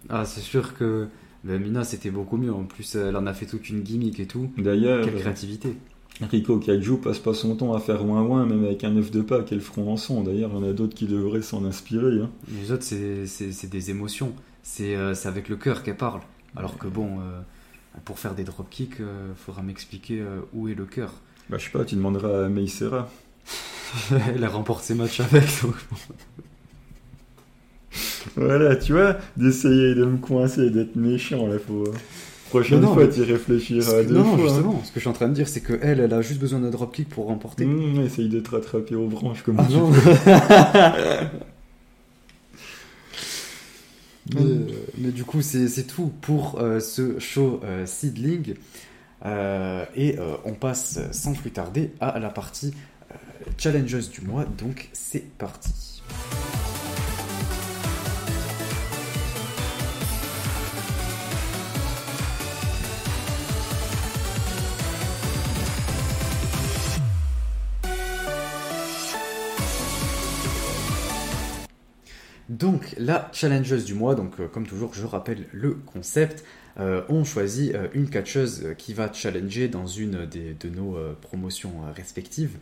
Ah, 0.08 0.24
c'est 0.24 0.40
sûr 0.40 0.74
que 0.74 1.08
ben, 1.44 1.60
Mina 1.60 1.84
c'était 1.84 2.10
beaucoup 2.10 2.36
mieux. 2.36 2.52
En 2.52 2.64
plus, 2.64 2.94
elle 2.94 3.16
en 3.16 3.26
a 3.26 3.32
fait 3.32 3.46
toute 3.46 3.68
une 3.68 3.82
gimmick 3.82 4.20
et 4.20 4.26
tout. 4.26 4.50
D'ailleurs, 4.58 5.04
quelle 5.04 5.20
créativité. 5.20 5.76
Rico 6.20 6.58
Kaiju 6.58 6.98
passe 6.98 7.18
pas 7.18 7.34
son 7.34 7.56
temps 7.56 7.72
à 7.72 7.80
faire 7.80 8.04
ouin 8.04 8.22
ouin, 8.22 8.46
même 8.46 8.64
avec 8.64 8.84
un 8.84 8.96
œuf 8.96 9.10
de 9.10 9.22
pas 9.22 9.42
qu'elle 9.42 9.60
feront 9.60 9.90
ensemble. 9.90 10.26
D'ailleurs, 10.26 10.50
il 10.52 10.56
y 10.56 10.66
en 10.66 10.68
a 10.68 10.72
d'autres 10.72 10.94
qui 10.94 11.06
devraient 11.06 11.42
s'en 11.42 11.64
inspirer. 11.64 12.20
Hein. 12.20 12.30
Les 12.60 12.70
autres, 12.70 12.84
c'est 12.84 13.70
des 13.70 13.90
émotions. 13.90 14.34
Euh, 14.80 15.14
c'est 15.14 15.28
avec 15.28 15.48
le 15.48 15.56
cœur 15.56 15.82
qu'elle 15.82 15.96
parle. 15.96 16.20
Alors 16.54 16.78
que 16.78 16.86
bon, 16.86 17.20
euh, 17.20 17.40
pour 18.04 18.18
faire 18.18 18.34
des 18.34 18.44
dropkicks, 18.44 18.96
il 18.98 19.04
euh, 19.04 19.34
faudra 19.34 19.62
m'expliquer 19.62 20.22
où 20.52 20.68
est 20.68 20.74
le 20.74 20.84
cœur. 20.84 21.14
Bah, 21.48 21.58
je 21.58 21.64
sais 21.64 21.70
pas, 21.70 21.84
tu 21.84 21.96
demanderas 21.96 22.44
à 22.46 22.48
Meisera. 22.48 23.10
Elle 24.34 24.44
a 24.44 24.48
remporté 24.48 24.88
ses 24.88 24.94
matchs 24.94 25.20
avec. 25.20 25.44
voilà, 28.36 28.76
tu 28.76 28.92
vois, 28.92 29.16
d'essayer 29.36 29.94
de 29.94 30.04
me 30.04 30.18
coincer, 30.18 30.70
d'être 30.70 30.96
méchant, 30.96 31.46
là, 31.46 31.58
faut. 31.58 31.84
Prochaine 32.50 32.80
Non, 32.80 32.92
fois, 32.92 33.08
tu 33.08 33.22
réfléchiras 33.22 33.98
à 33.98 34.02
deux 34.02 34.14
non, 34.14 34.24
fois. 34.24 34.44
hein. 34.44 34.48
justement, 34.48 34.82
ce 34.84 34.88
que 34.90 34.94
je 34.96 35.00
suis 35.00 35.08
en 35.08 35.14
train 35.14 35.28
de 35.28 35.34
dire, 35.34 35.48
c'est 35.48 35.62
que 35.62 35.78
elle, 35.80 36.00
elle 36.00 36.12
a 36.12 36.20
juste 36.20 36.38
besoin 36.38 36.60
d'un 36.60 36.68
dropkick 36.68 37.08
pour 37.08 37.26
remporter. 37.26 37.64
Mmh, 37.64 38.02
essaye 38.02 38.28
de 38.28 38.40
te 38.40 38.50
rattraper 38.50 38.94
aux 38.94 39.06
branches 39.06 39.42
comme 39.42 39.56
Ah 39.58 39.64
tu 39.66 39.74
non 39.76 39.90
peux. 39.90 40.00
mais, 44.34 44.40
euh, 44.40 44.66
mais 44.98 45.10
du 45.10 45.24
coup, 45.24 45.42
c'est 45.42 45.86
tout 45.86 46.12
pour 46.20 46.58
euh, 46.60 46.80
ce 46.80 47.18
show 47.18 47.60
euh, 47.64 47.86
Seedling. 47.86 48.54
Et 49.96 50.16
on 50.44 50.52
passe 50.52 50.98
sans 51.12 51.32
plus 51.32 51.52
tarder 51.52 51.92
à 52.00 52.18
la 52.18 52.28
partie 52.28 52.74
Challenges 53.58 54.08
du 54.10 54.20
mois. 54.22 54.44
Donc, 54.44 54.88
c'est 54.92 55.36
parti. 55.38 56.02
Donc, 72.48 72.94
la 72.98 73.30
challengeuse 73.32 73.84
du 73.84 73.94
mois, 73.94 74.14
donc 74.14 74.40
euh, 74.40 74.48
comme 74.48 74.66
toujours, 74.66 74.92
je 74.94 75.06
rappelle 75.06 75.46
le 75.52 75.74
concept. 75.74 76.44
Euh, 76.80 77.02
on 77.08 77.24
choisit 77.24 77.74
euh, 77.74 77.86
une 77.94 78.08
catcheuse 78.08 78.68
qui 78.78 78.94
va 78.94 79.12
challenger 79.12 79.68
dans 79.68 79.86
une 79.86 80.26
des- 80.26 80.54
de 80.54 80.68
nos 80.68 80.96
promotions 81.20 81.72
respectives. 81.94 82.56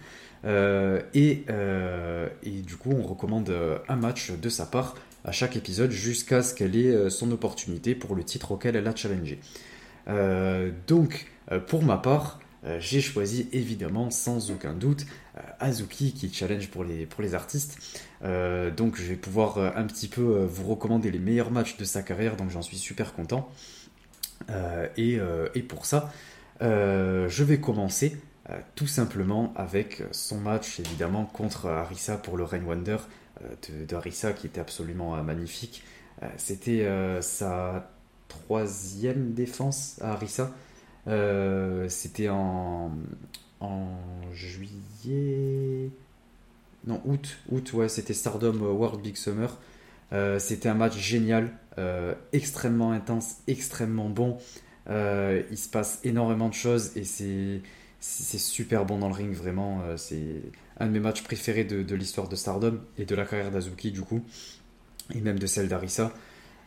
Euh, 0.45 1.03
et, 1.15 1.45
euh, 1.51 2.29
et 2.43 2.63
du 2.63 2.77
coup, 2.77 2.93
on 2.93 3.03
recommande 3.03 3.51
euh, 3.51 3.79
un 3.89 3.97
match 3.97 4.31
de 4.31 4.49
sa 4.49 4.67
part 4.67 4.97
à 5.25 5.33
chaque 5.33 5.57
épisode 5.57 5.91
jusqu'à 5.91 6.43
ce 6.43 6.55
qu'elle 6.55 6.77
ait 6.77 7.11
son 7.11 7.31
opportunité 7.31 7.95
pour 7.95 8.15
le 8.15 8.25
titre 8.25 8.53
auquel 8.53 8.77
elle 8.77 8.89
a 8.89 8.97
challengé. 8.97 9.39
Donc, 10.87 11.27
pour 11.67 11.83
ma 11.83 11.99
part, 11.99 12.41
j'ai 12.79 13.03
choisi 13.03 13.47
évidemment, 13.53 14.11
sans 14.11 14.51
aucun 14.51 14.73
doute, 14.73 15.05
Azuki 15.59 16.15
qui 16.15 16.33
challenge 16.33 16.71
pour 16.71 16.85
les, 16.85 17.05
pour 17.05 17.21
les 17.23 17.35
artistes. 17.35 18.01
Donc 18.23 18.97
je 18.97 19.03
vais 19.03 19.17
pouvoir 19.17 19.59
un 19.77 19.85
petit 19.85 20.09
peu 20.09 20.23
vous 20.23 20.67
recommander 20.67 21.11
les 21.11 21.19
meilleurs 21.19 21.51
matchs 21.51 21.77
de 21.77 21.85
sa 21.85 22.03
carrière, 22.03 22.37
donc 22.37 22.49
j'en 22.49 22.63
suis 22.63 22.79
super 22.79 23.13
content. 23.13 23.53
Et, 24.97 25.19
pour 25.69 25.85
ça, 25.85 26.11
je 26.63 27.45
vais 27.45 27.61
commencer 27.61 28.17
tout 28.75 28.87
simplement 28.87 29.53
avec 29.57 30.03
son 30.13 30.39
match 30.39 30.81
évidemment 30.81 31.25
contre 31.25 31.67
Arisa 31.67 32.17
pour 32.17 32.37
le 32.37 32.45
Rain 32.45 32.65
Wonder 32.65 32.97
euh, 33.43 33.87
de, 33.87 34.33
qui 34.33 34.47
était 34.47 34.61
absolument 34.61 35.17
euh, 35.17 35.23
magnifique. 35.23 35.83
Euh, 36.23 36.27
C'était 36.37 36.83
euh, 36.87 37.23
sa 37.23 37.91
troisième 38.29 39.33
défense 39.33 39.99
à 40.01 40.13
Arisa. 40.13 40.53
Euh, 41.07 41.89
C'était 41.89 42.29
en, 42.29 42.93
en 43.61 43.89
juillet. 44.33 45.91
Non, 46.87 47.01
août, 47.05 47.39
août, 47.51 47.73
ouais, 47.75 47.89
c'était 47.89 48.15
Stardom 48.15 48.57
World 48.59 49.03
Big 49.03 49.17
Summer. 49.17 49.59
Euh, 50.13 50.39
c'était 50.39 50.69
un 50.69 50.75
match 50.75 50.97
génial, 50.97 51.53
euh, 51.79 52.15
extrêmement 52.33 52.91
intense, 52.93 53.37
extrêmement 53.47 54.09
bon. 54.09 54.39
Euh, 54.89 55.43
il 55.51 55.59
se 55.59 55.69
passe 55.69 56.01
énormément 56.05 56.49
de 56.49 56.55
choses 56.55 56.97
et 56.97 57.05
c'est 57.05 57.61
c'est 58.01 58.39
super 58.39 58.87
bon 58.87 58.99
dans 58.99 59.09
le 59.09 59.15
ring, 59.15 59.35
vraiment. 59.35 59.83
Euh, 59.83 59.97
c'est 59.99 60.43
un 60.79 60.87
de 60.87 60.93
mes 60.93 61.01
matchs 61.01 61.23
préférés 61.23 61.65
de, 61.65 61.95
l'histoire 61.95 62.29
de 62.29 62.37
Stardom 62.37 62.81
et 62.97 63.05
de 63.05 63.15
la 63.15 63.27
carrière 63.27 63.51
d'Azuki, 63.51 63.93
du 63.93 64.01
coup, 64.01 64.25
et 65.15 65.21
même 65.21 65.39
de 65.39 65.47
celle 65.47 65.69
d'Arisa. 65.69 66.13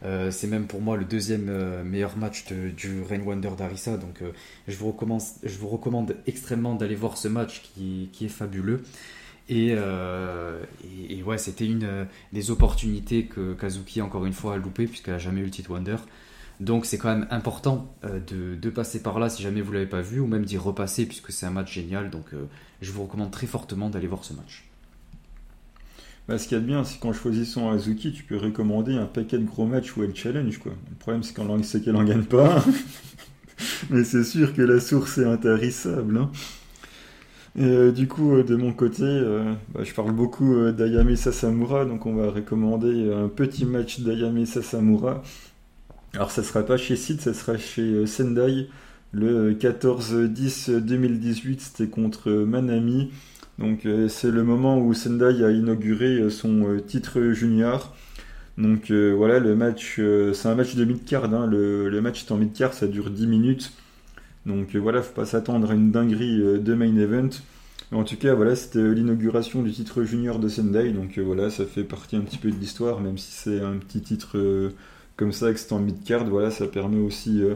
Euh, 0.03 0.31
c'est 0.31 0.47
même 0.47 0.67
pour 0.67 0.81
moi 0.81 0.97
le 0.97 1.05
deuxième 1.05 1.47
euh, 1.49 1.83
meilleur 1.83 2.17
match 2.17 2.45
du 2.51 3.01
Rain 3.01 3.21
Wonder 3.21 3.51
d'Arisa. 3.57 3.97
Donc 3.97 4.21
je, 4.67 4.75
vous 4.75 4.91
recommande, 4.91 6.15
extrêmement 6.27 6.75
d'aller 6.75 6.95
voir 6.95 7.17
ce 7.17 7.27
match 7.27 7.61
qui, 7.73 8.09
est 8.21 8.27
fabuleux. 8.27 8.83
Et, 9.49 9.75
ouais, 9.75 11.37
c'était 11.39 11.65
une 11.65 12.07
des 12.31 12.51
opportunités 12.51 13.25
que 13.25 13.53
Kazuki, 13.53 14.01
encore 14.01 14.25
une 14.25 14.33
fois, 14.33 14.53
a 14.53 14.57
loupé, 14.57 14.85
puisqu'elle 14.85 15.15
a 15.15 15.19
jamais 15.19 15.41
eu 15.41 15.45
le 15.45 15.51
titre 15.51 15.71
Wonder. 15.71 15.97
Donc 16.59 16.85
c'est 16.85 16.97
quand 16.97 17.09
même 17.09 17.27
important 17.29 17.93
euh, 18.05 18.19
de, 18.61 18.69
passer 18.69 19.01
par 19.01 19.19
là 19.19 19.29
si 19.29 19.41
jamais 19.41 19.61
vous 19.61 19.71
l'avez 19.71 19.85
pas 19.85 20.01
vu, 20.01 20.19
ou 20.19 20.27
même 20.27 20.45
d'y 20.45 20.57
repasser, 20.57 21.05
puisque 21.05 21.31
c'est 21.31 21.45
un 21.45 21.51
match 21.51 21.73
génial. 21.73 22.09
Donc 22.09 22.33
euh, 22.33 22.45
je 22.81 22.91
vous 22.91 23.03
recommande 23.03 23.31
très 23.31 23.47
fortement 23.47 23.89
d'aller 23.89 24.07
voir 24.07 24.23
ce 24.23 24.33
match. 24.33 24.65
Bah, 26.27 26.37
ce 26.37 26.47
qu'il 26.47 26.55
y 26.55 26.57
a 26.57 26.61
de 26.61 26.67
bien, 26.67 26.83
c'est 26.85 26.99
qu'en 26.99 27.11
choisissant 27.11 27.69
Azuki, 27.71 28.13
tu 28.13 28.23
peux 28.23 28.37
recommander 28.37 28.95
un 28.95 29.05
paquet 29.05 29.37
de 29.37 29.43
gros 29.45 29.65
matchs 29.65 29.97
où 29.97 30.03
elle 30.03 30.15
challenge. 30.15 30.57
Quoi. 30.59 30.71
Le 30.89 30.95
problème, 30.95 31.21
c'est 31.23 31.33
qu'en- 31.33 31.61
c'est 31.63 31.81
qu'elle 31.83 31.97
en 31.97 32.03
gagne 32.05 32.23
pas. 32.23 32.63
Mais 33.89 34.03
c'est 34.03 34.23
sûr 34.23 34.53
que 34.53 34.61
la 34.61 34.79
source 34.79 35.17
est 35.17 35.25
intarissable. 35.25 36.17
hein. 36.17 36.31
Et 37.55 37.63
euh, 37.65 37.91
du 37.91 38.07
coup, 38.07 38.41
de 38.41 38.55
mon 38.55 38.73
côté, 38.73 39.03
bah, 39.73 39.83
je 39.83 39.93
parle 39.93 40.11
beaucoup 40.13 40.71
d'Ayame 40.71 41.15
Sasamura, 41.15 41.85
donc 41.85 42.05
on 42.05 42.15
va 42.15 42.31
recommander 42.31 43.13
un 43.13 43.27
petit 43.27 43.65
match 43.65 43.99
d'Ayame 43.99 44.45
Sasamura. 44.45 45.21
Alors, 46.13 46.31
ça 46.31 46.43
sera 46.43 46.63
pas 46.63 46.77
chez 46.77 46.95
Sid, 46.95 47.21
ça 47.21 47.33
sera 47.33 47.57
chez 47.57 47.81
euh, 47.81 48.05
Sendai. 48.05 48.69
Le 49.11 49.53
14-10-2018, 49.53 51.59
c'était 51.59 51.87
contre 51.87 52.29
euh, 52.29 52.45
Manami. 52.45 53.11
Donc 53.59 53.85
euh, 53.85 54.07
c'est 54.07 54.31
le 54.31 54.43
moment 54.43 54.79
où 54.79 54.93
Sendai 54.93 55.43
a 55.43 55.51
inauguré 55.51 56.17
euh, 56.19 56.29
son 56.29 56.67
euh, 56.67 56.79
titre 56.81 57.21
junior. 57.31 57.95
Donc 58.57 58.91
euh, 58.91 59.13
voilà, 59.15 59.39
le 59.39 59.55
match, 59.55 59.97
euh, 59.99 60.33
c'est 60.33 60.47
un 60.47 60.55
match 60.55 60.75
de 60.75 60.85
mid-card. 60.85 61.25
hein. 61.33 61.47
Le, 61.47 62.01
match 62.01 62.23
est 62.25 62.31
en 62.31 62.37
mid-card, 62.37 62.73
ça 62.73 62.87
dure 62.87 63.09
10 63.11 63.27
minutes. 63.27 63.73
Donc 64.45 64.75
euh, 64.75 64.79
voilà, 64.79 65.01
faut 65.01 65.13
pas 65.13 65.25
s'attendre 65.25 65.71
à 65.71 65.73
une 65.75 65.91
dinguerie 65.91 66.41
euh, 66.41 66.57
de 66.59 66.73
main 66.73 66.95
event. 66.97 67.29
En 67.91 68.03
tout 68.03 68.17
cas, 68.17 68.33
voilà, 68.35 68.55
c'était 68.55 68.79
euh, 68.79 68.91
l'inauguration 68.93 69.61
du 69.63 69.71
titre 69.71 70.03
junior 70.03 70.39
de 70.39 70.47
Sendai. 70.49 70.91
Donc 70.91 71.17
euh, 71.17 71.21
voilà, 71.23 71.49
ça 71.49 71.65
fait 71.65 71.83
partie 71.83 72.15
un 72.15 72.21
petit 72.21 72.37
peu 72.37 72.51
de 72.51 72.55
l'histoire, 72.57 72.99
même 73.01 73.17
si 73.17 73.31
c'est 73.31 73.61
un 73.61 73.77
petit 73.77 74.01
titre 74.01 74.37
euh, 74.37 74.71
comme 75.15 75.31
ça, 75.31 75.55
c'est 75.55 75.71
en 75.73 75.79
mid-card. 75.79 76.25
Voilà, 76.25 76.51
ça 76.51 76.67
permet 76.67 76.99
aussi 76.99 77.41
euh, 77.41 77.55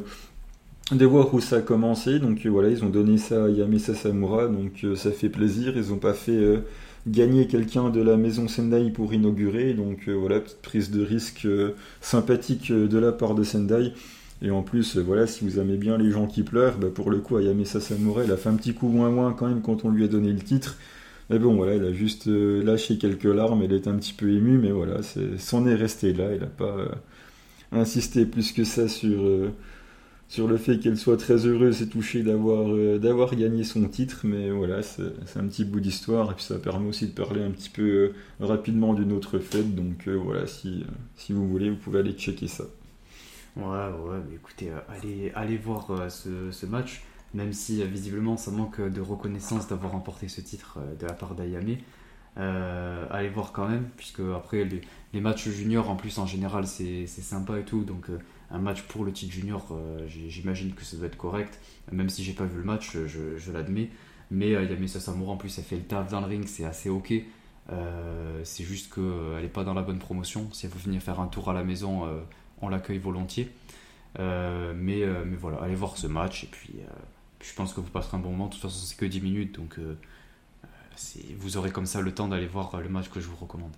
de 0.92 1.06
voir 1.06 1.34
où 1.34 1.40
ça 1.40 1.58
a 1.58 1.62
commencé. 1.62 2.20
Donc 2.20 2.46
euh, 2.46 2.50
voilà, 2.50 2.70
ils 2.70 2.84
ont 2.84 2.90
donné 2.90 3.18
ça 3.18 3.46
à 3.46 3.50
Yame 3.50 3.80
Sasamura, 3.80 4.48
donc 4.48 4.84
euh, 4.84 4.96
ça 4.96 5.12
fait 5.12 5.30
plaisir. 5.30 5.74
Ils 5.76 5.90
n'ont 5.90 5.98
pas 5.98 6.14
fait 6.14 6.40
gagner 7.08 7.48
quelqu'un 7.48 7.90
de 7.90 8.02
la 8.02 8.18
maison 8.18 8.48
Sendai 8.48 8.90
pour 8.92 9.14
inaugurer. 9.14 9.74
Donc 9.74 10.10
voilà, 10.10 10.40
petite 10.40 10.62
prise 10.62 10.92
de 10.92 11.04
risque 11.04 11.48
sympathique 12.02 12.72
de 12.72 12.98
la 12.98 13.12
part 13.12 13.36
de 13.36 13.44
Sendai. 13.44 13.94
Et 14.44 14.52
en 14.52 14.62
plus, 14.62 14.98
voilà, 14.98 15.26
si 15.26 15.44
vous 15.44 15.60
aimez 15.60 15.78
bien 15.78 15.98
les 15.98 16.12
gens 16.12 16.28
qui 16.28 16.44
pleurent, 16.44 16.78
bah, 16.78 16.90
pour 16.94 17.10
le 17.10 17.18
coup, 17.18 17.38
Ayame 17.38 17.66
Sasamura, 17.66 18.24
il 18.24 18.32
a 18.32 18.38
fait 18.38 18.50
un 18.50 18.56
petit 18.56 18.76
coup 18.76 18.88
moins 18.88 19.10
moins 19.10 19.34
quand 19.34 19.48
même 19.48 19.62
quand 19.62 19.84
on 19.84 19.90
lui 19.90 20.04
a 20.04 20.08
donné 20.08 20.32
le 20.32 20.40
titre. 20.40 20.78
Mais 21.30 21.40
bon, 21.40 21.56
voilà, 21.56 21.76
il 21.76 21.84
a 21.84 21.92
juste 21.92 22.28
lâché 22.28 22.98
quelques 22.98 23.24
larmes, 23.24 23.64
il 23.64 23.74
était 23.74 23.90
un 23.90 23.96
petit 23.96 24.14
peu 24.14 24.30
ému, 24.30 24.60
mais 24.60 24.72
voilà, 24.72 25.00
c'en 25.40 25.66
est 25.66 25.76
resté 25.76 26.14
là. 26.14 26.34
Il 26.34 26.40
n'a 26.40 26.46
pas 26.46 26.88
insisté 27.72 28.26
plus 28.26 28.52
que 28.52 28.64
ça 28.64 28.88
sur, 28.88 29.22
euh, 29.22 29.52
sur 30.28 30.48
le 30.48 30.58
fait 30.58 30.80
qu'elle 30.80 30.98
soit 30.98 31.18
très 31.18 31.46
heureuse 31.46 31.82
et 31.82 31.88
touchée 31.90 32.24
d'avoir 32.24 32.70
euh, 32.70 33.36
gagné 33.36 33.64
son 33.64 33.88
titre, 33.88 34.22
mais 34.24 34.50
voilà, 34.50 34.82
c'est 34.84 35.04
un 35.36 35.48
petit 35.48 35.66
bout 35.66 35.80
d'histoire, 35.80 36.32
et 36.32 36.36
puis 36.36 36.44
ça 36.44 36.60
permet 36.60 36.88
aussi 36.88 37.08
de 37.08 37.12
parler 37.12 37.44
un 37.44 37.52
petit 37.52 37.70
peu 37.70 37.82
euh, 37.82 38.14
rapidement 38.40 38.94
d'une 38.94 39.12
autre 39.12 39.40
fête, 39.40 39.76
donc 39.76 40.08
voilà, 40.08 40.48
si, 40.48 40.86
si 41.16 41.34
vous 41.34 41.48
voulez, 41.48 41.70
vous 41.70 41.78
pouvez 41.78 42.00
aller 42.00 42.14
checker 42.14 42.48
ça. 42.48 42.66
Ouais, 43.56 43.64
ouais, 43.64 44.20
mais 44.30 44.36
écoutez, 44.36 44.70
allez, 44.88 45.32
allez 45.34 45.58
voir 45.58 46.12
ce, 46.12 46.52
ce 46.52 46.66
match, 46.66 47.04
même 47.34 47.54
si 47.54 47.84
visiblement 47.84 48.38
ça 48.38 48.52
manque 48.52 48.80
de 48.80 49.02
reconnaissance 49.02 49.68
d'avoir 49.68 49.94
remporté 49.94 50.28
ce 50.28 50.42
titre 50.42 50.80
de 51.00 51.08
la 51.08 51.14
part 51.14 51.36
d'Ayame. 51.36 51.78
Euh, 52.40 53.06
allez 53.10 53.30
voir 53.30 53.52
quand 53.52 53.68
même, 53.68 53.90
puisque 53.98 54.22
après 54.36 54.64
les, 54.66 55.22
matchs 55.22 55.50
juniors 55.50 55.90
en 55.90 55.96
plus 55.96 56.20
en 56.20 56.28
général 56.28 56.68
c'est 56.68 57.08
sympa 57.08 57.58
et 57.58 57.64
tout, 57.64 57.84
donc 57.84 58.12
euh, 58.12 58.20
un 58.52 58.60
match 58.60 58.84
pour 58.84 59.04
le 59.04 59.12
titre 59.12 59.34
junior, 59.34 59.68
euh, 59.72 60.08
j'imagine 60.08 60.74
que 60.74 60.84
ça 60.84 60.98
doit 60.98 61.08
être 61.08 61.18
correct, 61.18 61.60
même 61.92 62.10
si 62.10 62.24
j'ai 62.24 62.34
pas 62.34 62.46
vu 62.46 62.58
le 62.58 62.64
match, 62.64 62.96
je, 63.08 63.52
l'admets. 63.52 63.90
Mais 64.30 64.54
euh, 64.54 64.62
Ayame 64.62 64.88
Sasamura 64.88 65.32
en 65.32 65.38
plus 65.38 65.58
elle 65.58 65.64
fait 65.64 65.78
le 65.78 65.84
taf 65.84 66.12
dans 66.12 66.20
le 66.20 66.28
ring, 66.28 66.46
c'est 66.46 66.66
assez 66.66 66.90
ok. 66.90 67.14
C'est 68.44 68.64
juste 68.64 68.94
qu'elle 68.94 69.42
n'est 69.42 69.50
pas 69.50 69.66
dans 69.66 69.74
la 69.74 69.82
bonne 69.82 70.00
promotion. 70.00 70.48
Si 70.54 70.66
elle 70.66 70.72
veut 70.72 70.80
venir 70.80 71.02
faire 71.02 71.20
un 71.20 71.28
tour 71.28 71.50
à 71.50 71.54
la 71.54 71.66
maison, 71.66 72.08
on 72.62 72.70
l'accueille 72.70 72.98
volontiers. 72.98 73.52
Mais, 74.18 75.04
mais 75.26 75.36
voilà, 75.38 75.58
allez 75.58 75.76
voir 75.76 75.98
ce 75.98 76.08
match 76.08 76.46
et 76.46 76.48
puis, 76.48 76.76
je 77.42 77.54
pense 77.56 77.74
que 77.74 77.82
vous 77.82 77.90
passerez 77.90 78.16
un 78.16 78.20
bon 78.22 78.32
moment. 78.32 78.46
De 78.46 78.54
toute 78.54 78.62
façon, 78.62 78.86
c'est 78.86 78.96
que 78.96 79.06
10 79.06 79.20
minutes 79.20 79.56
donc 79.56 79.80
vous 81.40 81.58
aurez 81.58 81.72
comme 81.72 81.86
ça 81.86 82.02
le 82.02 82.12
temps 82.14 82.28
d'aller 82.28 82.48
voir 82.48 82.74
euh, 82.76 82.82
le 82.82 82.90
match 82.90 83.10
que 83.10 83.20
je 83.20 83.28
vous 83.28 83.36
recommande. 83.36 83.72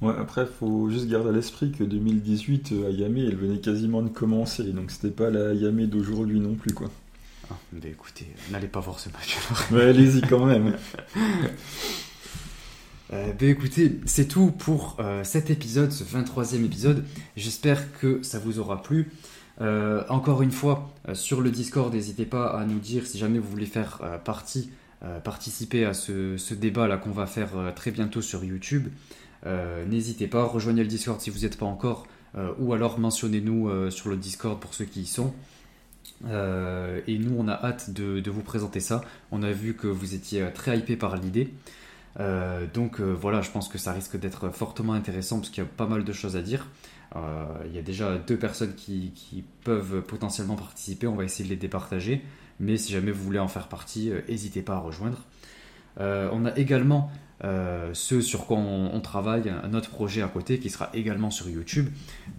Ouais, 0.00 0.14
après, 0.18 0.46
faut 0.46 0.88
juste 0.90 1.08
garder 1.08 1.28
à 1.28 1.32
l'esprit 1.32 1.70
que 1.70 1.84
2018, 1.84 2.72
euh, 2.72 2.88
Ayame, 2.88 3.18
elle 3.18 3.36
venait 3.36 3.60
quasiment 3.60 4.02
de 4.02 4.08
commencer, 4.08 4.64
donc 4.72 4.90
c'était 4.90 5.10
pas 5.10 5.30
la 5.30 5.50
Ayame 5.52 5.86
d'aujourd'hui 5.86 6.40
non 6.40 6.54
plus, 6.54 6.72
quoi. 6.72 6.90
Ah, 7.50 7.54
mais 7.72 7.90
écoutez, 7.90 8.26
euh, 8.28 8.52
n'allez 8.52 8.66
pas 8.66 8.80
voir 8.80 8.98
ce 8.98 9.08
match 9.10 9.36
alors. 9.48 9.64
Mais 9.70 9.82
allez-y 9.82 10.20
quand 10.22 10.44
même. 10.46 10.76
Euh, 13.12 13.32
ben 13.34 13.48
écoutez, 13.48 14.00
c'est 14.04 14.26
tout 14.26 14.50
pour 14.50 14.96
euh, 14.98 15.22
cet 15.22 15.48
épisode, 15.48 15.92
ce 15.92 16.02
23e 16.02 16.64
épisode. 16.64 17.04
J'espère 17.36 17.96
que 18.00 18.20
ça 18.24 18.40
vous 18.40 18.58
aura 18.58 18.82
plu. 18.82 19.12
encore 19.60 20.42
une 20.42 20.50
fois, 20.50 20.90
sur 21.12 21.40
le 21.40 21.52
Discord, 21.52 21.94
n'hésitez 21.94 22.26
pas 22.26 22.48
à 22.48 22.64
nous 22.64 22.80
dire 22.80 23.06
si 23.06 23.16
jamais 23.16 23.38
vous 23.38 23.48
voulez 23.48 23.66
faire 23.66 24.02
partie, 24.24 24.70
participer 25.24 25.84
à 25.84 25.94
ce, 25.94 26.54
débat 26.54 26.88
là 26.88 26.96
qu'on 26.96 27.10
va 27.10 27.26
faire 27.26 27.50
très 27.74 27.90
bientôt 27.90 28.22
sur 28.22 28.44
YouTube. 28.44 28.88
n'hésitez 29.44 30.26
pas, 30.26 30.44
rejoignez 30.44 30.82
le 30.82 30.88
Discord 30.88 31.20
si 31.20 31.30
vous 31.30 31.40
n'êtes 31.40 31.58
pas 31.58 31.66
encore, 31.66 32.06
ou 32.58 32.72
alors 32.72 32.98
mentionnez-nous 32.98 33.90
sur 33.90 34.08
le 34.08 34.16
Discord 34.16 34.58
pour 34.58 34.74
ceux 34.74 34.84
qui 34.84 35.02
y 35.02 35.06
sont. 35.06 35.34
Euh, 36.24 37.00
et 37.06 37.18
nous, 37.18 37.34
on 37.38 37.48
a 37.48 37.52
hâte 37.52 37.90
de, 37.90 38.30
vous 38.30 38.42
présenter 38.42 38.80
ça. 38.80 39.02
On 39.30 39.42
a 39.42 39.52
vu 39.52 39.74
que 39.74 39.86
vous 39.86 40.14
étiez 40.14 40.42
euh, 40.42 40.50
très 40.52 40.78
hypé 40.78 40.96
par 40.96 41.16
l'idée. 41.16 41.52
Euh, 42.18 42.66
donc 42.72 43.00
voilà, 43.00 43.42
je 43.42 43.50
pense 43.50 43.68
que 43.68 43.78
ça 43.78 43.92
risque 43.92 44.18
d'être 44.18 44.50
fortement 44.50 44.94
intéressant 44.94 45.36
parce 45.36 45.50
qu'il 45.50 45.62
y 45.62 45.66
a 45.66 45.70
pas 45.70 45.86
mal 45.86 46.04
de 46.04 46.12
choses 46.12 46.36
à 46.36 46.42
dire. 46.42 46.66
il 47.14 47.74
y 47.74 47.78
a 47.78 47.82
déjà 47.82 48.16
deux 48.18 48.38
personnes 48.38 48.74
qui, 48.74 49.12
peuvent 49.64 50.02
potentiellement 50.02 50.56
participer. 50.56 51.06
On 51.06 51.16
va 51.16 51.24
essayer 51.24 51.44
de 51.44 51.50
les 51.50 51.60
départager. 51.60 52.24
Mais 52.60 52.76
si 52.76 52.92
jamais 52.92 53.10
vous 53.10 53.22
voulez 53.22 53.38
en 53.38 53.48
faire 53.48 53.68
partie, 53.68 54.10
n'hésitez 54.28 54.62
pas 54.62 54.76
à 54.76 54.78
rejoindre. 54.78 55.18
on 55.98 56.44
a 56.44 56.56
également 56.56 57.10
euh, 57.44 57.90
ce 57.92 58.22
sur 58.22 58.46
quoi 58.46 58.56
on, 58.56 59.00
travaille, 59.00 59.50
un 59.50 59.74
autre 59.74 59.90
projet 59.90 60.22
à 60.22 60.28
côté 60.28 60.58
qui 60.58 60.70
sera 60.70 60.90
également 60.94 61.30
sur 61.30 61.48
YouTube. 61.48 61.88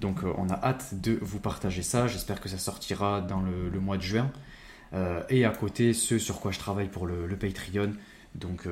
Donc 0.02 0.24
euh, 0.24 0.34
on 0.38 0.50
a 0.50 0.56
hâte 0.56 1.02
de 1.02 1.18
vous 1.22 1.40
partager 1.40 1.84
ça. 1.84 2.08
J'espère 2.08 2.42
que 2.42 2.50
ça 2.50 2.58
sortira 2.58 3.22
dans 3.22 3.42
le, 3.42 3.80
mois 3.80 3.98
de 3.98 4.02
juin. 4.02 4.32
Euh, 4.94 5.22
et 5.30 5.46
à 5.46 5.52
côté, 5.52 5.94
ce 5.94 6.18
sur 6.18 6.40
quoi 6.40 6.52
je 6.52 6.60
travaille 6.60 6.88
pour 6.88 7.06
le, 7.06 7.28
Patreon. 7.36 7.94
Donc 8.36 8.68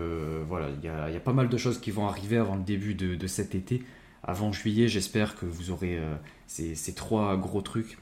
voilà, 0.47 0.69
il 0.69 0.85
y, 0.85 1.17
a 1.17 1.19
pas 1.19 1.33
mal 1.33 1.49
de 1.49 1.57
choses 1.57 1.79
qui 1.79 1.89
vont 1.89 2.07
arriver 2.07 2.37
avant 2.37 2.55
le 2.55 2.63
début 2.63 2.93
de, 2.93 3.27
cet 3.27 3.55
été. 3.55 3.83
Avant 4.23 4.51
juillet, 4.51 4.87
j'espère 4.87 5.35
que 5.35 5.45
vous 5.45 5.71
aurez 5.71 5.99
ces, 6.47 6.93
trois 6.93 7.35
gros 7.37 7.61
trucs. 7.61 7.97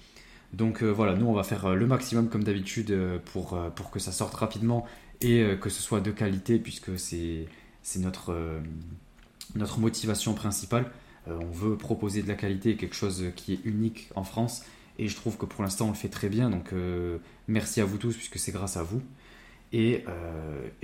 Donc 0.53 0.84
voilà, 0.84 1.15
nous 1.15 1.25
on 1.25 1.34
va 1.34 1.43
faire 1.43 1.75
le 1.75 1.88
maximum 1.88 2.30
comme 2.30 2.43
d'habitude 2.43 2.95
pour, 3.25 3.59
pour 3.75 3.89
que 3.89 3.99
ça 3.99 4.11
sorte 4.11 4.35
rapidement 4.35 4.85
et 5.21 5.57
que 5.59 5.69
ce 5.69 5.81
soit 5.81 6.01
de 6.01 6.11
qualité 6.11 6.59
puisque 6.59 6.97
c'est 6.97 7.47
notre, 7.99 8.34
euh, 8.34 8.59
motivation 9.77 10.34
principale. 10.34 10.91
Euh, 11.27 11.39
on 11.41 11.51
veut 11.51 11.77
proposer 11.77 12.21
de 12.21 12.27
la 12.27 12.35
qualité, 12.35 12.75
quelque 12.75 12.95
chose 12.95 13.25
qui 13.35 13.53
est 13.53 13.59
unique 13.63 14.09
en 14.15 14.23
France. 14.23 14.63
Et 14.99 15.07
je 15.07 15.15
trouve 15.15 15.38
que 15.38 15.45
pour 15.45 15.63
l'instant, 15.63 15.88
on 15.88 15.89
le 15.89 15.95
fait 15.95 16.09
très 16.09 16.30
bien. 16.30 16.49
Donc, 16.49 16.73
euh, 16.73 17.17
merci 17.47 17.81
à 17.81 17.85
vous 17.85 17.97
tous, 17.97 18.15
puisque 18.15 18.38
c'est 18.38 18.51
grâce 18.51 18.77
à 18.77 18.84
vous. 18.84 19.01
Et, 19.71 20.03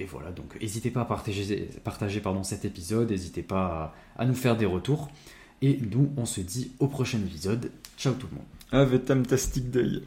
voilà, 0.07 0.31
donc 0.31 0.59
n'hésitez 0.59 0.89
pas 0.89 1.01
à 1.01 1.05
partager, 1.05 1.69
partager 1.83 2.21
pardon, 2.21 2.41
cet 2.41 2.65
épisode, 2.65 3.11
n'hésitez 3.11 3.43
pas 3.43 3.93
à, 4.17 4.25
nous 4.25 4.33
faire 4.33 4.57
des 4.57 4.65
retours. 4.65 5.09
Et 5.61 5.77
nous, 5.91 6.11
on 6.17 6.25
se 6.25 6.41
dit 6.41 6.71
au 6.79 6.87
prochain 6.87 7.19
épisode. 7.19 7.71
Ciao 7.97 8.15
tout 8.15 8.27
le 8.31 8.37
monde. 8.37 8.58
Avec 8.71 9.07
fantastique 9.07 9.71
Day. 9.71 10.01